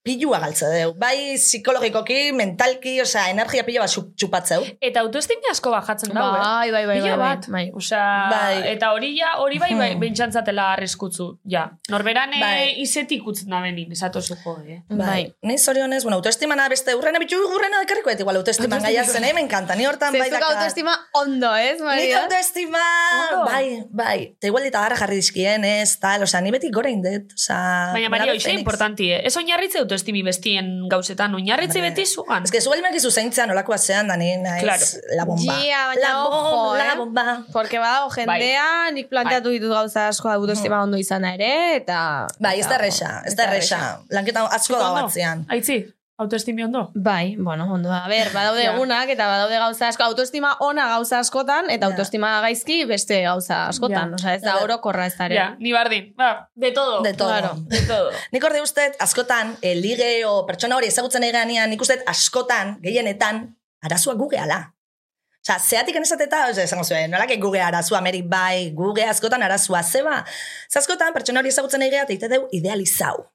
pilua 0.02 0.38
galtze 0.42 0.66
deu. 0.66 0.94
Bai 0.98 1.36
psikologikoki, 1.38 2.32
mentalki, 2.34 2.96
osea, 3.00 3.28
energia 3.30 3.62
pila 3.66 3.84
bat 3.84 3.90
xup- 3.92 4.08
txupatzeu. 4.18 4.64
Eta 4.82 5.00
autoestima 5.04 5.52
asko 5.52 5.70
bajatzen 5.70 6.10
dago, 6.14 6.32
eh? 6.36 6.40
Bai, 6.42 6.70
bai, 6.74 6.86
bai, 6.90 6.96
Pila 7.00 7.16
bai, 7.16 7.18
bat. 7.36 7.46
bai. 7.48 7.64
Osea, 7.78 8.06
Bai. 8.32 8.56
eta 8.72 8.90
hori 8.96 9.12
ja, 9.18 9.36
hori 9.38 9.58
bai, 9.62 9.70
bai 9.78 9.92
Hmm. 9.92 10.00
bentsantzatela 10.00 10.72
arreskutzu, 10.72 11.38
ja. 11.44 11.70
Norberan 11.88 12.30
Bai. 12.30 12.40
bai. 12.40 12.80
izetik 12.82 13.26
utzen 13.26 13.48
da 13.50 13.60
benin, 13.60 13.92
esatozu 13.92 14.34
jo, 14.44 14.56
eh? 14.66 14.80
Bai. 14.88 15.34
Ni 15.42 15.56
zorionez, 15.58 16.02
bueno, 16.02 16.16
autoestimana 16.16 16.68
beste 16.68 16.94
urrena 16.96 17.18
bitu 17.18 17.36
urrena 17.36 17.82
ekarriko 17.82 18.10
et 18.10 18.20
igual 18.20 18.36
autoestiman 18.36 18.82
gaia 18.82 19.04
zen, 19.04 19.24
eh, 19.24 19.32
me 19.34 19.40
encanta. 19.40 19.76
Ni 19.76 19.86
hortan 19.86 20.12
bai 20.18 20.30
dakar. 20.30 20.56
autoestima 20.56 20.96
ondo, 21.14 21.54
ez, 21.56 21.78
Nik 21.78 21.82
Maria? 21.82 22.22
autoestima, 22.24 22.78
Ondo. 23.30 23.44
bai, 23.50 23.84
bai. 23.90 24.18
Eta 24.38 24.46
igual 24.48 24.64
eta 24.66 24.80
garra 24.82 24.96
jarri 24.96 25.16
dizkien, 25.16 25.64
ez, 25.64 25.98
tal, 26.00 26.22
osea, 26.22 26.40
ni 26.40 26.50
beti 26.50 26.70
gora 26.70 26.90
indet, 26.90 27.32
osea... 27.34 27.92
Baina, 27.92 28.08
Maria, 28.08 28.32
hoxe 28.32 28.52
importanti, 28.52 29.12
eh? 29.12 29.20
Ez 29.24 29.36
oinarritze 29.36 29.80
autoestimi 29.92 30.22
bestien 30.24 30.88
gauzetan, 30.88 31.34
oinarritze 31.36 31.78
Hombre. 31.78 31.90
beti 31.92 32.06
zugan. 32.08 32.44
Ez 32.46 32.50
que 32.50 32.60
zuel 32.60 32.82
mekizu 32.82 33.10
zeintzean 33.12 33.50
olakoa 33.52 33.78
zean, 33.78 34.08
da 34.08 34.16
ni 34.16 34.32
naiz 34.40 34.62
Claro. 34.64 34.86
la 35.16 35.24
bomba. 35.28 35.56
Gia, 35.60 35.86
baina 35.92 36.08
la 36.08 36.12
bomba, 36.22 36.52
ojo, 36.52 36.76
la 36.76 36.86
eh? 36.92 36.96
bomba. 36.96 37.24
Porque 37.52 37.78
badago 37.78 38.10
jendea, 38.16 38.90
nik 38.92 39.08
planteatu 39.12 39.52
ditut 39.52 39.72
gauza 39.72 40.08
asko 40.08 40.30
autoestima 40.32 40.82
ondo 40.82 40.96
izana 40.96 41.34
ere, 41.34 41.76
eta... 41.76 42.26
Bai, 42.40 42.58
ez 42.60 42.68
da 42.68 42.78
erresa, 42.80 43.22
ez 43.26 43.34
da 43.36 43.48
erresa. 43.50 43.80
Lanketa 44.10 44.46
asko 44.48 44.78
da 44.80 44.92
batzean. 44.96 45.44
Aitzi, 45.52 45.82
autoestimi 46.22 46.64
ondo? 46.64 46.90
Bai, 46.94 47.36
bueno, 47.36 47.66
ondo. 47.72 47.92
A 47.92 48.06
ber, 48.08 48.30
badaude 48.32 48.62
Ja. 48.64 48.72
egunak 48.74 49.08
eta 49.10 49.26
badaude 49.26 49.58
gauza 49.58 49.88
asko. 49.88 50.02
Autoestima 50.04 50.56
ona 50.60 50.86
gauza 50.88 51.18
askotan, 51.18 51.70
eta 51.70 51.86
Ja. 51.86 51.90
autoestima 51.92 52.40
gaizki 52.40 52.84
beste 52.86 53.22
gauza 53.22 53.66
askotan. 53.68 54.10
Ja. 54.10 54.14
Osea, 54.14 54.34
ez 54.34 54.42
da 54.42 54.56
Ja. 54.56 54.64
orokorra 54.64 55.06
ez 55.06 55.16
da 55.18 55.26
ere. 55.26 55.34
Ja, 55.36 55.56
ni 55.58 55.72
bardin. 55.72 56.14
Ba, 56.16 56.48
de 56.54 56.72
todo. 56.72 57.02
De 57.02 57.12
todo. 57.14 57.28
Claro. 57.28 57.54
De 57.68 57.80
todo. 57.86 58.10
Nik 58.32 58.44
orde 58.44 58.62
uste, 58.62 58.92
askotan, 59.00 59.56
e, 59.60 59.74
lige 59.74 60.24
o 60.26 60.46
pertsona 60.46 60.76
hori 60.76 60.86
ezagutzen 60.88 61.22
eganean, 61.24 61.68
nik 61.70 61.80
uste 61.80 62.02
askotan, 62.06 62.78
gehienetan, 62.82 63.56
arazua 63.82 64.14
guge 64.14 64.38
ala. 64.38 64.74
Osa, 65.44 65.58
zeatik 65.58 65.96
enesateta, 65.96 66.44
oza, 66.50 66.62
esango 66.62 66.84
zuen, 66.84 67.10
nolak 67.10 67.32
guge 67.42 67.60
arazua, 67.60 68.00
meri 68.00 68.22
bai, 68.22 68.70
guge 68.78 69.02
askotan 69.04 69.42
arazua, 69.42 69.82
zeba. 69.82 70.24
Ze 70.70 70.78
askotan, 70.78 71.12
pertsona 71.12 71.40
hori 71.40 71.48
ezagutzen 71.48 71.82
egea, 71.82 72.02
eta 72.04 72.12
ite 72.12 72.28
deu 72.28 72.44
idealizau. 72.52 73.26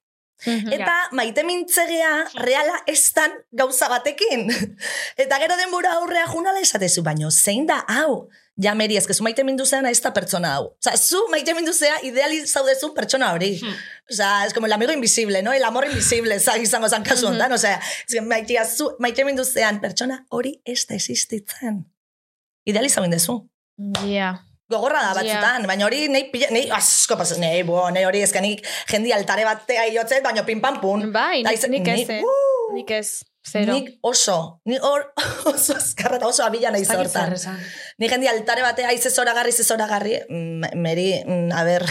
Eta 0.45 0.95
maite 1.17 1.43
mintzegea 1.43 2.11
reala 2.43 2.81
estan 2.87 3.31
gauza 3.51 3.87
batekin. 3.89 4.51
Eta 5.23 5.39
gero 5.41 5.57
denbora 5.57 5.95
aurrea 5.97 6.27
junala 6.29 6.61
esatezu, 6.61 7.01
baino 7.03 7.31
zein 7.31 7.65
da 7.65 7.79
hau? 7.87 8.27
Ja, 8.57 8.73
Meri, 8.73 8.95
ezkezu 8.97 9.21
maite 9.21 9.43
mindu 9.45 9.65
zeana 9.65 9.91
ez 9.93 9.99
da 10.01 10.09
pertsona 10.13 10.55
hau. 10.55 10.71
Osa, 10.81 10.95
zu 10.97 11.19
maite 11.29 11.53
mindu 11.53 11.73
zea 11.73 11.99
idealizaudezu 12.05 12.89
pertsona 12.95 13.31
hori. 13.35 13.51
Osa, 14.09 14.47
es 14.47 14.53
como 14.53 14.65
el 14.65 14.73
amigo 14.73 14.93
invisible, 14.93 15.43
no? 15.43 15.53
El 15.53 15.63
amor 15.63 15.85
invisible, 15.85 16.39
za, 16.39 16.57
izango 16.57 16.89
zan 16.89 17.05
kasu 17.05 17.27
ondan. 17.27 17.53
Osea, 17.53 17.77
ez 17.77 18.15
que 18.15 18.21
maitea 18.21 18.65
zu, 18.65 18.95
maite 18.99 19.25
mindu 19.25 19.45
zean 19.45 19.81
pertsona 19.81 20.23
hori 20.29 20.55
ez 20.65 20.87
da 20.89 20.97
existitzen. 20.97 21.83
Idealizau 22.65 23.05
indezu. 23.05 23.43
Ja. 24.09 24.46
Gogorra 24.69 24.99
da 25.05 25.13
batzutan, 25.15 25.63
baina 25.69 25.85
hori 25.87 26.07
nei, 26.11 26.25
pila, 26.31 26.49
nei 26.51 26.65
asko 26.75 27.15
pasatzen, 27.15 27.39
nei, 27.45 27.63
bo, 27.63 27.85
nei 27.95 28.03
hori 28.03 28.19
ezkenik 28.25 28.65
jendi 28.91 29.13
altare 29.15 29.45
batea 29.47 29.85
iotzet, 29.93 30.23
baina 30.25 30.43
pin 30.43 30.59
pam 30.61 30.81
pun. 30.83 31.05
Bai, 31.13 31.41
nik, 31.43 31.55
izen- 31.55 31.71
nik 31.71 31.87
ez, 31.87 32.03
eh. 32.09 32.21
uh, 32.21 32.73
Nik 32.75 32.91
ez. 32.91 33.09
Zero. 33.47 33.77
Nik 33.77 33.93
oso, 34.03 34.59
ni 34.67 34.75
hor 34.83 35.05
oso 35.53 35.77
azkarra 35.79 36.17
eta 36.19 36.27
oso 36.27 36.43
abila 36.43 36.67
nahi 36.75 36.83
zortan. 36.83 37.31
Ni 37.97 38.07
jendi 38.09 38.27
altare 38.29 38.61
batea 38.61 38.91
aize 38.91 39.09
zoragarri, 39.09 39.51
ze 39.51 39.63
zoragarri, 39.65 40.19
mm, 40.29 40.77
meri, 40.77 41.23
mm, 41.25 41.49
a 41.51 41.63
ber, 41.65 41.83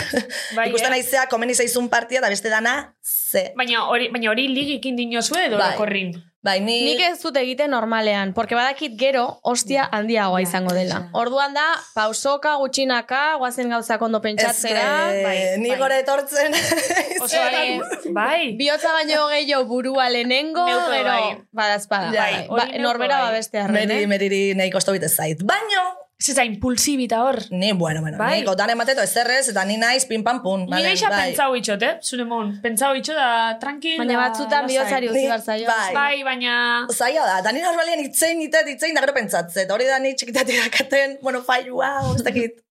Bai, 0.55 0.69
ikusten 0.71 0.93
eh? 0.93 0.99
naizea, 0.99 1.27
komeni 1.27 1.55
zaizun 1.59 1.89
partia, 1.91 2.21
eta 2.21 2.31
beste 2.31 2.49
dana, 2.53 2.95
ze. 3.03 3.49
Baina 3.59 3.89
hori, 3.91 4.07
baina 4.15 4.31
hori 4.31 4.47
ligikin 4.49 4.95
dinozue 4.97 5.49
edo 5.49 5.59
Bai. 5.59 5.73
orokorrin. 5.75 6.15
Bai, 6.47 6.61
ni... 6.63 6.77
Nik 6.87 7.01
ez 7.03 7.17
dut 7.25 7.35
egiten 7.41 7.73
normalean, 7.75 8.31
porque 8.37 8.55
badakit 8.55 8.93
gero 9.01 9.41
ostia 9.43 9.89
handiagoa 9.91 10.39
izango 10.45 10.71
dela. 10.77 11.01
Orduan 11.19 11.57
da, 11.57 11.65
pausoka, 11.97 12.53
gutxinaka, 12.61 13.23
guazen 13.41 13.73
gauzak 13.75 14.05
ondo 14.07 14.21
Ez 14.21 14.23
pentsatzera. 14.29 14.85
bai, 15.25 15.59
ni 15.59 15.73
bai. 15.73 15.79
gore 15.81 15.99
etortzen. 16.05 16.55
Oso, 17.25 17.41
bai, 17.41 17.81
bai. 18.15 18.53
Bihotza 18.61 18.93
baino 18.95 19.27
gehiago 19.33 19.65
burua 19.67 20.07
lehenengo, 20.09 20.69
gero, 20.71 20.87
bai. 21.11 21.35
badazpada. 21.51 22.13
Ja, 22.15 22.31
bai. 22.31 22.47
Ba, 22.47 22.69
norbera 22.79 23.19
bai. 23.25 23.33
babeste 23.33 23.59
arren, 23.59 23.81
Meri, 23.83 24.05
eh? 24.05 24.07
meriri 24.07 24.43
nahi 24.55 24.71
kosto 24.71 24.95
bite 24.95 25.09
zait. 25.11 25.43
Baino, 25.43 25.83
Ez 26.19 26.31
eta 26.33 26.45
impulsibita 26.49 27.19
hor. 27.25 27.37
ni, 27.51 27.73
bueno, 27.73 28.01
bueno, 28.01 28.17
Bai. 28.17 28.41
ni 28.41 28.47
gotan 28.47 28.71
emateto 28.71 29.03
ezerrez, 29.03 29.51
eta 29.51 29.65
ni 29.67 29.77
naiz 29.77 30.07
pin 30.07 30.25
pam 30.25 30.43
pun. 30.43 30.63
Ni 30.65 30.71
vale, 30.71 30.89
geixa 30.89 31.11
bai. 31.11 31.27
pentsau 31.29 31.55
itxot, 31.55 31.83
eh? 31.83 31.99
Zure 32.03 32.25
mon. 32.25 32.55
Pentsau 32.63 32.95
itxot 32.97 33.17
da, 33.21 33.59
tranquil. 33.61 33.99
Baina 34.01 34.17
batzutan 34.23 34.67
bihotzari 34.67 35.11
utzi 35.11 35.19
Ni- 35.21 35.27
behar 35.27 35.43
zaio. 35.45 35.67
bai. 35.69 35.93
Bai, 35.95 36.23
baina... 36.25 36.87
Zaila 36.91 37.27
da, 37.27 37.39
eta 37.41 37.53
ni 37.53 37.61
normalian 37.61 38.01
itzein, 38.01 38.41
itet, 38.41 38.67
itzein, 38.73 38.95
da 38.97 39.05
gero 39.05 39.13
pentsatze. 39.13 39.67
Eta 39.67 39.75
hori 39.77 39.85
da 39.85 39.99
ni 40.01 40.15
txikitatik 40.17 40.63
dakaten, 40.65 41.19
bueno, 41.21 41.43
failua, 41.45 41.99
ez 42.15 42.25
dakit. 42.25 42.63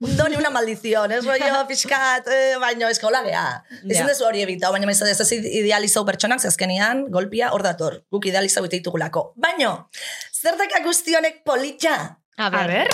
Un 0.00 0.16
don 0.16 0.32
y 0.32 0.36
una 0.36 0.50
maldición, 0.50 1.12
ez 1.12 1.24
rollo 1.24 1.66
pixkat, 1.68 2.26
eh, 2.26 2.56
baino 2.60 2.88
eskola 2.88 3.22
gea. 3.22 3.64
Ezin 3.88 4.08
dezu 4.08 4.24
hori 4.26 4.42
ebitau, 4.42 4.72
baina 4.72 4.90
ez 4.90 5.20
ez 5.20 5.32
idealizau 5.32 6.04
pertsonak, 6.04 6.40
ze 6.40 6.48
azkenian, 6.48 7.06
golpia 7.08 7.52
hor 7.52 7.62
dator, 7.62 8.04
guk 8.10 8.26
idealizau 8.26 8.64
ite 8.66 8.76
ditugulako. 8.80 9.32
Baino, 9.36 9.88
zertaka 10.34 10.82
guztionek 10.84 11.44
politxa? 11.44 12.19
A 12.40 12.46
A 12.48 12.50
ber, 12.50 12.70
ber. 12.72 12.88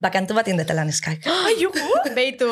Bakantu 0.00 0.32
bat 0.32 0.48
indetela 0.48 0.80
neskak. 0.88 1.26
Ai, 1.28 1.52
jugu. 1.60 1.76
beitu, 2.16 2.48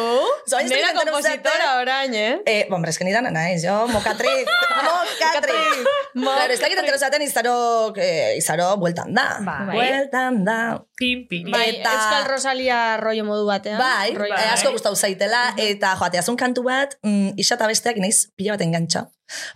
nera 0.68 0.90
kompositora 0.92 1.68
orain, 1.80 2.12
eh? 2.12 2.34
Eh, 2.44 2.66
bon, 2.68 2.76
hombre, 2.76 2.92
esken 2.92 3.08
idan 3.08 3.24
naiz, 3.32 3.62
jo, 3.64 3.86
mokatriz, 3.88 4.44
mokatriz. 4.44 5.78
Claro, 6.12 6.52
ez 6.52 6.60
dakit 6.60 6.76
entero 6.82 6.98
zaten 7.00 7.22
izaro, 7.24 7.54
eh, 7.96 8.36
izaro 8.36 8.76
bueltan 8.76 9.14
da. 9.16 9.38
Bai. 9.46 9.64
Bueltan 9.72 10.44
da. 10.44 10.58
Pin, 11.00 11.24
pin. 11.30 11.48
Bai, 11.50 11.70
Eta- 11.80 11.94
Euskal 11.96 12.28
Rosalia 12.28 12.98
rollo 13.00 13.24
modu 13.24 13.46
batean. 13.48 13.80
Bai, 13.80 14.12
Rollo- 14.12 14.36
eh, 14.36 14.52
asko 14.52 14.72
gustau 14.76 14.92
zaitela, 14.94 15.54
eta 15.56 15.94
joate, 15.96 16.18
azun 16.20 16.36
kantu 16.36 16.64
bat, 16.68 16.98
mm, 17.02 17.32
isa 17.40 17.56
eta 17.56 17.66
besteak 17.66 17.96
naiz 17.96 18.26
pila 18.36 18.58
bat 18.58 18.66
engantxa. 18.68 19.06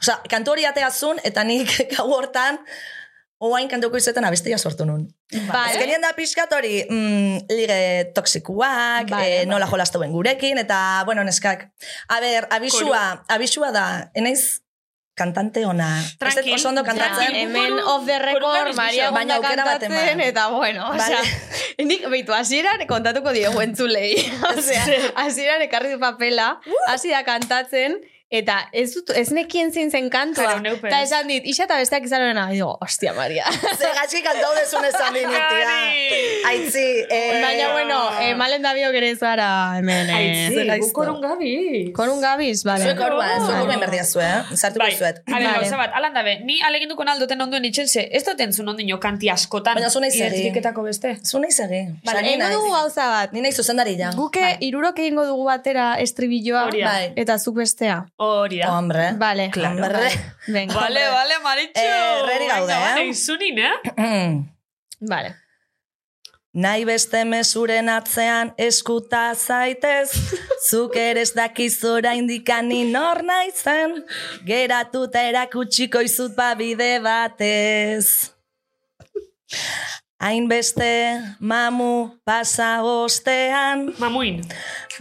Osa, 0.00 0.16
kantu 0.32 0.52
hori 0.56 0.64
ateazun, 0.64 1.20
eta 1.24 1.44
nik 1.44 1.68
gau 1.96 2.08
hortan, 2.08 2.56
oain 3.42 3.66
kantuko 3.70 3.98
izetan 3.98 4.24
abestia 4.28 4.58
sortu 4.58 4.84
nun. 4.86 5.08
Bai, 5.48 5.72
Azkenien 5.72 6.02
da 6.04 6.12
pixkat 6.14 6.52
hori, 6.54 6.84
mm, 6.88 7.46
lige 7.50 7.78
toksikuak, 8.14 9.10
Bai, 9.10 9.24
eh, 9.40 9.46
nola 9.50 9.66
jolastauen 9.66 10.12
gurekin, 10.14 10.58
eta, 10.62 11.02
bueno, 11.08 11.24
neskak. 11.26 11.66
A 12.08 12.20
ber, 12.22 12.46
abisua, 12.54 13.24
abisua 13.28 13.72
da, 13.74 13.86
enaiz 14.14 14.60
kantante 15.18 15.66
ona. 15.66 15.88
Tranquil. 16.18 16.54
oso 16.54 16.68
ondo 16.70 16.82
Ja, 16.84 16.86
kantatzen. 16.92 17.34
hemen 17.34 17.74
off 17.84 18.06
the 18.06 18.18
record, 18.18 18.74
Maria. 18.76 19.10
Baina 19.10 19.34
aukera 19.36 19.64
bat 19.64 19.80
kantatzen, 19.82 20.08
eman. 20.14 20.20
eta 20.28 20.48
bueno, 20.50 20.88
Vale. 20.88 21.02
osea, 21.02 21.20
nik, 21.90 22.06
beitu, 22.08 22.32
hasieran 22.32 22.86
kontatuko 22.88 23.32
diegu 23.32 23.60
entzulei. 23.60 24.14
osea, 24.56 24.86
hasieran 25.26 25.62
ekarri 25.66 25.92
du 25.92 25.98
papela, 26.00 26.60
hasi 26.88 27.10
da 27.10 27.24
kantatzen, 27.28 27.98
eta 28.32 28.56
ez, 28.72 28.88
dut, 28.94 29.10
ez 29.18 29.28
nekien 29.36 29.70
zein 29.72 29.90
zen 29.92 30.08
kantua. 30.12 30.44
Claro, 30.46 30.62
neupen. 30.64 30.88
Eta 30.88 31.02
esan 31.04 31.28
dit, 31.28 31.44
isa 31.52 31.66
eta 31.66 31.76
besteak 31.80 32.06
izanena, 32.08 32.46
digo, 32.50 32.70
ostia, 32.80 33.12
Maria. 33.16 33.44
Ze 33.80 33.90
gatxik 33.98 34.24
kantau 34.24 34.54
dezun 34.56 34.86
esan 34.88 35.12
dinitia. 35.12 35.74
Aitzi, 36.48 36.84
eh, 37.10 37.40
Baina, 37.42 37.68
bueno, 37.72 37.98
eh, 38.20 38.34
malen 38.38 38.62
da 38.64 38.72
biok 38.76 38.94
ere 38.98 39.10
zara 39.16 39.48
hemen. 39.78 40.08
Eh, 40.10 40.16
Aitzi, 40.16 40.54
Zer 40.56 40.66
gaizto. 40.70 40.88
bukorun 40.88 41.20
gabi. 41.22 41.52
Kon 41.96 42.10
un 42.14 42.20
gabiz, 42.24 42.62
bale. 42.64 42.86
Zuek 42.88 43.00
hor 43.04 43.16
bat, 43.20 43.36
zuek 43.40 43.52
Bai. 43.52 43.76
hor 43.76 43.80
berdia 43.84 44.04
zu, 44.04 44.20
eh? 44.20 44.56
Sartuko 44.56 44.84
Bai, 44.86 44.96
zuet. 44.96 45.22
ale, 45.26 45.44
Vale. 45.46 45.58
gauza 45.60 45.76
bat, 45.82 45.92
alan 46.00 46.14
dabe, 46.16 46.38
ni 46.48 46.58
aleginduko 46.66 47.04
naldoten 47.04 47.40
onduen 47.44 47.64
itxen 47.68 47.88
ze, 47.88 48.06
ez 48.10 48.24
dut 48.26 48.40
entzun 48.40 48.68
ondino 48.72 48.98
kanti 49.00 49.28
askotan. 49.30 49.74
Baina 49.78 49.90
zu 49.90 50.00
nahi 50.00 50.10
zegi. 50.10 50.24
Identifiketako 50.24 50.82
beste. 50.88 51.14
Zu 51.24 51.38
nahi 51.44 51.52
segi. 51.52 51.82
Vale, 52.06 52.22
ni 52.22 52.32
egingo 52.34 52.48
dugu 52.56 52.72
gauza 52.74 53.08
bat. 53.12 53.32
Ni 53.36 53.40
nahi 53.44 53.52
zuzendari 53.52 53.96
ja. 53.98 54.10
Guke 54.16 54.56
irurok 54.60 54.98
egingo 55.04 55.26
dugu 55.28 55.44
batera 55.50 55.92
estribilloa. 56.00 56.66
Bai. 56.72 57.12
eta 57.16 57.36
zuk 57.38 57.56
bestea. 57.60 58.00
Hori 58.22 58.58
da. 58.62 58.70
Hombre. 58.76 59.12
Vale. 59.18 59.50
Hombre. 59.56 60.08
Venga. 60.46 60.74
Vale, 60.74 61.06
vale, 61.10 61.38
Maritxo. 61.42 61.82
Eh, 61.82 62.18
herreri 62.22 62.48
gaude, 62.48 62.72
eh? 62.72 62.82
Vale, 62.88 63.06
izunin, 63.10 63.58
eh? 63.58 64.42
Vale. 65.12 65.38
Nahi 66.52 66.84
beste 66.84 67.22
mesuren 67.24 67.88
atzean 67.88 68.50
eskuta 68.60 69.30
zaitez, 69.32 70.12
zuk 70.68 70.98
ere 71.00 71.22
ez 71.24 71.32
dakizura 71.32 72.12
indikani 72.18 72.82
nor 72.92 73.22
naizen, 73.24 73.96
geratuta 74.44 75.22
erakutsiko 75.30 76.04
izut 76.04 76.36
babide 76.36 76.98
batez. 77.00 78.34
Hainbeste 80.22 81.18
mamu 81.40 82.14
pasa 82.24 82.78
ostean, 82.86 83.88
Mamuin. 83.98 84.38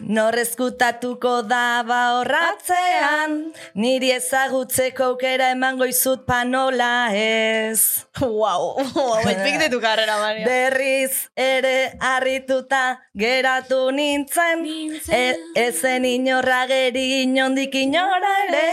norrezkutatuko 0.02 1.43
da 1.45 1.84
horratzean, 1.85 3.35
niri 3.77 4.10
ezagutzeko 4.15 5.11
aukera 5.11 5.52
emango 5.53 5.85
izut 5.85 6.26
panola 6.26 7.14
ez. 7.14 8.02
Wow, 8.18 8.81
hauek 9.22 9.60
de 9.61 9.69
tu 9.69 9.77
carrera, 9.84 10.18
Maria. 10.23 10.48
Berriz 10.49 11.30
ere 11.38 11.93
harrituta 12.02 12.98
geratu 13.14 13.91
nintzen, 13.93 14.65
e, 15.06 15.23
ezen 15.68 16.10
inorra 16.10 16.64
geri 16.65 17.22
inondik 17.27 17.77
inora 17.77 18.34
ere, 18.48 18.65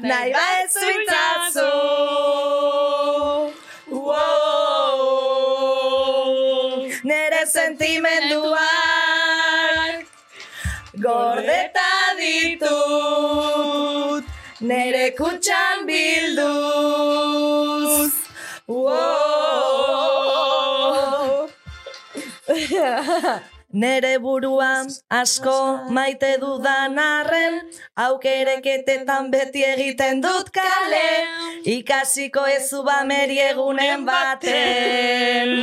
nahi 0.09 0.31
bat 0.37 0.69
zuitzazu. 0.77 1.73
Wow. 3.91 4.51
Nere 7.05 7.47
sentimenduak 7.47 10.07
gordeta 10.95 12.15
ditut 12.19 14.25
Nere 14.61 15.17
kutxan 15.17 15.87
bilduz 15.89 16.45
wow. 18.69 19.30
Nere 23.73 24.19
buruan 24.19 24.89
asko 25.11 25.91
maite 25.97 26.31
dudan 26.41 26.99
arren 26.99 27.61
Aukereketetan 28.05 29.31
beti 29.31 29.63
egiten 29.65 30.23
dut 30.25 30.51
kale. 30.51 31.11
Ikasiko 31.77 32.47
ezu 32.57 32.83
bameri 32.83 33.39
egunen 33.45 34.05
baten. 34.07 35.55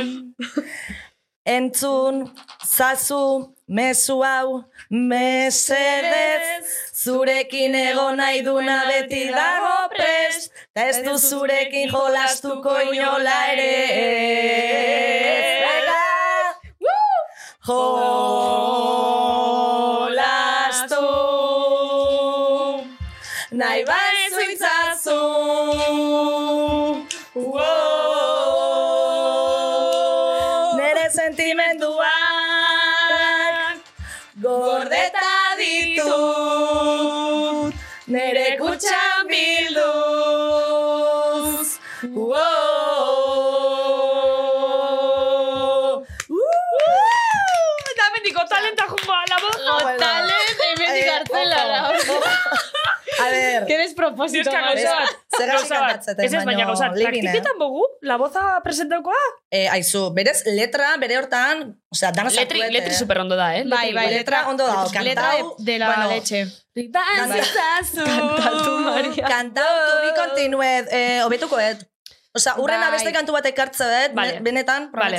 Entzun, 1.48 2.24
zazu, 2.64 3.52
mezu 3.68 4.18
hau, 4.22 4.64
mesedez. 4.90 6.64
Zurekin 7.02 7.74
egon 7.74 8.16
nahi 8.20 8.42
duna 8.44 8.82
beti 8.88 9.22
dago 9.32 9.88
prest 9.94 10.50
Ta 10.74 10.88
ez 10.90 10.98
du 11.04 11.14
zurekin 11.18 11.88
jolastuko 11.90 12.74
inola 12.92 13.38
ere! 13.52 15.17
Jolastu. 17.68 17.84
Nahi 23.60 23.84
bai 23.84 24.18
Qué 53.66 53.78
despropósito, 53.78 54.50
Dioska 54.50 54.60
Maria. 54.60 54.84
gauza 54.90 54.98
bat. 54.98 55.16
Zer 55.38 55.48
Gauza 55.48 55.80
bat. 55.80 56.08
Ez 56.08 56.32
ez, 56.32 56.44
baina 56.44 56.64
gauza. 56.66 56.86
eh? 56.86 57.02
Praktiketan 57.02 57.58
bogu? 57.58 57.84
La 58.02 58.16
boza 58.16 58.60
presentaukoa? 58.62 59.14
eh, 59.50 59.68
aizu, 59.70 60.12
berez 60.14 60.44
letra, 60.46 60.96
bere 60.98 61.16
hortan, 61.18 61.80
osea, 61.90 62.12
dana 62.12 62.28
Letri, 62.30 62.44
sartuet, 62.60 62.72
letri 62.72 62.90
eh. 62.92 62.98
super 62.98 63.18
ondo 63.18 63.36
da, 63.36 63.56
eh? 63.56 63.64
Bai, 63.66 63.92
bai, 63.94 64.10
letra 64.10 64.48
ondo 64.48 64.66
dago, 64.66 64.90
Letra 65.02 65.32
de, 65.58 65.78
la 65.78 65.86
bueno, 65.94 66.08
leche. 66.10 66.46
Kantatu. 66.92 68.04
Kantatu, 68.04 68.72
Maria. 68.84 69.24
Kantau, 69.26 69.74
tu 69.88 69.94
bi 70.04 70.10
kontinuet, 70.20 70.86
eh, 70.92 71.20
obetukoet. 71.24 71.82
Osea, 72.34 72.54
urrena 72.60 72.90
Bai. 72.90 72.98
beste 72.98 73.12
kantu 73.12 73.32
bat 73.32 73.46
ekartzeet, 73.46 74.12
Vale. 74.14 74.32
be- 74.38 74.40
benetan, 74.40 74.90
Vale. 74.92 75.16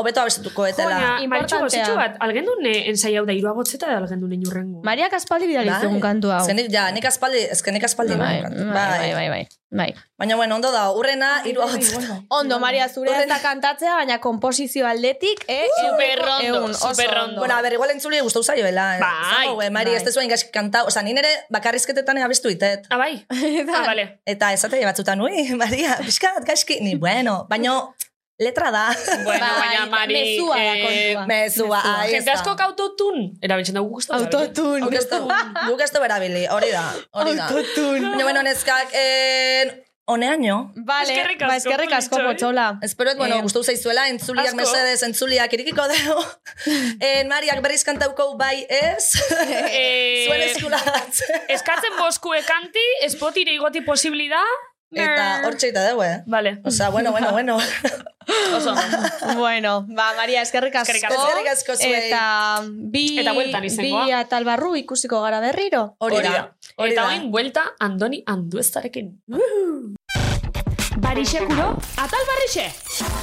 Obeto 0.00 0.20
abestuko 0.24 0.66
etela. 0.66 0.96
Joina, 0.98 1.28
maritxu 1.34 1.60
gozitxu 1.62 1.94
bat, 1.98 2.16
algendun 2.26 2.66
eh, 2.66 2.88
ensai 2.90 3.14
hau 3.20 3.24
da 3.28 3.32
iru 3.36 3.48
agotzeta 3.52 3.86
da 3.92 3.98
algendun 4.02 4.32
inurrengo. 4.38 4.82
Maria 4.84 5.08
Kaspaldi 5.12 5.46
bidali 5.52 5.70
Bai. 5.70 5.80
zegoen 5.84 6.00
kantu 6.02 6.32
hau. 6.34 6.44
Ze 6.46 6.54
nik, 6.58 6.68
ja, 6.72 6.88
nik 6.96 7.04
aspaldi, 7.06 7.46
ezke 7.54 7.72
nik 7.72 7.84
aspaldi 7.84 8.16
Bai, 8.20 8.40
kantu. 8.42 8.66
bai, 8.74 9.12
bai, 9.14 9.28
bai, 9.36 9.44
bai. 9.70 9.90
Baina, 10.18 10.34
bueno, 10.36 10.56
ondo 10.56 10.72
da, 10.74 10.88
urrena, 10.90 11.28
hiru 11.46 11.62
agotzeta. 11.62 12.16
Ondo, 12.40 12.58
Maria, 12.58 12.88
zure 12.90 13.12
ez 13.22 13.28
da 13.30 13.36
kantatzea, 13.38 13.92
baina 14.00 14.16
komposizio 14.18 14.84
aldetik, 14.88 15.44
eh? 15.46 15.68
Superrondo, 15.78 16.46
ehun, 16.48 16.70
oso 16.74 16.88
superrondo. 16.90 17.28
ondo. 17.28 17.40
Bueno, 17.44 17.54
a 17.54 17.62
ber, 17.62 17.76
igual 17.78 17.92
entzuli 17.94 18.18
gustau 18.20 18.42
zaioela. 18.42 18.88
eh. 18.96 19.00
Bai, 19.00 19.66
eh, 19.66 19.70
Mari, 19.70 19.92
bai. 19.92 20.00
ez 20.00 20.04
tezuain 20.08 20.28
gaizki 20.28 20.50
kantau. 20.50 20.86
Osa, 20.90 21.02
ni 21.06 21.14
nere 21.14 21.30
bakarrizketetan 21.54 22.18
abestu 22.18 22.50
itet. 22.50 22.88
Ah, 22.90 22.98
bai? 22.98 23.24
ah, 23.30 23.84
vale. 23.86 24.08
Eta 24.26 24.50
esate 24.52 24.82
batzutan, 24.84 25.22
ui, 25.22 25.46
Maria, 25.54 25.96
pixkat, 26.02 26.42
gaizki. 26.50 26.80
Ni, 26.82 26.96
bueno, 26.96 27.46
baino, 27.48 27.94
letra 28.40 28.70
da. 28.72 28.86
Bueno, 29.24 29.44
Bai, 29.46 29.60
baina, 29.60 29.86
Mari... 29.92 30.14
mezua 30.16 30.56
da 30.56 30.74
eh, 30.74 30.80
kontua. 31.12 31.26
Mezua, 31.26 31.80
ahí 32.00 32.10
Jende 32.14 32.32
está. 32.32 32.40
asko 32.40 32.56
autotun, 32.64 33.20
erabiltzen. 33.42 33.76
Autotune. 33.76 34.80
Guk 34.86 34.94
ez 34.96 35.06
du, 35.10 35.20
guk 35.68 35.80
ez 35.84 35.92
du 35.92 36.00
berabili, 36.00 36.46
hori 36.48 36.72
da, 36.72 36.86
hori 37.12 37.36
da. 37.36 37.46
Autotune. 37.52 38.00
Baina, 38.08 38.24
bueno, 38.24 38.42
neskak, 38.42 38.88
eh, 38.96 39.84
honeaino. 40.10 40.72
Vale, 40.74 41.12
Eskerrik 41.12 41.38
ba, 41.44 41.52
asko, 41.54 41.68
eskerrik 41.70 41.92
asko, 41.94 42.18
eh? 42.18 42.24
potxola. 42.30 42.64
Esperoet, 42.82 43.18
bueno, 43.20 43.36
Eh, 43.36 43.42
gustau 43.44 43.62
zaizuela, 43.62 44.08
entzuliak 44.08 44.48
asko. 44.48 44.56
mesedez, 44.56 45.02
entzuliak 45.06 45.52
irikiko 45.52 45.84
dugu. 45.92 46.24
en 47.12 47.28
Mariak 47.30 47.60
berriz 47.62 47.84
kantauko 47.84 48.32
bai 48.40 48.64
ez. 48.66 49.12
Eh, 49.68 50.24
Zuen 50.26 50.42
eskulagatze. 50.48 51.44
Eskatzen 51.54 51.94
boskue 52.00 52.42
kanti, 52.48 52.82
espotire 53.06 53.52
igoti 53.54 53.84
posibli 53.86 54.26
da. 54.32 54.42
Eta 54.92 55.42
hor 55.46 55.54
txeita 55.54 55.84
dugu, 55.90 56.02
eh? 56.02 56.22
Vale. 56.26 56.60
Osa, 56.64 56.88
bueno, 56.90 57.12
bueno, 57.12 57.30
bueno. 57.32 57.58
Oso. 58.56 58.74
Bueno, 59.36 59.86
ba, 59.88 60.12
Maria, 60.16 60.42
eskerrik 60.42 60.74
asko. 60.76 60.92
Eskerrik 60.92 61.04
asko. 61.10 61.22
Eskerrik 61.28 61.48
asko 61.52 61.76
zuei. 61.76 62.08
Eta 62.08 62.22
bi, 62.66 63.18
Eta 63.22 63.32
bueltan 63.32 63.64
izangoa. 63.64 64.04
bi 64.06 64.12
atal 64.12 64.44
barru 64.44 64.74
ikusiko 64.76 65.20
gara 65.22 65.40
berriro. 65.40 65.94
Hori 65.98 66.20
da. 66.22 66.52
Hori 66.76 66.92
Eta 66.92 67.02
da. 67.02 67.08
oin, 67.08 67.30
buelta 67.30 67.64
Andoni 67.78 68.22
Anduestarekin. 68.26 69.16
Barixekuro, 71.00 71.70
atal 71.96 72.24
barrixe. 72.28 72.66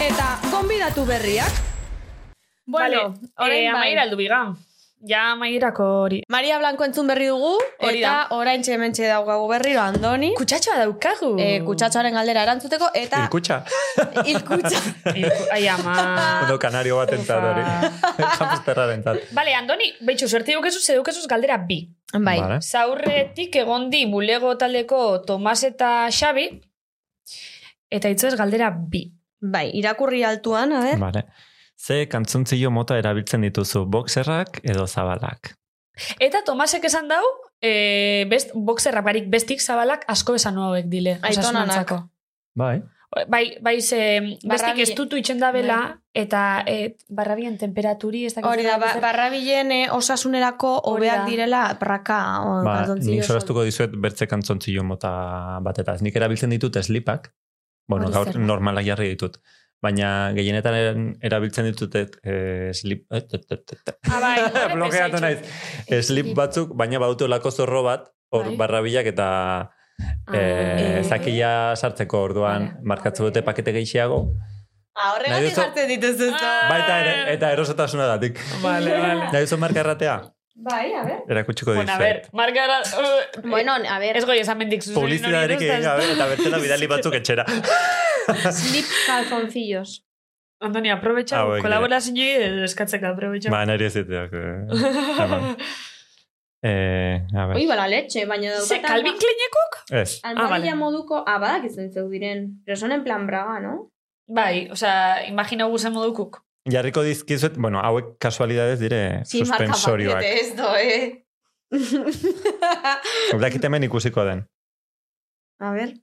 Eta 0.07 0.39
gonbidatu 0.51 1.05
berriak. 1.05 1.51
Bueno, 2.65 3.13
vale, 3.13 3.31
orain 3.37 3.63
eh, 3.63 3.71
bai. 3.71 3.79
amaira 3.79 4.01
aldu 4.03 4.17
biga. 4.17 4.39
Ja 5.05 5.31
amairako 5.33 5.83
hori. 6.01 6.23
Maria 6.27 6.57
Blanco 6.57 6.83
entzun 6.83 7.05
berri 7.07 7.27
dugu, 7.29 7.51
Hori 7.85 7.99
eta 8.01 8.11
da. 8.29 8.35
orain 8.35 8.63
txementxe 8.65 9.05
daukagu 9.05 9.45
berriro 9.51 9.81
Andoni. 9.83 10.31
Kutsatxoa 10.35 10.77
daukagu. 10.79 11.29
Eh, 11.39 11.59
kutsatxoaren 11.67 12.15
galdera 12.17 12.41
erantzuteko, 12.47 12.89
eta 12.97 13.19
Ilkutxa. 13.27 13.59
ilkutsa. 14.33 14.81
Ilku- 15.13 15.49
Ai, 15.53 15.67
ama. 15.69 15.97
Uno 16.47 16.57
kanario 16.57 16.97
bat 16.97 17.13
entzat 17.13 17.43
hori. 17.45 17.61
Hamsterraren 18.39 19.03
zat. 19.05 19.21
Bale, 19.37 19.53
Andoni, 19.53 19.91
behitxu, 20.01 20.27
suerte 20.33 20.55
dukezu, 20.57 20.81
ze 20.81 20.95
dukezuz 20.97 21.27
galdera 21.27 21.57
bi. 21.57 21.83
bai, 22.13 22.39
Vale. 22.41 22.57
Zaurretik 22.61 23.55
egondi 23.55 24.05
bulego 24.09 24.55
taldeko 24.57 25.19
Tomas 25.27 25.61
eta 25.63 26.07
Xabi, 26.09 26.49
eta 27.91 28.09
itzoez 28.09 28.33
galdera 28.35 28.71
bi. 28.71 29.11
bai, 29.39 29.69
irakurri 29.77 30.23
altuan, 30.23 30.71
a 30.73 30.81
ber. 30.81 30.97
Vale. 30.97 31.25
Ze 31.77 32.07
kantzuntzio 32.09 32.71
mota 32.73 32.97
erabiltzen 32.97 33.45
dituzu, 33.45 33.85
boxerrak 33.85 34.61
edo 34.63 34.87
zabalak? 34.87 35.53
Eta 36.19 36.41
Tomasek 36.45 36.85
esan 36.89 37.07
dau, 37.09 37.23
e, 37.61 38.25
best, 38.29 38.53
boxerrak 38.53 39.05
barik 39.05 39.31
bestik 39.33 39.61
zabalak 39.61 40.05
asko 40.09 40.35
esan 40.37 40.57
hauek 40.61 40.89
dile. 40.89 41.17
Aitonanak. 41.21 41.93
Bai. 42.57 42.81
Bai, 43.31 43.55
bai 43.63 43.79
ze, 43.81 43.99
bestik 44.43 44.81
ez 44.83 44.89
dutu 44.97 45.15
itxen 45.17 45.39
da 45.39 45.53
bela, 45.55 45.77
eta 46.11 46.41
e, 46.67 46.97
barrabien 47.07 47.55
temperaturi, 47.57 48.25
ez 48.27 48.33
dakit 48.35 48.49
Hori 48.49 48.65
da, 48.67 48.75
ba, 48.81 48.89
barrabilen 49.01 49.71
eh, 49.71 49.85
osasunerako 49.95 50.73
hobeak 50.91 51.23
direla 51.29 51.61
praka. 51.79 52.19
O, 52.43 52.57
Ba, 52.67 52.81
nik 52.99 53.23
solastuko 53.23 53.63
dizuet 53.63 53.95
bertze 53.95 54.27
kantzontzio 54.27 54.83
mota 54.83 55.13
batetaz. 55.63 56.01
Nik 56.03 56.19
erabiltzen 56.19 56.51
ditut 56.51 56.75
slipak, 56.83 57.31
bueno, 57.87 58.11
gaur 58.11 58.35
normalak 58.35 58.85
jarri 58.85 59.13
ditut. 59.15 59.39
Baina 59.83 60.31
gehienetan 60.33 61.17
erabiltzen 61.21 61.67
ditut 61.69 61.93
eh, 61.99 62.73
slip... 62.73 63.05
Ah, 63.13 64.19
bai, 64.19 64.37
Blokeatu 64.75 65.21
naiz. 65.21 65.39
Slip 66.01 66.33
batzuk, 66.37 66.73
baina 66.77 66.99
badute 67.03 67.29
lako 67.29 67.51
zorro 67.51 67.83
bat, 67.85 68.07
hor 68.33 68.49
Bai. 68.51 68.55
barrabilak 68.63 69.11
eta 69.13 69.27
Ah, 70.27 70.35
eh, 70.35 70.99
eh. 70.99 71.03
zakila 71.03 71.73
sartzeko 71.75 72.19
orduan 72.27 72.67
Vale. 72.67 72.85
markatzen 72.91 73.25
dute 73.25 73.41
pakete 73.41 73.73
gehiago. 73.73 74.19
Ah, 74.93 75.13
horregatik 75.15 75.55
jartzen 75.55 75.87
dituzu 75.89 76.27
zu. 76.29 76.49
Baita 76.69 76.97
ere, 77.01 77.13
eta 77.33 77.51
erosotasuna 77.55 78.05
datik. 78.11 78.41
Vale, 78.61 78.91
vale. 78.97 79.29
Nahi 79.31 79.45
duzu 79.45 79.57
marka 79.61 79.81
erratea? 79.81 80.17
Bai, 80.67 80.93
a 80.97 81.03
ver. 81.05 81.19
Erakutsiko 81.29 81.73
Bueno, 81.73 81.93
a 81.93 81.97
ver, 82.01 82.23
markara... 82.33 82.79
Uh, 82.97 83.41
Bueno, 83.53 83.75
a 83.77 83.99
ver. 83.99 84.17
Ez 84.17 84.25
goi 84.25 84.39
esan 84.41 84.57
mendik 84.57 84.81
zuzen. 84.81 84.97
Publizitaterik 84.97 85.61
egin 85.61 85.83
gabe, 85.85 86.07
eta 86.15 86.25
bertela 86.33 86.61
bidali 86.61 86.89
batzuk 86.89 87.17
etxera. 87.21 87.45
Slip 88.51 88.85
calzoncillos. 89.05 90.03
Antoni, 90.59 90.89
aprovecha, 90.89 91.37
Hauek 91.43 91.59
dira. 91.59 91.63
kolaborazio 91.67 92.63
eskatzeko 92.65 93.11
aprovecha. 93.13 93.51
Ba, 93.53 93.59
nari 93.69 93.85
ez 93.85 93.93
diteak. 93.93 94.31
Eh, 96.63 97.21
a 97.37 97.45
ver. 97.45 97.55
Oi, 97.59 97.67
bala 97.69 97.85
leche, 97.87 98.25
baina 98.25 98.55
Ze, 98.55 98.79
daukata... 98.79 98.87
Calvin 98.87 99.13
Kleinekok? 99.21 99.75
Ez. 99.93 100.19
Almarilla 100.25 100.55
Ah, 100.55 100.57
vale. 100.57 100.75
moduko... 100.75 101.19
Ah, 101.29 101.37
badak 101.39 101.67
izan 101.69 101.91
zeu 101.93 102.07
diren. 102.09 102.47
Pero 102.65 102.75
son 102.81 102.91
en 102.91 103.03
plan 103.05 103.27
braga, 103.29 103.59
no? 103.61 103.91
Bai, 104.27 104.65
osea, 104.73 105.27
imagina 105.29 105.65
guzen 105.69 105.93
modukuk. 105.93 106.41
Jarriko 106.67 107.03
dizkizuet, 107.05 107.55
bueno, 107.61 107.79
hauek 107.79 108.17
kasualidades 108.19 108.79
dire 108.81 109.21
Sí, 109.23 109.39
suspensorioak. 109.45 110.17
pakete 110.17 110.41
esto, 110.41 110.75
eh? 110.75 111.23
Udakit 113.37 113.63
hemen 113.63 113.83
ikusiko 113.87 114.25
den. 114.25 114.47
A 115.61 115.71
ver. 115.71 115.93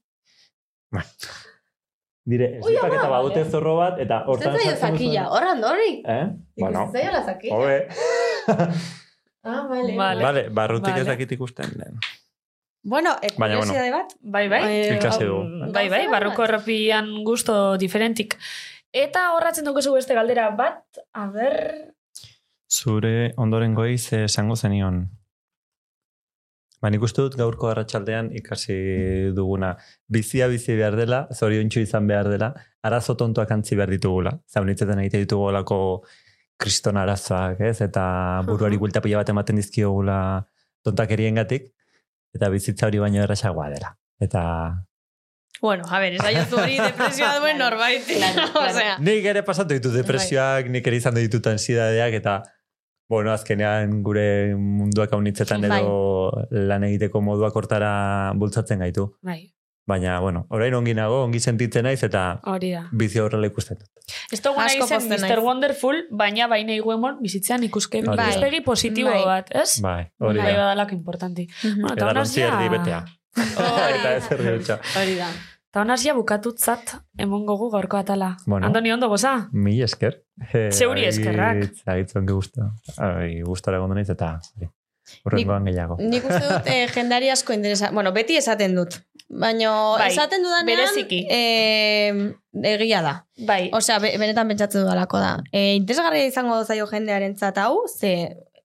Dire, 2.25 2.47
Ui, 2.57 2.73
eslipak 2.73 2.89
ama, 2.89 2.97
eta 3.03 3.09
badute 3.13 3.41
vale. 3.41 3.51
zorro 3.53 3.77
bat, 3.77 3.99
eta 4.01 4.23
hortan 4.27 4.55
Zer 4.55 4.63
zaio 4.63 4.77
zakilla, 4.81 5.25
horran 5.29 5.61
dorik. 5.61 5.99
Eh? 6.09 6.23
Bueno, 6.57 6.85
Ikusi 6.87 6.99
zaio 6.99 7.13
la 7.13 7.25
zakilla. 7.25 7.55
hobe. 7.57 7.89
Ah, 9.45 9.67
vale. 9.69 9.93
Vale. 9.95 10.23
Vale, 10.25 10.43
barrutik 10.49 10.95
ez 10.97 11.03
Vale. 11.03 11.11
dakit 11.11 11.33
ikusten 11.33 11.67
den. 11.77 11.99
Bueno, 12.83 13.11
e, 13.21 13.29
Baina, 13.37 13.59
bueno. 13.59 13.75
bat. 13.93 14.15
Bai, 14.23 14.49
bai. 14.49 14.61
Eh, 14.65 14.97
Ikasi 14.97 15.25
dugu. 15.25 15.69
Bai, 15.71 15.91
bai, 15.91 16.07
barruko 16.09 16.45
errapian 16.45 17.11
gusto 17.25 17.77
diferentik. 17.77 18.39
Eta 18.91 19.35
horratzen 19.35 19.65
dugu 19.67 19.81
beste 19.93 20.15
galdera 20.15 20.49
bat, 20.57 20.81
a 21.13 21.27
ber... 21.29 21.93
Zure 22.71 23.35
ondoren 23.37 23.75
goiz 23.75 24.13
esango 24.13 24.57
zenion. 24.57 25.11
Ba, 26.85 26.91
nik 26.93 27.01
uste 27.07 27.23
dut 27.25 27.39
gaurko 27.41 27.71
arratsaldean 27.71 28.27
ikasi 28.37 28.75
duguna. 29.33 29.71
Bizia 30.13 30.51
bizi 30.53 30.75
behar 30.77 30.99
dela, 30.99 31.23
zoriontsu 31.33 31.81
izan 31.81 32.11
behar 32.11 32.29
dela, 32.29 32.51
arazo 32.85 33.15
tontuak 33.17 33.55
antzi 33.57 33.79
behar 33.79 33.89
ditugula. 33.95 34.35
Zaunitzetan 34.53 35.01
egite 35.01 35.23
ditugu 35.23 35.47
olako 35.49 35.79
kriston 36.61 36.99
arazoak, 37.01 37.63
ez? 37.71 37.79
Eta 37.87 38.05
buruari 38.45 38.77
buelta 38.83 39.01
pila 39.01 39.23
bat 39.23 39.33
ematen 39.33 39.63
dizkiogula 39.63 40.19
tontakerien 40.85 41.41
gatik, 41.41 41.71
eta 42.37 42.53
bizitza 42.53 42.91
hori 42.91 43.01
baino 43.01 43.23
errasagoa 43.25 43.71
dela. 43.73 43.95
Eta 44.21 44.43
Bueno, 45.65 45.89
a 45.89 45.99
ver, 46.03 46.19
esaiozu 46.19 46.59
hori 46.61 46.77
depresioa 46.91 47.39
duen 47.41 47.57
norbait. 47.65 48.13
Osea, 48.61 48.99
nik 49.09 49.25
ere 49.33 49.41
pasatu 49.47 49.73
ditu 49.73 49.95
depresioak, 49.95 50.69
nik 50.69 50.93
ere 50.93 51.01
izan 51.01 51.17
ditut 51.17 51.49
ansidadeak, 51.49 52.21
eta 52.21 52.43
bueno, 53.09 53.33
azkenean 53.33 54.03
gure 54.03 54.55
munduak 54.57 55.13
haunitzetan 55.13 55.65
edo 55.65 56.31
lan 56.51 56.85
egiteko 56.91 57.21
moduak 57.21 57.57
hortara 57.57 58.33
bultzatzen 58.37 58.81
gaitu. 58.85 59.11
Bai, 59.23 59.55
Baina, 59.87 60.19
bueno, 60.21 60.47
orain 60.49 60.73
ongi 60.73 60.95
nago, 60.97 61.19
ongi 61.27 61.41
sentitzen 61.45 61.85
naiz, 61.85 61.99
eta 62.07 62.41
hori 62.49 62.71
da. 62.73 62.87
bizi 62.97 63.21
horrela 63.21 63.51
ikusten 63.51 63.77
dut. 63.83 64.15
Ez 64.33 64.41
dugu 64.41 64.57
nahi 64.57 64.81
zen 64.81 65.11
Mr. 65.11 65.43
Wonderful, 65.45 65.99
baina 66.11 66.49
baina 66.49 66.73
iguemon 66.73 67.19
bizitzean 67.21 67.67
ikuske 67.69 68.01
Hori 68.01 68.17
da. 68.17 68.31
ikuspegi 68.31 68.63
positibo 68.65 69.11
Bai. 69.13 69.25
bat, 69.29 69.53
ez? 69.53 69.81
Bai, 69.85 70.07
hori 70.21 70.41
bai, 70.41 70.55
da. 70.55 70.63
badalako 70.63 70.97
importanti. 70.97 71.47
Bueno, 71.63 71.93
eta 71.93 71.95
Eta 72.01 72.09
honaz 72.09 72.23
lontzi 72.23 72.41
ja... 72.41 72.49
erdi 72.49 72.73
betea. 72.79 73.03
eta 73.37 74.55
hutsa. 74.55 74.79
Hori 75.03 75.19
da. 75.21 75.29
Eta 75.75 75.83
honaz 75.83 76.05
ja 76.07 76.13
bukatutzat 76.15 76.93
emon 77.19 77.49
gogu 77.49 77.67
gaurko 77.73 77.99
atala. 77.99 78.29
Bueno. 78.47 78.69
Andoni 78.69 78.93
ondo 78.95 79.09
goza? 79.11 79.49
Mi 79.51 79.73
esker. 79.83 80.21
Eh, 80.53 80.69
Zeuri 80.71 81.03
eskerrak. 81.09 81.65
Agitzen 81.91 82.29
ge 82.29 82.37
gusto. 82.37 82.69
Ai, 83.03 83.41
gustora 83.43 83.81
egon 83.81 83.91
naiz 83.99 84.07
eta. 84.15 84.29
Horrengoan 85.27 85.67
gehiago. 85.67 85.97
nik 85.99 86.29
uste 86.31 86.45
dut 86.45 86.71
eh, 86.71 86.87
jendari 86.95 87.33
asko 87.35 87.59
interesa... 87.59 87.91
Bueno, 87.91 88.13
beti 88.15 88.39
esaten 88.39 88.79
dut. 88.79 89.01
Baina 89.27 89.73
Bai, 89.99 90.13
esaten 90.13 90.47
dudanean... 90.47 90.71
bereziki. 90.71 91.21
Eh, 91.27 92.31
egia 92.71 93.03
da. 93.03 93.17
Bai. 93.43 93.67
Osea, 93.75 93.99
be, 93.99 94.15
benetan 94.23 94.55
pentsatzen 94.55 94.87
dudalako 94.87 95.19
da. 95.27 95.35
E, 95.51 95.75
interesgarria 95.75 96.31
izango 96.31 96.63
zaio 96.63 96.87
jendearen 96.87 97.35
hau, 97.67 97.83
ze 97.91 98.15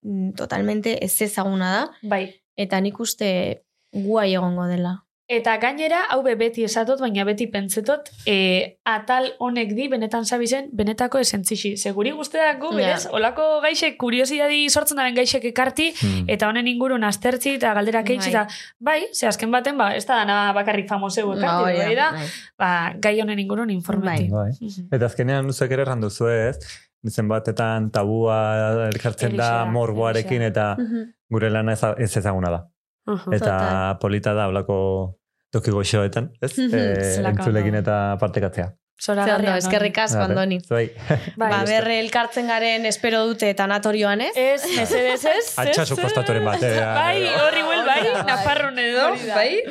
mm, 0.03 0.35
totalmente 0.37 0.99
ez 1.03 1.15
ezaguna 1.23 1.73
da, 1.73 1.83
Bai. 2.03 2.27
eta 2.55 2.79
nik 2.79 2.99
uste 2.99 3.63
guai 3.97 4.35
egongo 4.35 4.69
dela. 4.69 4.99
Eta 5.29 5.59
gainera, 5.61 5.99
hau 6.09 6.23
be 6.25 6.31
beti 6.33 6.63
esatot, 6.65 6.97
baina 7.03 7.21
beti 7.23 7.45
pentsetot, 7.53 8.07
e, 8.25 8.79
atal 8.89 9.27
honek 9.37 9.75
di, 9.77 9.85
benetan 9.87 10.25
zabizen, 10.25 10.71
benetako 10.73 11.19
esentzixi. 11.21 11.75
Seguri 11.77 12.09
guzteako, 12.17 12.71
Ja. 12.71 12.77
berez, 12.79 13.05
olako 13.13 13.43
gaixek, 13.61 13.95
kuriosidadi 14.01 14.63
sortzen 14.73 14.97
daren 14.97 15.13
gaixek 15.13 15.45
ekarti, 15.45 15.91
Hmm. 16.01 16.25
eta 16.27 16.47
honen 16.49 16.65
ingurun 16.67 17.03
aztertzi 17.03 17.53
eta 17.59 17.75
galderak 17.75 18.09
eitzi, 18.09 18.31
Bai. 18.31 18.41
eta 18.41 18.47
bai, 18.79 19.01
ze 19.13 19.27
azken 19.27 19.51
baten, 19.51 19.77
ba, 19.77 19.95
ez 19.95 20.07
da 20.07 20.15
dana 20.15 20.51
bakarrik 20.51 20.87
famoseu 20.89 21.31
ekarti, 21.37 21.63
hori 21.63 21.77
bai 21.77 21.95
da, 21.95 22.11
bai. 22.11 22.25
ba, 22.57 22.93
gai 22.99 23.21
honen 23.21 23.37
ingurun 23.39 23.69
informati. 23.69 24.29
Bai. 24.29 24.49
Mhm. 24.59 24.87
Eta 24.91 25.05
azkenean 25.05 25.45
luzek 25.45 25.69
ere 25.71 25.83
errandu 25.83 26.07
ez, 26.27 26.57
zenbatetan 27.05 27.91
tabua 27.91 28.89
elkartzen 28.91 29.37
da 29.37 29.63
morboarekin 29.65 30.41
eta 30.41 30.75
Mhm. 30.75 31.03
gure 31.29 31.49
lana 31.51 31.73
ez, 31.73 31.83
ez 31.99 32.17
ezaguna 32.17 32.49
da. 32.49 32.65
Mhm. 33.05 33.33
Eta 33.33 33.45
Total. 33.45 33.99
polita 33.99 34.33
da 34.33 34.47
olako 34.47 35.18
toki 35.53 35.73
goxoetan, 35.73 36.31
ez? 36.41 36.53
E, 36.57 36.83
Zelako 37.15 37.43
entzulekin 37.43 37.79
eta 37.81 37.95
partekatzea. 38.21 38.69
Ze 38.99 39.13
ondo, 39.13 39.23
Zoragarria, 39.23 39.55
eskerrik 39.57 39.97
asko. 39.97 40.19
Andoni. 40.25 40.57
Zuei. 40.59 40.89
Bai. 41.39 41.49
ba, 41.53 41.61
berre 41.67 41.99
elkartzen 42.01 42.49
garen 42.51 42.85
espero 42.85 43.21
dute 43.29 43.53
tanatorioan, 43.55 44.25
ez? 44.25 44.33
Ez, 44.35 44.91
ez. 44.91 45.45
Altsasu 45.61 45.95
ez, 45.95 46.01
kostaturen 46.03 46.43
bat, 46.43 46.65
eh, 46.67 46.73
Bai, 46.83 47.21
eh, 47.23 47.37
horri 47.45 47.63
huel, 47.63 47.85
bai, 47.87 48.01
bai. 48.09 48.25
Nafarron 48.27 48.83
edo, 48.83 49.07
bai. 49.31 49.63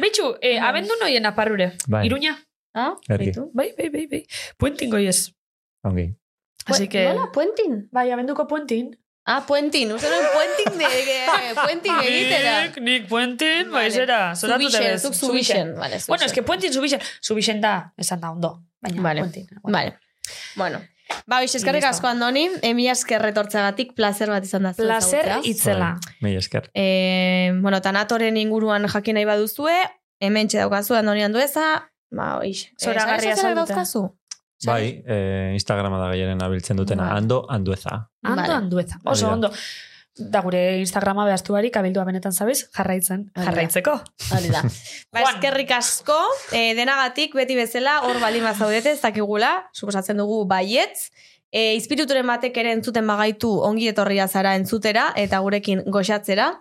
Betxu, 0.00 0.36
eh, 0.40 0.60
abendu 0.62 0.94
noien 1.02 1.26
Naparrure, 1.26 1.72
Bai. 1.88 2.06
Iruña. 2.06 2.36
Ah, 2.72 2.94
Ergi. 3.10 3.34
Bai, 3.52 3.72
bai, 3.76 3.90
bai, 3.90 4.06
bai. 4.06 4.24
Puentin 4.56 4.90
goiez. 4.90 5.32
Ongi. 5.82 6.14
Así 6.66 6.86
que... 6.88 7.08
Nola, 7.08 7.32
puentin? 7.32 7.88
Bai, 7.90 8.10
abenduko 8.12 8.46
puentin. 8.46 8.99
Ah, 9.26 9.44
puentin. 9.46 9.92
Uste 9.92 10.08
nuen 10.08 10.26
puentin 10.32 10.78
de, 10.78 10.86
de 11.06 11.54
puentin 11.64 11.92
egitera. 12.02 12.54
Nik, 12.66 12.78
nik 12.80 13.08
puentin, 13.08 13.70
Vale. 13.70 13.88
bai, 13.88 13.90
zera. 13.90 14.34
zoratu 14.34 14.62
Zubixen, 14.64 14.82
tebez. 14.82 15.02
zuk 15.02 15.14
zubixen. 15.14 15.74
Vale, 15.76 15.98
Bueno, 16.08 16.24
es 16.24 16.32
que 16.32 16.42
puentin 16.42 16.72
zubixen. 16.72 17.00
Zubixen 17.22 17.60
da, 17.60 17.92
esan 17.96 18.20
da 18.20 18.30
ondo. 18.30 18.62
Baina, 18.80 19.02
Vale. 19.02 19.20
puentin. 19.20 19.46
Vale. 19.62 19.98
Bueno. 20.56 20.80
Ba, 21.26 21.40
oiz, 21.42 21.54
eskerrik 21.54 21.84
asko, 21.84 22.06
Andoni. 22.06 22.48
Emi 22.62 22.88
esker 22.88 23.20
retortzagatik, 23.22 23.94
placer 23.94 24.30
bat 24.30 24.44
izan 24.46 24.62
da. 24.62 24.72
Placer 24.78 25.28
itzela. 25.42 25.96
Mila 26.20 26.38
esker. 26.38 26.70
E, 26.74 27.50
bueno, 27.60 27.80
tanatoren 27.82 28.36
inguruan 28.38 28.86
jakin 28.88 29.18
nahi 29.18 29.26
baduzue, 29.26 29.74
hemen 30.20 30.48
daukazu 30.48 30.94
Andoni 30.94 31.22
Andueza, 31.26 31.90
ba, 32.10 32.38
oiz. 32.38 32.68
Zoragarria 32.80 33.34
sare 33.36 33.54
sozialak 33.54 33.66
salduta. 33.68 34.19
Bai, 34.66 35.02
eh, 35.06 35.50
Instagrama 35.54 35.98
da 35.98 36.10
gehiaren 36.12 36.42
abiltzen 36.44 36.76
dutena. 36.76 37.06
Vale. 37.08 37.22
Ando, 37.22 37.46
andueza. 37.48 38.10
Ando 38.22 38.42
Vale. 38.42 38.54
andueza. 38.54 39.00
Oso 39.04 39.12
Hori 39.12 39.22
da. 39.22 39.32
ondo. 39.32 39.52
Da 40.20 40.40
gure 40.44 40.78
Instagrama 40.80 41.24
behaztu 41.24 41.54
barik, 41.54 41.76
abildua 41.76 42.04
benetan 42.04 42.32
zabiz, 42.32 42.66
jarraitzen. 42.76 43.30
Jarraitzeko. 43.36 43.94
Hori 44.36 44.50
da. 44.52 44.62
Ba, 45.14 45.22
eskerrik 45.22 45.70
asko, 45.72 46.18
e, 46.52 46.74
denagatik 46.76 47.34
beti 47.38 47.56
bezala, 47.56 48.00
hor 48.04 48.20
baldin 48.20 48.44
bazaudete, 48.44 48.92
ez 48.98 49.00
dakigula, 49.00 49.70
suposatzen 49.72 50.20
dugu 50.20 50.42
baietz, 50.50 51.08
e, 51.52 51.74
izpirituren 51.78 52.26
batek 52.26 52.58
ere 52.60 52.74
entzuten 52.76 53.06
bagaitu 53.06 53.48
ongi 53.64 53.88
etorria 53.88 54.28
zara 54.28 54.56
entzutera, 54.58 55.12
eta 55.16 55.40
gurekin 55.40 55.86
goxatzera, 55.86 56.52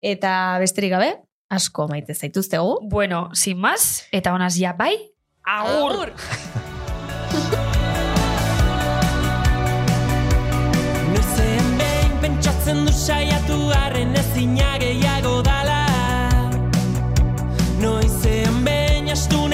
eta 0.00 0.58
besterik 0.62 0.94
gabe, 0.94 1.16
asko 1.52 1.88
maite 1.90 2.14
zaituztegu. 2.14 2.78
Bueno, 2.88 3.28
sin 3.34 3.58
más, 3.58 4.06
eta 4.12 4.32
honaz 4.32 4.54
ja 4.56 4.72
bai, 4.78 4.94
agur! 5.44 6.14
Noizean 11.12 11.68
behin 11.78 12.12
pentsatzen 12.20 12.84
du 12.86 12.92
saiatu 12.92 13.58
arren 13.84 14.14
ezina 14.22 14.72
gehiago 14.82 15.38
dala. 15.48 15.80
Noizean 17.80 18.64
behin 18.66 19.10
astunegi 19.16 19.51